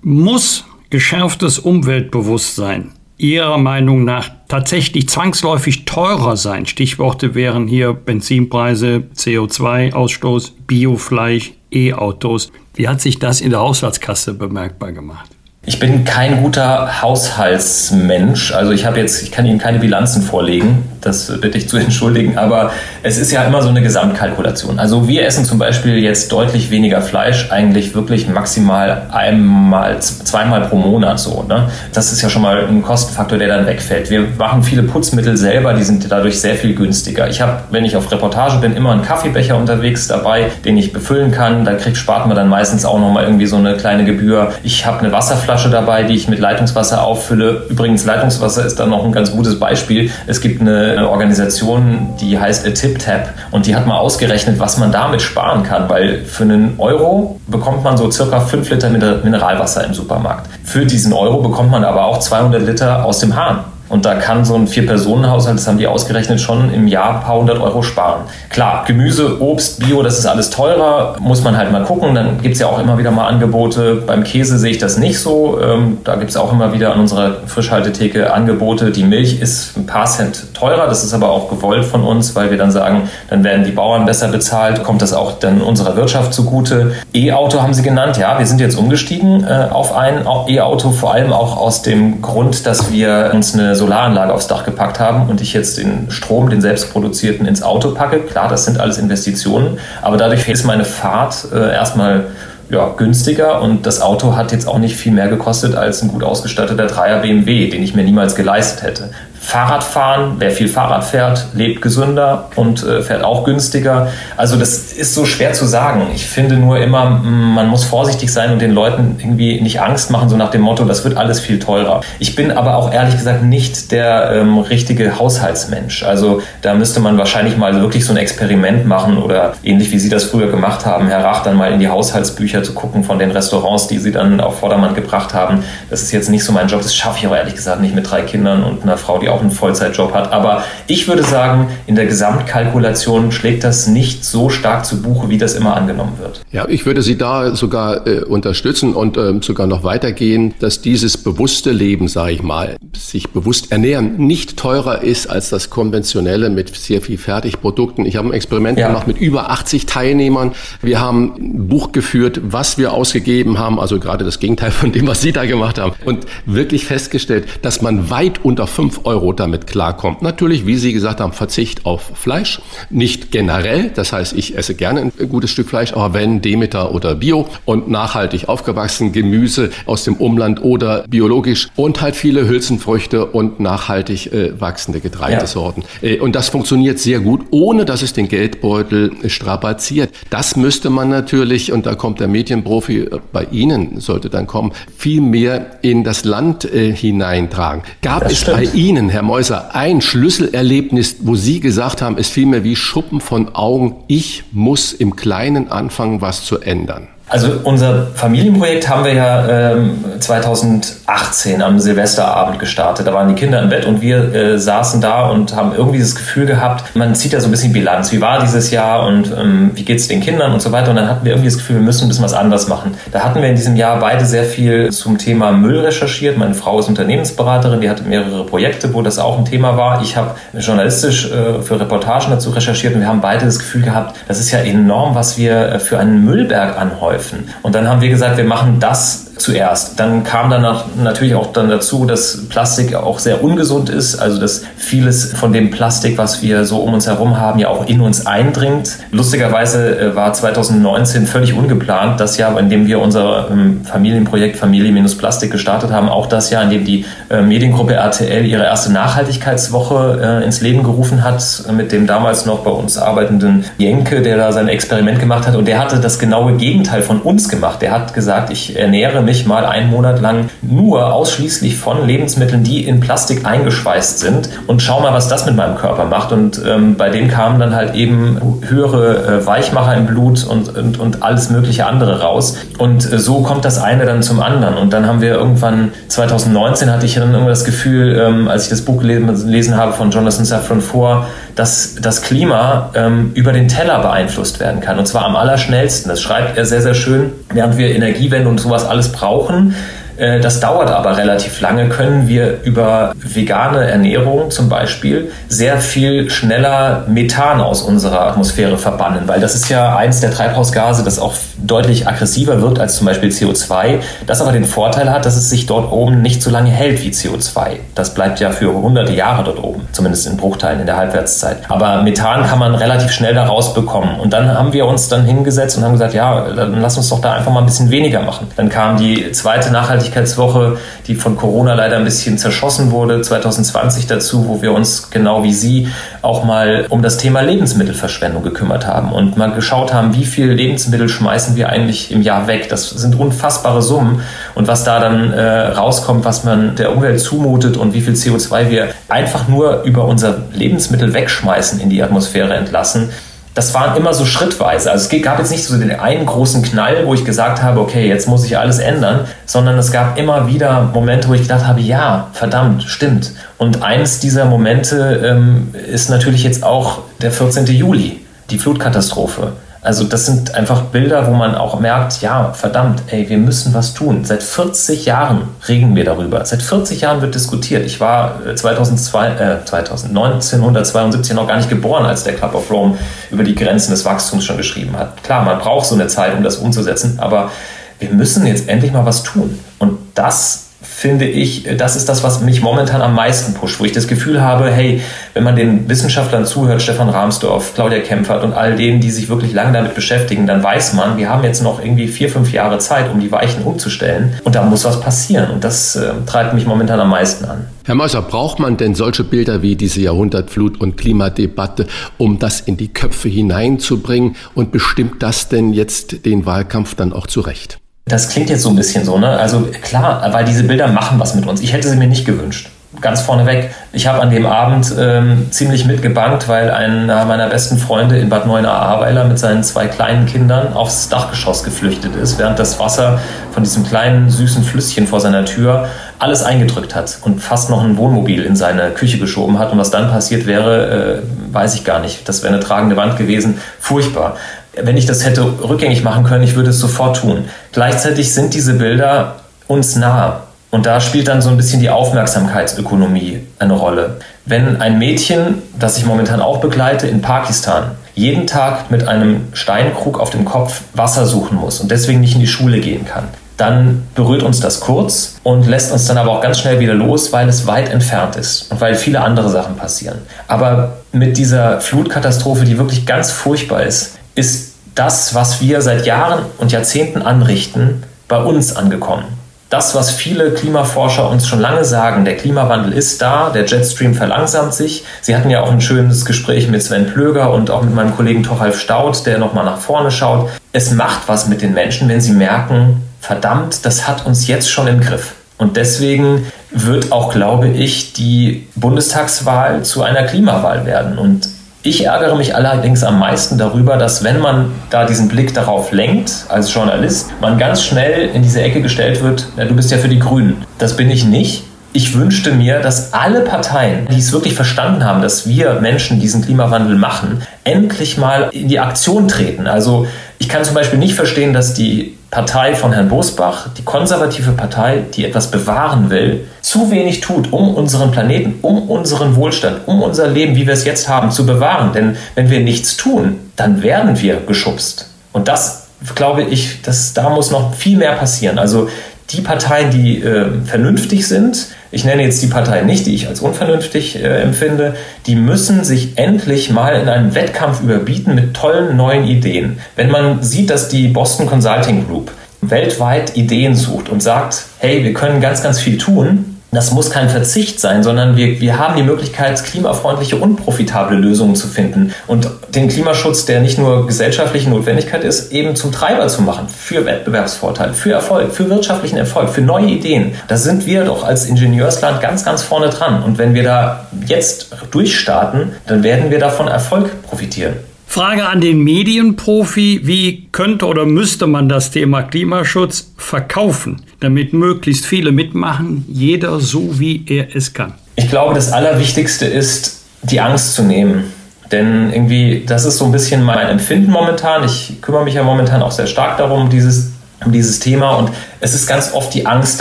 Muss 0.03 0.65
geschärftes 0.90 1.58
Umweltbewusstsein 1.58 2.92
Ihrer 3.16 3.58
Meinung 3.58 4.04
nach 4.04 4.30
tatsächlich 4.48 5.08
zwangsläufig 5.08 5.84
teurer 5.84 6.36
sein? 6.38 6.64
Stichworte 6.64 7.34
wären 7.34 7.66
hier 7.66 7.92
Benzinpreise, 7.92 9.04
CO2-Ausstoß, 9.14 10.52
Biofleisch, 10.66 11.52
E-Autos. 11.70 12.50
Wie 12.74 12.88
hat 12.88 13.02
sich 13.02 13.18
das 13.18 13.42
in 13.42 13.50
der 13.50 13.60
Haushaltskasse 13.60 14.34
bemerkbar 14.34 14.92
gemacht? 14.92 15.30
Ich 15.70 15.78
bin 15.78 16.05
kein 16.05 16.42
guter 16.42 17.01
Haushaltsmensch. 17.01 18.52
Also 18.52 18.72
ich 18.72 18.86
habe 18.86 18.98
jetzt, 18.98 19.22
ich 19.22 19.30
kann 19.30 19.47
Ihnen 19.47 19.60
keine 19.60 19.78
Bilanzen 19.78 20.20
vorlegen, 20.20 20.82
das 21.01 21.32
bitte 21.40 21.59
ich 21.59 21.68
zu 21.68 21.76
entschuldigen, 21.78 22.36
aber 22.36 22.72
es 23.05 23.18
ist 23.18 23.30
ja 23.30 23.44
immer 23.44 23.62
so 23.62 23.68
eine 23.68 23.80
Gesamtkalkulation. 23.80 24.80
Also 24.80 25.06
wir 25.06 25.24
essen 25.24 25.44
zum 25.44 25.60
Beispiel 25.60 25.98
jetzt 25.98 26.32
deutlich 26.32 26.72
weniger 26.72 27.01
Fleisch, 27.02 27.52
eigentlich 27.52 27.94
wirklich 27.94 28.28
maximal 28.28 29.06
einmal, 29.12 30.01
zweimal 30.01 30.62
pro 30.62 30.74
Monat 30.74 31.20
so. 31.20 31.44
Ne? 31.48 31.68
Das 31.92 32.12
ist 32.12 32.20
ja 32.20 32.28
schon 32.28 32.42
mal 32.42 32.64
ein 32.66 32.82
Kostenfaktor, 32.82 33.38
der 33.38 33.47
dann 33.47 33.64
wegfällt. 33.64 34.10
Wir 34.10 34.26
machen 34.36 34.64
viele 34.64 34.82
Putzmittel 34.82 35.36
selber, 35.36 35.74
die 35.74 35.84
sind 35.84 36.10
dadurch 36.10 36.40
sehr 36.40 36.56
viel 36.56 36.74
günstiger. 36.74 37.28
Ich 37.28 37.40
habe, 37.40 37.59
wenn 37.70 37.84
ich 37.84 37.97
auf 37.97 38.10
Reportage 38.10 38.59
bin, 38.59 38.74
immer 38.74 38.90
einen 38.90 39.02
Kaffeebecher 39.02 39.56
unterwegs 39.56 40.09
dabei, 40.09 40.51
den 40.64 40.76
ich 40.76 40.92
befüllen 40.92 41.30
kann. 41.30 41.64
Da 41.64 41.74
kriegt, 41.74 41.97
spart 41.97 42.26
man 42.26 42.34
dann 42.34 42.48
meistens 42.48 42.84
auch 42.84 42.98
nochmal 42.98 43.22
irgendwie 43.22 43.47
so 43.47 43.55
eine 43.55 43.76
kleine 43.76 44.05
Gebühr. 44.05 44.52
Ich 44.64 44.84
habe 44.84 44.98
eine 44.98 45.12
Wasserflasche 45.12 45.60
Flasche 45.61 45.73
dabei, 45.73 46.05
die 46.05 46.15
ich 46.15 46.27
mit 46.27 46.39
Leitungswasser 46.39 47.05
auffülle. 47.05 47.66
Übrigens, 47.69 48.07
Leitungswasser 48.07 48.65
ist 48.65 48.81
dann 48.81 48.89
noch 48.89 49.05
ein 49.05 49.12
ganz 49.12 49.31
gutes 49.31 49.61
Beispiel. 49.61 50.11
Es 50.27 50.41
gibt 50.41 50.62
eine 50.62 51.07
Organisation, 51.11 52.15
die 52.19 52.39
heißt 52.39 52.66
A 52.66 52.70
Tip 52.70 52.99
Tap 52.99 53.35
und 53.51 53.66
die 53.66 53.77
hat 53.77 53.87
mal 53.87 53.99
ausgerechnet, 53.99 54.59
was 54.59 54.78
man 54.78 54.91
damit 54.91 55.20
sparen 55.20 55.62
kann, 55.62 55.91
weil 55.91 56.24
für 56.24 56.45
einen 56.45 56.77
Euro 56.78 57.39
bekommt 57.47 57.85
man 57.85 57.99
so 57.99 58.11
circa 58.11 58.41
5 58.41 58.70
Liter 58.70 58.89
Mineralwasser 58.89 59.85
im 59.85 59.93
Supermarkt. 59.93 60.49
Für 60.65 60.87
diesen 60.87 61.12
Euro 61.12 61.43
bekommt 61.43 61.70
man 61.70 61.85
aber 61.85 62.07
auch 62.07 62.20
200 62.20 62.62
Liter 62.62 63.05
aus 63.05 63.19
dem 63.19 63.37
Hahn. 63.37 63.59
Und 63.90 64.06
da 64.06 64.14
kann 64.14 64.44
so 64.44 64.54
ein 64.54 64.66
Vier-Personen-Haushalt, 64.66 65.58
das 65.58 65.66
haben 65.66 65.78
die 65.78 65.86
ausgerechnet, 65.86 66.40
schon 66.40 66.72
im 66.72 66.86
Jahr 66.86 67.16
ein 67.16 67.20
paar 67.20 67.36
hundert 67.36 67.60
Euro 67.60 67.82
sparen. 67.82 68.22
Klar, 68.48 68.84
Gemüse, 68.86 69.42
Obst, 69.42 69.80
Bio, 69.80 70.02
das 70.02 70.18
ist 70.18 70.26
alles 70.26 70.48
teurer, 70.50 71.16
muss 71.18 71.42
man 71.42 71.56
halt 71.56 71.72
mal 71.72 71.82
gucken. 71.82 72.14
Dann 72.14 72.40
gibt 72.40 72.54
es 72.54 72.60
ja 72.60 72.68
auch 72.68 72.78
immer 72.78 72.96
wieder 72.98 73.10
mal 73.10 73.26
Angebote. 73.26 73.96
Beim 74.06 74.22
Käse 74.22 74.58
sehe 74.58 74.70
ich 74.70 74.78
das 74.78 74.96
nicht 74.96 75.18
so. 75.18 75.60
Ähm, 75.60 75.98
da 76.04 76.14
gibt 76.14 76.30
es 76.30 76.36
auch 76.36 76.52
immer 76.52 76.72
wieder 76.72 76.92
an 76.92 77.00
unserer 77.00 77.38
Frischhaltetheke 77.46 78.32
Angebote. 78.32 78.92
Die 78.92 79.02
Milch 79.02 79.40
ist 79.40 79.76
ein 79.76 79.86
paar 79.86 80.06
Cent 80.06 80.54
teurer. 80.54 80.86
Das 80.86 81.02
ist 81.02 81.12
aber 81.12 81.30
auch 81.30 81.50
gewollt 81.50 81.84
von 81.84 82.04
uns, 82.04 82.36
weil 82.36 82.50
wir 82.50 82.58
dann 82.58 82.70
sagen, 82.70 83.10
dann 83.28 83.42
werden 83.42 83.64
die 83.64 83.72
Bauern 83.72 84.06
besser 84.06 84.28
bezahlt, 84.28 84.84
kommt 84.84 85.02
das 85.02 85.12
auch 85.12 85.32
dann 85.40 85.60
unserer 85.60 85.96
Wirtschaft 85.96 86.32
zugute. 86.32 86.92
E-Auto 87.12 87.60
haben 87.60 87.74
Sie 87.74 87.82
genannt. 87.82 88.16
Ja, 88.18 88.38
wir 88.38 88.46
sind 88.46 88.60
jetzt 88.60 88.78
umgestiegen 88.78 89.44
äh, 89.44 89.66
auf 89.70 89.96
ein 89.96 90.26
E-Auto, 90.46 90.90
vor 90.90 91.12
allem 91.12 91.32
auch 91.32 91.56
aus 91.56 91.82
dem 91.82 92.22
Grund, 92.22 92.66
dass 92.66 92.92
wir 92.92 93.32
uns 93.34 93.54
eine 93.54 93.74
Solaranlage 93.81 94.32
aufs 94.32 94.47
Dach 94.47 94.65
gepackt 94.65 95.01
haben 95.01 95.28
und 95.28 95.40
ich 95.40 95.52
jetzt 95.52 95.78
den 95.78 96.11
Strom, 96.11 96.48
den 96.51 96.61
selbstproduzierten, 96.61 97.47
ins 97.47 97.62
Auto 97.62 97.93
packe. 97.93 98.20
Klar, 98.20 98.48
das 98.48 98.65
sind 98.65 98.78
alles 98.78 98.98
Investitionen, 98.98 99.78
aber 100.02 100.16
dadurch 100.16 100.48
ist 100.48 100.65
meine 100.65 100.85
Fahrt 100.85 101.47
äh, 101.52 101.73
erstmal 101.73 102.27
ja, 102.70 102.93
günstiger 102.97 103.61
und 103.61 103.85
das 103.85 104.01
Auto 104.01 104.36
hat 104.36 104.52
jetzt 104.52 104.69
auch 104.69 104.78
nicht 104.78 104.94
viel 104.94 105.12
mehr 105.12 105.28
gekostet 105.28 105.74
als 105.74 106.02
ein 106.02 106.09
gut 106.09 106.23
ausgestatteter 106.23 106.86
Dreier 106.86 107.19
BMW, 107.19 107.69
den 107.69 107.82
ich 107.82 107.94
mir 107.94 108.05
niemals 108.05 108.36
geleistet 108.36 108.85
hätte. 108.85 109.11
Fahrradfahren, 109.42 110.34
wer 110.38 110.50
viel 110.50 110.68
Fahrrad 110.68 111.02
fährt, 111.02 111.46
lebt 111.54 111.80
gesünder 111.80 112.50
und 112.56 112.84
äh, 112.84 113.00
fährt 113.00 113.24
auch 113.24 113.44
günstiger. 113.44 114.08
Also 114.36 114.56
das 114.56 114.92
ist 114.92 115.14
so 115.14 115.24
schwer 115.24 115.54
zu 115.54 115.64
sagen. 115.64 116.08
Ich 116.14 116.26
finde 116.26 116.56
nur 116.56 116.78
immer, 116.78 117.08
man 117.08 117.66
muss 117.68 117.84
vorsichtig 117.84 118.32
sein 118.32 118.52
und 118.52 118.60
den 118.60 118.72
Leuten 118.72 119.16
irgendwie 119.18 119.60
nicht 119.60 119.80
Angst 119.80 120.10
machen, 120.10 120.28
so 120.28 120.36
nach 120.36 120.50
dem 120.50 120.60
Motto, 120.60 120.84
das 120.84 121.04
wird 121.04 121.16
alles 121.16 121.40
viel 121.40 121.58
teurer. 121.58 122.02
Ich 122.18 122.36
bin 122.36 122.52
aber 122.52 122.76
auch 122.76 122.92
ehrlich 122.92 123.16
gesagt 123.16 123.42
nicht 123.42 123.90
der 123.92 124.30
ähm, 124.34 124.58
richtige 124.58 125.18
Haushaltsmensch. 125.18 126.02
Also 126.02 126.42
da 126.60 126.74
müsste 126.74 127.00
man 127.00 127.16
wahrscheinlich 127.16 127.56
mal 127.56 127.80
wirklich 127.80 128.04
so 128.04 128.12
ein 128.12 128.18
Experiment 128.18 128.86
machen 128.86 129.16
oder 129.16 129.54
ähnlich 129.64 129.90
wie 129.90 129.98
Sie 129.98 130.10
das 130.10 130.24
früher 130.24 130.50
gemacht 130.50 130.84
haben, 130.84 131.08
Herr 131.08 131.24
Rach, 131.24 131.42
dann 131.42 131.56
mal 131.56 131.72
in 131.72 131.80
die 131.80 131.88
Haushaltsbücher 131.88 132.62
zu 132.62 132.74
gucken 132.74 133.04
von 133.04 133.18
den 133.18 133.30
Restaurants, 133.30 133.88
die 133.88 133.98
Sie 133.98 134.12
dann 134.12 134.40
auf 134.40 134.60
Vordermann 134.60 134.94
gebracht 134.94 135.32
haben. 135.32 135.64
Das 135.88 136.02
ist 136.02 136.12
jetzt 136.12 136.28
nicht 136.28 136.44
so 136.44 136.52
mein 136.52 136.68
Job. 136.68 136.82
Das 136.82 136.94
schaffe 136.94 137.18
ich 137.18 137.26
aber 137.26 137.38
ehrlich 137.38 137.54
gesagt 137.54 137.80
nicht 137.80 137.94
mit 137.94 138.08
drei 138.08 138.20
Kindern 138.20 138.62
und 138.62 138.82
einer 138.82 138.98
Frau, 138.98 139.18
die 139.18 139.30
auch 139.30 139.39
einen 139.40 139.50
Vollzeitjob 139.50 140.12
hat. 140.12 140.32
Aber 140.32 140.64
ich 140.86 141.08
würde 141.08 141.22
sagen, 141.22 141.68
in 141.86 141.94
der 141.94 142.06
Gesamtkalkulation 142.06 143.32
schlägt 143.32 143.64
das 143.64 143.86
nicht 143.86 144.24
so 144.24 144.48
stark 144.48 144.84
zu 144.84 145.02
Buche, 145.02 145.28
wie 145.28 145.38
das 145.38 145.54
immer 145.54 145.76
angenommen 145.76 146.12
wird. 146.18 146.40
Ja, 146.52 146.66
ich 146.68 146.86
würde 146.86 147.02
Sie 147.02 147.16
da 147.16 147.54
sogar 147.54 148.06
äh, 148.06 148.20
unterstützen 148.20 148.94
und 148.94 149.16
äh, 149.16 149.34
sogar 149.40 149.66
noch 149.66 149.84
weitergehen, 149.84 150.54
dass 150.58 150.80
dieses 150.82 151.16
bewusste 151.16 151.70
Leben, 151.70 152.08
sage 152.08 152.32
ich 152.32 152.42
mal, 152.42 152.76
sich 152.96 153.30
bewusst 153.30 153.72
ernähren, 153.72 154.16
nicht 154.16 154.56
teurer 154.56 155.02
ist 155.02 155.28
als 155.28 155.50
das 155.50 155.70
konventionelle 155.70 156.50
mit 156.50 156.74
sehr 156.74 157.00
viel 157.00 157.18
Fertigprodukten. 157.18 158.04
Ich 158.06 158.16
habe 158.16 158.28
ein 158.28 158.32
Experiment 158.32 158.78
ja. 158.78 158.88
gemacht 158.88 159.06
mit 159.06 159.18
über 159.18 159.50
80 159.50 159.86
Teilnehmern. 159.86 160.52
Wir 160.82 161.00
haben 161.00 161.34
ein 161.38 161.68
Buch 161.68 161.92
geführt, 161.92 162.40
was 162.42 162.78
wir 162.78 162.92
ausgegeben 162.92 163.58
haben, 163.58 163.78
also 163.78 163.98
gerade 163.98 164.24
das 164.24 164.38
Gegenteil 164.38 164.70
von 164.70 164.92
dem, 164.92 165.06
was 165.06 165.20
Sie 165.20 165.32
da 165.32 165.44
gemacht 165.44 165.78
haben. 165.78 165.92
Und 166.04 166.26
wirklich 166.46 166.86
festgestellt, 166.86 167.46
dass 167.62 167.82
man 167.82 168.10
weit 168.10 168.44
unter 168.44 168.66
5 168.66 169.00
Euro 169.04 169.19
Euro 169.20 169.32
damit 169.32 169.66
klarkommt. 169.66 170.22
Natürlich, 170.22 170.66
wie 170.66 170.76
Sie 170.76 170.92
gesagt 170.92 171.20
haben, 171.20 171.32
Verzicht 171.32 171.84
auf 171.86 172.12
Fleisch. 172.14 172.60
Nicht 172.88 173.30
generell, 173.30 173.90
das 173.94 174.12
heißt, 174.12 174.32
ich 174.32 174.56
esse 174.56 174.74
gerne 174.74 175.01
ein 175.18 175.28
gutes 175.28 175.51
Stück 175.51 175.68
Fleisch, 175.68 175.92
aber 175.92 176.14
wenn 176.14 176.40
Demeter 176.40 176.94
oder 176.94 177.14
Bio 177.14 177.47
und 177.64 177.90
nachhaltig 177.90 178.48
aufgewachsen, 178.48 179.12
Gemüse 179.12 179.70
aus 179.86 180.05
dem 180.05 180.14
Umland 180.14 180.62
oder 180.62 181.05
biologisch 181.09 181.68
und 181.76 182.01
halt 182.01 182.16
viele 182.16 182.48
Hülsenfrüchte 182.48 183.26
und 183.26 183.60
nachhaltig 183.60 184.32
äh, 184.32 184.59
wachsende 184.59 185.01
Getreidesorten. 185.01 185.84
Ja. 186.01 186.09
Äh, 186.09 186.20
und 186.20 186.34
das 186.34 186.48
funktioniert 186.48 186.98
sehr 186.98 187.20
gut, 187.20 187.47
ohne 187.51 187.84
dass 187.84 188.02
es 188.02 188.12
den 188.12 188.28
Geldbeutel 188.28 189.12
strapaziert. 189.28 190.10
Das 190.30 190.56
müsste 190.56 190.90
man 190.90 191.10
natürlich, 191.10 191.72
und 191.72 191.86
da 191.86 191.94
kommt 191.94 192.20
der 192.20 192.28
Medienprofi 192.28 193.01
äh, 193.01 193.18
bei 193.32 193.47
Ihnen, 193.51 194.01
sollte 194.01 194.30
dann 194.30 194.47
kommen, 194.47 194.72
viel 194.97 195.20
mehr 195.20 195.78
in 195.82 196.05
das 196.05 196.24
Land 196.24 196.64
äh, 196.64 196.94
hineintragen. 196.94 197.82
Gab 198.02 198.22
das 198.22 198.32
es 198.32 198.38
stimmt. 198.40 198.56
bei 198.56 198.64
Ihnen, 198.64 199.10
Herr 199.11 199.23
Meuser, 199.23 199.74
ein 199.74 200.01
Schlüsselerlebnis, 200.01 201.16
wo 201.20 201.35
Sie 201.35 201.61
gesagt 201.61 202.01
haben, 202.01 202.16
es 202.16 202.28
fiel 202.28 202.47
mir 202.47 202.65
wie 202.65 202.77
Schuppen 202.77 203.20
von 203.20 203.55
Augen, 203.55 203.97
ich 204.07 204.45
muss 204.53 204.93
im 204.93 205.16
Kleinen 205.16 205.69
anfangen, 205.69 206.20
was 206.20 206.45
zu 206.45 206.61
ändern? 206.61 207.09
Also 207.31 207.61
unser 207.62 208.09
Familienprojekt 208.15 208.89
haben 208.89 209.05
wir 209.05 209.15
ja 209.15 209.73
ähm, 209.73 210.05
2018 210.19 211.62
am 211.62 211.78
Silvesterabend 211.78 212.59
gestartet. 212.59 213.07
Da 213.07 213.15
waren 213.15 213.28
die 213.28 213.35
Kinder 213.35 213.62
im 213.62 213.69
Bett 213.69 213.86
und 213.86 214.01
wir 214.01 214.35
äh, 214.35 214.59
saßen 214.59 215.01
da 215.01 215.28
und 215.28 215.55
haben 215.55 215.73
irgendwie 215.73 216.01
das 216.01 216.16
Gefühl 216.16 216.47
gehabt, 216.47 216.97
man 216.97 217.15
zieht 217.15 217.32
ja 217.32 217.39
so 217.39 217.47
ein 217.47 217.52
bisschen 217.52 217.73
Bilanz. 217.73 218.11
Wie 218.11 218.20
war 218.20 218.40
dieses 218.40 218.73
Jahr 218.73 219.07
und 219.07 219.32
ähm, 219.39 219.70
wie 219.74 219.85
geht 219.85 220.01
es 220.01 220.09
den 220.09 220.20
Kindern 220.20 220.52
und 220.52 220.61
so 220.61 220.73
weiter. 220.73 220.90
Und 220.90 220.97
dann 220.97 221.09
hatten 221.09 221.24
wir 221.24 221.31
irgendwie 221.31 221.48
das 221.48 221.59
Gefühl, 221.59 221.77
wir 221.77 221.85
müssen 221.85 222.07
ein 222.07 222.09
bisschen 222.09 222.24
was 222.24 222.35
anders 222.35 222.66
machen. 222.66 222.97
Da 223.12 223.20
hatten 223.20 223.40
wir 223.40 223.48
in 223.48 223.55
diesem 223.55 223.77
Jahr 223.77 224.01
beide 224.01 224.27
sehr 224.27 224.44
viel 224.44 224.90
zum 224.90 225.16
Thema 225.16 225.52
Müll 225.52 225.78
recherchiert. 225.78 226.36
Meine 226.36 226.55
Frau 226.55 226.81
ist 226.81 226.89
Unternehmensberaterin, 226.89 227.81
die 227.81 227.89
hatte 227.89 228.02
mehrere 228.02 228.44
Projekte, 228.44 228.93
wo 228.93 229.02
das 229.02 229.20
auch 229.20 229.39
ein 229.39 229.44
Thema 229.44 229.77
war. 229.77 230.02
Ich 230.02 230.16
habe 230.16 230.35
journalistisch 230.59 231.31
äh, 231.31 231.62
für 231.62 231.78
Reportagen 231.78 232.32
dazu 232.32 232.51
recherchiert 232.51 232.97
und 232.97 233.02
wir 233.02 233.09
haben 233.09 233.20
beide 233.20 233.44
das 233.44 233.61
Gefühl 233.61 233.82
gehabt, 233.82 234.16
das 234.27 234.40
ist 234.40 234.51
ja 234.51 234.59
enorm, 234.59 235.15
was 235.15 235.39
wir 235.39 235.74
äh, 235.74 235.78
für 235.78 236.01
einen 236.01 236.24
Müllberg 236.24 236.77
anhäufen 236.77 237.19
häufen. 237.20 237.48
Und 237.62 237.74
dann 237.74 237.86
haben 237.88 238.01
wir 238.01 238.09
gesagt, 238.09 238.36
wir 238.36 238.44
machen 238.44 238.80
das 238.80 239.30
zuerst. 239.40 239.98
Dann 239.98 240.22
kam 240.22 240.50
dann 240.50 240.62
natürlich 241.02 241.34
auch 241.34 241.52
dann 241.52 241.68
dazu, 241.68 242.04
dass 242.04 242.48
Plastik 242.48 242.94
auch 242.94 243.18
sehr 243.18 243.42
ungesund 243.42 243.88
ist, 243.88 244.16
also 244.16 244.40
dass 244.40 244.62
vieles 244.76 245.32
von 245.32 245.52
dem 245.52 245.70
Plastik, 245.70 246.18
was 246.18 246.42
wir 246.42 246.64
so 246.64 246.78
um 246.78 246.94
uns 246.94 247.06
herum 247.06 247.38
haben, 247.38 247.58
ja 247.58 247.68
auch 247.68 247.86
in 247.86 248.00
uns 248.00 248.26
eindringt. 248.26 248.98
Lustigerweise 249.10 249.98
äh, 249.98 250.16
war 250.16 250.32
2019 250.32 251.26
völlig 251.26 251.54
ungeplant 251.54 252.20
das 252.20 252.36
Jahr, 252.36 252.58
in 252.58 252.68
dem 252.68 252.86
wir 252.86 253.00
unser 253.00 253.50
ähm, 253.50 253.82
Familienprojekt 253.84 254.56
Familie-Plastik 254.56 255.50
gestartet 255.50 255.90
haben, 255.90 256.08
auch 256.08 256.26
das 256.26 256.50
Jahr, 256.50 256.64
in 256.64 256.70
dem 256.70 256.84
die 256.84 257.04
äh, 257.30 257.42
Mediengruppe 257.42 257.94
RTL 257.94 258.44
ihre 258.44 258.64
erste 258.64 258.92
Nachhaltigkeitswoche 258.92 260.40
äh, 260.40 260.44
ins 260.44 260.60
Leben 260.60 260.82
gerufen 260.82 261.24
hat, 261.24 261.64
mit 261.72 261.92
dem 261.92 262.06
damals 262.06 262.46
noch 262.46 262.60
bei 262.60 262.70
uns 262.70 262.98
arbeitenden 262.98 263.64
Jenke, 263.78 264.20
der 264.22 264.36
da 264.36 264.52
sein 264.52 264.68
Experiment 264.68 265.18
gemacht 265.18 265.46
hat 265.46 265.56
und 265.56 265.66
der 265.66 265.78
hatte 265.78 265.98
das 266.00 266.18
genaue 266.18 266.56
Gegenteil 266.56 267.02
von 267.02 267.20
uns 267.20 267.48
gemacht. 267.48 267.82
Der 267.82 267.92
hat 267.92 268.14
gesagt, 268.14 268.50
ich 268.50 268.76
ernähre 268.76 269.22
mich 269.22 269.30
mich 269.31 269.47
mal 269.47 269.65
einen 269.65 269.90
Monat 269.90 270.20
lang 270.20 270.51
nur 270.61 271.15
ausschließlich 271.15 271.77
von 271.77 272.05
Lebensmitteln, 272.05 272.65
die 272.65 272.85
in 272.85 272.98
Plastik 272.98 273.47
eingeschweißt 273.47 274.19
sind 274.19 274.51
und 274.66 274.82
schau 274.82 275.01
mal, 275.01 275.12
was 275.12 275.28
das 275.28 275.47
mit 275.47 275.55
meinem 275.55 275.77
Körper 275.77 276.05
macht. 276.07 276.32
Und 276.32 276.61
ähm, 276.66 276.97
bei 276.97 277.11
dem 277.11 277.28
kamen 277.28 277.61
dann 277.61 277.77
halt 277.77 277.94
eben 277.94 278.61
höhere 278.66 279.40
äh, 279.40 279.47
Weichmacher 279.47 279.94
im 279.94 280.07
Blut 280.07 280.44
und, 280.44 280.77
und, 280.77 280.98
und 280.98 281.23
alles 281.23 281.48
mögliche 281.48 281.86
andere 281.86 282.23
raus. 282.23 282.57
Und 282.78 283.11
äh, 283.11 283.20
so 283.20 283.43
kommt 283.43 283.65
das 283.65 283.81
eine 283.81 284.05
dann 284.05 284.23
zum 284.23 284.40
anderen. 284.40 284.74
Und 284.74 284.93
dann 284.93 285.07
haben 285.07 285.20
wir 285.20 285.35
irgendwann, 285.35 285.93
2019 286.09 286.90
hatte 286.90 287.07
ich 287.07 287.15
dann 287.15 287.31
irgendwie 287.31 287.51
das 287.51 287.65
Gefühl, 287.65 288.19
ähm, 288.19 288.48
als 288.48 288.65
ich 288.65 288.70
das 288.70 288.82
Buch 288.82 289.01
gelesen 289.01 289.77
habe 289.77 289.93
von 289.93 290.11
Jonathan 290.11 290.44
Safran 290.44 290.81
Foer, 290.81 291.27
dass 291.61 291.97
das 292.01 292.23
Klima 292.23 292.89
ähm, 292.95 293.32
über 293.35 293.53
den 293.53 293.69
Teller 293.69 294.01
beeinflusst 294.01 294.61
werden 294.61 294.81
kann. 294.81 294.99
Und 294.99 295.05
zwar 295.05 295.27
am 295.27 295.37
allerschnellsten. 295.37 296.09
Das 296.09 296.23
schreibt 296.23 296.57
er 296.57 296.65
sehr, 296.65 296.81
sehr 296.81 296.95
schön. 296.95 297.32
Während 297.53 297.77
wir 297.77 297.95
Energiewende 297.95 298.49
und 298.49 298.59
sowas 298.59 298.87
alles 298.87 299.12
brauchen, 299.12 299.74
das 300.20 300.60
dauert 300.60 300.90
aber 300.90 301.16
relativ 301.16 301.60
lange, 301.60 301.88
können 301.88 302.28
wir 302.28 302.62
über 302.62 303.12
vegane 303.16 303.90
Ernährung 303.90 304.51
zum 304.51 304.68
Beispiel 304.68 305.30
sehr 305.48 305.78
viel 305.78 306.28
schneller 306.30 307.05
Methan 307.09 307.60
aus 307.60 307.82
unserer 307.82 308.26
Atmosphäre 308.26 308.76
verbannen, 308.76 309.22
weil 309.26 309.40
das 309.40 309.55
ist 309.55 309.70
ja 309.70 309.97
eins 309.97 310.20
der 310.20 310.30
Treibhausgase, 310.30 311.05
das 311.05 311.18
auch 311.18 311.32
deutlich 311.56 312.06
aggressiver 312.06 312.60
wirkt 312.60 312.78
als 312.78 312.97
zum 312.97 313.06
Beispiel 313.06 313.30
CO2, 313.30 314.01
das 314.26 314.42
aber 314.42 314.52
den 314.52 314.64
Vorteil 314.64 315.10
hat, 315.10 315.24
dass 315.24 315.36
es 315.36 315.48
sich 315.48 315.66
dort 315.66 315.90
oben 315.90 316.20
nicht 316.20 316.42
so 316.42 316.51
lange 316.51 316.70
hält 316.70 317.02
wie 317.02 317.10
CO2. 317.10 317.78
Das 317.94 318.12
bleibt 318.12 318.40
ja 318.40 318.51
für 318.51 318.72
hunderte 318.72 319.12
Jahre 319.12 319.44
dort 319.44 319.62
oben, 319.62 319.88
zumindest 319.92 320.26
in 320.26 320.36
Bruchteilen 320.36 320.80
in 320.80 320.86
der 320.86 320.97
Halbwertszeit. 320.97 321.59
Aber 321.68 322.02
Methan 322.02 322.44
kann 322.44 322.59
man 322.59 322.74
relativ 322.74 323.10
schnell 323.10 323.34
da 323.34 323.44
rausbekommen. 323.44 324.20
Und 324.20 324.32
dann 324.32 324.52
haben 324.52 324.72
wir 324.72 324.86
uns 324.86 325.09
dann 325.09 325.24
hingesetzt 325.24 325.78
und 325.78 325.84
haben 325.84 325.92
gesagt, 325.92 326.14
ja, 326.14 326.51
dann 326.51 326.80
lass 326.80 326.97
uns 326.97 327.09
doch 327.09 327.20
da 327.20 327.32
einfach 327.32 327.52
mal 327.52 327.60
ein 327.60 327.66
bisschen 327.66 327.90
weniger 327.90 328.20
machen. 328.20 328.48
Dann 328.56 328.68
kam 328.68 328.97
die 328.97 329.32
zweite 329.32 329.70
Nachhaltigkeit 329.70 330.10
Nachhaltigkeitswoche, 330.11 330.78
die 331.07 331.15
von 331.15 331.37
Corona 331.37 331.74
leider 331.74 331.97
ein 331.97 332.05
bisschen 332.05 332.39
zerschossen 332.39 332.91
wurde, 332.91 333.23
2020 333.23 334.07
dazu, 334.07 334.49
wo 334.49 334.62
wir 334.62 334.73
uns 334.73 335.11
genau 335.11 335.43
wie 335.43 335.53
Sie 335.53 335.89
auch 336.23 336.45
mal 336.45 336.87
um 336.89 337.03
das 337.03 337.19
Thema 337.19 337.41
Lebensmittelverschwendung 337.41 338.43
gekümmert 338.43 338.87
haben 338.87 339.12
und 339.12 339.37
mal 339.37 339.53
geschaut 339.53 339.93
haben, 339.93 340.15
wie 340.15 340.24
viel 340.24 340.51
Lebensmittel 340.51 341.09
schmeißen 341.09 341.57
wir 341.57 341.69
eigentlich 341.69 342.11
im 342.11 342.23
Jahr 342.23 342.47
weg. 342.47 342.69
Das 342.69 342.91
sind 342.91 343.19
unfassbare 343.19 343.82
Summen 343.82 344.23
und 344.55 344.69
was 344.69 344.85
da 344.85 345.01
dann 345.01 345.32
äh, 345.32 345.69
rauskommt, 345.69 346.24
was 346.24 346.45
man 346.45 346.77
der 346.77 346.93
Umwelt 346.93 347.20
zumutet 347.20 347.77
und 347.77 347.95
wie 347.95 348.01
viel 348.01 348.15
CO2 348.15 348.70
wir 348.70 348.89
einfach 349.09 349.49
nur 349.49 349.82
über 349.82 350.05
unser 350.05 350.39
Lebensmittel 350.53 351.15
wegschmeißen 351.15 351.81
in 351.81 351.91
die 351.91 352.03
Atmosphäre 352.03 352.55
entlassen 352.55 353.11
das 353.55 353.74
waren 353.74 353.97
immer 353.97 354.14
so 354.14 354.24
schrittweise. 354.24 354.90
Also 354.90 355.12
es 355.12 355.22
gab 355.22 355.39
jetzt 355.39 355.51
nicht 355.51 355.64
so 355.64 355.77
den 355.77 355.90
einen 355.90 356.24
großen 356.24 356.62
Knall, 356.62 357.06
wo 357.06 357.14
ich 357.14 357.24
gesagt 357.24 357.62
habe, 357.62 357.81
okay, 357.81 358.06
jetzt 358.06 358.28
muss 358.28 358.44
ich 358.44 358.56
alles 358.56 358.78
ändern, 358.78 359.27
sondern 359.44 359.77
es 359.78 359.90
gab 359.90 360.18
immer 360.18 360.47
wieder 360.47 360.82
Momente, 360.94 361.28
wo 361.28 361.35
ich 361.35 361.43
gedacht 361.43 361.66
habe, 361.66 361.81
ja, 361.81 362.28
verdammt, 362.32 362.85
stimmt. 362.85 363.32
Und 363.59 363.82
eins 363.82 364.20
dieser 364.20 364.44
Momente 364.44 365.20
ähm, 365.24 365.74
ist 365.74 366.10
natürlich 366.10 366.44
jetzt 366.44 366.62
auch 366.62 367.01
der 367.20 367.32
14. 367.32 367.66
Juli, 367.66 368.24
die 368.51 368.59
Flutkatastrophe. 368.59 369.52
Also 369.82 370.05
das 370.05 370.27
sind 370.27 370.55
einfach 370.55 370.82
Bilder, 370.82 371.27
wo 371.27 371.31
man 371.31 371.55
auch 371.55 371.81
merkt, 371.81 372.20
ja, 372.20 372.52
verdammt, 372.52 373.02
ey, 373.07 373.31
wir 373.31 373.39
müssen 373.39 373.73
was 373.73 373.94
tun. 373.94 374.27
Seit 374.27 374.43
40 374.43 375.07
Jahren 375.07 375.48
reden 375.69 375.97
wir 375.97 376.05
darüber. 376.05 376.44
Seit 376.44 376.61
40 376.61 377.01
Jahren 377.01 377.23
wird 377.23 377.35
diskutiert. 377.35 377.86
Ich 377.86 377.98
war 377.98 378.40
2002, 378.55 379.28
äh, 379.28 379.59
1972 379.65 381.35
noch 381.35 381.48
gar 381.48 381.57
nicht 381.57 381.70
geboren, 381.70 382.05
als 382.05 382.24
der 382.24 382.35
Club 382.35 382.55
of 382.55 382.70
Rome 382.70 382.98
über 383.31 383.43
die 383.43 383.55
Grenzen 383.55 383.93
des 383.93 384.05
Wachstums 384.05 384.44
schon 384.44 384.59
geschrieben 384.59 384.94
hat. 384.98 385.23
Klar, 385.24 385.44
man 385.44 385.59
braucht 385.59 385.86
so 385.86 385.94
eine 385.94 386.09
Zeit, 386.09 386.36
um 386.36 386.43
das 386.43 386.57
umzusetzen, 386.57 387.19
aber 387.19 387.51
wir 387.98 388.11
müssen 388.11 388.47
jetzt 388.47 388.69
endlich 388.69 388.93
mal 388.93 389.07
was 389.07 389.23
tun. 389.23 389.59
Und 389.78 389.98
das 390.15 390.69
finde 391.01 391.24
ich, 391.24 391.64
das 391.78 391.97
ist 391.97 392.10
das, 392.10 392.22
was 392.22 392.43
mich 392.43 392.60
momentan 392.60 393.01
am 393.01 393.14
meisten 393.14 393.55
pusht, 393.55 393.81
wo 393.81 393.86
ich 393.86 393.93
das 393.93 394.06
Gefühl 394.06 394.43
habe, 394.43 394.70
hey, 394.70 395.01
wenn 395.32 395.44
man 395.44 395.56
den 395.56 395.89
Wissenschaftlern 395.89 396.44
zuhört, 396.44 396.82
Stefan 396.82 397.09
Rahmsdorf, 397.09 397.74
Claudia 397.74 398.01
Kempfert 398.01 398.44
und 398.44 398.52
all 398.52 398.77
denen, 398.77 399.01
die 399.01 399.10
sich 399.10 399.31
wirklich 399.31 399.55
lange 399.55 399.72
damit 399.72 399.94
beschäftigen, 399.94 400.47
dann 400.47 400.62
weiß 400.62 400.93
man, 400.93 401.16
wir 401.16 401.31
haben 401.31 401.43
jetzt 401.43 401.62
noch 401.62 401.82
irgendwie 401.82 402.06
vier, 402.06 402.28
fünf 402.28 402.52
Jahre 402.52 402.77
Zeit, 402.81 403.10
um 403.10 403.18
die 403.18 403.32
Weichen 403.32 403.62
umzustellen 403.62 404.35
und 404.44 404.55
da 404.55 404.62
muss 404.62 404.85
was 404.85 405.01
passieren 405.01 405.51
und 405.51 405.64
das 405.64 405.97
äh, 405.97 406.12
treibt 406.27 406.52
mich 406.52 406.66
momentan 406.66 407.01
am 407.01 407.09
meisten 407.09 407.47
an. 407.47 407.64
Herr 407.86 407.94
Meuser, 407.94 408.20
braucht 408.20 408.59
man 408.59 408.77
denn 408.77 408.94
solche 408.94 409.24
Bilder 409.24 409.62
wie 409.62 409.77
diese 409.77 410.02
Jahrhundertflut- 410.02 410.77
und 410.77 410.98
Klimadebatte, 410.98 411.86
um 412.18 412.39
das 412.39 412.60
in 412.60 412.77
die 412.77 412.89
Köpfe 412.89 413.31
hineinzubringen 413.31 414.36
und 414.55 414.70
bestimmt 414.70 415.22
das 415.22 415.48
denn 415.48 415.72
jetzt 415.72 416.27
den 416.27 416.44
Wahlkampf 416.44 416.94
dann 416.94 417.14
auch 417.14 417.27
zurecht? 417.27 417.78
Das 418.11 418.28
klingt 418.28 418.51
jetzt 418.51 418.62
so 418.62 418.70
ein 418.70 418.77
bisschen 418.77 419.05
so, 419.05 419.19
ne? 419.19 419.39
Also 419.39 419.69
klar, 419.82 420.27
weil 420.32 420.45
diese 420.45 420.65
Bilder 420.65 420.89
machen 420.89 421.20
was 421.20 421.35
mit 421.35 421.47
uns. 421.47 421.61
Ich 421.61 421.73
hätte 421.73 421.89
sie 421.89 421.97
mir 421.97 422.09
nicht 422.09 422.27
gewünscht. 422.27 422.70
Ganz 423.01 423.20
vorneweg. 423.20 423.70
Ich 423.93 424.09
habe 424.09 424.20
an 424.20 424.31
dem 424.31 424.47
Abend 424.47 424.93
ähm, 424.99 425.47
ziemlich 425.53 425.85
mitgebankt, 425.85 426.49
weil 426.49 426.73
einer 426.73 427.24
meiner 427.24 427.49
besten 427.49 427.78
Freunde 427.78 428.19
in 428.19 428.28
Bad 428.28 428.49
Neuenahr-Ahrweiler 428.49 429.24
mit 429.24 429.39
seinen 429.39 429.62
zwei 429.62 429.87
kleinen 429.87 430.27
Kindern 430.27 430.73
aufs 430.73 431.09
Dachgeschoss 431.09 431.62
geflüchtet 431.62 432.16
ist, 432.16 432.37
während 432.41 432.59
das 432.59 432.81
Wasser 432.81 433.20
von 433.53 433.62
diesem 433.62 433.87
kleinen 433.87 434.28
süßen 434.28 434.65
Flüsschen 434.65 435.07
vor 435.07 435.20
seiner 435.20 435.45
Tür 435.45 435.87
alles 436.19 436.43
eingedrückt 436.43 436.97
hat 436.97 437.19
und 437.23 437.41
fast 437.41 437.70
noch 437.70 437.82
ein 437.85 437.97
Wohnmobil 437.97 438.43
in 438.43 438.57
seine 438.57 438.91
Küche 438.91 439.19
geschoben 439.19 439.61
hat. 439.61 439.70
Und 439.70 439.78
was 439.78 439.93
dann 439.93 440.11
passiert 440.11 440.47
wäre, 440.47 441.23
äh, 441.23 441.55
weiß 441.55 441.77
ich 441.77 441.85
gar 441.85 442.01
nicht. 442.01 442.28
Das 442.28 442.43
wäre 442.43 442.53
eine 442.53 442.62
tragende 442.62 442.97
Wand 442.97 443.16
gewesen. 443.16 443.61
Furchtbar 443.78 444.37
wenn 444.74 444.97
ich 444.97 445.06
das 445.06 445.24
hätte 445.24 445.42
rückgängig 445.42 446.02
machen 446.02 446.24
können, 446.24 446.44
ich 446.44 446.56
würde 446.56 446.70
es 446.70 446.78
sofort 446.78 447.16
tun. 447.18 447.44
Gleichzeitig 447.72 448.32
sind 448.32 448.55
diese 448.55 448.74
Bilder 448.74 449.36
uns 449.66 449.97
nah. 449.97 450.42
Und 450.70 450.86
da 450.86 451.01
spielt 451.01 451.26
dann 451.26 451.42
so 451.42 451.51
ein 451.51 451.56
bisschen 451.56 451.80
die 451.80 451.90
Aufmerksamkeitsökonomie 451.90 453.40
eine 453.59 453.72
Rolle. 453.72 454.18
Wenn 454.47 454.80
ein 454.80 454.98
Mädchen, 454.98 455.62
das 455.78 455.98
ich 455.98 456.06
momentan 456.06 456.40
auch 456.40 456.59
begleite, 456.59 457.09
in 457.09 457.22
Pakistan 457.22 457.92
jeden 458.14 458.47
Tag 458.47 458.90
mit 458.90 459.09
einem 459.09 459.48
Steinkrug 459.52 460.20
auf 460.20 460.30
dem 460.30 460.44
Kopf 460.44 460.82
Wasser 460.94 461.26
suchen 461.26 461.59
muss 461.59 461.80
und 461.80 461.90
deswegen 461.90 462.20
nicht 462.20 462.34
in 462.34 462.40
die 462.40 462.47
Schule 462.47 462.80
gehen 462.80 463.05
kann, 463.05 463.24
dann 463.56 464.05
berührt 464.14 464.42
uns 464.42 464.60
das 464.60 464.80
kurz 464.80 465.36
und 465.42 465.66
lässt 465.66 465.92
uns 465.92 466.06
dann 466.06 466.16
aber 466.16 466.30
auch 466.30 466.40
ganz 466.40 466.60
schnell 466.60 466.80
wieder 466.80 466.94
los, 466.94 467.32
weil 467.32 467.48
es 467.48 467.66
weit 467.66 467.90
entfernt 467.90 468.36
ist 468.36 468.70
und 468.70 468.80
weil 468.80 468.94
viele 468.94 469.20
andere 469.20 469.51
Sachen 469.51 469.76
passieren. 469.76 470.18
Aber 470.48 470.98
mit 471.12 471.36
dieser 471.36 471.80
Flutkatastrophe, 471.80 472.64
die 472.64 472.78
wirklich 472.78 473.05
ganz 473.05 473.30
furchtbar 473.30 473.82
ist, 473.82 474.16
ist 474.35 474.74
das, 474.94 475.35
was 475.35 475.61
wir 475.61 475.81
seit 475.82 476.07
Jahren 476.07 476.44
und 476.59 476.73
Jahrzehnten 476.73 477.23
anrichten, 477.23 478.02
bei 478.28 478.39
uns 478.39 478.77
angekommen. 478.77 479.24
Das, 479.70 479.94
was 479.94 480.11
viele 480.11 480.51
Klimaforscher 480.51 481.31
uns 481.31 481.47
schon 481.47 481.61
lange 481.61 481.85
sagen, 481.85 482.24
der 482.24 482.36
Klimawandel 482.36 482.93
ist 482.93 483.23
da, 483.23 483.51
der 483.51 483.66
Jetstream 483.66 484.15
verlangsamt 484.15 484.74
sich. 484.74 485.05
Sie 485.20 485.36
hatten 485.36 485.48
ja 485.48 485.61
auch 485.61 485.70
ein 485.70 485.81
schönes 485.81 486.24
Gespräch 486.24 486.66
mit 486.66 486.82
Sven 486.82 487.07
Plöger 487.07 487.52
und 487.52 487.70
auch 487.70 487.82
mit 487.82 487.94
meinem 487.94 488.16
Kollegen 488.16 488.43
Toralf 488.43 488.81
Staud, 488.81 489.24
der 489.27 489.39
nochmal 489.39 489.65
nach 489.65 489.78
vorne 489.78 490.11
schaut. 490.11 490.51
Es 490.73 490.90
macht 490.90 491.28
was 491.28 491.47
mit 491.47 491.62
den 491.62 491.73
Menschen, 491.73 492.09
wenn 492.09 492.20
sie 492.20 492.32
merken, 492.32 493.02
verdammt, 493.20 493.86
das 493.86 494.09
hat 494.09 494.27
uns 494.27 494.48
jetzt 494.48 494.69
schon 494.69 494.89
im 494.89 495.01
Griff. 495.01 495.35
Und 495.57 495.77
deswegen 495.77 496.47
wird 496.73 497.12
auch, 497.12 497.32
glaube 497.32 497.69
ich, 497.69 498.12
die 498.12 498.66
Bundestagswahl 498.74 499.85
zu 499.85 500.02
einer 500.02 500.24
Klimawahl 500.24 500.85
werden. 500.85 501.16
Und 501.16 501.48
ich 501.82 502.05
ärgere 502.05 502.36
mich 502.36 502.55
allerdings 502.55 503.02
am 503.02 503.19
meisten 503.19 503.57
darüber, 503.57 503.97
dass 503.97 504.23
wenn 504.23 504.40
man 504.40 504.70
da 504.90 505.07
diesen 505.07 505.28
Blick 505.28 505.55
darauf 505.55 505.93
lenkt, 505.93 506.44
als 506.48 506.73
Journalist, 506.73 507.31
man 507.40 507.59
ganz 507.59 507.82
schnell 507.82 508.28
in 508.35 508.43
diese 508.43 508.61
Ecke 508.61 508.82
gestellt 508.82 509.23
wird, 509.23 509.47
ja, 509.57 509.65
du 509.65 509.74
bist 509.74 509.90
ja 509.90 509.98
für 509.98 510.09
die 510.09 510.19
Grünen. 510.19 510.65
Das 510.78 510.97
bin 510.97 511.11
ich 511.11 511.24
nicht. 511.24 511.65
Ich 511.93 512.15
wünschte 512.16 512.52
mir, 512.52 512.81
dass 512.81 513.15
alle 513.15 513.40
Parteien, 513.40 514.07
die 514.11 514.19
es 514.19 514.31
wirklich 514.31 514.55
verstanden 514.55 515.05
haben, 515.05 515.23
dass 515.23 515.48
wir 515.48 515.81
Menschen 515.81 516.20
diesen 516.20 516.43
Klimawandel 516.43 516.97
machen, 516.97 517.43
endlich 517.65 518.16
mal 518.16 518.48
in 518.52 518.69
die 518.69 518.78
Aktion 518.78 519.27
treten. 519.27 519.66
Also 519.66 520.07
ich 520.39 520.48
kann 520.48 520.65
zum 520.65 520.74
Beispiel 520.74 520.98
nicht 521.01 521.15
verstehen, 521.15 521.52
dass 521.52 521.74
die 521.74 522.16
Partei 522.31 522.77
von 522.77 522.93
Herrn 522.93 523.09
Bosbach, 523.09 523.69
die 523.77 523.82
konservative 523.82 524.52
Partei, 524.52 525.02
die 525.15 525.24
etwas 525.24 525.51
bewahren 525.51 526.11
will, 526.11 526.47
zu 526.61 526.90
wenig 526.93 527.20
tut, 527.20 527.52
um 527.52 527.74
unseren 527.74 528.12
Planeten, 528.12 528.61
um 528.62 528.89
unseren 528.89 529.35
Wohlstand, 529.35 529.81
um 529.86 530.01
unser 530.01 530.28
Leben, 530.28 530.55
wie 530.55 530.66
wir 530.66 530.74
es 530.74 530.85
jetzt 530.85 531.09
haben, 531.09 531.32
zu 531.32 531.44
bewahren. 531.44 531.93
Denn 531.93 532.16
wenn 532.36 532.48
wir 532.48 532.61
nichts 532.61 532.97
tun, 532.97 533.40
dann 533.57 533.82
werden 533.82 534.20
wir 534.20 534.36
geschubst. 534.36 535.11
Und 535.32 535.48
das, 535.48 535.89
glaube 536.15 536.43
ich, 536.43 536.82
das, 536.82 537.15
da 537.15 537.31
muss 537.31 537.51
noch 537.51 537.74
viel 537.74 537.98
mehr 537.98 538.12
passieren. 538.12 538.61
Also 538.61 538.89
die 539.32 539.40
Parteien, 539.40 539.90
die 539.90 540.23
äh, 540.23 540.47
vernünftig 540.65 541.27
sind, 541.27 541.69
ich 541.93 542.05
nenne 542.05 542.23
jetzt 542.23 542.43
die 542.43 542.47
Parteien 542.47 542.86
nicht, 542.86 543.07
die 543.07 543.15
ich 543.15 543.27
als 543.27 543.40
unvernünftig 543.40 544.16
äh, 544.16 544.43
empfinde, 544.43 544.94
die 545.27 545.35
müssen 545.35 545.85
sich 545.85 546.19
endlich 546.19 546.70
mal 546.70 546.94
in 547.01 547.09
einem 547.09 547.35
Wettkampf 547.35 547.82
überbieten 547.82 548.35
mit 548.35 548.55
tollen 548.55 548.97
neuen 548.97 549.24
Ideen. 549.24 549.81
Wenn 549.97 550.11
man 550.11 550.43
sieht, 550.43 550.70
dass 550.70 550.89
die 550.89 551.09
Boston 551.09 551.47
Consulting 551.47 552.07
Group 552.07 552.31
weltweit 552.61 553.36
Ideen 553.36 553.74
sucht 553.74 554.09
und 554.09 554.23
sagt, 554.23 554.66
hey, 554.78 555.02
wir 555.02 555.15
können 555.15 555.40
ganz, 555.40 555.62
ganz 555.62 555.81
viel 555.81 555.98
tun, 555.98 556.60
das 556.72 556.92
muss 556.92 557.10
kein 557.10 557.28
Verzicht 557.28 557.80
sein, 557.80 558.02
sondern 558.02 558.36
wir, 558.36 558.60
wir 558.60 558.78
haben 558.78 558.97
die 558.97 559.02
Möglichkeit, 559.02 559.62
klimafreundliche 559.64 560.36
und 560.36 560.56
profitable 560.56 561.16
Lösungen 561.16 561.56
zu 561.56 561.66
finden 561.66 562.14
und 562.26 562.48
den 562.74 562.88
Klimaschutz, 562.88 563.44
der 563.44 563.60
nicht 563.60 563.78
nur 563.78 564.06
gesellschaftliche 564.06 564.70
Notwendigkeit 564.70 565.24
ist, 565.24 565.52
eben 565.52 565.74
zum 565.74 565.92
Treiber 565.92 566.28
zu 566.28 566.42
machen 566.42 566.68
für 566.68 567.05
Wettbewerbsvorteil, 567.05 567.94
für 567.94 568.12
Erfolg, 568.12 568.52
für 568.52 568.70
wirtschaftlichen 568.70 569.16
Erfolg, 569.16 569.51
für 569.51 569.62
neue 569.62 569.86
Ideen. 569.86 570.34
Da 570.48 570.56
sind 570.56 570.86
wir 570.86 571.05
doch 571.05 571.24
als 571.24 571.47
Ingenieursland 571.47 572.20
ganz, 572.20 572.44
ganz 572.44 572.62
vorne 572.62 572.88
dran. 572.88 573.22
Und 573.22 573.38
wenn 573.38 573.55
wir 573.55 573.64
da 573.64 574.06
jetzt 574.26 574.68
durchstarten, 574.90 575.72
dann 575.86 576.02
werden 576.02 576.30
wir 576.30 576.38
davon 576.38 576.68
Erfolg 576.68 577.22
profitieren. 577.22 577.89
Frage 578.11 578.49
an 578.49 578.61
den 578.61 578.82
Medienprofi, 578.82 580.01
wie 580.03 580.49
könnte 580.51 580.87
oder 580.87 581.07
müsste 581.07 581.47
man 581.47 581.69
das 581.69 581.93
Thema 581.93 582.24
Klimaschutz 582.24 583.12
verkaufen, 583.16 584.03
damit 584.19 584.53
möglichst 584.53 585.07
viele 585.07 585.31
mitmachen, 585.31 586.05
jeder 586.09 586.59
so 586.59 586.99
wie 586.99 587.24
er 587.28 587.55
es 587.55 587.73
kann? 587.73 587.93
Ich 588.16 588.28
glaube, 588.28 588.53
das 588.55 588.73
Allerwichtigste 588.73 589.47
ist, 589.47 590.03
die 590.23 590.41
Angst 590.41 590.74
zu 590.74 590.82
nehmen. 590.82 591.32
Denn 591.70 592.12
irgendwie, 592.12 592.65
das 592.66 592.85
ist 592.85 592.99
so 592.99 593.05
ein 593.05 593.12
bisschen 593.12 593.45
mein 593.45 593.69
Empfinden 593.69 594.11
momentan. 594.11 594.65
Ich 594.65 595.01
kümmere 595.01 595.23
mich 595.23 595.35
ja 595.35 595.45
momentan 595.45 595.81
auch 595.81 595.93
sehr 595.93 596.09
stark 596.09 596.37
darum, 596.37 596.69
dieses, 596.69 597.12
um 597.45 597.53
dieses 597.53 597.78
Thema. 597.78 598.16
Und 598.16 598.32
es 598.59 598.74
ist 598.74 598.89
ganz 598.89 599.15
oft 599.15 599.32
die 599.35 599.47
Angst 599.47 599.81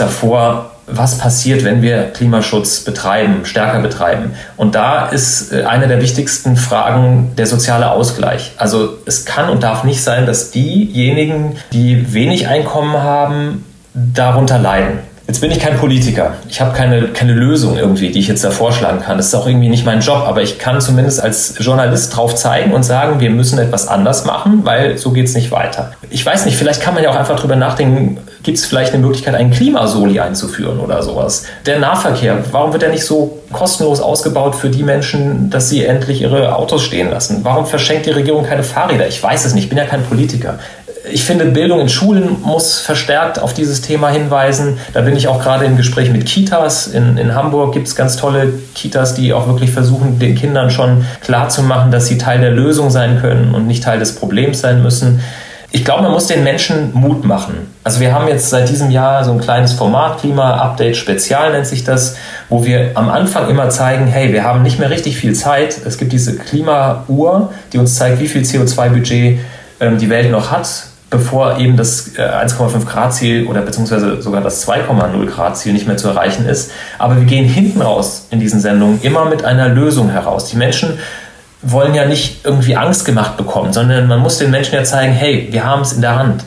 davor, 0.00 0.70
was 0.86 1.18
passiert, 1.18 1.64
wenn 1.64 1.82
wir 1.82 2.04
Klimaschutz 2.04 2.80
betreiben, 2.80 3.44
stärker 3.44 3.80
betreiben. 3.80 4.32
Und 4.56 4.74
da 4.74 5.06
ist 5.06 5.52
äh, 5.52 5.64
eine 5.64 5.88
der 5.88 6.00
wichtigsten 6.00 6.56
Fragen 6.56 7.32
der 7.36 7.46
soziale 7.46 7.90
Ausgleich. 7.90 8.52
Also 8.56 8.98
es 9.06 9.24
kann 9.24 9.48
und 9.48 9.62
darf 9.62 9.84
nicht 9.84 10.02
sein, 10.02 10.26
dass 10.26 10.50
diejenigen, 10.50 11.56
die 11.72 12.12
wenig 12.12 12.48
Einkommen 12.48 13.02
haben, 13.02 13.64
darunter 13.94 14.58
leiden. 14.58 14.98
Jetzt 15.30 15.42
bin 15.42 15.52
ich 15.52 15.60
kein 15.60 15.76
Politiker. 15.76 16.34
Ich 16.48 16.60
habe 16.60 16.76
keine, 16.76 17.06
keine 17.06 17.34
Lösung 17.34 17.76
irgendwie, 17.76 18.10
die 18.10 18.18
ich 18.18 18.26
jetzt 18.26 18.42
da 18.42 18.50
vorschlagen 18.50 18.98
kann. 18.98 19.16
Das 19.16 19.26
ist 19.26 19.34
auch 19.36 19.46
irgendwie 19.46 19.68
nicht 19.68 19.86
mein 19.86 20.00
Job, 20.00 20.24
aber 20.26 20.42
ich 20.42 20.58
kann 20.58 20.80
zumindest 20.80 21.22
als 21.22 21.54
Journalist 21.60 22.16
drauf 22.16 22.34
zeigen 22.34 22.72
und 22.72 22.82
sagen, 22.82 23.20
wir 23.20 23.30
müssen 23.30 23.56
etwas 23.60 23.86
anders 23.86 24.24
machen, 24.24 24.62
weil 24.64 24.98
so 24.98 25.12
geht 25.12 25.26
es 25.26 25.36
nicht 25.36 25.52
weiter. 25.52 25.92
Ich 26.10 26.26
weiß 26.26 26.46
nicht, 26.46 26.56
vielleicht 26.56 26.82
kann 26.82 26.94
man 26.94 27.04
ja 27.04 27.10
auch 27.10 27.14
einfach 27.14 27.38
drüber 27.38 27.54
nachdenken, 27.54 28.18
gibt 28.42 28.58
es 28.58 28.66
vielleicht 28.66 28.92
eine 28.92 29.04
Möglichkeit, 29.04 29.36
einen 29.36 29.52
Klimasoli 29.52 30.18
einzuführen 30.18 30.80
oder 30.80 31.00
sowas. 31.04 31.44
Der 31.64 31.78
Nahverkehr, 31.78 32.38
warum 32.50 32.72
wird 32.72 32.82
der 32.82 32.90
nicht 32.90 33.04
so 33.04 33.38
kostenlos 33.52 34.00
ausgebaut 34.00 34.56
für 34.56 34.68
die 34.68 34.82
Menschen, 34.82 35.48
dass 35.48 35.68
sie 35.68 35.84
endlich 35.84 36.22
ihre 36.22 36.56
Autos 36.56 36.82
stehen 36.82 37.08
lassen? 37.08 37.40
Warum 37.44 37.66
verschenkt 37.66 38.06
die 38.06 38.10
Regierung 38.10 38.44
keine 38.44 38.64
Fahrräder? 38.64 39.06
Ich 39.06 39.22
weiß 39.22 39.44
es 39.44 39.54
nicht, 39.54 39.64
ich 39.64 39.68
bin 39.68 39.78
ja 39.78 39.84
kein 39.84 40.02
Politiker 40.02 40.58
ich 41.10 41.24
finde, 41.24 41.46
Bildung 41.46 41.80
in 41.80 41.88
Schulen 41.88 42.36
muss 42.42 42.78
verstärkt 42.78 43.38
auf 43.38 43.54
dieses 43.54 43.80
Thema 43.80 44.08
hinweisen. 44.10 44.78
Da 44.92 45.00
bin 45.00 45.16
ich 45.16 45.28
auch 45.28 45.42
gerade 45.42 45.64
im 45.64 45.76
Gespräch 45.76 46.10
mit 46.10 46.26
Kitas. 46.26 46.88
In, 46.88 47.16
in 47.16 47.34
Hamburg 47.34 47.72
gibt 47.72 47.86
es 47.86 47.96
ganz 47.96 48.16
tolle 48.16 48.52
Kitas, 48.74 49.14
die 49.14 49.32
auch 49.32 49.46
wirklich 49.46 49.70
versuchen, 49.70 50.18
den 50.18 50.34
Kindern 50.34 50.70
schon 50.70 51.06
klarzumachen, 51.22 51.90
dass 51.90 52.06
sie 52.06 52.18
Teil 52.18 52.40
der 52.40 52.50
Lösung 52.50 52.90
sein 52.90 53.20
können 53.20 53.54
und 53.54 53.66
nicht 53.66 53.84
Teil 53.84 53.98
des 53.98 54.14
Problems 54.14 54.60
sein 54.60 54.82
müssen. 54.82 55.20
Ich 55.72 55.84
glaube, 55.84 56.02
man 56.02 56.12
muss 56.12 56.26
den 56.26 56.42
Menschen 56.42 56.90
Mut 56.92 57.24
machen. 57.24 57.54
Also 57.84 58.00
wir 58.00 58.12
haben 58.12 58.26
jetzt 58.26 58.50
seit 58.50 58.68
diesem 58.68 58.90
Jahr 58.90 59.24
so 59.24 59.30
ein 59.30 59.40
kleines 59.40 59.72
Format, 59.72 60.18
Klima-Update 60.18 60.96
Spezial 60.96 61.52
nennt 61.52 61.66
sich 61.66 61.84
das, 61.84 62.16
wo 62.48 62.64
wir 62.64 62.90
am 62.94 63.08
Anfang 63.08 63.48
immer 63.48 63.70
zeigen, 63.70 64.08
hey, 64.08 64.32
wir 64.32 64.42
haben 64.42 64.62
nicht 64.62 64.80
mehr 64.80 64.90
richtig 64.90 65.16
viel 65.16 65.32
Zeit. 65.32 65.76
Es 65.86 65.96
gibt 65.96 66.12
diese 66.12 66.36
Klimauhr, 66.36 67.52
die 67.72 67.78
uns 67.78 67.94
zeigt, 67.94 68.20
wie 68.20 68.26
viel 68.26 68.42
CO2-Budget 68.42 69.38
ähm, 69.78 69.98
die 69.98 70.10
Welt 70.10 70.30
noch 70.30 70.50
hat 70.50 70.89
bevor 71.10 71.58
eben 71.58 71.76
das 71.76 72.12
1,5 72.14 72.82
äh, 72.82 72.84
Grad 72.84 73.12
Ziel 73.12 73.46
oder 73.46 73.62
beziehungsweise 73.62 74.22
sogar 74.22 74.40
das 74.40 74.66
2,0 74.66 75.26
Grad 75.26 75.58
Ziel 75.58 75.72
nicht 75.72 75.86
mehr 75.86 75.96
zu 75.96 76.08
erreichen 76.08 76.46
ist. 76.46 76.70
Aber 76.98 77.16
wir 77.16 77.24
gehen 77.24 77.44
hinten 77.44 77.82
raus 77.82 78.28
in 78.30 78.38
diesen 78.38 78.60
Sendungen 78.60 79.00
immer 79.02 79.24
mit 79.24 79.44
einer 79.44 79.68
Lösung 79.68 80.10
heraus. 80.10 80.46
Die 80.46 80.56
Menschen 80.56 80.98
wollen 81.62 81.94
ja 81.94 82.06
nicht 82.06 82.44
irgendwie 82.44 82.76
Angst 82.76 83.04
gemacht 83.04 83.36
bekommen, 83.36 83.72
sondern 83.72 84.06
man 84.06 84.20
muss 84.20 84.38
den 84.38 84.50
Menschen 84.50 84.74
ja 84.74 84.84
zeigen, 84.84 85.12
hey, 85.12 85.48
wir 85.50 85.64
haben 85.64 85.82
es 85.82 85.92
in 85.92 86.00
der 86.00 86.16
Hand. 86.16 86.44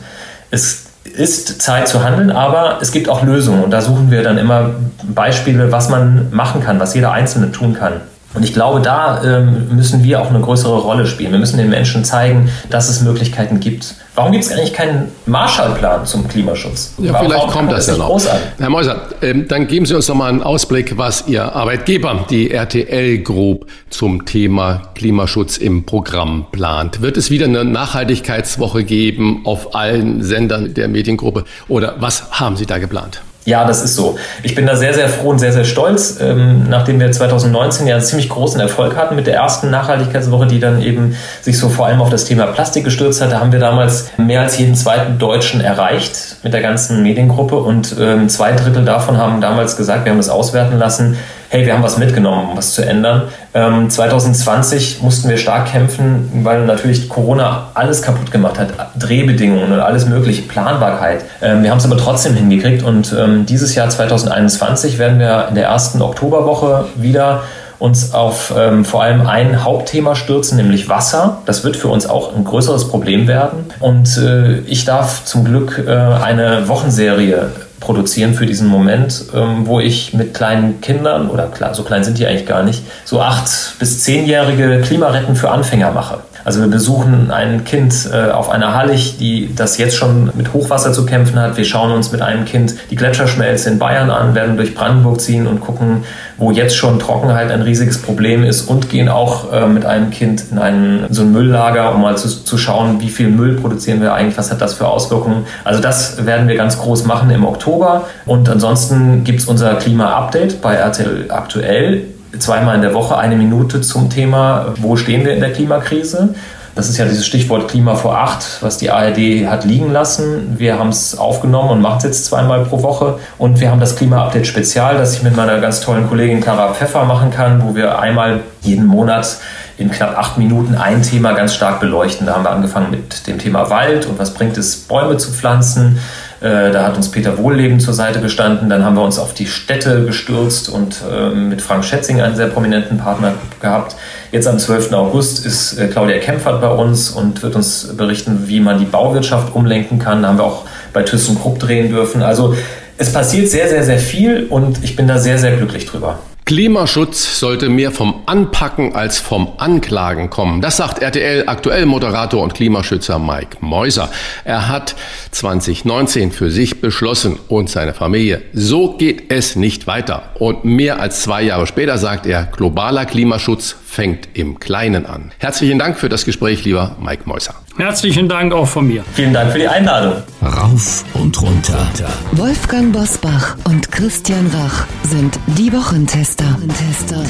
Es 0.50 0.86
ist 1.04 1.60
Zeit 1.60 1.86
zu 1.86 2.02
handeln, 2.02 2.30
aber 2.32 2.78
es 2.80 2.90
gibt 2.90 3.08
auch 3.08 3.22
Lösungen 3.22 3.62
und 3.62 3.70
da 3.70 3.82
suchen 3.82 4.10
wir 4.10 4.22
dann 4.22 4.38
immer 4.38 4.70
Beispiele, 5.02 5.70
was 5.70 5.90
man 5.90 6.28
machen 6.32 6.62
kann, 6.62 6.80
was 6.80 6.94
jeder 6.94 7.12
Einzelne 7.12 7.52
tun 7.52 7.74
kann. 7.74 8.00
Und 8.34 8.42
ich 8.42 8.52
glaube, 8.52 8.80
da 8.80 9.22
ähm, 9.22 9.68
müssen 9.74 10.02
wir 10.02 10.20
auch 10.20 10.30
eine 10.30 10.40
größere 10.40 10.78
Rolle 10.78 11.06
spielen. 11.06 11.32
Wir 11.32 11.38
müssen 11.38 11.56
den 11.56 11.70
Menschen 11.70 12.04
zeigen, 12.04 12.50
dass 12.68 12.88
es 12.88 13.00
Möglichkeiten 13.00 13.60
gibt. 13.60 13.94
Warum 14.16 14.32
gibt 14.32 14.44
es 14.44 14.52
eigentlich 14.52 14.72
keinen 14.72 15.10
Marshallplan 15.26 16.04
zum 16.04 16.26
Klimaschutz? 16.26 16.94
Ja, 16.98 17.12
warum, 17.12 17.26
vielleicht 17.26 17.48
kommt 17.48 17.72
das 17.72 17.86
ja 17.86 17.96
noch. 17.96 18.20
Herr 18.58 18.70
Meuser, 18.70 19.02
ähm, 19.22 19.46
dann 19.48 19.66
geben 19.66 19.86
Sie 19.86 19.94
uns 19.94 20.06
doch 20.06 20.14
mal 20.14 20.28
einen 20.28 20.42
Ausblick, 20.42 20.98
was 20.98 21.26
Ihr 21.28 21.54
Arbeitgeber, 21.54 22.26
die 22.28 22.50
RTL 22.50 23.18
Group, 23.18 23.66
zum 23.90 24.24
Thema 24.24 24.82
Klimaschutz 24.94 25.56
im 25.56 25.84
Programm 25.84 26.46
plant. 26.50 27.02
Wird 27.02 27.16
es 27.16 27.30
wieder 27.30 27.46
eine 27.46 27.64
Nachhaltigkeitswoche 27.64 28.84
geben 28.84 29.42
auf 29.44 29.74
allen 29.74 30.22
Sendern 30.22 30.74
der 30.74 30.88
Mediengruppe 30.88 31.44
oder 31.68 31.96
was 31.98 32.32
haben 32.32 32.56
Sie 32.56 32.66
da 32.66 32.78
geplant? 32.78 33.22
Ja, 33.46 33.66
das 33.66 33.82
ist 33.82 33.94
so. 33.94 34.16
Ich 34.42 34.54
bin 34.54 34.66
da 34.66 34.74
sehr, 34.74 34.94
sehr 34.94 35.08
froh 35.08 35.28
und 35.28 35.38
sehr, 35.38 35.52
sehr 35.52 35.64
stolz, 35.64 36.18
ähm, 36.18 36.66
nachdem 36.68 36.98
wir 36.98 37.12
2019 37.12 37.86
ja 37.86 37.96
einen 37.96 38.04
ziemlich 38.04 38.30
großen 38.30 38.58
Erfolg 38.58 38.96
hatten 38.96 39.16
mit 39.16 39.26
der 39.26 39.34
ersten 39.34 39.68
Nachhaltigkeitswoche, 39.70 40.46
die 40.46 40.60
dann 40.60 40.80
eben 40.80 41.14
sich 41.42 41.58
so 41.58 41.68
vor 41.68 41.86
allem 41.86 42.00
auf 42.00 42.08
das 42.08 42.24
Thema 42.24 42.46
Plastik 42.46 42.84
gestürzt 42.84 43.20
hat. 43.20 43.32
Da 43.32 43.40
haben 43.40 43.52
wir 43.52 43.60
damals 43.60 44.08
mehr 44.16 44.40
als 44.40 44.56
jeden 44.58 44.74
zweiten 44.74 45.18
Deutschen 45.18 45.60
erreicht 45.60 46.36
mit 46.42 46.54
der 46.54 46.62
ganzen 46.62 47.02
Mediengruppe 47.02 47.56
und 47.56 47.94
ähm, 48.00 48.30
zwei 48.30 48.52
Drittel 48.52 48.84
davon 48.84 49.18
haben 49.18 49.42
damals 49.42 49.76
gesagt, 49.76 50.06
wir 50.06 50.12
haben 50.12 50.18
das 50.18 50.30
auswerten 50.30 50.78
lassen, 50.78 51.18
hey, 51.54 51.64
wir 51.64 51.72
haben 51.72 51.84
was 51.84 51.98
mitgenommen, 51.98 52.50
um 52.50 52.56
was 52.56 52.74
zu 52.74 52.84
ändern. 52.84 53.28
Ähm, 53.54 53.88
2020 53.88 55.02
mussten 55.02 55.28
wir 55.28 55.38
stark 55.38 55.66
kämpfen, 55.70 56.40
weil 56.42 56.66
natürlich 56.66 57.08
Corona 57.08 57.68
alles 57.74 58.02
kaputt 58.02 58.32
gemacht 58.32 58.58
hat, 58.58 58.70
Drehbedingungen 58.98 59.70
und 59.70 59.78
alles 59.78 60.04
mögliche, 60.06 60.42
Planbarkeit. 60.42 61.24
Ähm, 61.40 61.62
wir 61.62 61.70
haben 61.70 61.78
es 61.78 61.84
aber 61.84 61.96
trotzdem 61.96 62.34
hingekriegt 62.34 62.82
und 62.82 63.14
ähm, 63.16 63.46
dieses 63.46 63.76
Jahr 63.76 63.88
2021 63.88 64.98
werden 64.98 65.20
wir 65.20 65.46
in 65.48 65.54
der 65.54 65.66
ersten 65.66 66.02
Oktoberwoche 66.02 66.86
wieder 66.96 67.44
uns 67.78 68.14
auf 68.14 68.52
ähm, 68.56 68.84
vor 68.84 69.04
allem 69.04 69.24
ein 69.24 69.62
Hauptthema 69.62 70.16
stürzen, 70.16 70.56
nämlich 70.56 70.88
Wasser. 70.88 71.38
Das 71.46 71.62
wird 71.62 71.76
für 71.76 71.88
uns 71.88 72.06
auch 72.06 72.34
ein 72.34 72.42
größeres 72.42 72.88
Problem 72.88 73.28
werden. 73.28 73.66
Und 73.78 74.16
äh, 74.16 74.58
ich 74.66 74.84
darf 74.84 75.24
zum 75.24 75.44
Glück 75.44 75.84
äh, 75.86 75.92
eine 75.92 76.66
Wochenserie 76.66 77.50
produzieren 77.84 78.32
für 78.34 78.46
diesen 78.46 78.66
Moment, 78.68 79.26
ähm, 79.34 79.66
wo 79.66 79.78
ich 79.78 80.14
mit 80.14 80.32
kleinen 80.32 80.80
Kindern, 80.80 81.28
oder 81.28 81.46
klar, 81.48 81.74
so 81.74 81.82
klein 81.82 82.02
sind 82.02 82.18
die 82.18 82.26
eigentlich 82.26 82.46
gar 82.46 82.62
nicht, 82.62 82.82
so 83.04 83.20
acht- 83.20 83.78
bis 83.78 84.02
zehnjährige 84.02 84.80
Klimaretten 84.80 85.36
für 85.36 85.50
Anfänger 85.50 85.90
mache. 85.92 86.18
Also 86.44 86.60
wir 86.60 86.68
besuchen 86.68 87.30
ein 87.30 87.64
Kind 87.64 88.08
äh, 88.12 88.30
auf 88.30 88.50
einer 88.50 88.74
Hallig, 88.74 89.16
die 89.18 89.54
das 89.54 89.78
jetzt 89.78 89.96
schon 89.96 90.30
mit 90.34 90.52
Hochwasser 90.52 90.92
zu 90.92 91.06
kämpfen 91.06 91.40
hat. 91.40 91.56
Wir 91.56 91.64
schauen 91.64 91.90
uns 91.90 92.12
mit 92.12 92.20
einem 92.20 92.44
Kind 92.44 92.74
die 92.90 92.96
Gletscherschmelze 92.96 93.70
in 93.70 93.78
Bayern 93.78 94.10
an, 94.10 94.34
werden 94.34 94.56
durch 94.56 94.74
Brandenburg 94.74 95.20
ziehen 95.20 95.46
und 95.46 95.60
gucken, 95.60 96.04
wo 96.36 96.50
jetzt 96.50 96.76
schon 96.76 96.98
Trockenheit 96.98 97.50
ein 97.50 97.62
riesiges 97.62 98.02
Problem 98.02 98.44
ist 98.44 98.68
und 98.68 98.90
gehen 98.90 99.08
auch 99.08 99.52
äh, 99.52 99.66
mit 99.66 99.86
einem 99.86 100.10
Kind 100.10 100.44
in 100.50 100.58
einen, 100.58 101.06
so 101.10 101.22
ein 101.22 101.32
Mülllager, 101.32 101.94
um 101.94 102.02
mal 102.02 102.16
zu, 102.16 102.28
zu 102.28 102.58
schauen, 102.58 103.00
wie 103.00 103.08
viel 103.08 103.28
Müll 103.28 103.56
produzieren 103.56 104.02
wir 104.02 104.12
eigentlich, 104.12 104.36
was 104.36 104.50
hat 104.50 104.60
das 104.60 104.74
für 104.74 104.86
Auswirkungen. 104.86 105.46
Also 105.64 105.80
das 105.80 106.26
werden 106.26 106.46
wir 106.46 106.56
ganz 106.56 106.78
groß 106.78 107.06
machen 107.06 107.30
im 107.30 107.44
Oktober. 107.44 108.06
Und 108.26 108.48
ansonsten 108.48 109.24
gibt 109.24 109.40
es 109.40 109.46
unser 109.46 109.74
Klima-Update 109.76 110.60
bei 110.60 110.74
RTL 110.74 111.26
aktuell 111.30 112.02
zweimal 112.38 112.76
in 112.76 112.82
der 112.82 112.94
Woche 112.94 113.16
eine 113.16 113.36
Minute 113.36 113.80
zum 113.80 114.10
Thema, 114.10 114.74
wo 114.78 114.96
stehen 114.96 115.24
wir 115.24 115.34
in 115.34 115.40
der 115.40 115.52
Klimakrise. 115.52 116.34
Das 116.74 116.88
ist 116.88 116.98
ja 116.98 117.04
dieses 117.04 117.24
Stichwort 117.24 117.68
Klima 117.68 117.94
vor 117.94 118.18
acht, 118.18 118.58
was 118.60 118.78
die 118.78 118.90
ARD 118.90 119.46
hat 119.48 119.64
liegen 119.64 119.92
lassen. 119.92 120.56
Wir 120.58 120.76
haben 120.76 120.88
es 120.88 121.16
aufgenommen 121.16 121.70
und 121.70 121.80
machen 121.80 121.98
es 121.98 122.04
jetzt 122.04 122.24
zweimal 122.24 122.64
pro 122.64 122.82
Woche. 122.82 123.18
Und 123.38 123.60
wir 123.60 123.70
haben 123.70 123.78
das 123.78 123.94
Klima-Update 123.94 124.46
Spezial, 124.46 124.96
das 124.96 125.14
ich 125.14 125.22
mit 125.22 125.36
meiner 125.36 125.60
ganz 125.60 125.80
tollen 125.80 126.08
Kollegin 126.08 126.40
Kara 126.40 126.74
Pfeffer 126.74 127.04
machen 127.04 127.30
kann, 127.30 127.62
wo 127.64 127.76
wir 127.76 128.00
einmal 128.00 128.40
jeden 128.62 128.86
Monat 128.86 129.36
in 129.78 129.90
knapp 129.90 130.18
acht 130.18 130.36
Minuten 130.36 130.74
ein 130.74 131.02
Thema 131.02 131.32
ganz 131.32 131.54
stark 131.54 131.78
beleuchten. 131.78 132.26
Da 132.26 132.34
haben 132.34 132.44
wir 132.44 132.50
angefangen 132.50 132.90
mit 132.90 133.26
dem 133.28 133.38
Thema 133.38 133.70
Wald 133.70 134.06
und 134.06 134.18
was 134.18 134.34
bringt 134.34 134.58
es, 134.58 134.76
Bäume 134.76 135.16
zu 135.16 135.30
pflanzen. 135.30 136.00
Äh, 136.44 136.72
da 136.72 136.84
hat 136.86 136.96
uns 136.98 137.10
Peter 137.10 137.38
Wohlleben 137.38 137.80
zur 137.80 137.94
Seite 137.94 138.20
gestanden. 138.20 138.68
Dann 138.68 138.84
haben 138.84 138.96
wir 138.96 139.02
uns 139.02 139.18
auf 139.18 139.32
die 139.32 139.46
Städte 139.46 140.04
gestürzt 140.04 140.68
und 140.68 140.96
ähm, 141.10 141.48
mit 141.48 141.62
Frank 141.62 141.86
Schätzing 141.86 142.20
einen 142.20 142.36
sehr 142.36 142.48
prominenten 142.48 142.98
Partner 142.98 143.32
gehabt. 143.62 143.96
Jetzt 144.30 144.46
am 144.46 144.58
12. 144.58 144.92
August 144.92 145.46
ist 145.46 145.78
äh, 145.78 145.88
Claudia 145.88 146.18
Kempfert 146.18 146.60
bei 146.60 146.68
uns 146.68 147.08
und 147.08 147.42
wird 147.42 147.56
uns 147.56 147.96
berichten, 147.96 148.42
wie 148.46 148.60
man 148.60 148.78
die 148.78 148.84
Bauwirtschaft 148.84 149.54
umlenken 149.54 149.98
kann. 149.98 150.20
Da 150.20 150.28
haben 150.28 150.36
wir 150.36 150.44
auch 150.44 150.66
bei 150.92 151.02
ThyssenKrupp 151.02 151.58
drehen 151.60 151.88
dürfen. 151.88 152.22
Also 152.22 152.54
es 152.98 153.10
passiert 153.10 153.48
sehr, 153.48 153.70
sehr, 153.70 153.82
sehr 153.82 153.98
viel 153.98 154.46
und 154.50 154.84
ich 154.84 154.96
bin 154.96 155.08
da 155.08 155.16
sehr, 155.16 155.38
sehr 155.38 155.56
glücklich 155.56 155.86
drüber. 155.86 156.18
Klimaschutz 156.46 157.40
sollte 157.40 157.70
mehr 157.70 157.90
vom 157.90 158.22
Anpacken 158.26 158.94
als 158.94 159.18
vom 159.18 159.54
Anklagen 159.56 160.28
kommen. 160.28 160.60
Das 160.60 160.76
sagt 160.76 160.98
RTL 161.00 161.44
aktuell 161.46 161.86
Moderator 161.86 162.42
und 162.42 162.52
Klimaschützer 162.52 163.18
Mike 163.18 163.56
Meuser. 163.60 164.10
Er 164.44 164.68
hat 164.68 164.94
2019 165.30 166.32
für 166.32 166.50
sich 166.50 166.82
beschlossen 166.82 167.38
und 167.48 167.70
seine 167.70 167.94
Familie, 167.94 168.42
so 168.52 168.92
geht 168.98 169.32
es 169.32 169.56
nicht 169.56 169.86
weiter. 169.86 170.34
Und 170.38 170.66
mehr 170.66 171.00
als 171.00 171.22
zwei 171.22 171.42
Jahre 171.42 171.66
später 171.66 171.96
sagt 171.96 172.26
er, 172.26 172.42
globaler 172.44 173.06
Klimaschutz 173.06 173.74
fängt 173.94 174.28
im 174.34 174.58
Kleinen 174.58 175.06
an. 175.06 175.30
Herzlichen 175.38 175.78
Dank 175.78 175.98
für 175.98 176.08
das 176.08 176.24
Gespräch, 176.24 176.64
lieber 176.64 176.96
Mike 177.00 177.22
Meuser. 177.26 177.54
Herzlichen 177.76 178.28
Dank 178.28 178.52
auch 178.52 178.66
von 178.66 178.86
mir. 178.86 179.04
Vielen 179.14 179.32
Dank 179.32 179.52
für 179.52 179.58
die 179.58 179.68
Einladung. 179.68 180.22
Rauf 180.42 181.04
und 181.14 181.40
runter. 181.40 181.86
Wolfgang 182.32 182.92
Bosbach 182.92 183.56
und 183.64 183.90
Christian 183.90 184.46
Rach 184.48 184.86
sind 185.04 185.38
die 185.46 185.72
Wochentester. 185.72 186.58
Tester. 186.68 187.24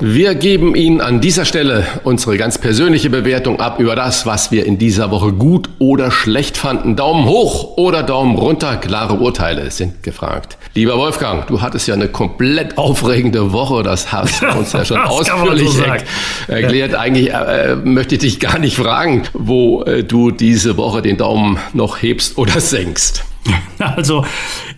Wir 0.00 0.34
geben 0.34 0.74
Ihnen 0.74 1.00
an 1.00 1.20
dieser 1.20 1.44
Stelle 1.44 1.86
unsere 2.04 2.36
ganz 2.36 2.58
persönliche 2.58 3.10
Bewertung 3.10 3.60
ab 3.60 3.78
über 3.78 3.94
das, 3.94 4.24
was 4.26 4.50
wir 4.50 4.64
in 4.64 4.78
dieser 4.78 5.10
Woche 5.10 5.32
gut 5.32 5.68
oder 5.78 6.10
schlecht 6.10 6.56
fanden. 6.56 6.96
Daumen 6.96 7.26
hoch 7.26 7.76
oder 7.76 8.02
Daumen 8.02 8.36
runter, 8.36 8.76
klare 8.76 9.14
Urteile 9.14 9.70
sind 9.70 10.02
gefragt. 10.02 10.56
Lieber 10.74 10.96
Wolfgang, 10.96 11.46
du 11.46 11.60
hattest 11.60 11.86
ja 11.86 11.94
eine 11.94 12.08
komplett 12.08 12.78
aufregende 12.78 13.52
Woche, 13.52 13.82
das 13.82 14.10
hast 14.10 14.42
du 14.42 14.46
uns 14.58 14.72
ja 14.72 14.84
schon 14.86 14.98
ausführlich 14.98 15.70
so 15.70 15.84
erklärt. 16.48 16.94
Eigentlich 16.94 17.32
äh, 17.32 17.76
möchte 17.76 18.16
ich 18.16 18.22
dich 18.22 18.40
gar 18.40 18.58
nicht 18.58 18.76
fragen, 18.76 19.24
wo 19.34 19.82
äh, 19.82 20.02
du 20.02 20.30
diese 20.30 20.76
Woche 20.76 21.02
den 21.02 21.18
Daumen 21.18 21.58
noch 21.72 22.02
hebst 22.02 22.38
oder 22.38 22.58
senkst. 22.58 23.24
Also, 23.78 24.24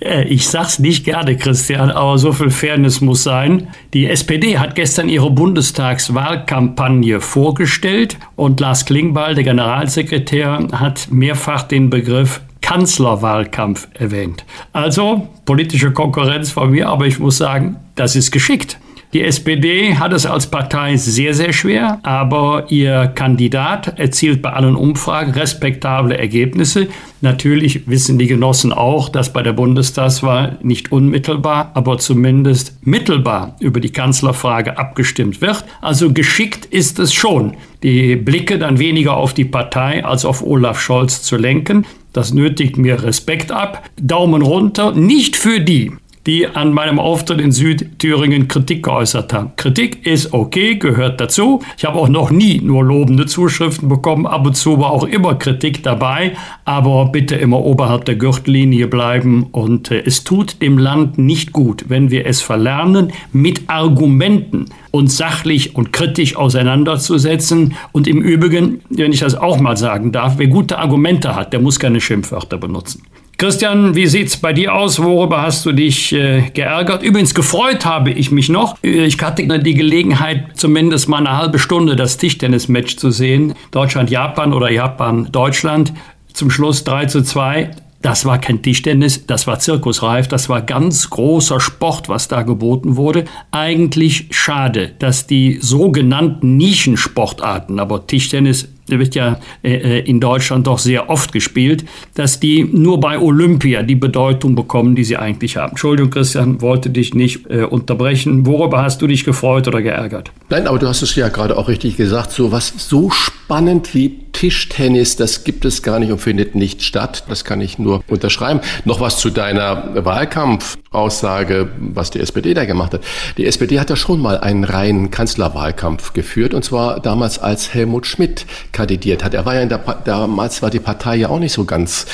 äh, 0.00 0.24
ich 0.24 0.48
sag's 0.48 0.78
nicht 0.78 1.04
gerne, 1.04 1.36
Christian, 1.36 1.90
aber 1.90 2.18
so 2.18 2.32
viel 2.32 2.50
Fairness 2.50 3.00
muss 3.00 3.22
sein. 3.22 3.68
Die 3.92 4.06
SPD 4.06 4.58
hat 4.58 4.74
gestern 4.74 5.08
ihre 5.08 5.30
Bundestagswahlkampagne 5.30 7.20
vorgestellt 7.20 8.16
und 8.36 8.58
Lars 8.58 8.86
Klingbeil, 8.86 9.34
der 9.34 9.44
Generalsekretär, 9.44 10.66
hat 10.72 11.08
mehrfach 11.10 11.62
den 11.62 11.90
Begriff 11.90 12.40
Kanzlerwahlkampf 12.62 13.86
erwähnt. 13.94 14.44
Also 14.72 15.28
politische 15.44 15.92
Konkurrenz 15.92 16.50
von 16.50 16.70
mir, 16.70 16.88
aber 16.88 17.06
ich 17.06 17.18
muss 17.18 17.36
sagen, 17.36 17.76
das 17.94 18.16
ist 18.16 18.32
geschickt. 18.32 18.78
Die 19.16 19.22
SPD 19.22 19.94
hat 19.94 20.12
es 20.12 20.26
als 20.26 20.48
Partei 20.48 20.98
sehr, 20.98 21.32
sehr 21.32 21.54
schwer, 21.54 22.00
aber 22.02 22.66
ihr 22.68 23.06
Kandidat 23.14 23.98
erzielt 23.98 24.42
bei 24.42 24.50
allen 24.52 24.76
Umfragen 24.76 25.32
respektable 25.32 26.18
Ergebnisse. 26.18 26.88
Natürlich 27.22 27.88
wissen 27.88 28.18
die 28.18 28.26
Genossen 28.26 28.74
auch, 28.74 29.08
dass 29.08 29.32
bei 29.32 29.42
der 29.42 29.54
Bundestagswahl 29.54 30.58
nicht 30.62 30.92
unmittelbar, 30.92 31.70
aber 31.72 31.96
zumindest 31.96 32.76
mittelbar 32.84 33.56
über 33.58 33.80
die 33.80 33.88
Kanzlerfrage 33.88 34.76
abgestimmt 34.76 35.40
wird. 35.40 35.64
Also 35.80 36.12
geschickt 36.12 36.66
ist 36.66 36.98
es 36.98 37.14
schon, 37.14 37.54
die 37.82 38.16
Blicke 38.16 38.58
dann 38.58 38.78
weniger 38.78 39.16
auf 39.16 39.32
die 39.32 39.46
Partei 39.46 40.04
als 40.04 40.26
auf 40.26 40.44
Olaf 40.44 40.78
Scholz 40.78 41.22
zu 41.22 41.38
lenken. 41.38 41.86
Das 42.12 42.34
nötigt 42.34 42.76
mir 42.76 43.02
Respekt 43.02 43.50
ab. 43.50 43.88
Daumen 43.98 44.42
runter, 44.42 44.92
nicht 44.92 45.36
für 45.36 45.60
die, 45.60 45.92
die 46.26 46.46
an 46.48 46.72
meinem 46.72 46.98
Auftritt 46.98 47.40
in 47.40 47.52
Südthüringen 47.52 48.48
Kritik 48.48 48.82
geäußert 48.82 49.32
haben. 49.32 49.52
Kritik 49.56 50.04
ist 50.06 50.32
okay, 50.32 50.74
gehört 50.74 51.20
dazu. 51.20 51.62
Ich 51.78 51.84
habe 51.84 51.98
auch 51.98 52.08
noch 52.08 52.30
nie 52.30 52.60
nur 52.60 52.84
lobende 52.84 53.26
Zuschriften 53.26 53.88
bekommen. 53.88 54.26
Ab 54.26 54.44
und 54.44 54.56
zu 54.56 54.78
war 54.78 54.90
auch 54.90 55.04
immer 55.04 55.36
Kritik 55.36 55.84
dabei. 55.84 56.36
Aber 56.64 57.06
bitte 57.06 57.36
immer 57.36 57.60
oberhalb 57.60 58.04
der 58.06 58.16
Gürtellinie 58.16 58.88
bleiben. 58.88 59.46
Und 59.52 59.90
äh, 59.90 60.02
es 60.04 60.24
tut 60.24 60.60
dem 60.62 60.78
Land 60.78 61.16
nicht 61.16 61.52
gut, 61.52 61.84
wenn 61.88 62.10
wir 62.10 62.26
es 62.26 62.42
verlernen, 62.42 63.12
mit 63.32 63.68
Argumenten 63.68 64.66
uns 64.90 65.16
sachlich 65.16 65.76
und 65.76 65.92
kritisch 65.92 66.36
auseinanderzusetzen. 66.36 67.74
Und 67.92 68.08
im 68.08 68.20
Übrigen, 68.20 68.80
wenn 68.88 69.12
ich 69.12 69.20
das 69.20 69.36
auch 69.36 69.60
mal 69.60 69.76
sagen 69.76 70.10
darf, 70.10 70.38
wer 70.38 70.48
gute 70.48 70.78
Argumente 70.78 71.36
hat, 71.36 71.52
der 71.52 71.60
muss 71.60 71.78
keine 71.78 72.00
Schimpfwörter 72.00 72.58
benutzen. 72.58 73.02
Christian, 73.38 73.94
wie 73.94 74.06
sieht's 74.06 74.38
bei 74.38 74.54
dir 74.54 74.74
aus? 74.74 74.98
Worüber 74.98 75.42
hast 75.42 75.66
du 75.66 75.72
dich 75.72 76.10
äh, 76.14 76.48
geärgert? 76.54 77.02
Übrigens 77.02 77.34
gefreut 77.34 77.84
habe 77.84 78.10
ich 78.10 78.30
mich 78.30 78.48
noch. 78.48 78.82
Ich 78.82 79.20
hatte 79.20 79.46
die 79.58 79.74
Gelegenheit, 79.74 80.52
zumindest 80.54 81.06
mal 81.10 81.18
eine 81.18 81.36
halbe 81.36 81.58
Stunde 81.58 81.96
das 81.96 82.16
Tischtennismatch 82.16 82.96
zu 82.96 83.10
sehen. 83.10 83.52
Deutschland-Japan 83.72 84.54
oder 84.54 84.70
Japan-Deutschland. 84.70 85.92
Zum 86.32 86.50
Schluss 86.50 86.84
3 86.84 87.06
zu 87.06 87.22
2. 87.22 87.72
Das 88.00 88.24
war 88.24 88.38
kein 88.38 88.62
Tischtennis, 88.62 89.26
das 89.26 89.46
war 89.46 89.58
Zirkusreif, 89.58 90.28
das 90.28 90.48
war 90.48 90.62
ganz 90.62 91.10
großer 91.10 91.60
Sport, 91.60 92.08
was 92.08 92.28
da 92.28 92.42
geboten 92.42 92.96
wurde. 92.96 93.24
Eigentlich 93.50 94.28
schade, 94.30 94.92
dass 94.98 95.26
die 95.26 95.58
sogenannten 95.60 96.56
Nischensportarten, 96.56 97.80
aber 97.80 98.06
Tischtennis 98.06 98.68
wird 98.88 99.14
ja 99.14 99.38
äh, 99.62 99.74
äh, 99.74 99.98
in 100.00 100.20
Deutschland 100.20 100.66
doch 100.66 100.78
sehr 100.78 101.10
oft 101.10 101.32
gespielt, 101.32 101.84
dass 102.14 102.40
die 102.40 102.64
nur 102.64 103.00
bei 103.00 103.18
Olympia 103.18 103.82
die 103.82 103.94
Bedeutung 103.94 104.54
bekommen, 104.54 104.94
die 104.94 105.04
sie 105.04 105.16
eigentlich 105.16 105.56
haben. 105.56 105.70
Entschuldigung, 105.70 106.10
Christian, 106.10 106.60
wollte 106.60 106.90
dich 106.90 107.14
nicht 107.14 107.50
äh, 107.50 107.64
unterbrechen. 107.64 108.46
Worüber 108.46 108.82
hast 108.82 109.02
du 109.02 109.06
dich 109.06 109.24
gefreut 109.24 109.68
oder 109.68 109.82
geärgert? 109.82 110.30
Nein, 110.48 110.66
aber 110.66 110.78
du 110.78 110.88
hast 110.88 111.02
es 111.02 111.14
ja 111.16 111.28
gerade 111.28 111.56
auch 111.56 111.68
richtig 111.68 111.96
gesagt. 111.96 112.32
So 112.32 112.52
was 112.52 112.72
so 112.76 113.10
spannend 113.10 113.35
wie 113.48 114.26
Tischtennis, 114.36 115.16
das 115.16 115.44
gibt 115.44 115.64
es 115.64 115.82
gar 115.82 115.98
nicht 115.98 116.12
und 116.12 116.18
findet 116.18 116.54
nicht 116.54 116.82
statt. 116.82 117.24
Das 117.28 117.44
kann 117.44 117.62
ich 117.62 117.78
nur 117.78 118.02
unterschreiben. 118.06 118.60
Noch 118.84 119.00
was 119.00 119.18
zu 119.18 119.30
deiner 119.30 120.04
Wahlkampfaussage, 120.04 121.70
was 121.78 122.10
die 122.10 122.20
SPD 122.20 122.52
da 122.52 122.66
gemacht 122.66 122.92
hat. 122.92 123.00
Die 123.38 123.46
SPD 123.46 123.80
hat 123.80 123.88
ja 123.88 123.96
schon 123.96 124.20
mal 124.20 124.36
einen 124.38 124.64
reinen 124.64 125.10
Kanzlerwahlkampf 125.10 126.12
geführt 126.12 126.52
und 126.52 126.64
zwar 126.64 127.00
damals 127.00 127.38
als 127.38 127.72
Helmut 127.72 128.06
Schmidt 128.06 128.44
kandidiert 128.72 129.24
hat. 129.24 129.32
Er 129.32 129.46
war 129.46 129.54
ja 129.54 129.62
in 129.62 129.70
der, 129.70 129.78
damals 130.04 130.60
war 130.60 130.68
die 130.68 130.80
Partei 130.80 131.16
ja 131.16 131.30
auch 131.30 131.38
nicht 131.38 131.52
so 131.52 131.64
ganz 131.64 132.04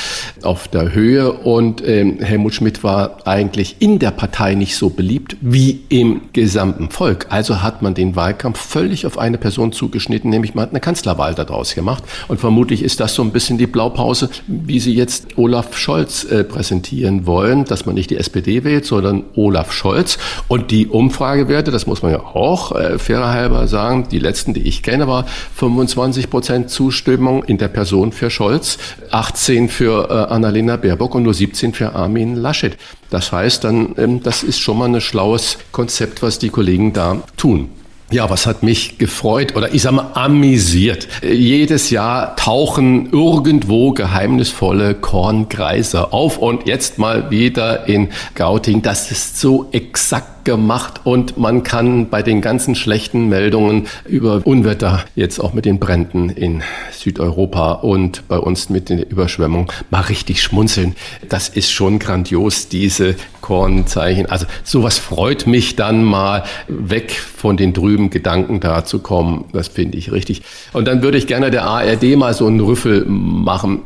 auf 0.43 0.69
der 0.69 0.93
Höhe 0.93 1.33
und 1.33 1.85
ähm, 1.85 2.19
Helmut 2.19 2.53
Schmidt 2.53 2.85
war 2.85 3.17
eigentlich 3.27 3.77
in 3.79 3.99
der 3.99 4.11
Partei 4.11 4.55
nicht 4.55 4.77
so 4.77 4.89
beliebt 4.89 5.35
wie 5.41 5.81
im 5.89 6.21
gesamten 6.31 6.89
Volk. 6.89 7.25
Also 7.29 7.61
hat 7.61 7.81
man 7.81 7.95
den 7.95 8.15
Wahlkampf 8.15 8.61
völlig 8.61 9.05
auf 9.05 9.17
eine 9.17 9.37
Person 9.37 9.73
zugeschnitten, 9.73 10.29
nämlich 10.29 10.55
man 10.55 10.63
hat 10.63 10.69
eine 10.69 10.79
Kanzlerwahl 10.79 11.22
daraus 11.31 11.75
gemacht. 11.75 12.03
Und 12.27 12.39
vermutlich 12.39 12.83
ist 12.83 12.99
das 12.99 13.15
so 13.15 13.23
ein 13.23 13.31
bisschen 13.31 13.57
die 13.57 13.67
Blaupause, 13.67 14.29
wie 14.47 14.79
Sie 14.79 14.93
jetzt 14.93 15.37
Olaf 15.37 15.77
Scholz 15.77 16.23
äh, 16.25 16.43
präsentieren 16.43 17.25
wollen, 17.25 17.65
dass 17.65 17.85
man 17.85 17.95
nicht 17.95 18.09
die 18.09 18.17
SPD 18.17 18.63
wählt, 18.63 18.85
sondern 18.85 19.23
Olaf 19.35 19.71
Scholz. 19.71 20.17
Und 20.47 20.71
die 20.71 20.87
Umfragewerte, 20.87 21.71
das 21.71 21.87
muss 21.87 22.01
man 22.01 22.11
ja 22.11 22.19
auch 22.19 22.73
äh, 22.73 22.99
fairer 22.99 23.31
halber 23.31 23.67
sagen, 23.67 24.07
die 24.11 24.19
letzten, 24.19 24.53
die 24.53 24.67
ich 24.67 24.83
kenne, 24.83 25.07
war 25.07 25.25
25 25.55 26.29
Prozent 26.29 26.43
Prozent 26.43 26.69
Zustimmung 26.69 27.43
in 27.45 27.57
der 27.57 27.69
Person 27.69 28.11
für 28.11 28.29
Scholz, 28.29 28.77
18 29.11 29.69
für 29.69 30.09
äh, 30.09 30.33
Annalena 30.33 30.75
Baerbock 30.75 31.15
und 31.15 31.23
nur 31.23 31.33
17 31.33 31.73
für 31.73 31.95
Armin 31.95 32.35
Laschet. 32.35 32.77
Das 33.09 33.31
heißt 33.31 33.63
dann, 33.63 33.95
ähm, 33.97 34.21
das 34.21 34.43
ist 34.43 34.59
schon 34.59 34.77
mal 34.77 34.93
ein 34.93 34.99
schlaues 34.99 35.57
Konzept, 35.71 36.21
was 36.21 36.39
die 36.39 36.49
Kollegen 36.49 36.91
da 36.91 37.23
tun. 37.37 37.69
Ja, 38.13 38.29
was 38.29 38.45
hat 38.45 38.61
mich 38.61 38.99
gefreut 38.99 39.55
oder 39.55 39.73
ich 39.73 39.81
sage 39.81 39.95
mal 39.95 40.11
amüsiert. 40.13 41.07
Jedes 41.23 41.89
Jahr 41.89 42.35
tauchen 42.35 43.11
irgendwo 43.11 43.91
geheimnisvolle 43.91 44.93
Korngreiser 44.93 46.13
auf 46.13 46.37
und 46.37 46.67
jetzt 46.67 46.99
mal 46.99 47.31
wieder 47.31 47.87
in 47.87 48.09
Gauting. 48.35 48.83
Das 48.83 49.09
ist 49.09 49.39
so 49.39 49.67
exakt 49.71 50.32
gemacht 50.43 51.01
und 51.03 51.37
man 51.37 51.63
kann 51.63 52.09
bei 52.09 52.21
den 52.21 52.41
ganzen 52.41 52.75
schlechten 52.75 53.29
Meldungen 53.29 53.87
über 54.05 54.41
Unwetter, 54.45 55.03
jetzt 55.15 55.39
auch 55.39 55.53
mit 55.53 55.65
den 55.65 55.79
Bränden 55.79 56.29
in 56.29 56.63
Südeuropa 56.91 57.73
und 57.73 58.27
bei 58.27 58.37
uns 58.37 58.69
mit 58.69 58.89
den 58.89 58.99
Überschwemmungen, 58.99 59.67
mal 59.89 60.01
richtig 60.01 60.41
schmunzeln. 60.41 60.95
Das 61.29 61.49
ist 61.49 61.71
schon 61.71 61.99
grandios, 61.99 62.67
diese 62.67 63.15
Kornzeichen. 63.41 64.25
Also 64.27 64.45
sowas 64.63 64.97
freut 64.97 65.47
mich 65.47 65.75
dann 65.75 66.03
mal, 66.03 66.43
weg 66.67 67.11
von 67.11 67.57
den 67.57 67.73
trüben 67.73 68.09
Gedanken 68.09 68.59
da 68.59 68.85
zu 68.85 68.99
kommen. 68.99 69.45
Das 69.53 69.67
finde 69.67 69.97
ich 69.97 70.11
richtig. 70.11 70.41
Und 70.71 70.87
dann 70.87 71.03
würde 71.03 71.17
ich 71.17 71.27
gerne 71.27 71.51
der 71.51 71.65
ARD 71.65 72.15
mal 72.15 72.33
so 72.33 72.47
einen 72.47 72.61
Rüffel 72.61 73.05
machen. 73.05 73.81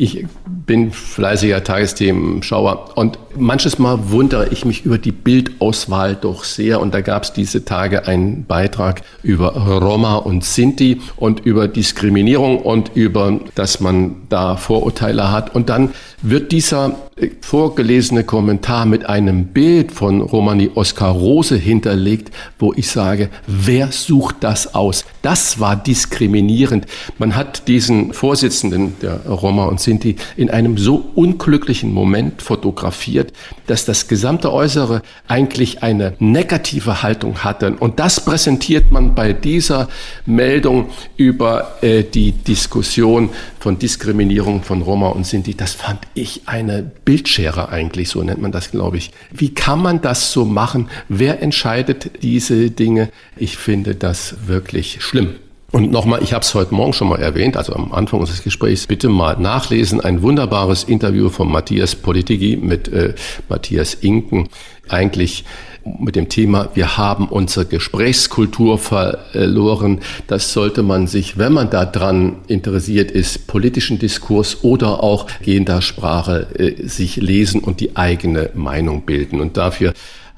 Ich 0.00 0.24
bin 0.46 0.92
fleißiger 0.92 1.64
Tagesthemenschauer 1.64 2.96
und 2.96 3.18
manches 3.36 3.80
Mal 3.80 4.10
wundere 4.10 4.46
ich 4.50 4.64
mich 4.64 4.84
über 4.84 4.96
die 4.96 5.10
Bildauswahl 5.10 6.14
doch 6.14 6.44
sehr. 6.44 6.80
Und 6.80 6.94
da 6.94 7.00
gab 7.00 7.24
es 7.24 7.32
diese 7.32 7.64
Tage 7.64 8.06
einen 8.06 8.44
Beitrag 8.44 9.02
über 9.24 9.56
Roma 9.56 10.14
und 10.14 10.44
Sinti 10.44 11.00
und 11.16 11.40
über 11.40 11.66
Diskriminierung 11.66 12.60
und 12.60 12.92
über, 12.94 13.40
dass 13.56 13.80
man 13.80 14.14
da 14.28 14.56
Vorurteile 14.56 15.32
hat. 15.32 15.56
Und 15.56 15.68
dann 15.68 15.90
wird 16.22 16.52
dieser 16.52 16.94
äh, 17.16 17.30
vorgelesene 17.40 18.22
Kommentar 18.22 18.86
mit 18.86 19.08
einem 19.08 19.46
Bild 19.46 19.90
von 19.90 20.20
Romani 20.20 20.70
Oskar 20.74 21.10
Rose 21.10 21.56
hinterlegt, 21.56 22.30
wo 22.58 22.72
ich 22.72 22.88
sage, 22.88 23.30
wer 23.46 23.90
sucht 23.90 24.36
das 24.40 24.74
aus? 24.74 25.04
Das 25.22 25.58
war 25.58 25.76
diskriminierend. 25.76 26.86
Man 27.18 27.34
hat 27.34 27.68
diesen 27.68 28.12
Vorsitzenden 28.12 28.94
der 29.00 29.26
Roma 29.26 29.66
und 29.66 29.80
Sinti 29.80 30.16
in 30.36 30.50
einem 30.50 30.78
so 30.78 31.10
unglücklichen 31.14 31.92
Moment 31.92 32.42
fotografiert, 32.42 33.32
dass 33.66 33.84
das 33.84 34.08
gesamte 34.08 34.52
Äußere 34.52 35.02
eigentlich 35.26 35.82
eine 35.82 36.14
negative 36.18 37.02
Haltung 37.02 37.44
hatte. 37.44 37.74
Und 37.78 37.98
das 37.98 38.24
präsentiert 38.24 38.92
man 38.92 39.14
bei 39.14 39.32
dieser 39.32 39.88
Meldung 40.26 40.90
über 41.16 41.78
äh, 41.82 42.04
die 42.04 42.32
Diskussion 42.32 43.30
von 43.58 43.78
Diskriminierung 43.78 44.62
von 44.62 44.82
Roma 44.82 45.08
und 45.08 45.26
Sinti. 45.26 45.54
Das 45.54 45.74
fand 45.74 46.00
ich 46.14 46.42
eine 46.46 46.82
Bildschere 47.04 47.70
eigentlich, 47.70 48.08
so 48.08 48.22
nennt 48.22 48.40
man 48.40 48.52
das, 48.52 48.70
glaube 48.70 48.98
ich. 48.98 49.10
Wie 49.32 49.52
kann 49.52 49.80
man 49.80 50.00
das 50.00 50.32
so 50.32 50.44
machen? 50.44 50.88
Wer 51.08 51.42
entscheidet 51.42 52.22
diese 52.22 52.70
Dinge? 52.70 53.10
Ich 53.36 53.56
finde 53.56 53.94
das 53.94 54.46
wirklich 54.46 55.02
schlimm. 55.08 55.34
Und 55.70 55.90
nochmal, 55.90 56.22
ich 56.22 56.32
habe 56.32 56.42
es 56.42 56.54
heute 56.54 56.74
Morgen 56.74 56.94
schon 56.94 57.08
mal 57.08 57.20
erwähnt, 57.20 57.56
also 57.56 57.74
am 57.74 57.92
Anfang 57.92 58.20
unseres 58.20 58.42
Gesprächs, 58.42 58.86
bitte 58.86 59.10
mal 59.10 59.36
nachlesen, 59.38 60.00
ein 60.00 60.22
wunderbares 60.22 60.84
Interview 60.84 61.28
von 61.28 61.50
Matthias 61.50 61.94
Politigi 61.94 62.56
mit 62.56 62.88
äh, 62.88 63.14
Matthias 63.50 63.92
Inken, 63.92 64.48
eigentlich 64.88 65.44
mit 65.98 66.16
dem 66.16 66.28
Thema, 66.28 66.70
wir 66.74 66.96
haben 66.96 67.28
unsere 67.28 67.66
Gesprächskultur 67.66 68.78
verloren. 68.78 70.00
Das 70.26 70.52
sollte 70.52 70.82
man 70.82 71.06
sich, 71.06 71.38
wenn 71.38 71.52
man 71.52 71.70
daran 71.70 72.36
interessiert 72.46 73.10
ist, 73.10 73.46
politischen 73.46 73.98
Diskurs 73.98 74.64
oder 74.64 75.02
auch 75.02 75.26
gehender 75.42 75.82
Sprache, 75.82 76.46
äh, 76.58 76.86
sich 76.86 77.16
lesen 77.16 77.60
und 77.60 77.80
die 77.80 77.96
eigene 77.96 78.50
Meinung 78.54 79.02
bilden. 79.02 79.40
Und 79.40 79.56
dafür 79.56 79.92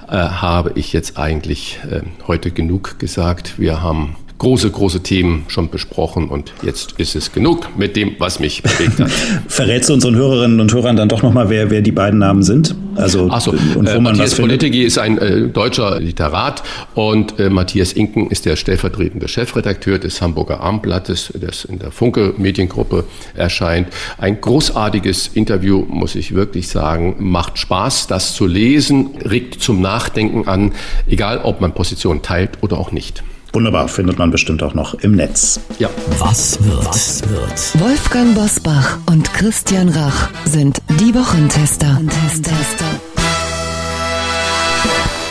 äh, 0.07 0.15
habe 0.15 0.73
ich 0.75 0.93
jetzt 0.93 1.17
eigentlich 1.17 1.79
äh, 1.89 2.01
heute 2.27 2.51
genug 2.51 2.99
gesagt. 2.99 3.59
Wir 3.59 3.81
haben 3.81 4.15
große, 4.41 4.71
große 4.71 5.03
Themen 5.03 5.43
schon 5.49 5.69
besprochen 5.69 6.27
und 6.27 6.51
jetzt 6.63 6.95
ist 6.97 7.15
es 7.15 7.31
genug 7.31 7.77
mit 7.77 7.95
dem, 7.95 8.15
was 8.17 8.39
mich 8.39 8.63
bewegt 8.63 8.99
hat. 8.99 9.11
Verrätst 9.47 9.89
du 9.89 9.93
unseren 9.93 10.15
Hörerinnen 10.15 10.59
und 10.59 10.73
Hörern 10.73 10.95
dann 10.95 11.09
doch 11.09 11.21
nochmal, 11.21 11.51
wer, 11.51 11.69
wer 11.69 11.83
die 11.83 11.91
beiden 11.91 12.17
Namen 12.17 12.41
sind? 12.41 12.73
Also, 12.95 13.29
so, 13.39 13.51
und 13.51 13.85
wo 13.85 13.91
äh, 13.91 13.93
man 13.93 14.03
Matthias 14.03 14.33
Politegi 14.33 14.81
ist 14.81 14.97
ein 14.97 15.19
äh, 15.19 15.47
deutscher 15.47 15.99
Literat 15.99 16.63
und 16.95 17.39
äh, 17.39 17.51
Matthias 17.51 17.93
Inken 17.93 18.31
ist 18.31 18.47
der 18.47 18.55
stellvertretende 18.55 19.27
Chefredakteur 19.27 19.99
des 19.99 20.19
Hamburger 20.23 20.59
Abendblattes, 20.59 21.31
das 21.39 21.63
in 21.63 21.77
der 21.77 21.91
Funke 21.91 22.33
Mediengruppe 22.35 23.03
erscheint. 23.35 23.89
Ein 24.17 24.41
großartiges 24.41 25.29
Interview, 25.35 25.85
muss 25.87 26.15
ich 26.15 26.33
wirklich 26.33 26.67
sagen. 26.67 27.15
Macht 27.19 27.59
Spaß, 27.59 28.07
das 28.07 28.33
zu 28.33 28.47
lesen, 28.47 29.11
regt 29.23 29.61
zum 29.61 29.81
Nachdenken 29.81 30.47
an, 30.47 30.71
egal 31.07 31.41
ob 31.43 31.61
man 31.61 31.73
Position 31.73 32.23
teilt 32.23 32.57
oder 32.61 32.79
auch 32.79 32.91
nicht. 32.91 33.23
Wunderbar, 33.53 33.89
findet 33.89 34.17
man 34.17 34.31
bestimmt 34.31 34.63
auch 34.63 34.73
noch 34.73 34.93
im 34.95 35.11
Netz. 35.11 35.59
Ja. 35.77 35.89
Was 36.19 36.63
wird? 36.63 36.85
Was 36.85 37.21
wird? 37.29 37.81
Wolfgang 37.81 38.33
Bosbach 38.33 38.97
und 39.07 39.33
Christian 39.33 39.89
Rach 39.89 40.29
sind 40.45 40.81
die 40.99 41.13
Wochentester. 41.13 41.99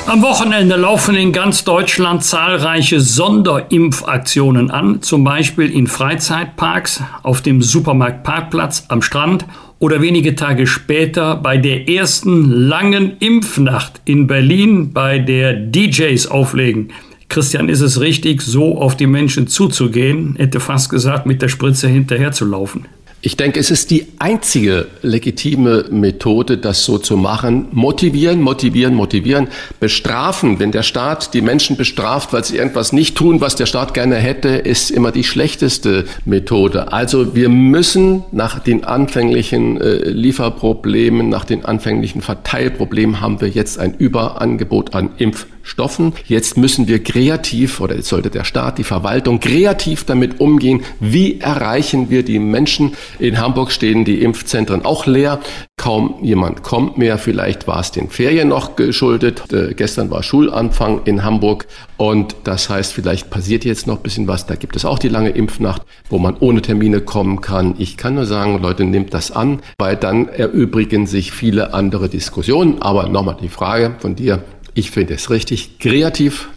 Am 0.06 0.22
Wochenende 0.22 0.76
laufen 0.76 1.14
in 1.14 1.32
ganz 1.32 1.64
Deutschland 1.64 2.22
zahlreiche 2.24 3.00
Sonderimpfaktionen 3.00 4.70
an, 4.70 5.02
zum 5.02 5.24
Beispiel 5.24 5.70
in 5.70 5.86
Freizeitparks, 5.86 7.02
auf 7.22 7.40
dem 7.40 7.62
Supermarktparkplatz, 7.62 8.84
am 8.88 9.02
Strand 9.02 9.46
oder 9.78 10.02
wenige 10.02 10.34
Tage 10.34 10.66
später 10.66 11.36
bei 11.36 11.56
der 11.56 11.88
ersten 11.88 12.50
langen 12.50 13.18
Impfnacht 13.20 14.00
in 14.04 14.26
Berlin, 14.26 14.92
bei 14.92 15.20
der 15.20 15.54
DJs 15.54 16.26
auflegen. 16.26 16.92
Christian, 17.30 17.68
ist 17.68 17.80
es 17.80 18.00
richtig, 18.00 18.42
so 18.42 18.76
auf 18.76 18.96
die 18.96 19.06
Menschen 19.06 19.46
zuzugehen, 19.46 20.34
hätte 20.36 20.60
fast 20.60 20.90
gesagt, 20.90 21.26
mit 21.26 21.40
der 21.40 21.48
Spritze 21.48 21.88
hinterherzulaufen? 21.88 22.86
Ich 23.22 23.36
denke, 23.36 23.60
es 23.60 23.70
ist 23.70 23.90
die 23.90 24.06
einzige 24.18 24.86
legitime 25.02 25.84
Methode, 25.90 26.56
das 26.56 26.86
so 26.86 26.96
zu 26.96 27.18
machen. 27.18 27.68
Motivieren, 27.70 28.40
motivieren, 28.40 28.94
motivieren. 28.94 29.48
Bestrafen, 29.78 30.58
wenn 30.58 30.72
der 30.72 30.82
Staat 30.82 31.34
die 31.34 31.42
Menschen 31.42 31.76
bestraft, 31.76 32.32
weil 32.32 32.44
sie 32.44 32.56
irgendwas 32.56 32.94
nicht 32.94 33.18
tun, 33.18 33.42
was 33.42 33.56
der 33.56 33.66
Staat 33.66 33.92
gerne 33.92 34.16
hätte, 34.16 34.48
ist 34.48 34.90
immer 34.90 35.12
die 35.12 35.24
schlechteste 35.24 36.06
Methode. 36.24 36.94
Also 36.94 37.34
wir 37.34 37.50
müssen 37.50 38.24
nach 38.32 38.58
den 38.58 38.84
anfänglichen 38.84 39.78
äh, 39.78 40.08
Lieferproblemen, 40.08 41.28
nach 41.28 41.44
den 41.44 41.66
anfänglichen 41.66 42.22
Verteilproblemen 42.22 43.20
haben 43.20 43.42
wir 43.42 43.48
jetzt 43.48 43.78
ein 43.78 43.92
Überangebot 43.92 44.94
an 44.94 45.10
Impfstoffen. 45.18 45.59
Stoffen. 45.62 46.12
Jetzt 46.26 46.56
müssen 46.56 46.88
wir 46.88 47.02
kreativ, 47.02 47.80
oder 47.80 47.96
jetzt 47.96 48.08
sollte 48.08 48.30
der 48.30 48.44
Staat, 48.44 48.78
die 48.78 48.84
Verwaltung 48.84 49.40
kreativ 49.40 50.04
damit 50.04 50.40
umgehen, 50.40 50.82
wie 51.00 51.40
erreichen 51.40 52.10
wir 52.10 52.22
die 52.22 52.38
Menschen. 52.38 52.92
In 53.18 53.38
Hamburg 53.38 53.72
stehen 53.72 54.04
die 54.04 54.22
Impfzentren 54.22 54.84
auch 54.84 55.06
leer. 55.06 55.40
Kaum 55.76 56.16
jemand 56.22 56.62
kommt 56.62 56.98
mehr. 56.98 57.18
Vielleicht 57.18 57.66
war 57.66 57.80
es 57.80 57.90
den 57.90 58.10
Ferien 58.10 58.48
noch 58.48 58.76
geschuldet. 58.76 59.52
Äh, 59.52 59.74
gestern 59.74 60.10
war 60.10 60.22
Schulanfang 60.22 61.02
in 61.04 61.24
Hamburg. 61.24 61.66
Und 61.96 62.36
das 62.44 62.68
heißt, 62.70 62.92
vielleicht 62.92 63.30
passiert 63.30 63.64
jetzt 63.64 63.86
noch 63.86 63.96
ein 63.96 64.02
bisschen 64.02 64.26
was. 64.26 64.46
Da 64.46 64.54
gibt 64.54 64.76
es 64.76 64.84
auch 64.84 64.98
die 64.98 65.08
lange 65.08 65.30
Impfnacht, 65.30 65.82
wo 66.08 66.18
man 66.18 66.36
ohne 66.40 66.62
Termine 66.62 67.00
kommen 67.00 67.40
kann. 67.40 67.74
Ich 67.78 67.96
kann 67.96 68.14
nur 68.14 68.26
sagen, 68.26 68.60
Leute, 68.62 68.84
nehmt 68.84 69.14
das 69.14 69.30
an, 69.30 69.60
weil 69.78 69.96
dann 69.96 70.28
erübrigen 70.28 71.06
sich 71.06 71.32
viele 71.32 71.74
andere 71.74 72.08
Diskussionen. 72.08 72.80
Aber 72.80 73.08
nochmal 73.08 73.36
die 73.40 73.48
Frage 73.48 73.96
von 73.98 74.16
dir, 74.16 74.42
ich 74.74 74.90
finde 74.90 75.14
es 75.14 75.30
richtig, 75.30 75.78
kreativ 75.78 76.48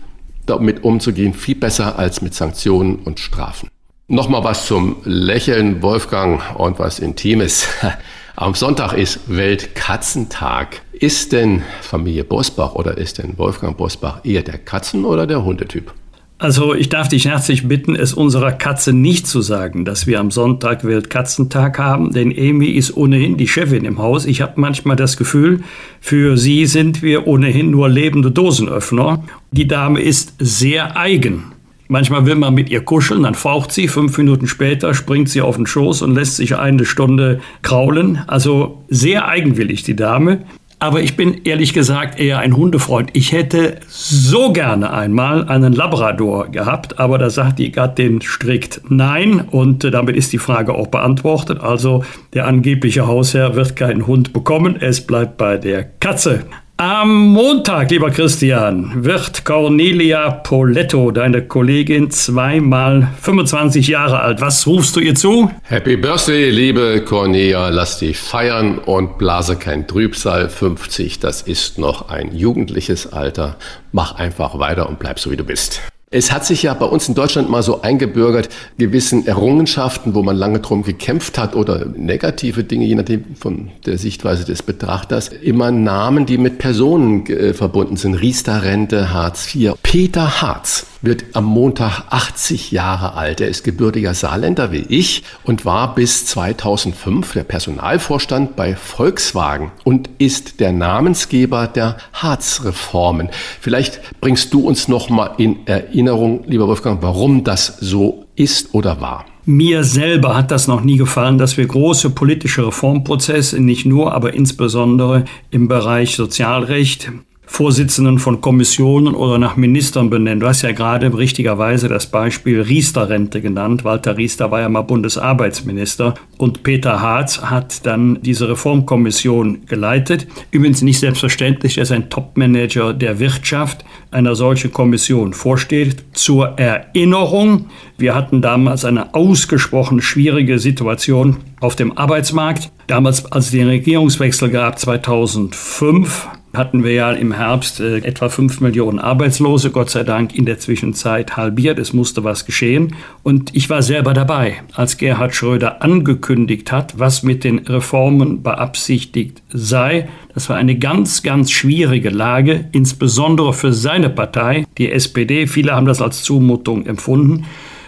damit 0.45 0.84
umzugehen, 0.84 1.34
viel 1.34 1.56
besser 1.56 1.98
als 1.98 2.22
mit 2.22 2.34
Sanktionen 2.34 2.98
und 2.98 3.19
Strafen. 3.19 3.69
Nochmal 4.07 4.44
was 4.44 4.65
zum 4.65 4.98
Lächeln, 5.06 5.81
Wolfgang, 5.81 6.41
und 6.60 6.77
was 6.80 6.99
Intimes. 6.99 7.68
Am 8.35 8.53
Sonntag 8.53 8.94
ist 8.94 9.22
Weltkatzentag. 9.27 10.81
Ist 10.91 11.31
denn 11.31 11.64
Familie 11.81 12.23
Bosbach 12.23 12.76
oder 12.76 12.98
ist 12.98 13.19
denn 13.19 13.38
Wolfgang 13.38 13.77
Bosbach 13.77 14.26
eher 14.26 14.41
der 14.41 14.57
Katzen- 14.57 15.06
oder 15.06 15.27
der 15.27 15.45
Hundetyp? 15.45 15.94
Also 16.39 16.73
ich 16.73 16.89
darf 16.89 17.07
dich 17.07 17.26
herzlich 17.26 17.68
bitten, 17.68 17.95
es 17.95 18.14
unserer 18.14 18.51
Katze 18.51 18.91
nicht 18.91 19.27
zu 19.27 19.41
sagen, 19.41 19.85
dass 19.85 20.07
wir 20.07 20.19
am 20.19 20.31
Sonntag 20.31 20.84
Weltkatzentag 20.84 21.80
haben, 21.80 22.11
denn 22.11 22.34
Amy 22.38 22.68
ist 22.68 22.97
ohnehin 22.97 23.38
die 23.38 23.47
Chefin 23.47 23.85
im 23.85 23.99
Haus. 23.99 24.26
Ich 24.26 24.41
habe 24.41 24.60
manchmal 24.60 24.95
das 24.95 25.15
Gefühl, 25.15 25.61
für 26.01 26.35
sie 26.38 26.65
sind 26.65 27.01
wir 27.01 27.27
ohnehin 27.27 27.72
nur 27.72 27.88
lebende 27.88 28.31
Dosenöffner. 28.31 29.23
Die 29.51 29.68
Dame 29.68 30.01
ist 30.01 30.34
sehr 30.39 30.97
eigen. 30.97 31.53
Manchmal 31.88 32.26
will 32.26 32.35
man 32.35 32.53
mit 32.53 32.69
ihr 32.69 32.81
kuscheln, 32.81 33.23
dann 33.23 33.35
faucht 33.35 33.72
sie, 33.72 33.88
fünf 33.88 34.18
Minuten 34.18 34.47
später 34.47 34.93
springt 34.93 35.30
sie 35.30 35.41
auf 35.41 35.57
den 35.57 35.68
Schoß 35.68 36.01
und 36.01 36.15
lässt 36.15 36.38
sich 36.38 36.57
eine 36.57 36.85
Stunde 36.85 37.39
kraulen. 37.61 38.22
Also 38.26 38.84
sehr 38.89 39.27
eigenwillig 39.27 39.84
die 39.84 39.95
Dame. 39.95 40.39
Aber 40.84 40.99
ich 40.99 41.15
bin 41.15 41.45
ehrlich 41.45 41.72
gesagt 41.73 42.19
eher 42.19 42.39
ein 42.39 42.57
Hundefreund. 42.57 43.11
Ich 43.14 43.31
hätte 43.31 43.77
so 43.88 44.51
gerne 44.51 44.91
einmal 44.91 45.47
einen 45.47 45.72
Labrador 45.72 46.49
gehabt, 46.49 46.99
aber 46.99 47.18
da 47.18 47.30
sagt 47.30 47.60
die 47.60 47.72
Gattin 47.72 48.19
strikt 48.19 48.81
nein 48.89 49.39
und 49.39 49.85
damit 49.85 50.18
ist 50.18 50.34
die 50.34 50.39
Frage 50.39 50.73
auch 50.76 50.88
beantwortet. 50.88 51.61
Also 51.61 52.03
der 52.34 52.47
angebliche 52.47 53.07
Hausherr 53.07 53.55
wird 53.55 53.77
keinen 53.77 54.07
Hund 54.07 54.34
bekommen, 54.34 54.76
es 54.77 55.07
bleibt 55.07 55.38
bei 55.38 55.55
der 55.55 55.85
Katze. 55.85 56.43
Am 56.85 57.27
Montag, 57.27 57.91
lieber 57.91 58.11
Christian, 58.11 59.05
wird 59.05 59.45
Cornelia 59.45 60.30
Poletto, 60.31 61.11
deine 61.11 61.41
Kollegin, 61.41 62.11
zweimal 62.11 63.07
25 63.22 63.88
Jahre 63.88 64.19
alt. 64.19 64.41
Was 64.41 64.68
rufst 64.68 64.97
du 64.97 64.99
ihr 64.99 65.15
zu? 65.15 65.49
Happy 65.61 65.95
Birthday, 65.95 66.49
liebe 66.49 67.01
Cornelia. 67.05 67.69
Lass 67.69 67.99
dich 67.99 68.18
feiern 68.18 68.80
und 68.80 69.18
blase 69.18 69.55
kein 69.55 69.88
Trübsal. 69.88 70.49
50, 70.49 71.19
das 71.19 71.41
ist 71.41 71.77
noch 71.77 72.10
ein 72.10 72.35
jugendliches 72.35 73.14
Alter. 73.14 73.55
Mach 73.93 74.15
einfach 74.15 74.60
weiter 74.60 74.89
und 74.89 74.99
bleib 74.99 75.19
so, 75.19 75.31
wie 75.31 75.38
du 75.38 75.45
bist. 75.45 75.81
Es 76.14 76.31
hat 76.31 76.45
sich 76.45 76.61
ja 76.61 76.76
bei 76.76 76.85
uns 76.85 77.10
in 77.10 77.15
Deutschland 77.15 77.49
mal 77.49 77.64
so 77.64 77.81
eingebürgert, 77.81 78.49
gewissen 78.77 79.26
Errungenschaften, 79.26 80.14
wo 80.14 80.22
man 80.22 80.35
lange 80.35 80.60
drum 80.60 80.84
gekämpft 80.84 81.40
hat 81.40 81.56
oder 81.56 81.88
negative 81.88 82.64
Dinge, 82.64 82.85
je 82.85 82.94
nachdem 82.94 83.35
von 83.35 83.72
der 83.88 83.98
Sichtweise 83.98 84.45
des 84.45 84.61
Betrachters, 84.61 85.30
immer 85.30 85.72
Namen, 85.72 86.27
die 86.27 86.38
mit 86.38 86.60
Personen 86.60 87.26
äh, 87.26 87.56
verbunden 87.56 87.98
sind. 87.98 88.14
Riester-Rente, 88.14 89.11
Hartz 89.11 89.56
IV. 89.56 89.73
Peter 89.81 90.44
Harz 90.44 90.85
wird 91.03 91.26
am 91.34 91.44
Montag 91.44 92.06
80 92.10 92.72
Jahre 92.72 93.14
alt. 93.14 93.41
Er 93.41 93.49
ist 93.49 93.64
gebürtiger 93.64 94.14
Saarländer 94.14 94.72
wie 94.72 94.85
ich 94.88 95.23
und 95.44 95.65
war 95.65 95.94
bis 95.94 96.26
2005 96.26 97.34
der 97.34 97.44
Personalvorstand 97.44 98.56
bei 98.56 98.76
Volkswagen 98.76 99.72
und 99.84 100.10
ist 100.18 100.61
der 100.61 100.72
Namensgeber 100.72 101.68
der 101.68 101.98
Harz-Reformen. 102.14 103.30
Vielleicht 103.60 103.99
bringst 104.22 104.53
du 104.53 104.65
uns 104.65 104.88
noch 104.88 105.10
mal 105.10 105.31
in 105.38 105.68
Erinnerung, 105.68 106.02
lieber 106.47 106.67
Wolfgang, 106.67 107.01
warum 107.01 107.43
das 107.43 107.77
so 107.80 108.25
ist 108.35 108.73
oder 108.73 109.01
war. 109.01 109.25
Mir 109.45 109.84
selber 109.84 110.38
hat 110.38 110.51
das 110.51 110.67
noch 110.67 110.81
nie 110.81 110.97
gefallen, 110.97 111.38
dass 111.38 111.57
wir 111.57 111.65
große 111.65 112.11
politische 112.11 112.65
Reformprozesse, 112.65 113.59
nicht 113.59 113.85
nur, 113.85 114.13
aber 114.13 114.34
insbesondere 114.34 115.25
im 115.51 115.67
Bereich 115.67 116.15
Sozialrecht, 116.15 117.11
Vorsitzenden 117.45 118.20
von 118.20 118.41
Kommissionen 118.41 119.14
oder 119.14 119.38
nach 119.38 119.57
Ministern 119.57 120.10
benennen. 120.10 120.40
Du 120.40 120.48
hast 120.48 120.64
ja 120.64 120.72
gerade 120.72 121.15
richtigerweise 121.15 121.88
das 121.88 122.07
Beispiel 122.07 122.61
Riester-Rente 122.61 123.41
genannt. 123.41 123.84
Walter 123.84 124.18
Riester 124.18 124.49
war 124.49 124.61
ja 124.61 124.70
mal 124.70 124.82
Bundesarbeitsminister 124.82 126.15
und 126.38 126.64
Peter 126.64 127.02
Harz 127.02 127.41
hat 127.41 127.86
dann 127.86 128.20
diese 128.22 128.49
Reformkommission 128.49 129.65
geleitet. 129.68 130.28
Übrigens 130.52 130.82
nicht 130.82 130.99
selbstverständlich, 130.99 131.78
er 131.78 131.84
ist 131.84 131.91
ein 131.91 132.10
Topmanager 132.10 132.94
der 132.94 133.20
Wirtschaft. 133.20 133.86
Einer 134.10 134.36
solchen 134.36 134.72
Kommission 134.72 135.34
vorsteht. 135.34 136.06
Zur 136.14 136.60
Erinnerung, 136.60 137.68
wir 137.98 138.15
hatten 138.15 138.41
damals 138.41 138.86
eine 138.86 139.14
ausgesprochen 139.14 140.02
schwierige 140.02 140.60
Situation 140.60 141.38
auf 141.60 141.76
dem 141.76 141.98
Arbeitsmarkt. 141.98 142.72
Damals, 142.88 143.32
als 143.32 143.45
es 143.45 143.52
den 143.52 143.68
Regierungswechsel 143.68 144.49
gab, 144.49 144.80
2005, 144.80 146.28
hatten 146.53 146.84
wir 146.84 146.93
ja 146.93 147.11
im 147.11 147.34
Herbst 147.34 147.80
äh, 147.80 147.97
etwa 147.97 148.30
fünf 148.30 148.61
Millionen 148.61 148.99
Arbeitslose, 148.99 149.71
Gott 149.71 149.89
sei 149.89 150.03
Dank 150.03 150.35
in 150.35 150.45
der 150.45 150.59
Zwischenzeit 150.59 151.35
halbiert. 151.35 151.80
Es 151.80 151.93
musste 151.93 152.23
was 152.23 152.45
geschehen. 152.45 152.95
Und 153.23 153.55
ich 153.55 153.69
war 153.69 153.81
selber 153.81 154.13
dabei, 154.13 154.61
als 154.73 154.97
Gerhard 154.97 155.34
Schröder 155.34 155.81
angekündigt 155.81 156.71
hat, 156.71 156.99
was 156.99 157.23
mit 157.23 157.43
den 157.43 157.59
Reformen 157.59 158.43
beabsichtigt 158.43 159.41
sei. 159.49 160.07
Das 160.35 160.47
war 160.49 160.57
eine 160.57 160.77
ganz, 160.77 161.23
ganz 161.23 161.49
schwierige 161.51 162.09
Lage, 162.09 162.65
insbesondere 162.71 163.53
für 163.53 163.73
seine 163.73 164.09
Partei, 164.09 164.67
die 164.77 164.91
SPD. 164.91 165.47
Viele 165.47 165.73
haben 165.73 165.88
das 165.88 166.01
als 166.01 166.21
Zumutung 166.21 166.85
empfunden. 166.85 167.45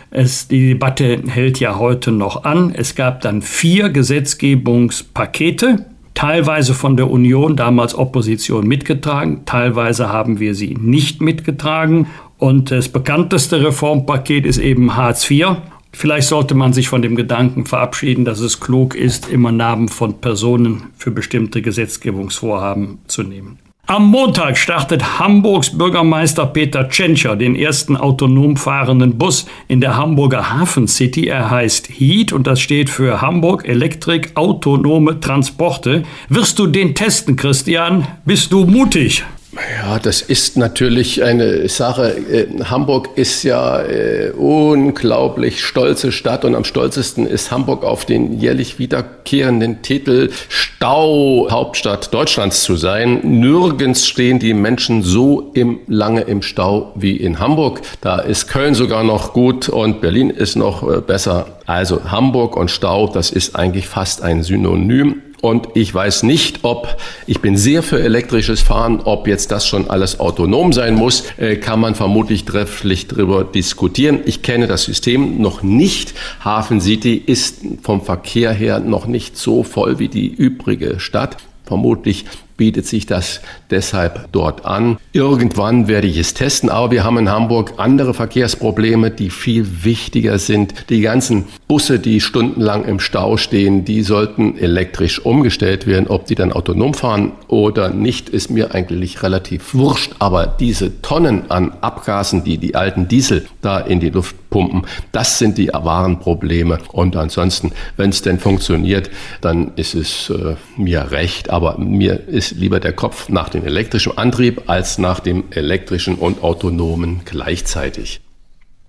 Es, 0.10 0.48
die 0.48 0.70
Debatte 0.70 1.22
hält 1.28 1.60
ja 1.60 1.78
heute 1.78 2.12
noch 2.12 2.46
an. 2.46 2.74
Es 2.74 2.96
gab 2.96 3.22
dann 3.22 3.42
vier 3.42 3.90
Gesetzgebungspakete 3.90 5.86
teilweise 6.16 6.74
von 6.74 6.98
der 6.98 7.12
Union, 7.12 7.56
damals 7.56 7.94
Opposition, 7.94 8.68
mitgetragen, 8.68 9.44
teilweise 9.46 10.10
haben 10.10 10.40
wir 10.40 10.56
sie 10.56 10.76
nicht 10.80 11.22
mitgetragen. 11.22 12.08
Und 12.40 12.72
das 12.72 12.90
bekannteste 12.90 13.64
Reformpaket 13.64 14.46
ist 14.46 14.58
eben 14.58 14.96
Hartz 14.96 15.30
IV. 15.30 15.58
Vielleicht 15.92 16.28
sollte 16.28 16.56
man 16.56 16.74
sich 16.74 16.90
von 16.90 17.02
dem 17.02 17.16
Gedanken 17.16 17.66
verabschieden, 17.66 18.26
dass 18.26 18.40
es 18.40 18.60
klug 18.60 18.96
ist, 18.96 19.30
immer 19.30 19.52
Namen 19.52 19.88
von 19.88 20.20
Personen 20.20 20.88
für 20.98 21.12
bestimmte 21.12 21.62
Gesetzgebungsvorhaben 21.62 22.98
zu 23.08 23.24
nehmen. 23.24 23.60
Am 23.88 24.08
Montag 24.08 24.58
startet 24.58 25.20
Hamburgs 25.20 25.78
Bürgermeister 25.78 26.48
Peter 26.48 26.90
Tschentscher 26.90 27.36
den 27.36 27.56
ersten 27.56 27.96
autonom 27.96 28.58
fahrenden 28.58 29.20
Bus 29.20 29.46
in 29.68 29.80
der 29.80 29.96
Hamburger 29.96 30.58
Hafen 30.58 30.88
City. 30.88 31.28
Er 31.28 31.52
heißt 31.52 31.90
HEAT 31.92 32.34
und 32.34 32.48
das 32.48 32.60
steht 32.60 32.90
für 32.90 33.22
Hamburg 33.22 33.68
Elektrik 33.68 34.32
Autonome 34.34 35.20
Transporte. 35.20 36.02
Wirst 36.30 36.58
du 36.58 36.66
den 36.66 36.96
testen, 36.96 37.36
Christian? 37.36 38.08
Bist 38.26 38.52
du 38.52 38.66
mutig? 38.66 39.24
Ja, 39.56 40.00
das 40.00 40.22
ist 40.22 40.58
natürlich 40.58 41.24
eine 41.24 41.70
Sache. 41.70 42.18
Hamburg 42.66 43.12
ist 43.16 43.44
ja 43.44 43.82
äh, 43.82 44.32
unglaublich 44.32 45.64
stolze 45.64 46.12
Stadt 46.12 46.44
und 46.44 46.56
am 46.56 46.66
stolzesten 46.66 47.26
ist 47.26 47.52
Hamburg 47.52 47.86
auf 47.86 48.06
den 48.06 48.38
jährlich 48.38 48.80
wiederkehrenden 48.80 49.82
Titel 49.82 50.30
Stau 50.50 51.48
Hauptstadt 51.50 52.14
Deutschlands 52.14 52.64
zu 52.64 52.76
sein. 52.76 53.22
Nirgends 53.24 54.06
stehen 54.06 54.40
die 54.40 54.54
Menschen 54.54 55.04
so 55.04 55.52
im, 55.54 55.80
lange 55.88 56.22
im 56.22 56.42
Stau 56.42 56.92
wie 56.96 57.16
in 57.16 57.40
Hamburg. 57.40 57.82
Da 58.02 58.20
ist 58.20 58.48
Köln 58.48 58.74
sogar 58.74 59.04
noch 59.04 59.32
gut 59.32 59.70
und 59.70 60.02
Berlin 60.02 60.32
ist 60.32 60.58
noch 60.58 60.84
äh, 60.84 61.00
besser. 61.00 61.48
Also 61.66 62.12
Hamburg 62.12 62.58
und 62.58 62.72
Stau, 62.72 63.08
das 63.08 63.32
ist 63.32 63.56
eigentlich 63.56 63.88
fast 63.88 64.22
ein 64.22 64.44
Synonym. 64.44 65.22
Und 65.42 65.68
ich 65.76 65.94
weiß 65.94 66.24
nicht, 66.24 66.60
ob, 66.64 66.98
ich 67.28 67.42
bin 67.42 67.58
sehr 67.58 67.84
für 67.84 68.02
elektrisches 68.02 68.62
Fahren, 68.62 69.02
ob 69.02 69.28
jetzt 69.28 69.52
das 69.52 69.68
schon 69.68 69.90
alles 69.90 70.20
autonom 70.20 70.74
sein 70.74 70.96
muss, 70.96 71.24
äh, 71.38 71.58
kann 71.58 71.80
man 71.80 71.96
vermutlich 71.96 72.46
trefflich 72.46 73.08
darüber 73.08 73.44
diskutieren. 73.44 74.20
Ich 74.26 74.42
kenne 74.42 74.68
das 74.68 74.84
System 74.84 75.42
noch 75.42 75.62
nicht. 75.62 76.14
Hafen 76.44 76.82
City 76.82 77.16
ist 77.16 77.58
vom 77.84 78.02
Verkehr 78.02 78.54
her 78.54 78.80
noch 78.80 79.08
nicht 79.08 79.38
so 79.38 79.64
voll 79.64 80.00
wie 80.00 80.08
die 80.08 80.28
übrige 80.28 81.00
Stadt. 81.00 81.38
Vermutlich 81.66 82.26
bietet 82.58 82.86
sich 82.86 83.06
das 83.06 83.42
deshalb 83.72 84.28
dort 84.32 84.66
an. 84.66 84.98
Irgendwann 85.14 85.88
werde 85.88 86.08
ich 86.08 86.18
es 86.18 86.34
testen, 86.34 86.70
aber 86.70 86.92
wir 86.92 87.04
haben 87.04 87.18
in 87.18 87.30
Hamburg 87.30 87.74
andere 87.78 88.14
Verkehrsprobleme, 88.14 89.12
die 89.12 89.30
viel 89.30 89.84
wichtiger 89.84 90.40
sind. 90.40 90.74
Die 90.90 91.02
ganzen 91.02 91.46
Busse, 91.68 92.00
die 92.00 92.22
stundenlang 92.22 92.86
im 92.86 93.00
Stau 93.00 93.38
stehen, 93.38 93.86
die 93.86 94.04
sollten 94.04 94.58
elektrisch 94.58 95.20
umgestellt 95.20 95.88
werden. 95.88 96.08
Ob 96.08 96.26
die 96.26 96.36
dann 96.36 96.52
autonom 96.52 96.94
fahren 96.94 97.32
oder 97.48 97.90
nicht, 97.90 98.30
ist 98.30 98.50
mir 98.50 98.74
eigentlich 98.74 99.24
relativ 99.24 99.74
wurscht. 99.74 100.14
Aber 100.20 100.48
diese 100.48 101.02
Tonnen 101.02 101.50
an 101.50 101.74
Abgasen, 101.82 102.44
die 102.44 102.58
die 102.58 102.76
alten 102.76 103.08
Diesel 103.08 103.46
da 103.62 103.80
in 103.80 104.00
die 104.00 104.10
Luft 104.10 104.36
pumpen, 104.50 104.84
das 105.12 105.40
sind 105.40 105.58
die 105.58 105.70
wahren 105.74 106.20
Probleme. 106.20 106.80
Und 106.92 107.16
ansonsten, 107.16 107.72
wenn 107.98 108.10
es 108.10 108.22
denn 108.22 108.40
funktioniert, 108.40 109.10
dann 109.42 109.72
ist 109.76 109.96
es 109.96 110.30
äh, 110.30 110.56
mir 110.78 111.12
recht. 111.12 111.50
Aber 111.50 111.78
mir 111.78 112.28
ist 112.28 112.52
lieber 112.52 112.80
der 112.80 112.94
Kopf 112.94 113.30
nach 113.30 113.50
dem 113.56 113.66
elektrischen 113.66 114.18
Antrieb 114.18 114.64
als 114.68 114.98
nach 114.98 115.20
dem 115.20 115.46
elektrischen 115.52 116.16
und 116.16 116.44
autonomen 116.44 117.22
gleichzeitig. 117.26 118.22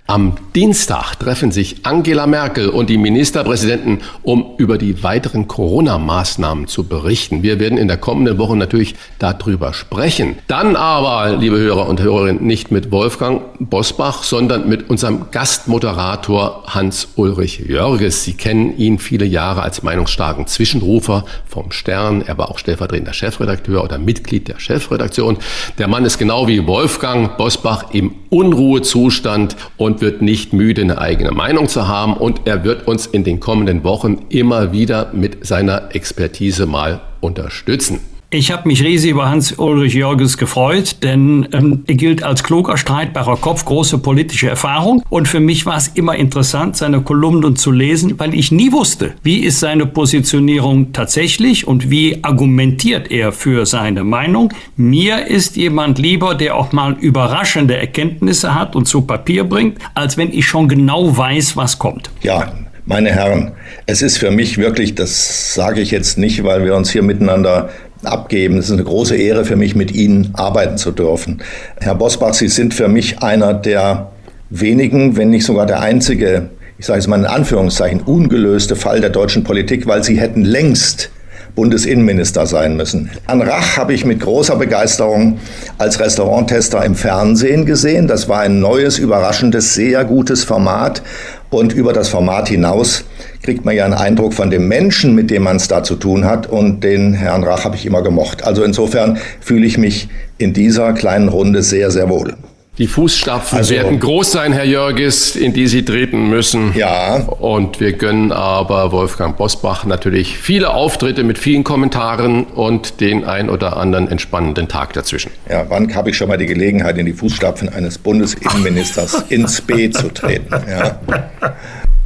Am 0.08 0.36
Dienstag 0.54 1.18
treffen 1.18 1.50
sich 1.50 1.84
Angela 1.84 2.28
Merkel 2.28 2.68
und 2.68 2.88
die 2.88 2.96
Ministerpräsidenten, 2.96 4.02
um 4.22 4.54
über 4.56 4.78
die 4.78 5.02
weiteren 5.02 5.48
Corona-Maßnahmen 5.48 6.68
zu 6.68 6.84
berichten. 6.84 7.42
Wir 7.42 7.58
werden 7.58 7.76
in 7.76 7.88
der 7.88 7.96
kommenden 7.96 8.38
Woche 8.38 8.56
natürlich 8.56 8.94
darüber 9.18 9.74
sprechen. 9.74 10.36
Dann 10.46 10.76
aber, 10.76 11.36
liebe 11.36 11.58
Hörer 11.58 11.88
und 11.88 12.00
Hörerinnen, 12.00 12.46
nicht 12.46 12.70
mit 12.70 12.92
Wolfgang 12.92 13.42
Bosbach, 13.58 14.22
sondern 14.22 14.68
mit 14.68 14.88
unserem 14.88 15.32
Gastmoderator 15.32 16.62
Hans-Ulrich 16.68 17.64
Jörges. 17.66 18.22
Sie 18.22 18.34
kennen 18.34 18.78
ihn 18.78 19.00
viele 19.00 19.24
Jahre 19.24 19.62
als 19.62 19.82
meinungsstarken 19.82 20.46
Zwischenrufer 20.46 21.24
vom 21.48 21.72
Stern. 21.72 22.22
Er 22.22 22.38
war 22.38 22.52
auch 22.52 22.58
stellvertretender 22.58 23.12
Chefredakteur 23.12 23.82
oder 23.82 23.98
Mitglied 23.98 24.46
der 24.46 24.60
Chefredaktion. 24.60 25.38
Der 25.78 25.88
Mann 25.88 26.04
ist 26.04 26.18
genau 26.18 26.46
wie 26.46 26.64
Wolfgang 26.68 27.36
Bosbach 27.36 27.86
im 27.90 28.14
Unruhezustand 28.30 29.56
und 29.76 29.95
und 29.96 30.02
wird 30.02 30.20
nicht 30.20 30.52
müde, 30.52 30.82
eine 30.82 30.98
eigene 30.98 31.30
Meinung 31.30 31.68
zu 31.68 31.88
haben. 31.88 32.14
Und 32.14 32.42
er 32.44 32.64
wird 32.64 32.86
uns 32.86 33.06
in 33.06 33.24
den 33.24 33.40
kommenden 33.40 33.82
Wochen 33.82 34.26
immer 34.28 34.72
wieder 34.72 35.10
mit 35.14 35.46
seiner 35.46 35.94
Expertise 35.94 36.66
mal 36.66 37.00
unterstützen. 37.20 38.00
Ich 38.30 38.50
habe 38.50 38.66
mich 38.66 38.82
riesig 38.82 39.12
über 39.12 39.30
Hans-Ulrich 39.30 39.94
Jörges 39.94 40.36
gefreut, 40.36 40.96
denn 41.04 41.46
ähm, 41.52 41.84
er 41.86 41.94
gilt 41.94 42.24
als 42.24 42.42
kluger, 42.42 42.76
streitbarer 42.76 43.36
Kopf, 43.36 43.64
große 43.64 43.98
politische 43.98 44.48
Erfahrung. 44.48 45.04
Und 45.08 45.28
für 45.28 45.38
mich 45.38 45.64
war 45.64 45.76
es 45.76 45.86
immer 45.94 46.16
interessant, 46.16 46.76
seine 46.76 47.02
Kolumnen 47.02 47.54
zu 47.54 47.70
lesen, 47.70 48.18
weil 48.18 48.34
ich 48.34 48.50
nie 48.50 48.72
wusste, 48.72 49.14
wie 49.22 49.44
ist 49.44 49.60
seine 49.60 49.86
Positionierung 49.86 50.92
tatsächlich 50.92 51.68
und 51.68 51.88
wie 51.88 52.18
argumentiert 52.24 53.12
er 53.12 53.30
für 53.30 53.64
seine 53.64 54.02
Meinung. 54.02 54.52
Mir 54.76 55.28
ist 55.28 55.56
jemand 55.56 56.00
lieber, 56.00 56.34
der 56.34 56.56
auch 56.56 56.72
mal 56.72 56.96
überraschende 57.00 57.76
Erkenntnisse 57.76 58.56
hat 58.56 58.74
und 58.74 58.88
zu 58.88 59.02
Papier 59.02 59.44
bringt, 59.44 59.78
als 59.94 60.16
wenn 60.16 60.32
ich 60.32 60.46
schon 60.46 60.66
genau 60.66 61.16
weiß, 61.16 61.56
was 61.56 61.78
kommt. 61.78 62.10
Ja, 62.22 62.52
meine 62.88 63.10
Herren, 63.10 63.50
es 63.86 64.00
ist 64.00 64.18
für 64.18 64.30
mich 64.30 64.58
wirklich, 64.58 64.94
das 64.94 65.54
sage 65.54 65.80
ich 65.80 65.90
jetzt 65.90 66.18
nicht, 66.18 66.44
weil 66.44 66.64
wir 66.64 66.76
uns 66.76 66.90
hier 66.90 67.02
miteinander 67.02 67.68
abgeben. 68.02 68.58
Es 68.58 68.66
ist 68.66 68.72
eine 68.72 68.84
große 68.84 69.16
Ehre 69.16 69.44
für 69.44 69.56
mich, 69.56 69.74
mit 69.74 69.92
Ihnen 69.92 70.30
arbeiten 70.34 70.78
zu 70.78 70.92
dürfen. 70.92 71.42
Herr 71.80 71.94
Bosbach, 71.94 72.34
Sie 72.34 72.48
sind 72.48 72.74
für 72.74 72.88
mich 72.88 73.22
einer 73.22 73.54
der 73.54 74.10
wenigen, 74.50 75.16
wenn 75.16 75.30
nicht 75.30 75.44
sogar 75.44 75.66
der 75.66 75.80
einzige, 75.80 76.50
ich 76.78 76.86
sage 76.86 76.98
es 76.98 77.06
mal 77.06 77.18
in 77.18 77.26
Anführungszeichen, 77.26 78.00
ungelöste 78.02 78.76
Fall 78.76 79.00
der 79.00 79.10
deutschen 79.10 79.44
Politik, 79.44 79.86
weil 79.86 80.04
Sie 80.04 80.20
hätten 80.20 80.44
längst 80.44 81.10
Bundesinnenminister 81.56 82.46
sein 82.46 82.76
müssen. 82.76 83.10
An 83.26 83.40
Rach 83.40 83.78
habe 83.78 83.94
ich 83.94 84.04
mit 84.04 84.20
großer 84.20 84.56
Begeisterung 84.56 85.40
als 85.78 85.98
Restauranttester 85.98 86.84
im 86.84 86.94
Fernsehen 86.94 87.64
gesehen. 87.64 88.06
Das 88.06 88.28
war 88.28 88.40
ein 88.40 88.60
neues, 88.60 88.98
überraschendes, 88.98 89.72
sehr 89.72 90.04
gutes 90.04 90.44
Format. 90.44 91.02
Und 91.50 91.72
über 91.72 91.92
das 91.92 92.08
Format 92.08 92.48
hinaus 92.48 93.04
kriegt 93.42 93.64
man 93.64 93.74
ja 93.76 93.84
einen 93.84 93.94
Eindruck 93.94 94.34
von 94.34 94.50
dem 94.50 94.68
Menschen, 94.68 95.14
mit 95.14 95.30
dem 95.30 95.44
man 95.44 95.56
es 95.56 95.68
da 95.68 95.82
zu 95.82 95.96
tun 95.96 96.24
hat. 96.24 96.46
Und 96.46 96.82
den 96.82 97.14
Herrn 97.14 97.44
Rach 97.44 97.64
habe 97.64 97.76
ich 97.76 97.86
immer 97.86 98.02
gemocht. 98.02 98.44
Also 98.44 98.64
insofern 98.64 99.18
fühle 99.40 99.66
ich 99.66 99.78
mich 99.78 100.08
in 100.38 100.52
dieser 100.52 100.92
kleinen 100.92 101.28
Runde 101.28 101.62
sehr, 101.62 101.90
sehr 101.90 102.08
wohl. 102.08 102.34
Die 102.78 102.88
Fußstapfen 102.88 103.58
also, 103.58 103.74
werden 103.74 103.98
groß 103.98 104.32
sein, 104.32 104.52
Herr 104.52 104.64
Jörges, 104.64 105.34
in 105.34 105.54
die 105.54 105.66
Sie 105.66 105.82
treten 105.82 106.28
müssen. 106.28 106.74
Ja. 106.74 107.20
Und 107.20 107.80
wir 107.80 107.94
gönnen 107.94 108.32
aber 108.32 108.92
Wolfgang 108.92 109.34
Bosbach 109.34 109.86
natürlich 109.86 110.36
viele 110.36 110.74
Auftritte 110.74 111.24
mit 111.24 111.38
vielen 111.38 111.64
Kommentaren 111.64 112.44
und 112.44 113.00
den 113.00 113.24
ein 113.24 113.48
oder 113.48 113.78
anderen 113.78 114.08
entspannenden 114.08 114.68
Tag 114.68 114.92
dazwischen. 114.92 115.30
Ja, 115.48 115.64
wann 115.70 115.94
habe 115.94 116.10
ich 116.10 116.18
schon 116.18 116.28
mal 116.28 116.36
die 116.36 116.46
Gelegenheit, 116.46 116.98
in 116.98 117.06
die 117.06 117.14
Fußstapfen 117.14 117.70
eines 117.70 117.96
Bundesinnenministers 117.96 119.24
ins 119.30 119.62
B 119.62 119.88
zu 119.88 120.12
treten? 120.12 120.54
Ja. 120.68 121.00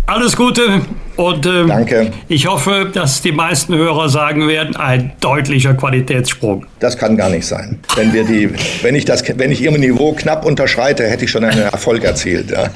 Alles 0.07 0.37
Gute 0.37 0.83
und 1.17 1.47
ähm, 1.47 1.69
Danke. 1.69 2.11
ich 2.29 2.47
hoffe, 2.47 2.91
dass 2.93 3.23
die 3.23 3.33
meisten 3.33 3.75
Hörer 3.75 4.09
sagen 4.09 4.49
werden, 4.49 4.77
ein 4.77 5.13
deutlicher 5.21 5.75
Qualitätssprung. 5.75 6.67
Das 6.79 6.97
kann 6.97 7.17
gar 7.17 7.29
nicht 7.29 7.47
sein. 7.47 7.79
Wenn, 7.97 8.13
wir 8.13 8.25
die, 8.25 8.51
wenn, 8.83 8.95
ich, 8.95 9.05
das, 9.05 9.23
wenn 9.37 9.53
ich 9.53 9.61
Ihr 9.61 9.71
Niveau 9.71 10.13
knapp 10.13 10.45
unterschreite, 10.45 11.05
hätte 11.05 11.25
ich 11.25 11.31
schon 11.31 11.45
einen 11.45 11.63
Erfolg 11.63 12.05
erzielt. 12.05 12.51
Ja. 12.51 12.71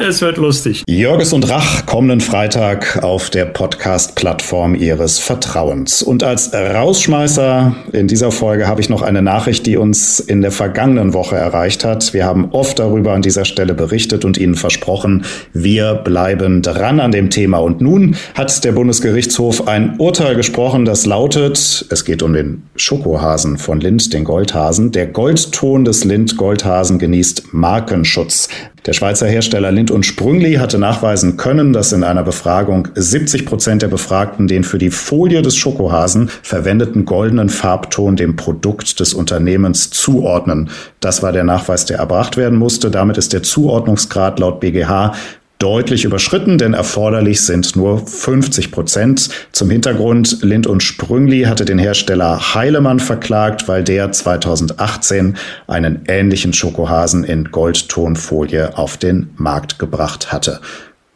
Es 0.00 0.20
wird 0.20 0.36
lustig. 0.36 0.84
Jörges 0.88 1.32
und 1.32 1.50
Rach 1.50 1.84
kommenden 1.84 2.20
Freitag 2.20 3.02
auf 3.02 3.30
der 3.30 3.46
Podcast-Plattform 3.46 4.76
Ihres 4.76 5.18
Vertrauens. 5.18 6.04
Und 6.04 6.22
als 6.22 6.54
Rausschmeißer 6.54 7.74
in 7.92 8.06
dieser 8.06 8.30
Folge 8.30 8.68
habe 8.68 8.80
ich 8.80 8.88
noch 8.90 9.02
eine 9.02 9.22
Nachricht, 9.22 9.66
die 9.66 9.76
uns 9.76 10.20
in 10.20 10.40
der 10.40 10.52
vergangenen 10.52 11.14
Woche 11.14 11.34
erreicht 11.34 11.84
hat. 11.84 12.14
Wir 12.14 12.26
haben 12.26 12.50
oft 12.52 12.78
darüber 12.78 13.12
an 13.12 13.22
dieser 13.22 13.44
Stelle 13.44 13.74
berichtet 13.74 14.24
und 14.24 14.38
Ihnen 14.38 14.54
versprochen, 14.54 15.24
wir 15.52 15.94
bleiben 15.94 16.62
dran 16.62 17.00
an 17.00 17.10
dem 17.10 17.28
Thema. 17.28 17.47
Und 17.56 17.80
nun 17.80 18.16
hat 18.34 18.64
der 18.64 18.72
Bundesgerichtshof 18.72 19.66
ein 19.66 19.96
Urteil 19.98 20.36
gesprochen, 20.36 20.84
das 20.84 21.06
lautet, 21.06 21.86
es 21.90 22.04
geht 22.04 22.22
um 22.22 22.32
den 22.32 22.62
Schokohasen 22.76 23.58
von 23.58 23.80
Lind, 23.80 24.12
den 24.12 24.24
Goldhasen. 24.24 24.92
Der 24.92 25.06
Goldton 25.06 25.84
des 25.84 26.04
Lind-Goldhasen 26.04 26.98
genießt 26.98 27.52
Markenschutz. 27.52 28.48
Der 28.88 28.94
Schweizer 28.94 29.26
Hersteller 29.26 29.70
Lind 29.70 29.90
und 29.90 30.06
Sprüngli 30.06 30.54
hatte 30.54 30.78
nachweisen 30.78 31.36
können, 31.36 31.74
dass 31.74 31.92
in 31.92 32.04
einer 32.04 32.22
Befragung 32.22 32.88
70 32.94 33.44
Prozent 33.44 33.82
der 33.82 33.88
Befragten 33.88 34.48
den 34.48 34.64
für 34.64 34.78
die 34.78 34.90
Folie 34.90 35.42
des 35.42 35.56
Schokohasen 35.56 36.30
verwendeten 36.42 37.04
goldenen 37.04 37.50
Farbton 37.50 38.16
dem 38.16 38.36
Produkt 38.36 38.98
des 39.00 39.12
Unternehmens 39.12 39.90
zuordnen. 39.90 40.70
Das 41.00 41.22
war 41.22 41.32
der 41.32 41.44
Nachweis, 41.44 41.84
der 41.84 41.98
erbracht 41.98 42.36
werden 42.36 42.58
musste. 42.58 42.90
Damit 42.90 43.18
ist 43.18 43.32
der 43.34 43.42
Zuordnungsgrad 43.42 44.38
laut 44.38 44.60
BGH 44.60 45.12
deutlich 45.58 46.04
überschritten, 46.04 46.58
denn 46.58 46.74
erforderlich 46.74 47.40
sind 47.40 47.74
nur 47.74 48.06
50 48.06 48.70
Prozent. 48.70 49.28
Zum 49.52 49.70
Hintergrund, 49.70 50.38
Lind 50.42 50.66
und 50.66 50.82
Sprüngli 50.82 51.42
hatte 51.42 51.64
den 51.64 51.78
Hersteller 51.78 52.54
Heilemann 52.54 53.00
verklagt, 53.00 53.66
weil 53.66 53.82
der 53.82 54.12
2018 54.12 55.36
einen 55.66 56.02
ähnlichen 56.06 56.52
Schokohasen 56.52 57.24
in 57.24 57.50
Goldtonfolie 57.50 58.78
auf 58.78 58.96
den 58.96 59.30
Markt 59.36 59.78
gebracht 59.78 60.32
hatte. 60.32 60.60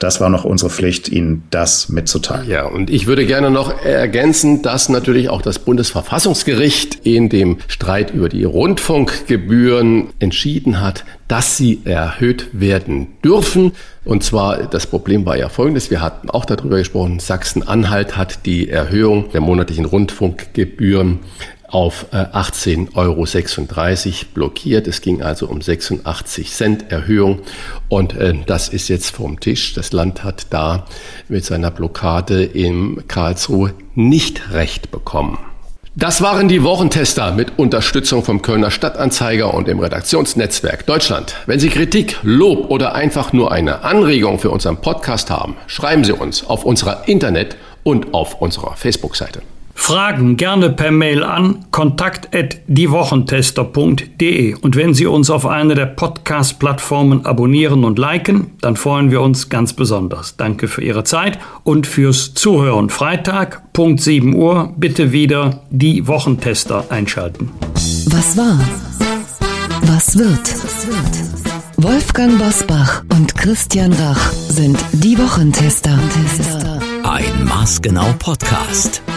Das 0.02 0.20
war 0.20 0.30
noch 0.30 0.44
unsere 0.44 0.68
Pflicht, 0.68 1.08
Ihnen 1.08 1.44
das 1.50 1.88
mitzuteilen. 1.88 2.48
Ja, 2.48 2.64
und 2.64 2.90
ich 2.90 3.06
würde 3.06 3.24
gerne 3.24 3.52
noch 3.52 3.84
ergänzen, 3.84 4.60
dass 4.60 4.88
natürlich 4.88 5.28
auch 5.28 5.42
das 5.42 5.60
Bundesverfassungsgericht 5.60 7.06
in 7.06 7.28
dem 7.28 7.58
Streit 7.68 8.12
über 8.12 8.28
die 8.28 8.42
Rundfunkgebühren 8.42 10.08
entschieden 10.18 10.80
hat, 10.80 11.04
dass 11.28 11.56
sie 11.56 11.82
erhöht 11.84 12.48
werden 12.52 13.12
dürfen. 13.24 13.74
Und 14.04 14.24
zwar, 14.24 14.64
das 14.64 14.88
Problem 14.88 15.24
war 15.24 15.36
ja 15.36 15.48
folgendes, 15.48 15.92
wir 15.92 16.00
hatten 16.00 16.30
auch 16.30 16.46
darüber 16.46 16.78
gesprochen, 16.78 17.20
Sachsen-Anhalt 17.20 18.16
hat 18.16 18.44
die 18.44 18.68
Erhöhung 18.68 19.30
der 19.30 19.40
monatlichen 19.40 19.84
Rundfunkgebühren 19.84 21.20
auf 21.72 22.06
18,36 22.12 22.76
äh, 22.76 22.88
Euro 22.94 23.26
blockiert. 24.34 24.86
Es 24.86 25.00
ging 25.00 25.22
also 25.22 25.48
um 25.48 25.60
86 25.60 26.52
Cent 26.52 26.92
Erhöhung 26.92 27.40
und 27.88 28.14
äh, 28.14 28.34
das 28.46 28.68
ist 28.68 28.88
jetzt 28.88 29.10
vom 29.10 29.40
Tisch. 29.40 29.72
Das 29.74 29.92
Land 29.92 30.22
hat 30.22 30.46
da 30.50 30.86
mit 31.28 31.44
seiner 31.44 31.70
Blockade 31.70 32.44
im 32.44 33.02
Karlsruhe 33.08 33.74
nicht 33.94 34.52
recht 34.52 34.90
bekommen. 34.90 35.38
Das 35.94 36.22
waren 36.22 36.48
die 36.48 36.62
Wochentester 36.62 37.32
mit 37.32 37.58
Unterstützung 37.58 38.24
vom 38.24 38.40
Kölner 38.40 38.70
Stadtanzeiger 38.70 39.52
und 39.52 39.68
dem 39.68 39.78
Redaktionsnetzwerk 39.78 40.86
Deutschland. 40.86 41.36
Wenn 41.46 41.58
Sie 41.58 41.68
Kritik, 41.68 42.18
Lob 42.22 42.70
oder 42.70 42.94
einfach 42.94 43.34
nur 43.34 43.52
eine 43.52 43.82
Anregung 43.82 44.38
für 44.38 44.50
unseren 44.50 44.78
Podcast 44.78 45.30
haben, 45.30 45.56
schreiben 45.66 46.04
Sie 46.04 46.12
uns 46.12 46.46
auf 46.46 46.64
unserer 46.64 47.06
Internet- 47.08 47.56
und 47.82 48.14
auf 48.14 48.40
unserer 48.40 48.74
Facebook-Seite. 48.74 49.42
Fragen 49.74 50.36
gerne 50.36 50.70
per 50.70 50.92
Mail 50.92 51.24
an 51.24 51.64
kontakt@diewochentester.de 51.70 54.54
und 54.54 54.76
wenn 54.76 54.94
Sie 54.94 55.06
uns 55.06 55.30
auf 55.30 55.46
einer 55.46 55.74
der 55.74 55.86
Podcast 55.86 56.58
Plattformen 56.58 57.26
abonnieren 57.26 57.84
und 57.84 57.98
liken, 57.98 58.52
dann 58.60 58.76
freuen 58.76 59.10
wir 59.10 59.20
uns 59.20 59.48
ganz 59.48 59.72
besonders. 59.72 60.36
Danke 60.36 60.68
für 60.68 60.82
Ihre 60.82 61.04
Zeit 61.04 61.38
und 61.64 61.86
fürs 61.86 62.34
Zuhören. 62.34 62.90
Freitag 62.90 63.72
Punkt 63.72 64.00
7 64.00 64.34
Uhr 64.34 64.72
bitte 64.76 65.12
wieder 65.12 65.62
die 65.70 66.06
Wochentester 66.06 66.84
einschalten. 66.90 67.50
Was 68.06 68.36
war? 68.36 68.58
Was 69.82 70.16
wird? 70.16 70.54
Wolfgang 71.76 72.38
Bosbach 72.38 73.02
und 73.12 73.36
Christian 73.36 73.92
Rach 73.92 74.32
sind 74.32 74.78
die 74.92 75.18
Wochentester. 75.18 75.98
Ein 77.02 77.44
Maßgenau 77.44 78.14
Podcast. 78.18 79.02